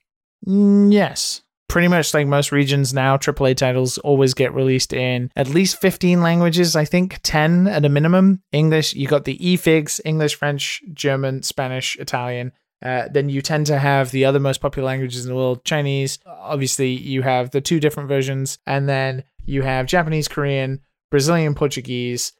Mm, 0.46 0.92
yes. 0.92 1.42
Pretty 1.68 1.88
much 1.88 2.14
like 2.14 2.26
most 2.26 2.50
regions 2.50 2.94
now, 2.94 3.18
AAA 3.18 3.56
titles 3.56 3.98
always 3.98 4.32
get 4.32 4.54
released 4.54 4.94
in 4.94 5.30
at 5.36 5.48
least 5.48 5.80
15 5.80 6.22
languages, 6.22 6.74
I 6.74 6.86
think 6.86 7.20
10 7.22 7.66
at 7.66 7.84
a 7.84 7.90
minimum. 7.90 8.42
English, 8.52 8.94
you 8.94 9.06
got 9.06 9.24
the 9.24 9.36
EFIGS, 9.38 10.00
English, 10.04 10.34
French, 10.36 10.82
German, 10.94 11.42
Spanish, 11.42 11.96
Italian. 11.96 12.52
Uh, 12.80 13.08
then 13.10 13.28
you 13.28 13.42
tend 13.42 13.66
to 13.66 13.78
have 13.78 14.10
the 14.12 14.24
other 14.24 14.40
most 14.40 14.60
popular 14.60 14.86
languages 14.86 15.24
in 15.24 15.28
the 15.28 15.36
world, 15.36 15.64
Chinese. 15.64 16.18
Obviously, 16.26 16.90
you 16.90 17.22
have 17.22 17.50
the 17.50 17.60
two 17.60 17.80
different 17.80 18.08
versions. 18.08 18.58
And 18.66 18.88
then 18.88 19.24
you 19.44 19.62
have 19.62 19.86
Japanese, 19.86 20.28
Korean, 20.28 20.80
Brazilian, 21.10 21.54
Portuguese. 21.54 22.32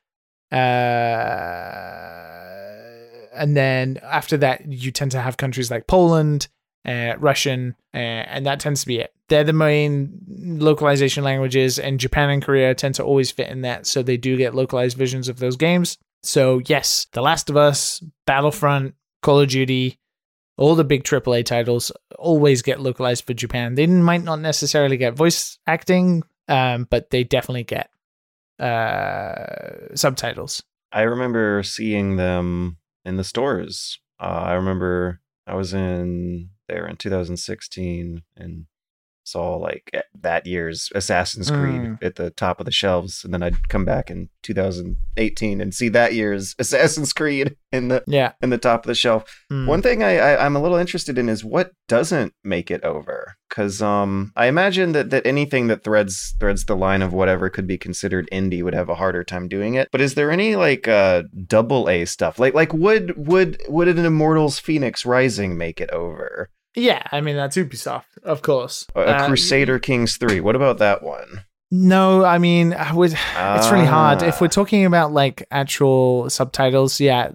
Uh, 0.51 0.57
and 3.35 3.57
then 3.57 3.99
after 4.03 4.37
that, 4.39 4.67
you 4.67 4.91
tend 4.91 5.11
to 5.11 5.21
have 5.21 5.37
countries 5.37 5.71
like 5.71 5.87
Poland, 5.87 6.49
uh, 6.87 7.15
Russian, 7.19 7.75
uh, 7.95 7.97
and 7.97 8.47
that 8.47 8.61
tends 8.61 8.83
to 8.83 8.87
be 8.87 8.99
it. 8.99 9.13
They're 9.29 9.45
the 9.45 9.53
main 9.53 10.21
localization 10.29 11.25
languages, 11.25 11.79
and 11.79 12.01
Japan 12.01 12.31
and 12.31 12.43
Korea 12.43 12.75
tend 12.75 12.95
to 12.97 13.05
always 13.05 13.31
fit 13.31 13.51
in 13.51 13.63
that, 13.63 13.87
so 13.87 14.03
they 14.03 14.17
do 14.17 14.37
get 14.37 14.55
localized 14.55 14.97
versions 14.97 15.29
of 15.29 15.39
those 15.39 15.57
games. 15.57 15.99
So, 16.23 16.61
yes, 16.67 17.07
The 17.13 17.23
Last 17.23 17.51
of 17.51 17.57
Us, 17.57 18.03
Battlefront, 18.27 18.95
Call 19.23 19.41
of 19.41 19.49
Duty, 19.49 19.99
all 20.57 20.75
the 20.75 20.85
big 20.85 21.05
AAA 21.05 21.45
titles 21.45 21.93
always 22.19 22.63
get 22.63 22.81
localized 22.81 23.27
for 23.27 23.35
Japan. 23.35 23.77
They 23.77 23.87
might 23.87 24.25
not 24.25 24.41
necessarily 24.41 24.97
get 24.97 25.15
voice 25.15 25.59
acting, 25.67 26.25
um, 26.49 26.87
but 26.91 27.11
they 27.11 27.23
definitely 27.23 27.65
get 27.65 27.91
uh, 28.59 29.95
subtitles. 29.95 30.63
I 30.91 31.03
remember 31.03 31.63
seeing 31.63 32.17
them 32.17 32.79
in 33.05 33.17
the 33.17 33.25
stores. 33.25 34.01
Uh, 34.19 34.43
I 34.47 34.53
remember 34.55 35.21
I 35.47 35.55
was 35.55 35.75
in 35.75 36.51
there 36.69 36.87
in 36.87 36.97
2016 36.97 38.23
and 38.37 38.67
saw 39.25 39.57
like 39.57 39.91
eh, 39.93 40.01
that 40.19 40.47
year's 40.47 40.89
Assassin's 40.95 41.51
Creed 41.51 41.83
Mm. 41.83 42.03
at 42.03 42.17
the 42.17 42.31
top 42.31 42.61
of 42.61 42.65
the 42.67 42.73
shelves, 42.73 43.25
and 43.25 43.35
then 43.35 43.43
I'd 43.43 43.69
come 43.69 43.85
back 43.85 44.11
in 44.11 44.31
2018 44.43 45.61
and 45.61 45.75
see 45.75 45.89
that 45.91 46.15
year's 46.15 46.55
Assassin's 46.59 47.13
Creed 47.13 47.57
in 47.73 47.89
the 47.89 48.03
Yeah. 48.07 48.33
in 48.41 48.49
the 48.51 48.57
top 48.59 48.85
of 48.85 48.89
the 48.89 48.95
shelf. 48.95 49.45
Mm. 49.53 49.67
One 49.67 49.83
thing 49.83 50.03
I, 50.03 50.17
I 50.19 50.45
I'm 50.47 50.57
a 50.57 50.63
little 50.63 50.79
interested 50.79 51.19
in 51.19 51.29
is 51.29 51.45
what 51.45 51.73
doesn't 51.89 52.33
make 52.43 52.71
it 52.71 52.83
over, 52.85 53.35
because 53.51 53.83
um 53.83 54.33
I 54.35 54.47
imagine 54.47 54.93
that 54.93 55.11
that 55.11 55.27
anything 55.27 55.67
that 55.67 55.85
threads 55.85 56.35
threads 56.41 56.65
the 56.65 56.77
line 56.77 57.03
of 57.03 57.13
whatever 57.13 57.51
could 57.51 57.67
be 57.67 57.77
considered 57.79 58.29
indie 58.33 58.63
would 58.63 58.75
have 58.75 58.89
a 58.89 58.95
harder 58.95 59.25
time 59.25 59.47
doing 59.49 59.75
it. 59.75 59.89
But 59.93 60.01
is 60.01 60.15
there 60.15 60.31
any 60.31 60.57
like 60.57 60.89
uh 60.89 61.25
double 61.47 61.89
A 61.91 62.07
stuff 62.07 62.39
like 62.39 62.55
like 62.55 62.73
would 62.73 63.15
would 63.29 63.61
would 63.69 63.89
an 63.89 64.07
Immortals 64.07 64.59
Phoenix 64.59 65.05
Rising 65.05 65.59
make 65.59 65.81
it 65.83 65.91
over? 65.91 66.49
Yeah, 66.79 67.03
I 67.13 67.21
mean 67.21 67.37
that's 67.37 67.57
Ubisoft, 67.57 68.05
of 68.23 68.43
course. 68.43 68.87
A, 68.95 69.01
Uh, 69.01 69.27
Crusader 69.27 69.79
Kings 69.79 70.17
three. 70.17 70.41
What 70.41 70.57
about 70.57 70.79
that 70.79 71.03
one? 71.03 71.45
No, 71.71 72.25
I 72.25 72.39
mean, 72.39 72.73
I 72.73 72.95
would. 72.95 73.13
It's 73.13 73.71
really 73.71 73.85
hard. 73.85 74.23
If 74.23 74.37
Ah. 74.37 74.39
we're 74.41 74.49
talking 74.49 74.87
about 74.87 75.13
like 75.13 75.47
actual 75.51 76.31
subtitles, 76.31 76.99
yeah, 76.99 77.31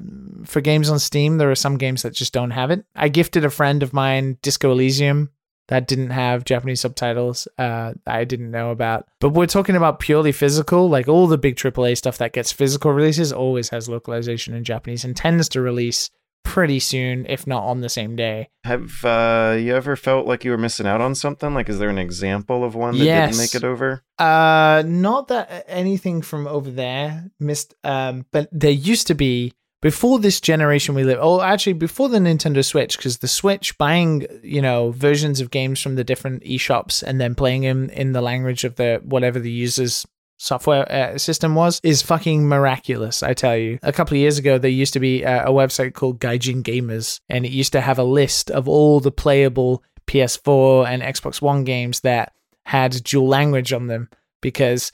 for 0.46 0.60
games 0.60 0.90
on 0.90 0.98
Steam, 0.98 1.38
there 1.38 1.52
are 1.52 1.56
some 1.56 1.78
games 1.78 2.02
that 2.02 2.14
just 2.16 2.34
don't 2.34 2.50
have 2.52 2.72
it. 2.72 2.84
I 2.96 3.10
gifted 3.10 3.46
a 3.46 3.52
friend 3.52 3.84
of 3.84 3.94
mine 3.94 4.38
Disco 4.42 4.72
Elysium 4.72 5.30
that 5.68 5.88
didn't 5.88 6.10
have 6.10 6.46
Japanese 6.46 6.82
subtitles. 6.82 7.48
Uh, 7.60 7.94
I 8.08 8.24
didn't 8.24 8.50
know 8.52 8.72
about. 8.72 9.06
But 9.22 9.30
we're 9.30 9.46
talking 9.46 9.76
about 9.76 10.00
purely 10.00 10.32
physical, 10.32 10.90
like 10.90 11.08
all 11.08 11.28
the 11.28 11.38
big 11.38 11.56
AAA 11.56 11.96
stuff 11.96 12.18
that 12.18 12.34
gets 12.34 12.52
physical 12.52 12.92
releases 12.92 13.32
always 13.32 13.70
has 13.70 13.88
localization 13.88 14.56
in 14.56 14.64
Japanese 14.64 15.06
and 15.06 15.16
tends 15.16 15.48
to 15.50 15.62
release 15.62 16.10
pretty 16.44 16.80
soon, 16.80 17.26
if 17.28 17.48
not 17.48 17.64
on 17.64 17.82
the 17.82 17.90
same 17.90 18.16
day. 18.16 18.50
Have 18.64 19.04
uh, 19.04 19.58
you 19.60 19.76
ever 19.76 19.96
felt 19.96 20.28
like 20.28 20.44
you 20.44 20.52
were 20.52 20.58
missing 20.58 20.86
out 20.86 21.02
on 21.02 21.16
something? 21.16 21.54
Like, 21.54 21.70
is 21.70 21.80
there 21.80 21.90
an 21.90 21.98
example 21.98 22.64
of 22.64 22.76
one 22.76 22.98
that 22.98 23.06
Yes. 23.06 23.30
didn't 23.32 23.44
make 23.44 23.56
it 23.56 23.64
over? 23.66 24.04
Uh, 24.20 24.84
not 24.86 25.30
that 25.30 25.66
anything 25.68 26.22
from 26.22 26.48
over 26.48 26.70
there 26.70 27.32
missed. 27.40 27.74
Um, 27.84 28.26
but 28.32 28.50
there 28.52 28.72
used 28.72 29.08
to 29.08 29.16
be 29.16 29.54
before 29.82 30.18
this 30.20 30.40
generation 30.40 30.96
we 30.96 31.04
live. 31.04 31.18
Oh, 31.22 31.42
actually, 31.42 31.74
before 31.74 32.08
the 32.08 32.20
Nintendo 32.20 32.64
Switch, 32.64 32.96
because 32.98 33.18
the 33.18 33.28
Switch 33.28 33.78
buying 33.78 34.26
you 34.42 34.62
know 34.62 34.92
versions 34.92 35.42
of 35.42 35.52
games 35.52 35.82
from 35.82 35.96
the 35.96 36.04
different 36.06 36.44
eShops 36.44 37.04
and 37.04 37.20
then 37.20 37.36
playing 37.36 37.64
them 37.64 37.90
in 37.90 38.14
the 38.14 38.22
language 38.22 38.64
of 38.64 38.76
the 38.76 39.02
whatever 39.04 39.40
the 39.40 39.52
user's 39.52 40.06
software 40.44 40.92
uh, 40.92 41.18
system 41.18 41.56
was 41.56 41.80
is 41.84 42.02
fucking 42.02 42.48
miraculous 42.48 43.24
i 43.24 43.34
tell 43.34 43.56
you 43.56 43.80
a 43.82 43.94
couple 43.94 44.14
of 44.16 44.20
years 44.20 44.38
ago 44.38 44.58
there 44.58 44.70
used 44.70 44.94
to 44.94 45.00
be 45.00 45.24
a, 45.24 45.46
a 45.46 45.52
website 45.52 45.94
called 45.94 46.20
gaijin 46.20 46.62
gamers 46.62 47.20
and 47.30 47.46
it 47.46 47.52
used 47.52 47.72
to 47.72 47.82
have 47.82 47.98
a 47.98 48.04
list 48.04 48.52
of 48.52 48.68
all 48.68 49.00
the 49.00 49.12
playable 49.12 49.84
ps4 50.06 50.86
and 50.88 51.02
xbox 51.02 51.42
one 51.42 51.64
games 51.64 52.02
that 52.02 52.34
had 52.66 53.04
dual 53.04 53.28
language 53.28 53.74
on 53.74 53.88
them 53.88 54.10
because 54.42 54.92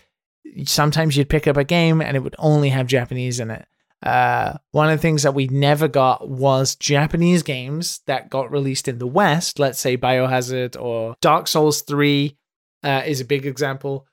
sometimes 0.66 1.18
you'd 1.18 1.30
pick 1.30 1.48
up 1.48 1.58
a 1.58 1.64
game 1.64 2.02
and 2.02 2.16
it 2.16 2.22
would 2.22 2.36
only 2.40 2.70
have 2.70 2.88
Japanese 2.88 3.40
in 3.40 3.52
it. 3.52 3.66
Uh, 4.02 4.54
one 4.72 4.90
of 4.90 4.98
the 4.98 5.02
things 5.02 5.24
that 5.24 5.34
we 5.34 5.48
never 5.48 5.88
got 5.88 6.30
was 6.30 6.76
Japanese 6.76 7.44
games 7.44 8.00
that 8.06 8.30
got 8.30 8.52
released 8.52 8.88
in 8.88 8.98
the 8.98 9.08
West. 9.08 9.60
Let's 9.60 9.80
say 9.80 9.98
Biohazard 9.98 10.82
or 10.82 11.16
Dark 11.20 11.48
Souls 11.48 11.82
3 11.82 12.38
uh, 12.84 13.04
is 13.06 13.20
a 13.20 13.26
big 13.26 13.46
example. 13.46 14.08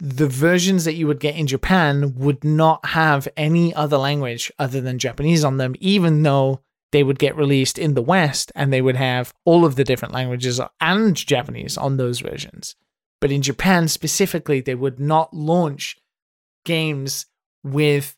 The 0.00 0.28
versions 0.28 0.84
that 0.86 0.94
you 0.94 1.06
would 1.06 1.20
get 1.20 1.36
in 1.36 1.46
Japan 1.46 2.14
would 2.16 2.42
not 2.42 2.84
have 2.86 3.28
any 3.36 3.74
other 3.74 3.98
language 3.98 4.50
other 4.58 4.80
than 4.80 4.98
Japanese 4.98 5.44
on 5.44 5.58
them, 5.58 5.74
even 5.78 6.22
though 6.22 6.62
they 6.92 7.02
would 7.02 7.18
get 7.18 7.36
released 7.36 7.78
in 7.78 7.94
the 7.94 8.02
West 8.02 8.50
and 8.54 8.72
they 8.72 8.82
would 8.82 8.96
have 8.96 9.32
all 9.44 9.64
of 9.64 9.76
the 9.76 9.84
different 9.84 10.14
languages 10.14 10.60
and 10.80 11.14
Japanese 11.14 11.76
on 11.76 11.96
those 11.96 12.20
versions. 12.20 12.74
But 13.20 13.30
in 13.30 13.42
Japan 13.42 13.88
specifically, 13.88 14.60
they 14.60 14.74
would 14.74 14.98
not 14.98 15.34
launch 15.34 15.96
games 16.64 17.26
with 17.62 18.16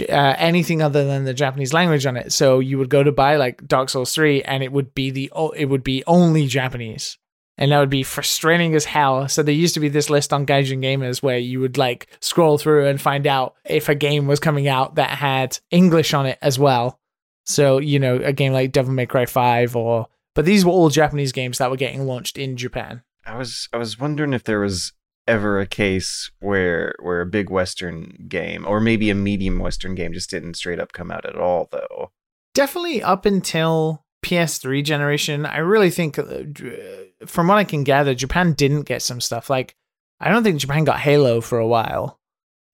uh, 0.00 0.34
anything 0.38 0.82
other 0.82 1.04
than 1.04 1.24
the 1.24 1.34
Japanese 1.34 1.72
language 1.72 2.06
on 2.06 2.16
it. 2.16 2.32
So 2.32 2.60
you 2.60 2.78
would 2.78 2.90
go 2.90 3.02
to 3.02 3.12
buy 3.12 3.36
like 3.36 3.66
Dark 3.66 3.88
Souls 3.88 4.14
3 4.14 4.42
and 4.42 4.62
it 4.62 4.72
would 4.72 4.94
be 4.94 5.10
the 5.10 5.30
it 5.56 5.66
would 5.66 5.84
be 5.84 6.04
only 6.06 6.46
Japanese. 6.46 7.18
And 7.58 7.72
that 7.72 7.80
would 7.80 7.90
be 7.90 8.02
frustrating 8.02 8.74
as 8.74 8.84
hell. 8.84 9.28
So 9.28 9.42
there 9.42 9.54
used 9.54 9.74
to 9.74 9.80
be 9.80 9.88
this 9.88 10.10
list 10.10 10.32
on 10.32 10.44
Gaijin 10.44 10.82
Gamers 10.82 11.22
where 11.22 11.38
you 11.38 11.60
would 11.60 11.78
like 11.78 12.08
scroll 12.20 12.58
through 12.58 12.86
and 12.86 13.00
find 13.00 13.26
out 13.26 13.54
if 13.64 13.88
a 13.88 13.94
game 13.94 14.26
was 14.26 14.40
coming 14.40 14.68
out 14.68 14.96
that 14.96 15.10
had 15.10 15.58
English 15.70 16.12
on 16.12 16.26
it 16.26 16.38
as 16.42 16.58
well. 16.58 17.00
So, 17.44 17.78
you 17.78 17.98
know, 17.98 18.16
a 18.16 18.32
game 18.32 18.52
like 18.52 18.72
Devil 18.72 18.92
May 18.92 19.06
Cry 19.06 19.24
5 19.24 19.74
or 19.74 20.06
but 20.34 20.44
these 20.44 20.66
were 20.66 20.72
all 20.72 20.90
Japanese 20.90 21.32
games 21.32 21.58
that 21.58 21.70
were 21.70 21.78
getting 21.78 22.06
launched 22.06 22.36
in 22.36 22.58
Japan. 22.58 23.02
I 23.24 23.36
was 23.38 23.68
I 23.72 23.78
was 23.78 23.98
wondering 23.98 24.34
if 24.34 24.44
there 24.44 24.60
was 24.60 24.92
ever 25.26 25.58
a 25.58 25.66
case 25.66 26.30
where 26.40 26.94
where 27.00 27.20
a 27.20 27.26
big 27.26 27.50
Western 27.50 28.26
game 28.28 28.66
or 28.66 28.80
maybe 28.80 29.10
a 29.10 29.14
medium 29.14 29.58
Western 29.58 29.94
game 29.94 30.12
just 30.12 30.30
didn't 30.30 30.54
straight 30.54 30.78
up 30.78 30.92
come 30.92 31.10
out 31.10 31.24
at 31.24 31.36
all, 31.36 31.68
though. 31.72 32.12
Definitely 32.54 33.02
up 33.02 33.26
until 33.26 34.04
PS3 34.26 34.82
generation, 34.84 35.46
I 35.46 35.58
really 35.58 35.90
think, 35.90 36.18
uh, 36.18 36.24
from 37.26 37.46
what 37.48 37.58
I 37.58 37.64
can 37.64 37.84
gather, 37.84 38.14
Japan 38.14 38.52
didn't 38.52 38.82
get 38.82 39.02
some 39.02 39.20
stuff. 39.20 39.48
Like, 39.48 39.76
I 40.20 40.30
don't 40.30 40.42
think 40.42 40.58
Japan 40.60 40.84
got 40.84 40.98
Halo 40.98 41.40
for 41.40 41.58
a 41.58 41.66
while, 41.66 42.18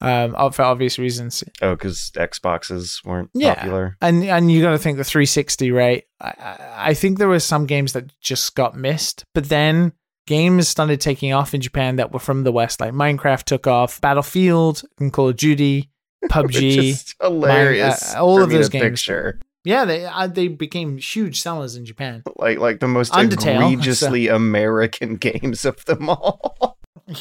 um, 0.01 0.35
for 0.53 0.62
obvious 0.62 0.99
reasons. 0.99 1.45
Oh, 1.61 1.74
because 1.74 2.11
Xboxes 2.15 3.05
weren't 3.05 3.31
Yeah. 3.35 3.55
popular. 3.55 3.97
And 4.01 4.24
and 4.24 4.51
you 4.51 4.62
got 4.62 4.70
to 4.73 4.79
think 4.79 4.97
the 4.97 5.05
360, 5.05 5.70
right? 5.70 6.05
I, 6.20 6.57
I 6.91 6.95
think 6.95 7.19
there 7.19 7.29
were 7.29 7.39
some 7.41 7.66
games 7.66 7.93
that 7.93 8.19
just 8.20 8.55
got 8.55 8.77
missed, 8.77 9.24
but 9.35 9.49
then 9.49 9.93
games 10.27 10.69
started 10.69 11.01
taking 11.01 11.33
off 11.33 11.53
in 11.53 11.61
Japan 11.61 11.97
that 11.97 12.12
were 12.12 12.19
from 12.20 12.45
the 12.45 12.53
West, 12.53 12.81
like 12.81 12.93
Minecraft 12.93 13.43
took 13.45 13.66
off, 13.66 14.01
Battlefield 14.01 14.83
and 14.99 15.12
Call 15.12 15.29
of 15.29 15.37
Duty, 15.37 15.91
PUBG. 16.31 16.79
is 16.79 17.15
hilarious. 17.20 18.15
uh, 18.15 18.23
all 18.24 18.41
of 18.43 18.51
those 18.51 18.69
games. 18.69 18.85
Picture. 19.03 19.41
Yeah, 19.64 19.84
they 19.84 20.05
uh, 20.05 20.26
they 20.26 20.48
became 20.48 20.98
huge 20.98 21.40
sellers 21.40 21.76
in 21.76 21.84
Japan. 21.84 22.22
Like 22.36 22.59
like 22.59 22.80
the 22.80 22.89
most 22.89 23.12
Undertale, 23.12 23.56
egregiously 23.72 24.28
American 24.28 25.16
games 25.16 25.64
of 25.64 25.84
them 25.84 26.09
all. 26.09 26.78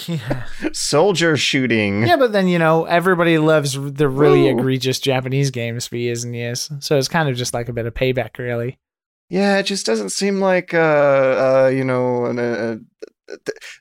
Yeah. 0.08 0.44
Soldier 0.74 1.38
shooting. 1.38 2.06
Yeah, 2.06 2.16
but 2.18 2.32
then 2.32 2.48
you 2.48 2.58
know 2.58 2.86
everybody 2.86 3.38
loves 3.38 3.74
the 3.74 4.10
really 4.10 4.48
Ooh. 4.48 4.58
egregious 4.58 5.00
Japanese 5.00 5.52
games 5.52 5.88
for 5.88 5.98
years 5.98 6.24
and 6.24 6.36
years, 6.36 6.72
so 6.80 6.98
it's 6.98 7.08
kind 7.08 7.30
of 7.30 7.36
just 7.36 7.54
like 7.54 7.70
a 7.70 7.74
bit 7.74 7.86
of 7.86 7.94
payback, 7.94 8.38
really. 8.38 8.80
Yeah, 9.30 9.60
it 9.60 9.64
just 9.64 9.86
doesn't 9.86 10.10
seem 10.10 10.40
like 10.40 10.74
uh 10.74 10.78
uh 11.68 11.72
you 11.74 11.84
know 11.84 12.26
an, 12.26 12.40
uh, 12.40 12.78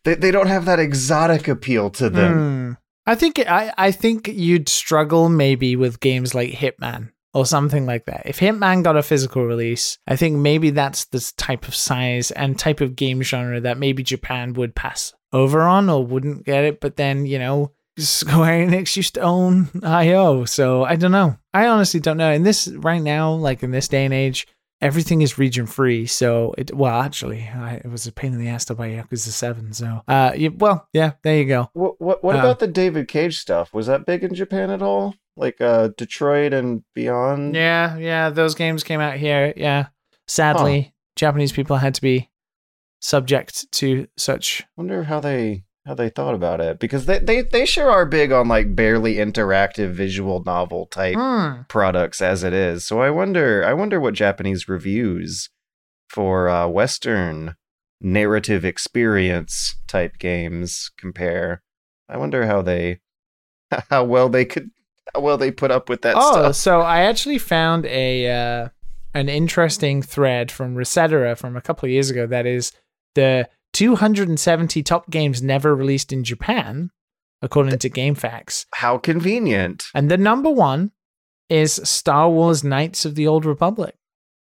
they 0.04 0.14
they 0.14 0.30
don't 0.30 0.48
have 0.48 0.66
that 0.66 0.78
exotic 0.78 1.48
appeal 1.48 1.90
to 1.90 2.10
them. 2.10 2.32
Hmm. 2.34 2.72
I 3.06 3.14
think 3.14 3.38
I 3.38 3.72
I 3.78 3.90
think 3.90 4.28
you'd 4.28 4.68
struggle 4.68 5.30
maybe 5.30 5.76
with 5.76 6.00
games 6.00 6.34
like 6.34 6.50
Hitman 6.50 7.10
or 7.35 7.47
something 7.47 7.86
like 7.86 8.07
that. 8.07 8.23
If 8.24 8.39
Hitman 8.40 8.82
got 8.82 8.97
a 8.97 9.02
physical 9.02 9.44
release, 9.47 9.98
I 10.07 10.16
think 10.16 10.36
maybe 10.36 10.70
that's 10.70 11.05
the 11.07 11.32
type 11.36 11.69
of 11.69 11.74
size 11.74 12.31
and 12.31 12.59
type 12.59 12.81
of 12.81 12.97
game 12.97 13.23
genre 13.23 13.61
that 13.61 13.78
maybe 13.78 14.02
Japan 14.02 14.52
would 14.55 14.74
pass 14.74 15.15
over 15.32 15.62
on 15.62 15.89
or 15.89 16.05
wouldn't 16.05 16.44
get 16.44 16.65
it. 16.65 16.81
But 16.81 16.97
then 16.97 17.27
you 17.27 17.39
know. 17.39 17.73
Square 17.98 18.66
Enix 18.66 18.97
used 18.97 19.15
to 19.15 19.20
own 19.20 19.69
IO, 19.82 20.44
so 20.47 20.85
I 20.85 20.97
don't 20.97 21.11
know. 21.12 21.36
I 21.52 21.66
honestly 21.66 22.01
don't 22.01 22.16
know. 22.16 22.31
In 22.31 22.44
this 22.44 22.69
right 22.69 23.02
now, 23.02 23.32
like 23.32 23.62
in 23.62 23.73
this 23.73 23.89
day 23.89 24.05
and 24.07 24.15
age, 24.15 24.47
everything 24.81 25.20
is 25.23 25.39
region 25.39 25.66
free. 25.66 26.07
So 26.07 26.55
it 26.57 26.74
well, 26.74 27.01
actually, 27.01 27.43
I, 27.43 27.74
it 27.85 27.90
was 27.90 28.07
a 28.07 28.12
pain 28.12 28.32
in 28.32 28.39
the 28.39 28.48
ass 28.48 28.65
to 28.66 28.74
buy 28.74 28.90
Yakuza 28.90 29.28
Seven. 29.31 29.73
So, 29.73 30.02
uh, 30.09 30.32
yeah, 30.36 30.51
well, 30.57 30.89
yeah, 30.93 31.12
there 31.23 31.36
you 31.36 31.44
go. 31.47 31.69
What 31.74 32.01
what 32.01 32.24
what 32.24 32.36
Uh, 32.36 32.40
about 32.40 32.61
the 32.61 32.69
David 32.69 33.09
Cage 33.09 33.39
stuff? 33.39 33.74
Was 33.74 33.86
that 33.89 34.07
big 34.07 34.24
in 34.24 34.35
Japan 34.35 34.70
at 34.70 34.82
all? 34.82 35.15
Like 35.40 35.60
uh 35.60 35.88
Detroit 35.96 36.52
and 36.52 36.84
beyond? 36.94 37.54
Yeah, 37.56 37.96
yeah, 37.96 38.28
those 38.28 38.54
games 38.54 38.84
came 38.84 39.00
out 39.00 39.16
here. 39.16 39.52
Yeah, 39.56 39.86
sadly, 40.28 40.94
Japanese 41.16 41.50
people 41.50 41.78
had 41.78 41.94
to 41.94 42.02
be 42.02 42.28
subject 43.00 43.72
to 43.72 44.06
such. 44.18 44.64
Wonder 44.76 45.04
how 45.04 45.18
they 45.20 45.64
how 45.86 45.94
they 45.94 46.10
thought 46.10 46.34
about 46.34 46.60
it 46.60 46.78
because 46.78 47.06
they 47.06 47.18
they 47.18 47.40
they 47.40 47.64
sure 47.64 47.90
are 47.90 48.04
big 48.04 48.32
on 48.32 48.48
like 48.48 48.76
barely 48.76 49.14
interactive 49.14 49.92
visual 49.92 50.42
novel 50.44 50.84
type 50.86 51.16
Hmm. 51.16 51.62
products 51.68 52.20
as 52.20 52.44
it 52.44 52.52
is. 52.52 52.84
So 52.84 53.00
I 53.00 53.08
wonder 53.08 53.64
I 53.64 53.72
wonder 53.72 53.98
what 53.98 54.12
Japanese 54.12 54.68
reviews 54.68 55.48
for 56.10 56.50
uh 56.50 56.68
western 56.68 57.56
narrative 57.98 58.62
experience 58.64 59.74
type 59.88 60.18
games 60.18 60.90
compare. 60.98 61.62
I 62.10 62.18
wonder 62.18 62.44
how 62.46 62.60
they 62.60 63.00
how 63.88 64.04
well 64.04 64.28
they 64.28 64.44
could 64.44 64.70
well 65.18 65.36
they 65.36 65.50
put 65.50 65.70
up 65.70 65.88
with 65.88 66.02
that 66.02 66.16
oh, 66.16 66.32
stuff. 66.32 66.56
so 66.56 66.80
I 66.80 67.00
actually 67.00 67.38
found 67.38 67.86
a 67.86 68.30
uh, 68.30 68.68
an 69.14 69.28
interesting 69.28 70.02
thread 70.02 70.50
from 70.50 70.74
Resetera 70.74 71.36
from 71.36 71.56
a 71.56 71.60
couple 71.60 71.86
of 71.86 71.90
years 71.90 72.10
ago. 72.10 72.26
That 72.26 72.46
is 72.46 72.72
the 73.14 73.48
270 73.72 74.82
top 74.82 75.10
games 75.10 75.42
never 75.42 75.74
released 75.74 76.12
in 76.12 76.24
Japan, 76.24 76.90
according 77.42 77.78
to 77.78 77.90
GameFAQs. 77.90 78.66
How 78.74 78.98
convenient. 78.98 79.84
And 79.94 80.10
the 80.10 80.16
number 80.16 80.50
one 80.50 80.92
is 81.48 81.80
Star 81.84 82.30
Wars 82.30 82.62
Knights 82.62 83.04
of 83.04 83.14
the 83.14 83.26
Old 83.26 83.44
Republic. 83.44 83.96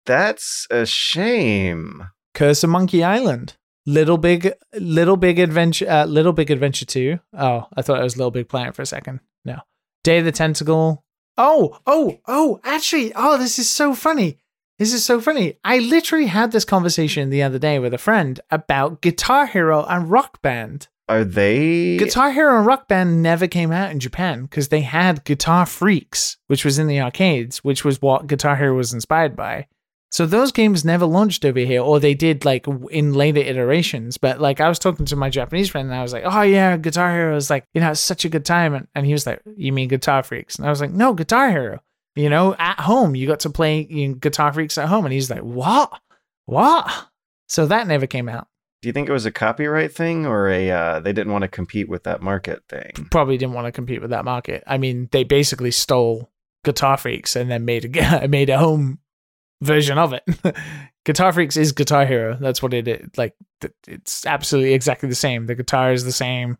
That's 0.06 0.68
a 0.70 0.86
shame. 0.86 2.10
Curse 2.34 2.64
of 2.64 2.70
Monkey 2.70 3.04
Island. 3.04 3.56
Little 3.88 4.18
Big 4.18 4.52
Little 4.74 5.18
Big 5.18 5.38
Adventure 5.38 5.90
uh, 5.90 6.06
Little 6.06 6.34
Big 6.34 6.50
Adventure 6.50 6.86
2. 6.86 7.20
Oh, 7.38 7.68
I 7.76 7.82
thought 7.82 8.00
it 8.00 8.04
was 8.04 8.18
Little 8.18 8.32
Big 8.32 8.50
Planet 8.50 8.76
for 8.76 8.82
a 8.82 8.86
second. 8.86 9.20
No. 10.06 10.12
Day 10.12 10.20
of 10.20 10.26
the 10.26 10.32
Tentacle. 10.32 11.04
Oh, 11.38 11.80
oh, 11.86 12.20
oh, 12.28 12.60
actually, 12.64 13.12
oh, 13.16 13.38
this 13.38 13.60
is 13.60 13.70
so 13.70 13.94
funny. 13.94 14.38
This 14.78 14.94
is 14.94 15.04
so 15.04 15.20
funny. 15.20 15.58
I 15.64 15.80
literally 15.80 16.28
had 16.28 16.52
this 16.52 16.66
conversation 16.66 17.30
the 17.30 17.44
other 17.44 17.60
day 17.60 17.80
with 17.80 17.94
a 17.94 17.98
friend 17.98 18.40
about 18.52 19.02
Guitar 19.02 19.46
Hero 19.46 19.86
and 19.86 20.10
Rock 20.12 20.42
Band. 20.42 20.88
Are 21.08 21.24
they 21.24 21.98
Guitar 21.98 22.32
Hero 22.32 22.58
and 22.58 22.66
Rock 22.66 22.88
Band 22.88 23.22
never 23.22 23.48
came 23.48 23.72
out 23.72 23.92
in 23.92 24.00
Japan 24.00 24.44
because 24.44 24.70
they 24.70 24.82
had 24.82 25.24
Guitar 25.24 25.66
Freaks, 25.66 26.38
which 26.48 26.66
was 26.66 26.80
in 26.80 26.88
the 26.88 27.00
arcades, 27.00 27.64
which 27.64 27.86
was 27.86 28.02
what 28.02 28.28
Guitar 28.28 28.56
Hero 28.56 28.76
was 28.76 28.94
inspired 28.94 29.36
by. 29.36 29.68
So 30.16 30.26
those 30.26 30.54
games 30.54 30.86
never 30.86 31.06
launched 31.06 31.44
over 31.44 31.60
here, 31.60 31.82
or 31.82 32.00
they 32.00 32.14
did 32.14 32.46
like 32.46 32.66
in 32.90 33.14
later 33.14 33.42
iterations. 33.42 34.18
But 34.18 34.40
like 34.40 34.62
I 34.62 34.70
was 34.70 34.80
talking 34.80 35.06
to 35.08 35.18
my 35.18 35.30
Japanese 35.30 35.70
friend, 35.70 35.90
and 35.90 36.00
I 36.00 36.02
was 36.02 36.14
like, 36.14 36.24
"Oh 36.26 36.42
yeah, 36.42 36.78
Guitar 36.78 37.12
Hero 37.12 37.36
is 37.36 37.50
like 37.50 37.66
you 37.74 37.82
know 37.82 37.92
it's 37.92 38.00
such 38.00 38.24
a 38.24 38.30
good 38.30 38.46
time," 38.46 38.74
and, 38.76 38.88
and 38.96 39.06
he 39.06 39.12
was 39.12 39.28
like, 39.28 39.42
"You 39.58 39.74
mean 39.74 39.90
Guitar 39.90 40.24
Freaks?" 40.24 40.56
And 40.56 40.66
I 40.66 40.70
was 40.70 40.80
like, 40.80 40.92
"No, 40.92 41.14
Guitar 41.14 41.50
Hero. 41.50 41.82
You 42.16 42.30
know, 42.30 42.56
at 42.58 42.80
home 42.80 43.14
you 43.14 43.28
got 43.28 43.42
to 43.42 43.50
play 43.50 43.88
you 43.90 44.08
know, 44.08 44.14
Guitar 44.14 44.54
Freaks 44.54 44.78
at 44.78 44.88
home," 44.88 45.04
and 45.04 45.12
he's 45.12 45.30
like, 45.30 45.42
"What? 45.42 45.92
What?" 46.46 46.90
So 47.50 47.66
that 47.66 47.86
never 47.86 48.08
came 48.08 48.30
out. 48.30 48.48
Do 48.82 48.88
you 48.88 48.94
think 48.94 49.10
it 49.10 49.12
was 49.12 49.26
a 49.26 49.34
copyright 49.34 49.94
thing 49.94 50.26
or 50.26 50.48
a 50.48 50.72
uh, 50.72 51.00
they 51.02 51.12
didn't 51.12 51.34
want 51.34 51.42
to 51.42 51.50
compete 51.50 51.90
with 51.90 52.04
that 52.04 52.22
market 52.22 52.64
thing? 52.70 52.94
probably 53.12 53.38
didn't 53.38 53.56
want 53.56 53.66
to 53.66 53.74
compete 53.74 54.00
with 54.00 54.12
that 54.12 54.24
market. 54.24 54.64
I 54.66 54.78
mean, 54.78 55.10
they 55.12 55.26
basically 55.26 55.72
stole 55.72 56.32
Guitar 56.64 56.96
Freaks 56.96 57.36
and 57.36 57.52
then 57.52 57.66
made 57.66 57.98
a 57.98 58.28
made 58.30 58.50
a 58.50 58.58
home 58.58 59.00
version 59.62 59.98
of 59.98 60.14
it. 60.14 60.24
Guitar 61.06 61.32
Freaks 61.34 61.56
is 61.58 61.72
Guitar 61.72 62.06
Hero. 62.06 62.38
That's 62.40 62.62
what 62.64 62.74
it 62.74 62.88
is. 62.88 63.10
Like 63.18 63.36
it's 63.88 64.26
absolutely 64.26 64.74
exactly 64.74 65.08
the 65.10 65.16
same. 65.16 65.46
The 65.46 65.56
guitar 65.56 65.92
is 65.94 66.04
the 66.04 66.12
same. 66.12 66.58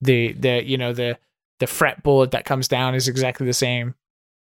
The 0.00 0.32
the 0.32 0.64
you 0.64 0.76
know 0.76 0.92
the 0.92 1.16
the 1.60 1.66
fretboard 1.66 2.32
that 2.32 2.44
comes 2.44 2.66
down 2.68 2.94
is 2.96 3.06
exactly 3.08 3.46
the 3.46 3.52
same. 3.52 3.94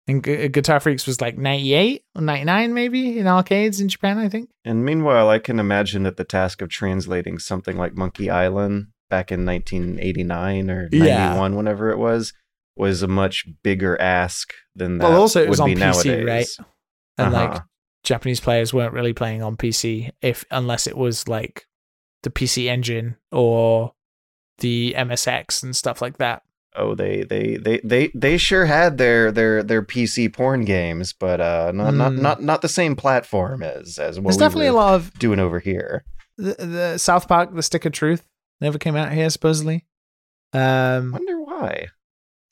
And 0.07 0.23
Gu- 0.23 0.49
Guitar 0.49 0.81
Freaks 0.81 1.07
was 1.07 1.21
like 1.21 1.37
98 1.39 2.03
or 2.15 2.23
99 2.23 2.73
maybe 2.75 3.19
in 3.19 3.27
arcades 3.27 3.81
in 3.81 3.89
Japan, 3.89 4.19
I 4.19 4.29
think. 4.29 4.49
And 4.65 4.85
meanwhile, 4.85 5.29
I 5.29 5.39
can 5.39 5.59
imagine 5.59 6.03
that 6.05 6.17
the 6.17 6.25
task 6.25 6.63
of 6.63 6.69
translating 6.71 7.39
something 7.39 7.77
like 7.77 7.95
Monkey 7.95 8.31
Island 8.31 8.89
back 9.11 9.31
in 9.33 9.45
1989 9.45 10.71
or 10.71 10.89
Yeah. 10.93 11.29
91, 11.29 11.57
whenever 11.57 11.91
it 11.91 11.99
was, 11.99 12.33
was 12.77 13.03
a 13.03 13.09
much 13.09 13.47
bigger 13.63 14.01
ask 14.01 14.53
than 14.75 14.99
that. 14.99 15.11
Well, 15.11 15.21
also 15.23 15.43
it 15.43 15.49
was 15.51 15.61
on 15.61 15.71
PC, 15.71 15.79
nowadays. 15.79 16.27
right? 16.27 16.67
And 17.19 17.33
like 17.33 17.51
Uh-huh. 17.51 17.61
Japanese 18.05 18.41
players 18.41 18.73
weren't 18.73 18.93
really 18.95 19.13
playing 19.13 19.43
on 19.43 19.57
PC 19.57 20.11
if 20.23 20.45
unless 20.51 20.87
it 20.87 20.97
was 20.97 21.29
like 21.29 21.67
the 22.23 22.31
PC 22.31 22.67
Engine 22.67 23.17
or 23.33 23.93
the 24.59 24.95
MSX 24.97 25.63
and 25.63 25.75
stuff 25.77 26.01
like 26.03 26.19
that. 26.19 26.43
Oh, 26.77 26.95
they, 26.95 27.23
they 27.25 27.57
they 27.57 27.81
they 27.83 28.11
they 28.15 28.37
sure 28.39 28.67
had 28.67 28.99
their 28.99 29.33
their 29.33 29.63
their 29.65 29.83
PC 29.83 30.33
porn 30.33 30.65
games, 30.65 31.13
but 31.13 31.41
uh, 31.41 31.73
not 31.75 31.95
not 31.95 32.13
Mm. 32.13 32.21
not 32.21 32.43
not 32.43 32.63
the 32.63 32.69
same 32.69 32.95
platform 32.95 33.63
as 33.63 33.99
as 33.99 34.21
what 34.21 34.25
There's 34.31 34.37
we 34.37 34.41
definitely 34.41 34.67
were 34.71 34.77
a 34.77 34.81
lot 34.81 34.95
of 34.95 35.13
doing 35.19 35.41
over 35.41 35.59
here. 35.59 36.05
the, 36.37 36.55
the 36.55 36.99
South 36.99 37.27
Park, 37.27 37.53
The 37.55 37.63
Stick 37.65 37.85
of 37.85 37.93
Truth, 37.93 38.25
never 38.61 38.79
came 38.79 38.95
out 38.95 39.11
here 39.13 39.29
supposedly. 39.31 39.87
Um, 40.53 41.13
Wonder 41.13 41.41
why? 41.43 41.87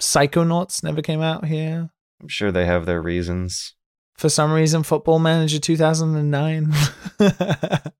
Psychonauts 0.00 0.82
never 0.82 1.02
came 1.02 1.22
out 1.22 1.44
here 1.46 1.90
I'm 2.20 2.28
sure 2.28 2.50
they 2.50 2.66
have 2.66 2.84
their 2.86 3.00
reasons. 3.02 3.74
For 4.18 4.28
some 4.28 4.52
reason. 4.52 4.82
Football 4.82 5.18
Manager 5.18 5.58
2009. 5.58 6.72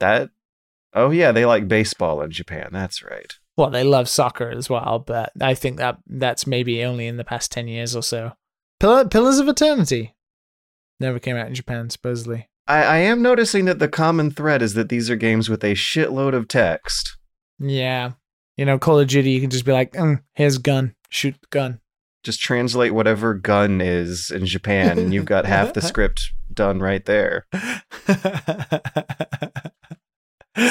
That. 0.00 0.30
Oh 0.92 1.10
yeah, 1.10 1.32
they 1.32 1.44
like 1.46 1.68
baseball 1.68 2.20
in 2.22 2.30
Japan. 2.30 2.68
That's 2.72 3.02
right. 3.02 3.32
well, 3.56 3.70
they 3.70 3.84
love 3.84 4.08
soccer 4.08 4.50
as 4.50 4.68
well, 4.68 4.98
but 4.98 5.32
I 5.40 5.54
think 5.54 5.76
that 5.78 5.98
that's 6.06 6.46
maybe 6.46 6.84
only 6.84 7.06
in 7.06 7.16
the 7.16 7.24
past 7.24 7.52
10 7.52 7.68
years 7.68 7.94
or 7.96 8.02
so. 8.02 8.32
Pill- 8.80 9.08
Pillars 9.08 9.38
of 9.38 9.48
Eternity 9.48 10.14
never 11.00 11.18
came 11.18 11.36
out 11.36 11.46
in 11.46 11.54
Japan, 11.54 11.90
supposedly. 11.90 12.48
I, 12.66 12.82
I 12.82 12.96
am 12.98 13.22
noticing 13.22 13.64
that 13.66 13.78
the 13.78 13.88
common 13.88 14.30
thread 14.30 14.62
is 14.62 14.74
that 14.74 14.88
these 14.88 15.08
are 15.10 15.16
games 15.16 15.48
with 15.48 15.62
a 15.64 15.74
shitload 15.74 16.34
of 16.34 16.48
text. 16.48 17.16
Yeah. 17.58 18.12
You 18.56 18.64
know, 18.64 18.78
Call 18.78 18.98
of 19.00 19.08
Duty, 19.08 19.30
you 19.30 19.40
can 19.40 19.50
just 19.50 19.64
be 19.64 19.72
like, 19.72 19.92
mm, 19.92 20.22
here's 20.34 20.58
gun, 20.58 20.94
shoot 21.08 21.34
the 21.40 21.46
gun. 21.50 21.80
Just 22.24 22.40
translate 22.40 22.94
whatever 22.94 23.34
gun 23.34 23.80
is 23.80 24.30
in 24.30 24.46
Japan, 24.46 24.98
and 24.98 25.14
you've 25.14 25.26
got 25.26 25.44
half 25.44 25.74
the 25.74 25.82
script 25.82 26.32
done 26.52 26.80
right 26.80 27.04
there. 27.04 27.46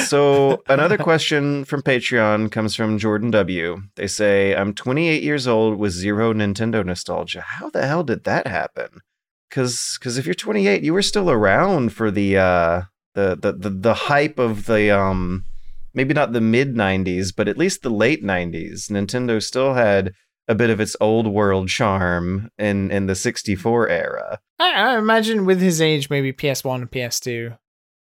So 0.06 0.62
another 0.68 0.96
question 1.10 1.64
from 1.64 1.82
Patreon 1.82 2.50
comes 2.50 2.74
from 2.74 2.98
Jordan 2.98 3.30
W. 3.30 3.82
They 3.96 4.06
say, 4.06 4.54
"I'm 4.54 4.72
28 4.72 5.22
years 5.22 5.46
old 5.46 5.78
with 5.78 5.92
zero 5.92 6.32
Nintendo 6.32 6.84
nostalgia. 6.84 7.42
How 7.42 7.68
the 7.70 7.86
hell 7.86 8.02
did 8.02 8.24
that 8.24 8.46
happen? 8.46 9.00
Because 9.48 9.98
because 9.98 10.16
if 10.16 10.24
you're 10.24 10.34
28, 10.34 10.82
you 10.82 10.94
were 10.94 11.02
still 11.02 11.30
around 11.30 11.92
for 11.92 12.10
the 12.10 12.38
uh 12.38 12.82
the 13.14 13.36
the 13.36 13.52
the, 13.52 13.70
the 13.70 13.94
hype 13.94 14.38
of 14.38 14.66
the 14.66 14.90
um 14.90 15.44
maybe 15.92 16.14
not 16.14 16.32
the 16.32 16.40
mid 16.40 16.74
90s, 16.74 17.32
but 17.36 17.46
at 17.46 17.58
least 17.58 17.82
the 17.82 17.90
late 17.90 18.24
90s. 18.24 18.90
Nintendo 18.90 19.42
still 19.42 19.74
had 19.74 20.12
a 20.48 20.54
bit 20.54 20.70
of 20.70 20.80
its 20.80 20.96
old 21.00 21.26
world 21.26 21.68
charm 21.68 22.50
in 22.58 22.90
in 22.90 23.06
the 23.06 23.14
64 23.14 23.88
era. 23.88 24.40
I, 24.58 24.72
I 24.72 24.98
imagine 24.98 25.46
with 25.46 25.60
his 25.60 25.80
age, 25.80 26.10
maybe 26.10 26.32
PS1 26.32 26.76
and 26.76 26.90
PS2, 26.90 27.58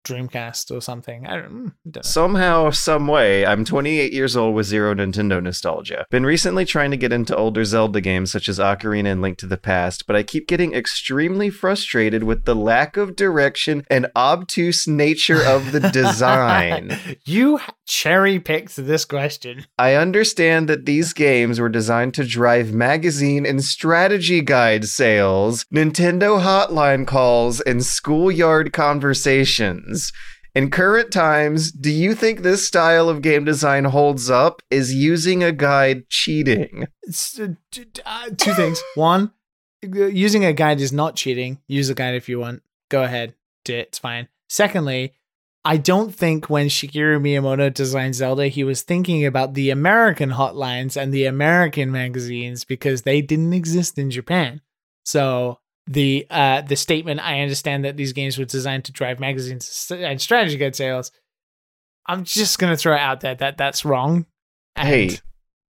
Dreamcast 0.05 0.75
or 0.75 0.81
something. 0.81 1.27
I 1.27 1.37
don't, 1.37 1.51
mm, 1.51 1.73
don't 1.85 2.05
know. 2.05 2.09
Somehow, 2.09 2.71
some 2.71 3.07
way, 3.07 3.45
I'm 3.45 3.65
28 3.65 4.13
years 4.13 4.37
old 4.37 4.55
with 4.55 4.67
zero 4.67 4.95
Nintendo 4.95 5.43
nostalgia. 5.43 6.07
Been 6.11 6.25
recently 6.25 6.65
trying 6.65 6.91
to 6.91 6.97
get 6.97 7.13
into 7.13 7.37
older 7.37 7.65
Zelda 7.65 8.01
games 8.01 8.33
such 8.33 8.49
as 8.49 8.59
Ocarina 8.59 9.13
and 9.13 9.23
Link 9.23 9.39
to 9.39 9.47
the 9.47 9.59
Past, 9.59 10.07
but 10.07 10.17
I 10.17 10.23
keep 10.23 10.49
getting 10.49 10.73
extremely 10.75 11.51
frustrated 11.51 12.25
with 12.25 12.45
the 12.45 12.57
lack 12.57 12.97
of 12.97 13.15
direction 13.15 13.85
and 13.91 14.07
obtuse 14.17 14.89
nature 14.89 15.43
of 15.43 15.73
the 15.73 15.81
design. 15.93 16.99
you 17.25 17.61
cherry 17.91 18.39
picked 18.39 18.77
this 18.77 19.05
question. 19.05 19.67
I 19.77 19.95
understand 19.95 20.69
that 20.69 20.87
these 20.87 21.13
games 21.13 21.59
were 21.59 21.69
designed 21.69 22.15
to 22.15 22.25
drive 22.25 22.73
magazine 22.73 23.45
and 23.45 23.65
strategy 23.65 24.41
guide 24.41 24.85
sales, 24.85 25.67
Nintendo 25.75 26.41
hotline 26.41 27.05
calls, 27.05 27.61
and 27.61 27.85
schoolyard 27.85 28.73
conversations. 28.73 30.13
In 30.55 30.71
current 30.71 31.13
times, 31.13 31.73
do 31.73 31.91
you 31.91 32.15
think 32.15 32.41
this 32.41 32.67
style 32.67 33.09
of 33.09 33.23
game 33.23 33.45
design 33.45 33.85
holds 33.87 34.31
up? 34.31 34.63
Is 34.71 34.95
using 34.95 35.43
a 35.43 35.53
guide 35.53 36.09
cheating? 36.09 36.87
Uh, 37.09 37.49
t- 37.73 37.85
uh, 38.07 38.31
two 38.37 38.55
things. 38.55 38.81
One, 38.95 39.33
uh, 39.85 40.07
using 40.07 40.45
a 40.45 40.53
guide 40.53 40.81
is 40.81 40.93
not 40.93 41.17
cheating. 41.17 41.59
Use 41.67 41.91
a 41.91 41.95
guide 41.95 42.15
if 42.15 42.29
you 42.29 42.39
want. 42.39 42.63
Go 42.89 43.03
ahead. 43.03 43.35
Do 43.65 43.75
it. 43.75 43.89
It's 43.89 43.99
fine. 43.99 44.29
Secondly, 44.49 45.15
I 45.65 45.77
don't 45.77 46.15
think 46.15 46.49
when 46.49 46.69
Shigeru 46.69 47.21
Miyamoto 47.21 47.73
designed 47.73 48.15
Zelda, 48.15 48.49
he 48.49 48.65
was 48.65 48.83
thinking 48.83 49.27
about 49.27 49.53
the 49.53 49.71
American 49.71 50.31
hotlines 50.31 50.97
and 50.97 51.13
the 51.13 51.27
American 51.27 51.93
magazines 51.93 52.65
because 52.65 53.03
they 53.03 53.21
didn't 53.21 53.53
exist 53.53 53.99
in 53.99 54.11
Japan. 54.11 54.63
So 55.05 55.59
the 55.87 56.27
uh, 56.31 56.63
the 56.63 56.77
statement, 56.77 57.21
I 57.21 57.41
understand 57.41 57.85
that 57.85 57.97
these 57.97 58.15
games 58.15 58.39
were 58.39 58.47
designed 58.47 58.87
to 58.87 58.93
drive 58.93 59.21
magazines 59.21 59.91
and 59.91 60.21
strategy 60.21 60.57
guide 60.57 60.77
sales. 60.77 61.13
I'm 62.07 62.25
just 62.25 62.59
gonna 62.59 62.77
throw 62.77 62.95
it 62.95 63.01
out 63.01 63.21
there 63.21 63.35
that 63.35 63.59
that's 63.59 63.85
wrong. 63.85 64.25
And 64.77 64.89
Hey, 64.89 65.19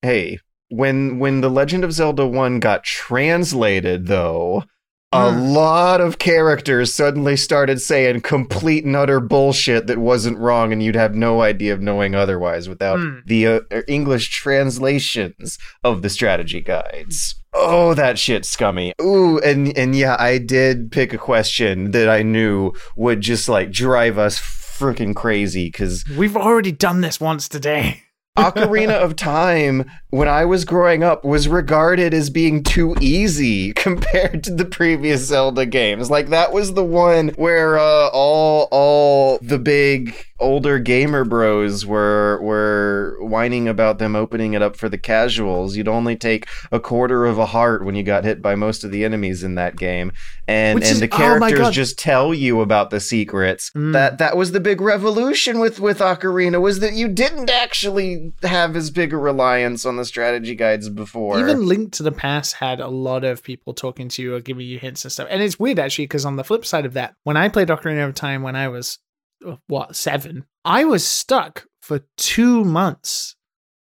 hey, 0.03 0.39
when 0.69 1.19
when 1.19 1.41
The 1.41 1.51
Legend 1.51 1.83
of 1.83 1.93
Zelda 1.93 2.27
1 2.27 2.61
got 2.61 2.85
translated 2.85 4.07
though, 4.07 4.65
a 5.13 5.31
lot 5.31 6.01
of 6.01 6.19
characters 6.21 6.95
suddenly 6.95 7.37
started 7.37 7.81
saying 7.81 8.21
complete 8.21 8.85
and 8.85 8.95
utter 8.95 9.19
bullshit 9.19 9.89
that 9.89 9.99
wasn't 9.99 10.39
wrong 10.39 10.73
and 10.73 10.83
you'd 10.83 10.95
have 10.95 11.15
no 11.17 11.43
idea 11.43 11.73
of 11.75 11.81
knowing 11.81 12.15
otherwise 12.15 12.69
without 12.69 12.99
Hmm. 13.01 13.19
the 13.27 13.47
uh, 13.47 13.61
English 13.89 14.31
translations 14.31 15.59
of 15.83 16.03
the 16.03 16.09
strategy 16.09 16.61
guides. 16.61 17.35
Oh, 17.53 17.95
that 17.95 18.19
shit's 18.21 18.49
scummy. 18.49 18.93
Ooh, 19.03 19.41
and 19.41 19.77
and 19.77 19.97
yeah, 19.97 20.15
I 20.19 20.39
did 20.39 20.93
pick 20.93 21.13
a 21.13 21.19
question 21.19 21.91
that 21.91 22.09
I 22.09 22.23
knew 22.23 22.73
would 22.95 23.21
just 23.21 23.49
like 23.49 23.73
drive 23.73 24.17
us 24.19 24.39
freaking 24.39 25.17
crazy 25.17 25.71
cuz 25.73 26.05
We've 26.17 26.37
already 26.37 26.71
done 26.73 27.01
this 27.01 27.21
once 27.21 27.49
today. 27.49 28.03
Ocarina 28.39 28.93
of 28.93 29.17
Time, 29.17 29.91
when 30.11 30.29
I 30.29 30.45
was 30.45 30.65
growing 30.65 31.03
up, 31.03 31.25
was 31.25 31.49
regarded 31.49 32.15
as 32.15 32.31
being 32.31 32.63
too 32.63 32.97
easy 33.01 33.73
compared 33.75 34.45
to 34.45 34.55
the 34.55 34.65
previous 34.65 35.23
Zelda 35.23 35.67
games. 35.67 36.11
Like 36.11 36.29
that 36.29 36.53
was 36.53 36.75
the 36.75 36.85
one 36.85 37.29
where 37.31 37.79
uh, 37.79 38.09
all 38.09 38.69
all 38.71 39.39
the 39.43 39.59
big 39.59 40.15
older 40.41 40.79
gamer 40.79 41.25
bros 41.25 41.85
were 41.87 42.39
were 42.43 43.17
whining 43.21 43.69
about 43.69 43.99
them 43.99 44.17
opening 44.17 44.55
it 44.55 44.63
up 44.63 44.77
for 44.77 44.89
the 44.89 44.99
casuals. 44.99 45.77
You'd 45.77 45.89
only 45.89 46.17
take 46.17 46.47
a 46.73 46.81
quarter 46.81 47.27
of 47.27 47.39
a 47.39 47.47
heart 47.47 47.85
when 47.85 47.95
you 47.95 48.03
got 48.03 48.25
hit 48.25 48.41
by 48.43 48.55
most 48.55 48.83
of 48.85 48.91
the 48.91 49.05
enemies 49.05 49.43
in 49.43 49.55
that 49.57 49.77
game, 49.77 50.13
and 50.49 50.77
Which 50.77 50.85
and 50.85 50.93
is- 50.95 51.01
the 51.01 51.13
oh 51.13 51.17
characters 51.17 51.59
God. 51.59 51.73
just 51.73 51.99
tell 51.99 52.33
you 52.35 52.61
about 52.61 52.91
the 52.91 53.01
secrets. 53.01 53.71
Mm. 53.77 53.93
That 53.93 54.19
that 54.19 54.37
was 54.37 54.53
the 54.53 54.61
big 54.61 54.81
revolution 54.81 55.59
with 55.61 55.79
with 55.81 55.99
Ocarina 55.99 56.61
was 56.61 56.81
that 56.81 56.95
you 56.95 57.09
didn't 57.09 57.51
actually 57.51 58.33
have 58.43 58.75
as 58.77 58.91
big 58.91 59.13
a 59.13 59.17
reliance 59.17 59.85
on 59.85 59.97
the 59.97 60.05
strategy 60.05 60.55
guides 60.55 60.89
before. 60.89 61.39
Even 61.39 61.67
Link 61.67 61.93
to 61.93 62.03
the 62.03 62.13
Past 62.13 62.55
had 62.55 62.81
a 62.81 62.89
lot 62.89 63.25
of 63.25 63.43
people 63.43 63.75
talking 63.75 64.09
to 64.09 64.23
you 64.23 64.35
or 64.35 64.41
giving 64.41 64.67
you 64.67 64.79
hints 64.79 65.05
and 65.05 65.13
stuff. 65.13 65.29
And 65.31 65.43
it's 65.43 65.59
weird 65.59 65.79
actually 65.79 66.05
because 66.07 66.25
on 66.25 66.37
the 66.37 66.45
flip 66.45 66.65
side 66.65 66.87
of 66.87 66.95
that, 66.95 67.15
when 67.25 67.37
I 67.37 67.49
played 67.49 67.69
Ocarina 67.69 68.07
of 68.09 68.15
Time 68.15 68.43
when 68.43 68.57
I 68.57 68.69
was 68.69 68.99
Uh, 69.47 69.57
what 69.67 69.97
seven, 69.97 70.45
I 70.65 70.85
was 70.85 71.07
stuck 71.07 71.67
for 71.81 72.01
two 72.17 72.65
months. 72.65 73.37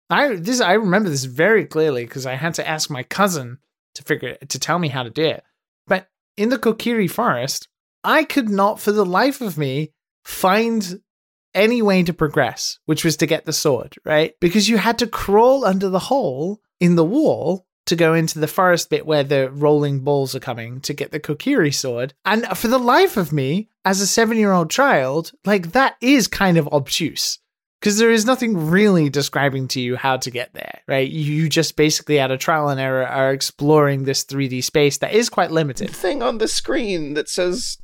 I 0.09 0.35
this 0.35 0.61
I 0.61 0.73
remember 0.73 1.09
this 1.09 1.23
very 1.23 1.65
clearly 1.65 2.05
because 2.05 2.25
I 2.25 2.35
had 2.35 2.53
to 2.55 2.67
ask 2.67 2.89
my 2.89 3.03
cousin 3.03 3.59
to 3.95 4.03
figure 4.03 4.35
to 4.35 4.59
tell 4.59 4.79
me 4.79 4.89
how 4.89 5.03
to 5.03 5.09
do 5.09 5.23
it. 5.23 5.43
But 5.87 6.07
in 6.37 6.49
the 6.49 6.59
Kokiri 6.59 7.09
Forest, 7.09 7.67
I 8.03 8.23
could 8.23 8.49
not 8.49 8.79
for 8.79 8.91
the 8.91 9.05
life 9.05 9.41
of 9.41 9.57
me 9.57 9.93
find 10.25 11.01
any 11.53 11.81
way 11.81 12.03
to 12.03 12.13
progress, 12.13 12.79
which 12.85 13.03
was 13.03 13.17
to 13.17 13.25
get 13.25 13.45
the 13.45 13.53
sword, 13.53 13.95
right? 14.05 14.33
Because 14.39 14.69
you 14.69 14.77
had 14.77 14.99
to 14.99 15.07
crawl 15.07 15.65
under 15.65 15.89
the 15.89 15.99
hole 15.99 16.61
in 16.79 16.95
the 16.95 17.03
wall 17.03 17.65
to 17.91 17.95
go 17.97 18.13
into 18.13 18.39
the 18.39 18.47
forest 18.47 18.89
bit 18.89 19.05
where 19.05 19.21
the 19.23 19.51
rolling 19.51 19.99
balls 19.99 20.33
are 20.33 20.39
coming 20.39 20.79
to 20.79 20.93
get 20.93 21.11
the 21.11 21.19
Kokiri 21.19 21.73
sword. 21.73 22.13
And 22.23 22.45
for 22.57 22.69
the 22.69 22.77
life 22.77 23.17
of 23.17 23.33
me, 23.33 23.67
as 23.83 23.99
a 23.99 24.07
seven 24.07 24.37
year 24.37 24.53
old 24.53 24.71
child, 24.71 25.33
like 25.43 25.73
that 25.73 25.97
is 25.99 26.29
kind 26.29 26.57
of 26.57 26.69
obtuse. 26.69 27.39
Because 27.81 27.97
there 27.97 28.11
is 28.11 28.25
nothing 28.25 28.69
really 28.69 29.09
describing 29.09 29.67
to 29.69 29.81
you 29.81 29.97
how 29.97 30.15
to 30.17 30.31
get 30.31 30.53
there, 30.53 30.81
right? 30.87 31.09
You 31.09 31.49
just 31.49 31.75
basically, 31.75 32.17
out 32.17 32.31
of 32.31 32.39
trial 32.39 32.69
and 32.69 32.79
error, 32.79 33.05
are 33.05 33.33
exploring 33.33 34.05
this 34.05 34.23
3D 34.23 34.63
space 34.63 34.99
that 34.99 35.13
is 35.13 35.29
quite 35.29 35.49
the 35.49 35.55
limited. 35.55 35.89
thing 35.89 36.23
on 36.23 36.37
the 36.37 36.47
screen 36.47 37.15
that 37.15 37.27
says 37.27 37.77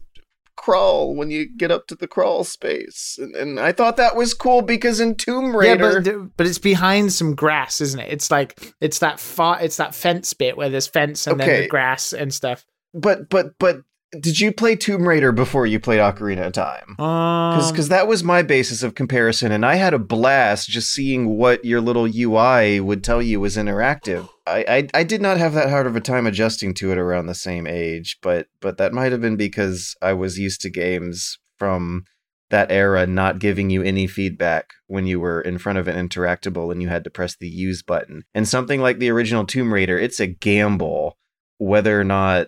crawl 0.58 1.16
when 1.16 1.32
you 1.32 1.46
get 1.46 1.72
up 1.72 1.88
to 1.88 1.96
the 1.96 2.08
crawl 2.08 2.44
space. 2.44 3.18
And, 3.22 3.34
and 3.36 3.60
I 3.60 3.72
thought 3.72 3.96
that 3.98 4.18
was 4.18 4.34
cool 4.34 4.62
because 4.62 5.00
in 5.00 5.16
Tomb 5.16 5.52
Yeah, 5.54 5.74
Raider 5.76 6.02
but 6.02 6.38
but 6.38 6.48
it's 6.48 6.58
behind 6.60 7.14
some 7.14 7.36
grass, 7.36 7.80
isn't 7.80 8.00
it? 8.00 8.12
It's 8.12 8.30
like 8.30 8.74
it's 8.82 9.00
that 9.00 9.20
far, 9.20 9.62
it's 9.62 9.78
that 9.78 9.96
fence 9.96 10.34
bit 10.34 10.58
where 10.58 10.70
there's 10.70 10.88
fence 10.88 11.26
and 11.28 11.40
then 11.40 11.62
the 11.62 11.68
grass 11.70 12.12
and 12.12 12.34
stuff. 12.34 12.66
but 12.94 13.30
but 13.30 13.58
but 13.60 13.78
did 14.12 14.40
you 14.40 14.52
play 14.52 14.76
Tomb 14.76 15.08
Raider 15.08 15.32
before 15.32 15.66
you 15.66 15.80
played 15.80 16.00
Ocarina 16.00 16.48
of 16.48 16.54
Time? 16.54 17.00
Um, 17.00 17.48
because 17.78 17.90
that 17.90 18.08
was 18.08 18.24
my 18.24 18.42
basis 18.42 18.84
of 18.84 18.96
comparison 18.96 19.52
and 19.52 19.66
i 19.66 19.76
had 19.76 19.94
a 19.94 20.00
blast 20.00 20.70
just 20.70 20.92
seeing 20.92 21.38
what 21.38 21.64
your 21.64 21.82
little 21.82 22.06
ui 22.06 22.80
would 22.80 23.04
tell 23.04 23.22
you 23.22 23.40
was 23.40 23.58
interactive 23.58 24.28
I, 24.46 24.66
I 24.68 25.00
i 25.00 25.04
did 25.04 25.22
not 25.22 25.38
have 25.38 25.54
that 25.54 25.70
hard 25.70 25.88
of 25.88 25.96
a 25.96 26.02
time 26.02 26.26
adjusting 26.26 26.74
to 26.76 26.92
it 26.92 26.98
around 26.98 27.26
the 27.26 27.36
same 27.36 27.68
age 27.68 28.18
but 28.22 28.48
but 28.60 28.78
that 28.78 28.94
might 28.94 29.12
have 29.12 29.22
been 29.22 29.38
because 29.38 29.96
i 30.02 30.14
was 30.14 30.40
used 30.40 30.62
to 30.62 30.70
games 30.70 31.38
from 31.58 32.06
that 32.50 32.72
era 32.72 33.06
not 33.06 33.40
giving 33.40 33.70
you 33.70 33.84
any 33.84 34.08
feedback 34.08 34.74
when 34.88 35.06
you 35.06 35.20
were 35.20 35.42
in 35.42 35.58
front 35.58 35.78
of 35.78 35.88
an 35.88 36.08
interactable 36.08 36.72
and 36.72 36.82
you 36.82 36.88
had 36.88 37.04
to 37.04 37.10
press 37.10 37.36
the 37.36 37.50
use 37.50 37.82
button 37.82 38.24
and 38.34 38.48
something 38.48 38.82
like 38.82 39.00
the 39.00 39.10
original 39.10 39.46
tomb 39.46 39.74
raider 39.74 39.98
it's 39.98 40.20
a 40.20 40.28
gamble 40.28 41.18
whether 41.58 42.00
or 42.00 42.04
not 42.04 42.48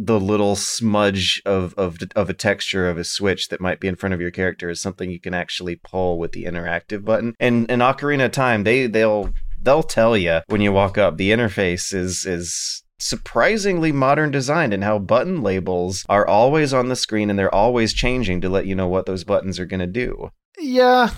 the 0.00 0.20
little 0.20 0.54
smudge 0.54 1.42
of, 1.44 1.74
of 1.74 1.98
of 2.14 2.30
a 2.30 2.34
texture 2.34 2.88
of 2.88 2.98
a 2.98 3.04
switch 3.04 3.48
that 3.48 3.60
might 3.60 3.80
be 3.80 3.88
in 3.88 3.96
front 3.96 4.14
of 4.14 4.20
your 4.20 4.30
character 4.30 4.70
is 4.70 4.80
something 4.80 5.10
you 5.10 5.18
can 5.18 5.34
actually 5.34 5.74
pull 5.74 6.18
with 6.18 6.30
the 6.30 6.44
interactive 6.44 7.04
button. 7.04 7.34
And 7.40 7.68
in 7.68 7.80
Ocarina 7.80 8.26
of 8.26 8.30
Time, 8.30 8.62
they 8.62 8.86
they'll 8.86 9.34
they'll 9.60 9.82
tell 9.82 10.16
you 10.16 10.40
when 10.46 10.60
you 10.60 10.70
walk 10.70 10.96
up. 10.96 11.16
The 11.16 11.30
interface 11.30 11.92
is 11.92 12.24
is 12.24 12.84
surprisingly 13.00 13.90
modern 13.90 14.30
designed 14.30 14.72
and 14.72 14.84
how 14.84 14.98
button 14.98 15.42
labels 15.42 16.04
are 16.08 16.26
always 16.26 16.72
on 16.72 16.88
the 16.88 16.96
screen 16.96 17.30
and 17.30 17.38
they're 17.38 17.54
always 17.54 17.92
changing 17.92 18.40
to 18.40 18.48
let 18.48 18.66
you 18.66 18.74
know 18.74 18.88
what 18.88 19.06
those 19.06 19.24
buttons 19.24 19.58
are 19.58 19.66
going 19.66 19.80
to 19.80 19.86
do. 19.86 20.30
yeah, 20.58 21.10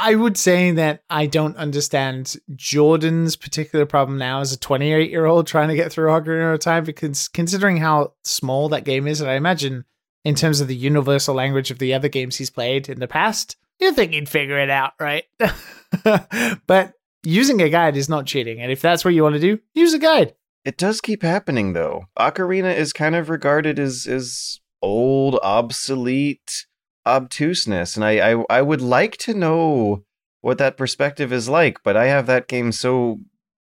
I 0.00 0.14
would 0.14 0.36
say 0.36 0.70
that 0.72 1.02
I 1.10 1.26
don't 1.26 1.56
understand 1.56 2.36
Jordan's 2.54 3.34
particular 3.34 3.84
problem 3.84 4.16
now 4.16 4.40
as 4.40 4.52
a 4.52 4.58
28 4.58 5.10
year 5.10 5.26
old 5.26 5.46
trying 5.46 5.68
to 5.68 5.74
get 5.74 5.90
through 5.90 6.08
Ocarina 6.10 6.54
of 6.54 6.60
Time 6.60 6.84
because 6.84 7.26
considering 7.26 7.78
how 7.78 8.14
small 8.22 8.68
that 8.68 8.84
game 8.84 9.08
is, 9.08 9.20
and 9.20 9.28
I 9.28 9.34
imagine 9.34 9.84
in 10.24 10.36
terms 10.36 10.60
of 10.60 10.68
the 10.68 10.76
universal 10.76 11.34
language 11.34 11.70
of 11.70 11.78
the 11.78 11.94
other 11.94 12.08
games 12.08 12.36
he's 12.36 12.50
played 12.50 12.88
in 12.88 13.00
the 13.00 13.08
past, 13.08 13.56
you 13.80 13.92
think 13.92 14.12
he'd 14.12 14.28
figure 14.28 14.58
it 14.58 14.70
out, 14.70 14.92
right? 15.00 15.24
but 16.66 16.92
using 17.24 17.60
a 17.60 17.68
guide 17.68 17.96
is 17.96 18.08
not 18.08 18.26
cheating, 18.26 18.60
and 18.60 18.70
if 18.70 18.80
that's 18.80 19.04
what 19.04 19.14
you 19.14 19.22
want 19.22 19.34
to 19.34 19.40
do, 19.40 19.58
use 19.74 19.94
a 19.94 19.98
guide. 19.98 20.34
It 20.64 20.76
does 20.76 21.00
keep 21.00 21.22
happening 21.22 21.72
though. 21.72 22.06
Ocarina 22.18 22.74
is 22.74 22.92
kind 22.92 23.16
of 23.16 23.30
regarded 23.30 23.78
as 23.78 24.06
as 24.06 24.60
old, 24.80 25.38
obsolete. 25.42 26.66
Obtuseness, 27.08 27.96
and 27.96 28.04
I, 28.04 28.32
I 28.32 28.44
I 28.50 28.62
would 28.62 28.80
like 28.80 29.16
to 29.18 29.34
know 29.34 30.04
what 30.40 30.58
that 30.58 30.76
perspective 30.76 31.32
is 31.32 31.48
like, 31.48 31.82
but 31.82 31.96
I 31.96 32.06
have 32.06 32.26
that 32.26 32.48
game 32.48 32.70
so 32.72 33.20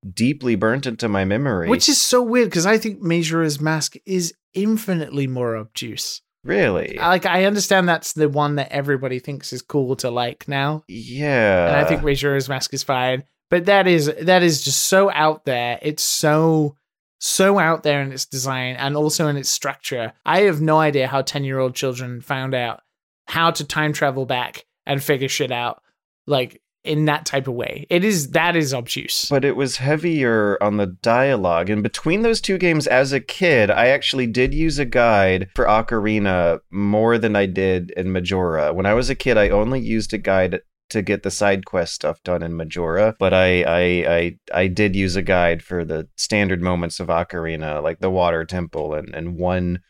deeply 0.08 0.54
burnt 0.56 0.86
into 0.86 1.08
my 1.08 1.24
memory. 1.24 1.68
Which 1.68 1.88
is 1.88 2.00
so 2.00 2.22
weird 2.22 2.48
because 2.50 2.66
I 2.66 2.78
think 2.78 3.00
Majora's 3.00 3.60
Mask 3.60 3.96
is 4.06 4.34
infinitely 4.54 5.26
more 5.26 5.56
obtuse. 5.56 6.22
really, 6.44 6.96
Like 6.98 7.26
I 7.26 7.44
understand 7.44 7.88
that's 7.88 8.12
the 8.12 8.28
one 8.28 8.56
that 8.56 8.72
everybody 8.72 9.18
thinks 9.18 9.52
is 9.52 9.62
cool 9.62 9.96
to 9.96 10.10
like 10.10 10.48
now, 10.48 10.84
yeah, 10.88 11.68
and 11.68 11.76
I 11.76 11.84
think 11.84 12.02
Majora's 12.02 12.48
Mask 12.48 12.72
is 12.74 12.82
fine. 12.82 13.24
But 13.50 13.66
that 13.66 13.86
is 13.86 14.10
that 14.22 14.42
is 14.42 14.62
just 14.62 14.86
so 14.86 15.10
out 15.10 15.44
there. 15.44 15.78
It's 15.82 16.02
so 16.02 16.76
so 17.20 17.58
out 17.58 17.82
there 17.84 18.02
in 18.02 18.10
its 18.10 18.26
design 18.26 18.74
and 18.76 18.96
also 18.96 19.28
in 19.28 19.36
its 19.36 19.50
structure. 19.50 20.12
I 20.24 20.40
have 20.42 20.60
no 20.60 20.78
idea 20.78 21.06
how 21.06 21.22
ten 21.22 21.44
year 21.44 21.58
old 21.58 21.74
children 21.74 22.20
found 22.20 22.54
out 22.54 22.80
how 23.26 23.50
to 23.50 23.64
time 23.64 23.92
travel 23.92 24.26
back 24.26 24.64
and 24.86 25.02
figure 25.02 25.28
shit 25.28 25.52
out 25.52 25.82
like 26.26 26.60
in 26.84 27.04
that 27.04 27.24
type 27.24 27.46
of 27.46 27.54
way. 27.54 27.86
It 27.90 28.04
is 28.04 28.30
that 28.30 28.56
is 28.56 28.74
obtuse. 28.74 29.26
but 29.30 29.44
it 29.44 29.56
was 29.56 29.76
heavier 29.76 30.60
on 30.62 30.76
the 30.76 30.86
dialogue. 30.86 31.70
And 31.70 31.82
between 31.82 32.22
those 32.22 32.40
two 32.40 32.58
games, 32.58 32.86
as 32.86 33.12
a 33.12 33.20
kid, 33.20 33.70
I 33.70 33.88
actually 33.88 34.26
did 34.26 34.52
use 34.52 34.78
a 34.78 34.84
guide 34.84 35.48
for 35.54 35.64
Ocarina 35.64 36.60
more 36.70 37.18
than 37.18 37.36
I 37.36 37.46
did 37.46 37.92
in 37.92 38.12
Majora. 38.12 38.72
When 38.74 38.86
I 38.86 38.94
was 38.94 39.10
a 39.10 39.14
kid, 39.14 39.38
I 39.38 39.48
only 39.50 39.80
used 39.80 40.12
a 40.12 40.18
guide 40.18 40.60
to 40.90 41.02
get 41.02 41.22
the 41.22 41.30
side 41.30 41.64
quest 41.64 41.94
stuff 41.94 42.22
done 42.22 42.42
in 42.42 42.56
Majora, 42.56 43.14
but 43.18 43.32
I 43.32 43.62
I 43.62 43.80
I, 43.82 44.38
I 44.52 44.66
did 44.66 44.94
use 44.94 45.16
a 45.16 45.22
guide 45.22 45.62
for 45.62 45.84
the 45.84 46.08
standard 46.16 46.60
moments 46.60 47.00
of 47.00 47.08
Ocarina, 47.08 47.82
like 47.82 48.00
the 48.00 48.10
Water 48.10 48.44
Temple 48.44 48.94
and 48.94 49.14
and 49.14 49.36
one 49.36 49.80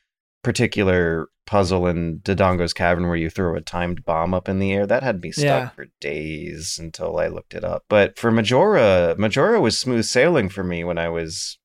particular 0.42 1.28
puzzle 1.46 1.86
in 1.86 2.20
Dodongo's 2.20 2.72
Cavern 2.72 3.06
where 3.08 3.16
you 3.16 3.28
throw 3.30 3.56
a 3.56 3.60
timed 3.60 4.04
bomb 4.04 4.32
up 4.34 4.48
in 4.48 4.58
the 4.58 4.72
air. 4.72 4.86
That 4.86 5.02
had 5.02 5.20
me 5.20 5.32
stuck 5.32 5.44
Yeah. 5.44 5.68
for 5.70 5.86
days 6.00 6.78
until 6.80 7.18
I 7.18 7.26
looked 7.28 7.54
it 7.54 7.64
up. 7.64 7.84
But 7.88 8.18
for 8.18 8.30
Majora, 8.30 9.14
Majora 9.18 9.60
was 9.60 9.78
smooth 9.78 10.04
sailing 10.04 10.48
for 10.48 10.62
me 10.62 10.84
when 10.84 10.98
I 10.98 11.08
was 11.08 11.58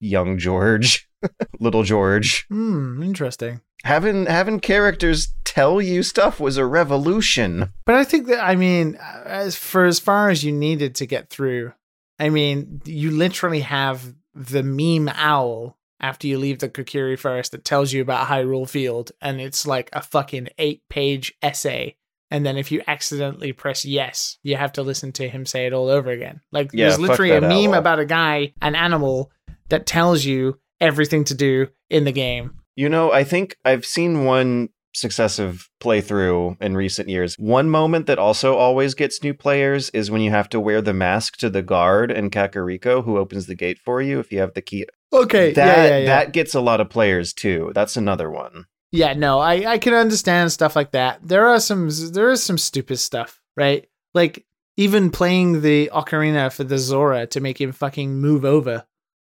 young 0.00 0.38
George, 0.38 1.08
little 1.60 1.82
George. 1.82 2.46
Hmm, 2.48 3.02
interesting. 3.02 3.60
Having 3.84 4.26
having 4.26 4.58
characters 4.60 5.32
tell 5.44 5.80
you 5.80 6.02
stuff 6.02 6.40
was 6.40 6.56
a 6.56 6.66
revolution. 6.66 7.72
But 7.86 7.94
I 7.94 8.04
think 8.04 8.26
that 8.26 8.44
I 8.44 8.56
mean, 8.56 8.96
as 9.24 9.56
for 9.56 9.84
as 9.84 9.98
far 10.00 10.30
as 10.30 10.42
you 10.44 10.52
needed 10.52 10.96
to 10.96 11.06
get 11.06 11.30
through, 11.30 11.72
I 12.18 12.28
mean, 12.28 12.82
you 12.84 13.10
literally 13.12 13.60
have 13.60 14.14
the 14.34 14.62
meme 14.64 15.08
owl 15.14 15.77
after 16.00 16.26
you 16.26 16.38
leave 16.38 16.58
the 16.58 16.68
Kokiri 16.68 17.18
Forest 17.18 17.52
that 17.52 17.64
tells 17.64 17.92
you 17.92 18.02
about 18.02 18.28
Hyrule 18.28 18.68
Field, 18.68 19.12
and 19.20 19.40
it's 19.40 19.66
like 19.66 19.90
a 19.92 20.02
fucking 20.02 20.48
eight-page 20.58 21.34
essay. 21.42 21.96
And 22.30 22.44
then 22.44 22.58
if 22.58 22.70
you 22.70 22.82
accidentally 22.86 23.52
press 23.52 23.84
yes, 23.84 24.38
you 24.42 24.56
have 24.56 24.72
to 24.72 24.82
listen 24.82 25.12
to 25.12 25.28
him 25.28 25.46
say 25.46 25.66
it 25.66 25.72
all 25.72 25.88
over 25.88 26.10
again. 26.10 26.40
Like 26.52 26.70
Yeah, 26.72 26.88
there's 26.88 27.00
literally 27.00 27.32
a 27.32 27.40
meme 27.40 27.72
about 27.72 28.00
a 28.00 28.04
guy, 28.04 28.52
an 28.60 28.74
animal 28.74 29.32
that 29.70 29.86
tells 29.86 30.24
you 30.24 30.60
everything 30.80 31.24
to 31.24 31.34
do 31.34 31.68
in 31.88 32.04
the 32.04 32.12
game. 32.12 32.60
You 32.76 32.88
know, 32.88 33.12
I 33.12 33.24
think 33.24 33.56
I've 33.64 33.86
seen 33.86 34.24
one 34.24 34.68
successive 34.94 35.68
playthrough 35.80 36.60
in 36.60 36.76
recent 36.76 37.08
years. 37.08 37.34
One 37.38 37.70
moment 37.70 38.06
that 38.06 38.18
also 38.18 38.56
always 38.56 38.94
gets 38.94 39.22
new 39.22 39.34
players 39.34 39.90
is 39.90 40.10
when 40.10 40.20
you 40.20 40.30
have 40.30 40.48
to 40.50 40.60
wear 40.60 40.80
the 40.80 40.94
mask 40.94 41.36
to 41.38 41.50
the 41.50 41.62
guard 41.62 42.10
in 42.10 42.30
Kakariko 42.30 43.04
who 43.04 43.16
opens 43.16 43.46
the 43.46 43.54
gate 43.54 43.78
for 43.78 44.02
you 44.02 44.18
if 44.18 44.32
you 44.32 44.40
have 44.40 44.54
the 44.54 44.62
key. 44.62 44.86
Okay, 45.12 45.52
that 45.52 45.66
yeah, 45.66 45.86
yeah, 45.86 45.98
yeah. 45.98 46.06
that 46.06 46.32
gets 46.32 46.54
a 46.54 46.60
lot 46.60 46.80
of 46.80 46.90
players 46.90 47.32
too. 47.32 47.72
That's 47.74 47.96
another 47.96 48.30
one. 48.30 48.66
Yeah, 48.92 49.14
no, 49.14 49.38
I 49.38 49.72
I 49.72 49.78
can 49.78 49.94
understand 49.94 50.52
stuff 50.52 50.76
like 50.76 50.92
that. 50.92 51.20
There 51.26 51.46
are 51.48 51.60
some 51.60 51.90
there 52.12 52.30
is 52.30 52.42
some 52.42 52.58
stupid 52.58 52.98
stuff, 52.98 53.40
right? 53.56 53.86
Like 54.14 54.46
even 54.76 55.10
playing 55.10 55.62
the 55.62 55.90
ocarina 55.92 56.52
for 56.52 56.64
the 56.64 56.78
Zora 56.78 57.26
to 57.28 57.40
make 57.40 57.60
him 57.60 57.72
fucking 57.72 58.20
move 58.20 58.44
over, 58.44 58.86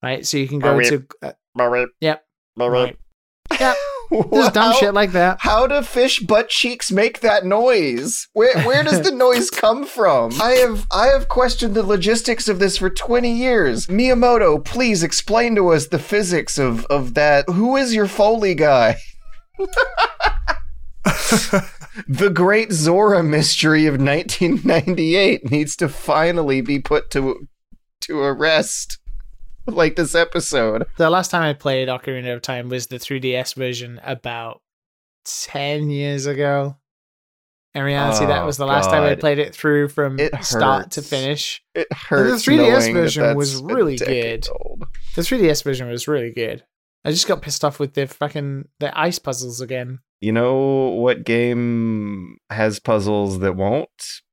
right? 0.03 0.27
So 0.27 0.37
you 0.37 0.49
can 0.49 0.59
go 0.59 0.79
to 0.81 1.07
uh, 1.23 1.33
yep, 2.01 2.25
right. 2.57 2.97
Yep. 3.61 3.77
There's 4.31 4.51
dumb 4.51 4.73
How- 4.73 4.79
shit 4.79 4.95
like 4.95 5.13
that. 5.13 5.39
How 5.41 5.67
do 5.67 5.83
fish 5.83 6.21
butt 6.21 6.49
cheeks 6.49 6.93
make 6.93 7.21
that 7.21 7.45
noise? 7.47 8.29
Where 8.33 8.61
where 8.63 8.83
does 8.83 9.03
the 9.03 9.11
noise 9.15 9.51
come 9.51 9.85
from? 9.87 10.33
I 10.41 10.53
have 10.53 10.87
I 10.91 11.07
have 11.07 11.29
questioned 11.29 11.75
the 11.75 11.83
logistics 11.83 12.49
of 12.49 12.59
this 12.59 12.79
for 12.79 12.91
20 12.91 13.33
years. 13.33 13.87
Miyamoto, 13.87 14.65
please 14.65 15.03
explain 15.03 15.55
to 15.57 15.69
us 15.69 15.87
the 15.89 15.99
physics 15.99 16.59
of 16.59 16.85
of 16.87 17.15
that. 17.15 17.49
Who 17.49 17.77
is 17.77 17.95
your 17.95 18.07
Foley 18.07 18.55
guy? 18.55 18.97
the 22.09 22.31
great 22.33 22.73
Zora 22.73 23.23
mystery 23.23 23.87
of 23.87 23.95
1998 24.01 25.51
needs 25.51 25.77
to 25.77 25.89
finally 25.89 26.61
be 26.61 26.79
put 26.79 27.11
to 27.11 27.49
to 28.03 28.23
a 28.23 28.33
rest. 28.33 28.99
Like 29.67 29.97
this 29.97 30.15
episode. 30.15 30.87
The 30.97 31.09
last 31.11 31.31
time 31.31 31.43
I 31.43 31.53
played 31.53 31.89
Ocarina 31.89 32.35
of 32.35 32.43
Time 32.43 32.69
was 32.69 32.89
the 32.89 32.97
3DS 32.97 33.55
version 33.55 34.01
about 34.05 34.61
10 35.25 35.89
years 35.91 36.27
ago. 36.27 36.77
In 37.75 37.83
reality, 37.83 38.27
that 38.27 38.43
Oh, 38.43 38.47
was 38.47 38.59
the 38.59 38.67
last 38.67 38.91
time 38.91 39.03
I 39.05 39.15
played 39.15 39.39
it 39.39 39.55
through 39.55 39.89
from 39.89 40.19
It 40.19 40.33
start 40.45 40.91
to 40.93 41.03
finish. 41.03 41.63
It 41.75 41.91
hurts. 41.91 42.45
The 42.45 42.51
3DS 42.53 42.57
knowing 42.59 42.95
that 42.95 43.01
version 43.01 43.37
was 43.37 43.63
really 43.63 43.97
good. 43.97 44.47
old. 44.51 44.85
The 45.15 45.23
3DS 45.23 45.65
version 45.65 45.89
was 45.89 46.07
really 46.07 46.33
good. 46.33 46.65
I 47.05 47.11
just 47.13 47.27
got 47.27 47.41
pissed 47.41 47.65
off 47.65 47.81
with 47.81 47.95
the 47.95 48.07
fucking 48.07 48.69
the 48.79 48.97
ice 48.99 49.19
puzzles 49.19 49.61
again. 49.61 50.01
You 50.21 50.33
know 50.33 50.89
what 50.89 51.25
game 51.25 52.37
has 52.51 52.79
puzzles 52.79 53.39
that 53.41 53.57
won't 53.57 53.89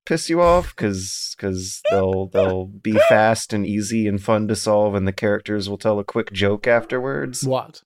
piss 0.10 0.28
you 0.28 0.42
off 0.42 0.76
because 0.76 1.36
because 1.38 1.82
they'll 1.92 2.28
they'll 2.30 2.66
be 2.66 2.98
fast 3.08 3.54
and 3.54 3.66
easy 3.66 4.08
and 4.08 4.22
fun 4.22 4.48
to 4.48 4.56
solve, 4.56 4.96
and 4.96 5.08
the 5.08 5.14
characters 5.14 5.70
will 5.70 5.78
tell 5.78 6.00
a 6.00 6.04
quick 6.04 6.34
joke 6.34 6.68
afterwards. 6.68 7.44
What? 7.44 7.84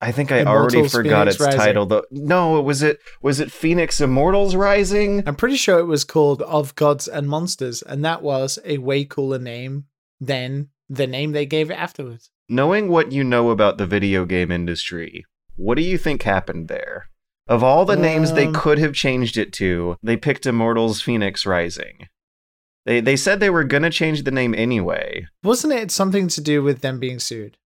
I 0.00 0.12
think 0.12 0.30
I 0.30 0.44
already 0.44 0.86
forgot 0.86 1.20
Phoenix 1.20 1.36
its 1.36 1.40
Rising. 1.40 1.58
title. 1.58 1.86
Though 1.86 2.04
no, 2.10 2.60
was 2.60 2.82
it 2.82 3.00
was 3.22 3.40
it 3.40 3.50
Phoenix 3.50 4.00
Immortals 4.00 4.54
Rising? 4.54 5.22
I'm 5.26 5.36
pretty 5.36 5.56
sure 5.56 5.78
it 5.78 5.86
was 5.86 6.04
called 6.04 6.42
Of 6.42 6.74
Gods 6.74 7.08
and 7.08 7.26
Monsters, 7.26 7.80
and 7.80 8.04
that 8.04 8.22
was 8.22 8.58
a 8.66 8.78
way 8.78 9.06
cooler 9.06 9.38
name 9.38 9.86
than 10.20 10.68
the 10.90 11.06
name 11.06 11.32
they 11.32 11.46
gave 11.46 11.70
it 11.70 11.74
afterwards. 11.74 12.30
Knowing 12.46 12.88
what 12.88 13.10
you 13.10 13.24
know 13.24 13.48
about 13.48 13.78
the 13.78 13.86
video 13.86 14.26
game 14.26 14.50
industry, 14.50 15.24
what 15.56 15.76
do 15.76 15.82
you 15.82 15.96
think 15.96 16.22
happened 16.24 16.68
there? 16.68 17.08
Of 17.46 17.62
all 17.62 17.84
the 17.84 17.96
names 17.96 18.32
they 18.32 18.46
Um, 18.46 18.54
could 18.54 18.78
have 18.78 18.94
changed 18.94 19.36
it 19.36 19.52
to, 19.54 19.96
they 20.02 20.16
picked 20.16 20.46
Immortals 20.46 21.02
Fenyx 21.02 21.44
Rising. 21.46 22.08
They 22.86 23.00
they 23.00 23.16
said 23.16 23.40
they 23.40 23.50
were 23.50 23.64
gonna 23.64 23.90
change 23.90 24.22
the 24.24 24.30
name 24.30 24.54
anyway. 24.54 25.26
Wasn't 25.42 25.72
it 25.72 25.90
something 25.90 26.28
to 26.28 26.40
do 26.40 26.62
with 26.62 26.80
them 26.80 26.98
being 26.98 27.18
sued? 27.18 27.56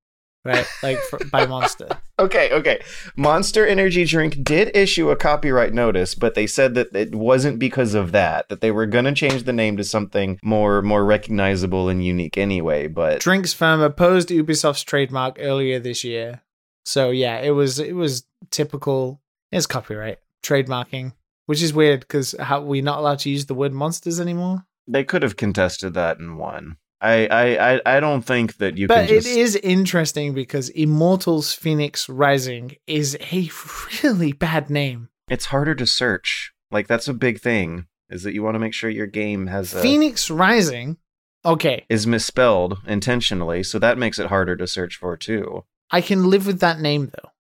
Right? 0.44 0.66
Like 0.82 0.98
for, 0.98 1.18
by 1.30 1.44
Monster. 1.55 1.88
Okay, 2.18 2.50
okay. 2.52 2.80
Monster 3.16 3.66
Energy 3.66 4.05
Drink 4.05 4.42
did 4.42 4.74
issue 4.76 5.10
a 5.10 5.16
copyright 5.16 5.74
notice, 5.74 6.14
but 6.14 6.34
they 6.34 6.46
said 6.46 6.74
that 6.74 6.94
it 6.94 7.14
wasn't 7.14 7.59
because 7.59 7.94
of 7.94 8.12
that. 8.12 8.48
That 8.48 8.60
they 8.60 8.70
were 8.70 8.86
gonna 8.86 9.14
change 9.14 9.42
the 9.42 9.52
name 9.52 9.76
to 9.76 9.84
something 9.84 10.38
more 10.42 10.82
more 10.82 11.05
recognizable 11.05 11.88
and 11.88 12.05
unique 12.05 12.38
anyway. 12.38 12.86
But 12.86 13.20
Drinks 13.20 13.52
firm 13.52 13.80
opposed 13.80 14.28
Ubisoft's 14.30 14.82
trademark 14.84 15.36
earlier 15.40 15.78
this 15.80 16.02
year. 16.05 16.42
So 16.84 17.10
yeah, 17.10 17.38
it 17.40 17.50
was 17.50 17.78
it 17.78 17.94
was 17.94 18.24
typical. 18.50 19.20
It's 19.52 19.66
copyright 19.66 20.18
trademarking, 20.44 21.12
which 21.46 21.62
is 21.62 21.72
weird 21.72 22.00
because 22.00 22.34
how 22.38 22.60
we 22.62 22.80
not 22.82 22.98
allowed 22.98 23.18
to 23.20 23.30
use 23.30 23.46
the 23.46 23.54
word 23.54 23.72
monsters 23.72 24.20
anymore. 24.20 24.64
they 24.86 25.04
could 25.04 25.22
have 25.22 25.36
contested 25.36 25.94
that 25.94 26.18
and 26.18 26.38
won. 26.38 26.76
I 27.00 27.26
I 27.28 27.74
I, 27.74 27.80
I 27.96 28.00
don't 28.00 28.22
think 28.22 28.56
that 28.58 28.76
you 28.76 28.88
But 28.88 29.06
can 29.06 29.08
just 29.08 29.28
it 29.28 29.38
is 29.38 29.56
interesting 29.56 30.34
because 30.34 30.68
Immortals 30.70 31.56
Fenyx 31.56 32.06
Rising 32.08 32.76
is 32.86 33.16
a 33.32 33.50
really 34.02 34.32
bad 34.32 34.68
name. 34.70 35.08
it's 35.28 35.46
harder 35.46 35.74
to 35.76 35.86
search. 35.86 36.52
Like 36.70 36.86
that's 36.88 37.08
a 37.08 37.14
big 37.14 37.40
thing. 37.40 37.86
Is 38.10 38.22
that 38.22 38.32
you 38.34 38.42
want 38.42 38.54
to 38.54 38.58
make 38.58 38.74
sure 38.74 38.88
your 38.90 39.06
game 39.06 39.46
has 39.48 39.74
a, 39.74 39.82
Fenyx 39.82 40.34
Rising. 40.36 40.96
Okay, 41.44 41.84
is 41.88 42.06
misspelled 42.06 42.78
intentionally, 42.86 43.62
so 43.62 43.78
that 43.78 43.96
makes 43.98 44.18
it 44.18 44.26
harder 44.26 44.56
to 44.56 44.66
search 44.66 44.96
for 44.96 45.16
too. 45.16 45.64
I 45.90 46.00
can 46.00 46.28
live 46.30 46.46
with 46.46 46.60
that 46.60 46.80
name 46.80 47.12
though. 47.14 47.30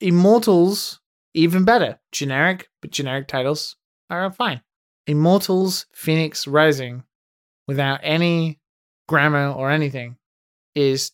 Immortals, 0.00 1.00
even 1.34 1.64
better. 1.64 1.98
Generic, 2.12 2.68
but 2.80 2.90
generic 2.90 3.28
titles 3.28 3.76
are 4.10 4.30
fine. 4.30 4.62
Immortals 5.06 5.86
Fenyx 5.94 6.50
Rising, 6.50 7.04
without 7.68 8.00
any 8.02 8.60
grammar 9.08 9.48
or 9.48 9.70
anything, 9.70 10.16
is 10.74 11.12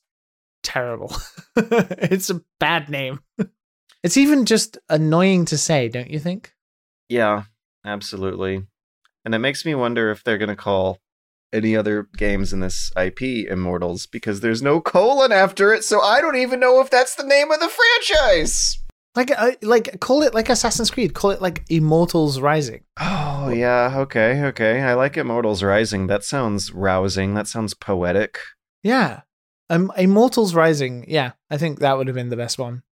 terrible. 0.62 1.14
it's 1.56 2.30
a 2.30 2.42
bad 2.58 2.88
name. 2.88 3.20
It's 4.02 4.16
even 4.16 4.46
just 4.46 4.78
annoying 4.88 5.44
to 5.44 5.58
say, 5.58 5.88
don't 5.88 6.08
you 6.08 6.18
think? 6.18 6.54
Yeah, 7.10 7.42
absolutely. 7.84 8.62
And 9.26 9.34
it 9.34 9.40
makes 9.40 9.66
me 9.66 9.74
wonder 9.74 10.10
if 10.10 10.24
they're 10.24 10.38
going 10.38 10.48
to 10.48 10.56
call 10.56 10.98
any 11.52 11.76
other 11.76 12.08
games 12.16 12.52
in 12.52 12.60
this 12.60 12.90
IP 12.96 13.46
Immortals 13.50 14.06
because 14.06 14.40
there's 14.40 14.62
no 14.62 14.80
colon 14.80 15.32
after 15.32 15.74
it, 15.74 15.84
so 15.84 16.00
I 16.00 16.20
don't 16.20 16.36
even 16.36 16.60
know 16.60 16.80
if 16.80 16.88
that's 16.88 17.14
the 17.14 17.26
name 17.26 17.50
of 17.50 17.60
the 17.60 17.68
franchise. 17.68 18.79
Like, 19.16 19.32
uh, 19.36 19.52
like 19.62 19.98
call 20.00 20.22
it 20.22 20.34
like 20.34 20.48
Assassin's 20.48 20.90
Creed. 20.90 21.14
Call 21.14 21.30
it 21.30 21.42
like 21.42 21.64
Immortals 21.68 22.40
Rising. 22.40 22.84
Oh 22.98 23.50
yeah, 23.50 23.94
okay, 23.98 24.42
okay. 24.44 24.82
I 24.82 24.94
like 24.94 25.16
Immortals 25.16 25.62
Rising. 25.62 26.06
That 26.06 26.22
sounds 26.22 26.72
rousing. 26.72 27.34
That 27.34 27.48
sounds 27.48 27.74
poetic. 27.74 28.38
Yeah, 28.82 29.22
um, 29.68 29.92
Immortals 29.96 30.54
Rising. 30.54 31.04
Yeah, 31.08 31.32
I 31.50 31.58
think 31.58 31.80
that 31.80 31.96
would 31.96 32.06
have 32.06 32.14
been 32.14 32.28
the 32.28 32.36
best 32.36 32.58
one, 32.58 32.82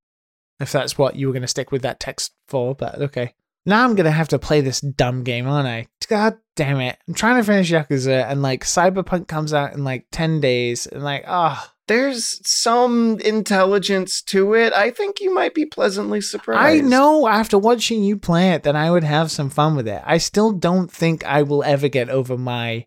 if 0.59 0.73
that's 0.73 0.99
what 0.99 1.15
you 1.15 1.29
were 1.29 1.33
going 1.33 1.43
to 1.43 1.49
stick 1.49 1.71
with 1.71 1.83
that 1.83 2.01
text 2.01 2.33
for. 2.49 2.75
But 2.75 3.01
okay, 3.01 3.35
now 3.67 3.85
I'm 3.85 3.95
gonna 3.95 4.11
have 4.11 4.29
to 4.29 4.39
play 4.39 4.61
this 4.61 4.81
dumb 4.81 5.25
game, 5.25 5.47
aren't 5.47 5.69
I? 5.69 5.87
God 6.09 6.39
damn 6.57 6.81
it! 6.81 6.99
I'm 7.07 7.15
trying 7.15 7.37
to 7.37 7.45
finish 7.45 7.71
Yakuza, 7.71 8.31
and 8.31 8.43
like 8.43 8.65
Cyberpunk 8.65 9.29
comes 9.29 9.53
out 9.53 9.75
in 9.75 9.85
like 9.85 10.07
ten 10.11 10.41
days, 10.41 10.87
and 10.87 11.03
like, 11.03 11.25
ah. 11.27 11.73
There's 11.89 12.47
some 12.47 13.19
intelligence 13.21 14.21
to 14.25 14.53
it. 14.53 14.75
I 14.75 14.91
think 14.91 15.21
you 15.21 15.33
might 15.33 15.55
be 15.55 15.65
pleasantly 15.65 16.21
surprised. 16.21 16.85
I 16.85 16.87
know 16.87 17.27
after 17.27 17.57
watching 17.59 18.05
you 18.05 18.19
play 18.19 18.51
it 18.51 18.65
that 18.65 18.77
I 18.77 18.91
would 18.91 19.05
have 19.05 19.31
some 19.31 19.49
fun 19.49 19.75
with 19.75 19.89
it. 19.89 20.03
I 20.05 20.19
still 20.19 20.53
don't 20.53 20.93
think 20.93 21.25
I 21.25 21.43
will 21.45 21.65
ever 21.65 21.89
get 21.89 22.11
over 22.11 22.37
my 22.37 22.85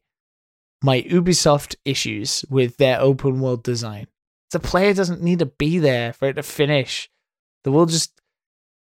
my 0.84 1.02
Ubisoft 1.02 1.78
issues 1.84 2.46
with 2.48 2.78
their 2.78 3.02
open 3.02 3.40
world 3.40 3.64
design. 3.64 4.06
The 4.52 4.60
player 4.60 4.94
doesn't 4.94 5.24
need 5.24 5.40
to 5.40 5.48
be 5.48 5.80
there 5.80 6.14
for 6.14 6.28
it 6.28 6.34
to 6.34 6.44
finish. 6.44 7.10
The 7.64 7.72
world 7.72 7.90
just 7.90 8.22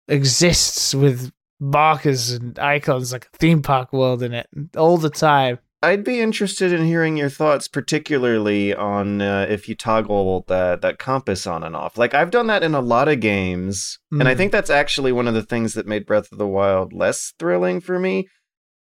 exists 0.08 0.96
with 0.96 1.34
markers 1.60 2.32
and 2.32 2.58
icons 2.60 3.12
like 3.12 3.26
a 3.34 3.38
theme 3.38 3.62
park 3.62 3.92
world 3.94 4.22
in 4.24 4.34
it 4.34 4.48
all 4.76 4.98
the 4.98 5.10
time. 5.10 5.60
I'd 5.84 6.04
be 6.04 6.20
interested 6.22 6.74
in 6.74 6.86
hearing 6.86 7.18
your 7.18 7.30
thoughts, 7.30 7.68
particularly 7.68 8.74
on 8.74 9.22
uh, 9.22 9.46
if 9.48 9.70
you 9.70 9.76
toggle 9.76 10.44
that 10.48 10.82
that 10.82 10.98
compass 10.98 11.46
on 11.46 11.64
and 11.64 11.76
off. 11.76 11.98
Like 12.00 12.16
I've 12.16 12.32
done 12.32 12.48
that 12.48 12.64
in 12.64 12.74
a 12.74 12.82
lot 12.82 13.08
of 13.08 13.20
games, 13.20 14.00
and 14.12 14.28
I 14.28 14.34
Mm. 14.34 14.38
think 14.38 14.52
that's 14.52 14.72
actually 14.72 15.12
one 15.12 15.28
of 15.28 15.36
the 15.36 15.44
things 15.44 15.76
that 15.76 15.86
made 15.86 16.06
Breath 16.08 16.32
of 16.32 16.40
the 16.40 16.48
Wild 16.48 16.94
less 16.94 17.34
thrilling 17.38 17.80
for 17.80 18.00
me. 18.00 18.28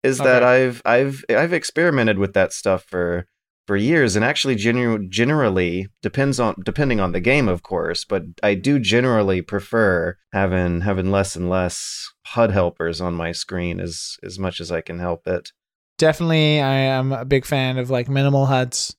Is 0.04 0.20
that 0.20 0.44
I've 0.44 0.82
I've 0.86 1.24
I've 1.30 1.54
experimented 1.54 2.20
with 2.20 2.34
that 2.34 2.54
stuff 2.54 2.84
for 2.84 3.26
for 3.66 3.76
years, 3.76 4.16
and 4.16 4.26
actually 4.26 4.56
genu- 4.56 5.08
generally 5.08 5.88
depends 6.02 6.40
on 6.40 6.56
depending 6.66 7.00
on 7.00 7.12
the 7.12 7.20
game, 7.20 7.48
of 7.48 7.64
course. 7.64 8.04
But 8.06 8.24
I 8.42 8.56
do 8.56 8.80
generally 8.80 9.42
prefer 9.42 10.18
having 10.34 10.82
having 10.82 11.12
less 11.12 11.36
and 11.36 11.50
less 11.50 12.12
HUD 12.26 12.52
helpers 12.52 13.00
on 13.02 13.14
my 13.14 13.32
screen 13.32 13.80
as 13.80 14.18
as 14.24 14.38
much 14.40 14.60
as 14.60 14.72
I 14.72 14.82
can 14.82 15.00
help 15.00 15.28
it. 15.28 15.52
Definitely, 15.98 16.60
I 16.60 16.74
am 16.74 17.12
a 17.14 17.26
big 17.26 17.46
fan 17.46 17.78
of 17.78 17.90
like 17.90 18.10
minimal 18.10 18.46
HUDs. 18.48 18.96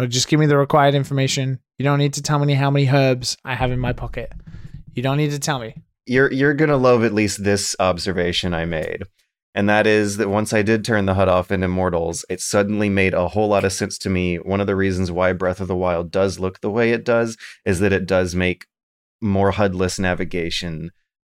Or 0.00 0.08
just 0.08 0.26
give 0.26 0.40
me 0.40 0.46
the 0.46 0.58
required 0.58 0.96
information. 0.96 1.60
You 1.78 1.84
don't 1.84 1.98
need 2.00 2.14
to 2.14 2.22
tell 2.22 2.40
me 2.44 2.54
how 2.54 2.68
many 2.68 2.88
herbs 2.88 3.36
I 3.44 3.54
have 3.54 3.70
in 3.70 3.78
my 3.78 3.92
pocket. 3.92 4.32
You 4.92 5.04
don't 5.04 5.18
need 5.18 5.30
to 5.30 5.38
tell 5.38 5.60
me. 5.60 5.74
you're 6.06 6.32
you're 6.32 6.54
gonna 6.54 6.76
love 6.76 7.04
at 7.04 7.14
least 7.14 7.44
this 7.44 7.76
observation 7.78 8.54
I 8.54 8.64
made, 8.64 9.04
and 9.54 9.68
that 9.68 9.86
is 9.86 10.16
that 10.16 10.28
once 10.28 10.52
I 10.52 10.62
did 10.62 10.84
turn 10.84 11.06
the 11.06 11.14
HUD 11.14 11.28
off 11.28 11.50
in 11.52 11.62
Immortals, 11.62 12.24
it 12.28 12.40
suddenly 12.40 12.88
made 12.88 13.14
a 13.14 13.28
whole 13.28 13.48
lot 13.48 13.64
of 13.64 13.72
sense 13.72 13.98
to 13.98 14.10
me. 14.10 14.36
One 14.36 14.60
of 14.60 14.66
the 14.66 14.76
reasons 14.76 15.12
why 15.12 15.32
Breath 15.32 15.60
of 15.60 15.68
the 15.68 15.76
Wild 15.76 16.10
does 16.10 16.38
look 16.40 16.60
the 16.60 16.70
way 16.70 16.90
it 16.92 17.04
does 17.04 17.36
is 17.64 17.80
that 17.80 17.92
it 17.92 18.06
does 18.06 18.34
make 18.34 18.66
more 19.20 19.52
HUDless 19.52 19.98
navigation 19.98 20.90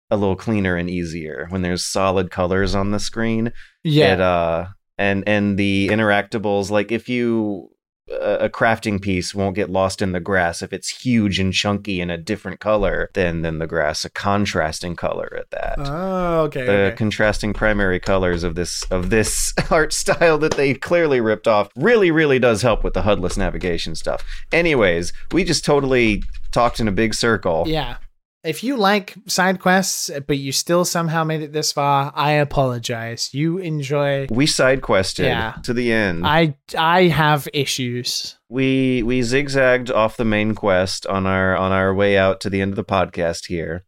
a 0.10 0.18
little 0.18 0.36
cleaner 0.36 0.76
and 0.76 0.90
easier 0.90 1.48
when 1.50 1.62
there's 1.64 1.84
solid 1.86 2.30
colors 2.32 2.76
on 2.76 2.92
the 2.92 3.00
screen 3.00 3.52
Yeah. 3.84 4.14
it, 4.14 4.22
uh 4.22 4.66
and 4.98 5.24
and 5.28 5.58
the 5.58 5.88
interactables 5.92 6.70
like 6.70 6.92
if 6.92 7.10
you 7.10 7.70
a 8.10 8.50
crafting 8.50 9.02
piece 9.02 9.34
won't 9.34 9.56
get 9.56 9.70
lost 9.70 10.02
in 10.02 10.12
the 10.12 10.20
grass 10.20 10.62
if 10.62 10.74
it's 10.74 10.90
huge 10.90 11.40
and 11.40 11.54
chunky 11.54 12.02
and 12.02 12.12
a 12.12 12.18
different 12.18 12.60
color 12.60 13.10
than 13.14 13.44
than 13.44 13.60
the 13.60 13.68
grass 13.68 14.04
a 14.04 14.10
contrasting 14.10 14.96
color 14.96 15.34
at 15.38 15.50
that 15.52 15.76
oh, 15.80 16.42
okay. 16.42 16.66
the 16.66 16.72
okay. 16.72 16.96
contrasting 16.98 17.54
primary 17.54 18.02
colors 18.02 18.44
of 18.44 18.56
this 18.56 18.84
of 18.92 19.10
this 19.10 19.54
art 19.72 19.94
style 19.94 20.38
that 20.38 20.56
they 20.58 20.74
clearly 20.74 21.22
ripped 21.22 21.48
off 21.48 21.70
really 21.78 22.12
really 22.12 22.40
does 22.40 22.62
help 22.62 22.84
with 22.84 22.94
the 22.94 23.04
HUDless 23.04 23.38
navigation 23.38 23.96
stuff 23.96 24.24
anyways 24.52 25.14
we 25.32 25.46
just 25.46 25.64
totally 25.64 26.22
talked 26.52 26.82
in 26.82 26.88
a 26.88 26.92
big 26.92 27.14
circle 27.14 27.64
Yeah. 27.68 27.98
If 28.44 28.62
you 28.64 28.76
like 28.76 29.16
side 29.28 29.60
quests, 29.62 30.10
but 30.28 30.38
you 30.38 30.52
still 30.52 30.84
somehow 30.84 31.24
made 31.24 31.42
it 31.42 31.54
this 31.54 31.72
far, 31.72 32.12
I 32.14 32.32
apologize. 32.34 33.30
You 33.34 33.58
enjoy. 33.58 34.28
we 34.30 34.46
side 34.48 34.82
quested 34.82 35.28
Yeah. 35.28 35.54
to 35.64 35.74
the 35.74 35.92
end 35.94 36.28
I 36.28 36.56
I 36.78 37.04
have 37.04 37.48
issues. 37.54 38.38
we 38.50 39.02
we 39.04 39.22
zigzagged 39.22 39.90
off 39.92 40.18
the 40.18 40.26
main 40.26 40.56
quest 40.56 41.08
on 41.08 41.26
our 41.26 41.56
on 41.56 41.72
our 41.72 41.94
way 41.94 42.18
out 42.18 42.42
to 42.42 42.50
the 42.50 42.60
end 42.62 42.72
of 42.74 42.76
the 42.76 42.84
podcast 42.84 43.46
here 43.48 43.86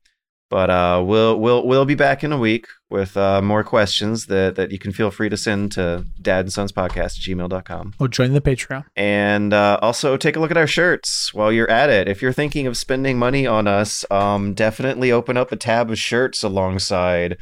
but 0.50 0.70
uh 0.70 1.04
we'll 1.06 1.40
we'll 1.40 1.66
we'll 1.66 1.86
be 1.86 1.96
back 1.96 2.24
in 2.24 2.32
a 2.32 2.38
week 2.38 2.68
with 2.90 3.18
uh 3.18 3.42
more 3.42 3.64
questions 3.64 4.28
that 4.28 4.56
that 4.56 4.72
you 4.72 4.78
can 4.80 4.92
feel 4.92 5.10
free 5.12 5.28
to 5.30 5.36
send 5.38 5.72
to 5.72 6.06
Dan 6.22 6.42
and 6.42 6.54
Sons 6.54 6.72
podcast 6.72 7.18
at 7.18 7.24
gmail.com 7.26 7.94
Or 8.00 8.08
join 8.08 8.34
the 8.34 8.42
Patreon. 8.42 8.86
and 8.96 9.54
uh, 9.54 9.80
also 9.82 10.18
take 10.18 10.36
a 10.36 10.40
look 10.40 10.52
at 10.52 10.58
our 10.58 10.68
shirts 10.68 11.34
while 11.34 11.52
you're 11.52 11.70
at 11.70 11.90
it 11.90 12.08
if 12.08 12.22
you're 12.22 12.34
thinking 12.34 12.68
of 12.68 12.78
spending 12.78 13.18
money 13.18 13.48
on 13.48 13.68
us 13.68 14.06
um 14.12 14.54
definitely 14.54 15.12
open 15.12 15.36
up 15.38 15.52
a 15.52 15.56
tab 15.56 15.90
of 15.90 15.98
shirts 15.98 16.44
alongside 16.44 17.38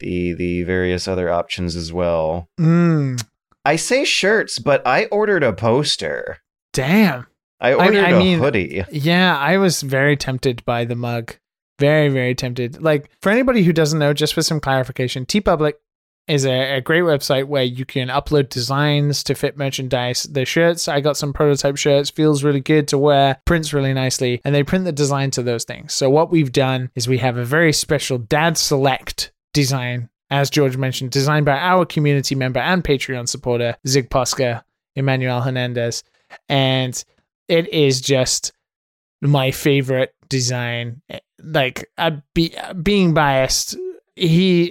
the 0.00 0.32
the 0.34 0.62
various 0.64 1.06
other 1.08 1.30
options 1.30 1.74
as 1.76 1.92
well 1.92 2.48
Mm, 2.58 3.22
i 3.64 3.76
say 3.76 4.04
shirts 4.04 4.58
but 4.58 4.84
i 4.86 5.04
ordered 5.06 5.42
a 5.42 5.52
poster 5.52 6.38
damn. 6.72 7.26
i 7.60 7.72
ordered 7.72 8.04
I 8.04 8.10
a 8.10 8.18
mean- 8.18 8.38
hoodie 8.38 8.84
Yeah, 8.90 9.36
I 9.36 9.56
was 9.58 9.82
very 9.82 10.16
tempted 10.16 10.64
by 10.64 10.84
the 10.84 10.94
mug. 10.96 11.36
Very, 11.78 12.08
very 12.08 12.34
tempted. 12.34 12.82
Like, 12.82 13.10
for 13.22 13.30
anybody 13.30 13.62
who 13.62 13.72
doesn't 13.72 13.98
know, 13.98 14.12
just 14.12 14.34
for 14.34 14.42
some 14.42 14.60
clarification, 14.60 15.26
TeePublic 15.26 15.74
is 16.26 16.44
a, 16.44 16.76
a 16.76 16.80
great 16.80 17.02
website 17.02 17.46
where 17.46 17.62
you 17.62 17.84
can 17.84 18.08
upload 18.08 18.50
designs 18.50 19.24
to 19.24 19.34
fit 19.34 19.56
merchandise. 19.56 20.24
The 20.24 20.44
shirts, 20.44 20.86
I 20.86 21.00
got 21.00 21.16
some 21.16 21.32
prototype 21.32 21.76
shirts, 21.76 22.10
feels 22.10 22.44
really 22.44 22.60
good 22.60 22.88
to 22.88 22.98
wear, 22.98 23.40
prints 23.46 23.72
really 23.72 23.94
nicely, 23.94 24.40
and 24.44 24.54
they 24.54 24.62
print 24.62 24.84
the 24.84 24.92
design 24.92 25.30
to 25.32 25.42
those 25.42 25.64
things. 25.64 25.94
So, 25.94 26.10
what 26.10 26.30
we've 26.30 26.52
done 26.52 26.90
is 26.94 27.08
we 27.08 27.18
have 27.18 27.38
a 27.38 27.44
very 27.44 27.72
special 27.72 28.18
Dad 28.18 28.58
Select 28.58 29.32
design, 29.54 30.10
as 30.30 30.50
George 30.50 30.76
mentioned, 30.76 31.10
designed 31.10 31.46
by 31.46 31.58
our 31.58 31.86
community 31.86 32.34
member 32.34 32.60
and 32.60 32.84
Patreon 32.84 33.28
supporter, 33.28 33.76
Zig 33.86 34.10
Posca, 34.10 34.62
Emmanuel 34.94 35.40
Hernandez. 35.40 36.04
And 36.48 37.02
it 37.48 37.72
is 37.72 38.00
just 38.00 38.52
my 39.22 39.50
favorite 39.50 40.14
design. 40.28 41.00
Like 41.42 41.88
I'd 41.96 42.22
be 42.34 42.54
being 42.82 43.14
biased, 43.14 43.76
he 44.16 44.64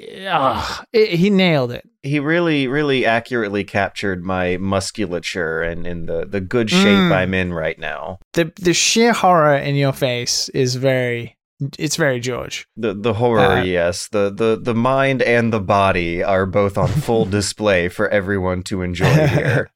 it, 0.93 1.09
he 1.19 1.29
nailed 1.29 1.71
it. 1.71 1.87
he 2.03 2.19
really 2.19 2.67
really 2.67 3.05
accurately 3.05 3.63
captured 3.63 4.23
my 4.25 4.57
musculature 4.57 5.61
and 5.61 5.87
in 5.87 6.05
the 6.05 6.25
the 6.25 6.41
good 6.41 6.69
shape 6.69 6.83
Mm. 7.09 7.11
I'm 7.13 7.33
in 7.33 7.53
right 7.53 7.79
now. 7.79 8.19
the 8.33 8.51
The 8.55 8.73
sheer 8.73 9.13
horror 9.13 9.55
in 9.57 9.75
your 9.75 9.93
face 9.93 10.49
is 10.49 10.75
very. 10.75 11.35
It's 11.79 11.95
very 11.95 12.19
George. 12.19 12.67
The 12.77 12.93
the 12.93 13.13
horror, 13.13 13.39
Uh, 13.59 13.63
yes. 13.63 14.07
The 14.09 14.29
the 14.31 14.59
the 14.61 14.75
mind 14.75 15.23
and 15.23 15.51
the 15.51 15.59
body 15.61 16.21
are 16.23 16.45
both 16.45 16.77
on 16.77 16.87
full 16.89 17.25
display 17.39 17.89
for 17.89 18.07
everyone 18.09 18.61
to 18.63 18.83
enjoy 18.83 19.27
here. 19.27 19.71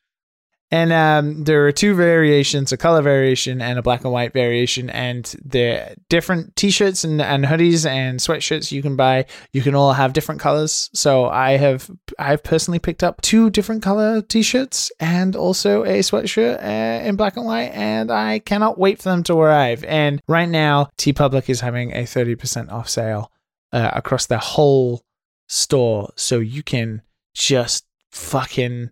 And 0.74 0.94
um, 0.94 1.44
there 1.44 1.68
are 1.68 1.72
two 1.74 1.96
variations: 1.96 2.72
a 2.72 2.78
color 2.78 3.02
variation 3.02 3.62
and 3.62 3.78
a 3.78 3.82
black 3.82 4.06
and 4.06 4.14
white 4.14 4.32
variation. 4.32 4.90
And 4.90 5.26
the 5.44 5.96
different 6.08 6.56
T-shirts 6.56 7.04
and, 7.04 7.22
and 7.22 7.44
hoodies 7.44 7.86
and 7.86 8.20
sweatshirts 8.20 8.72
you 8.72 8.82
can 8.82 8.96
buy, 8.96 9.26
you 9.52 9.62
can 9.62 9.76
all 9.76 9.92
have 9.92 10.14
different 10.14 10.40
colors. 10.40 10.90
So 10.94 11.26
I 11.26 11.58
have 11.58 11.92
I've 12.18 12.42
personally 12.42 12.80
picked 12.80 13.04
up 13.04 13.22
two 13.22 13.50
different 13.50 13.84
color 13.84 14.22
T-shirts 14.22 14.92
and 15.00 15.36
also 15.36 15.84
a 15.84 16.00
sweatshirt 16.00 16.64
uh, 16.64 17.06
in 17.06 17.18
black 17.18 17.36
and 17.36 17.46
white, 17.46 17.72
and 17.74 18.10
I 18.10 18.40
cannot 18.40 18.80
wait 18.80 19.02
for 19.02 19.10
them 19.10 19.24
to 19.24 19.38
arrive. 19.38 19.84
And 19.84 20.22
right 20.28 20.50
now, 20.50 20.90
TeePublic 20.98 21.50
is 21.50 21.60
having 21.60 21.94
a 21.94 22.06
thirty 22.06 22.36
percent 22.36 22.72
off 22.72 22.88
sale 22.88 23.30
uh, 23.74 23.92
across 23.94 24.26
the 24.26 24.38
whole 24.38 25.04
store, 25.48 26.14
so 26.16 26.40
you 26.40 26.64
can 26.64 27.02
just 27.34 27.86
fucking 28.12 28.92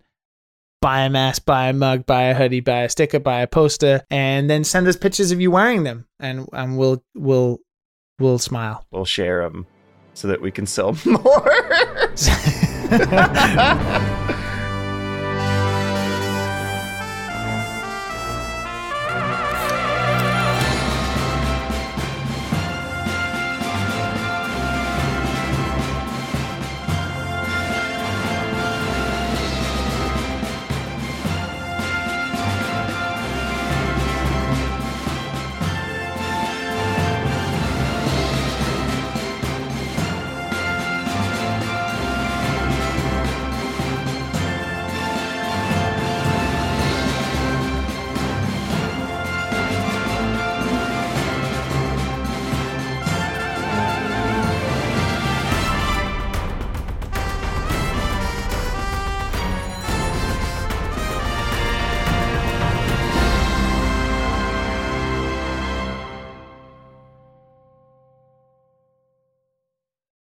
buy 0.82 1.02
a 1.02 1.10
mask, 1.10 1.46
buy 1.46 1.70
a 1.70 1.74
mug, 1.74 2.06
buy 2.06 2.24
a 2.24 2.34
hoodie, 2.34 2.60
buy 2.60 2.82
a 2.82 2.90
sticker, 2.90 3.20
buy 3.20 3.42
a 3.42 3.48
poster, 3.48 4.02
and 4.10 4.50
then 4.50 4.64
send 4.64 4.88
us 4.88 4.96
pictures 4.96 5.32
of 5.32 5.42
you 5.42 5.52
wearing 5.52 5.84
them, 5.84 6.06
and 6.20 6.48
and 6.54 6.78
we'll 6.78 7.04
we'll 7.16 7.60
we'll 8.20 8.40
smile. 8.40 8.86
We'll 8.92 9.06
share 9.06 9.44
them 9.44 9.68
so 10.14 10.28
that 10.28 10.42
we 10.42 10.52
can 10.52 10.66
sell 10.66 10.98
more. 11.06 11.52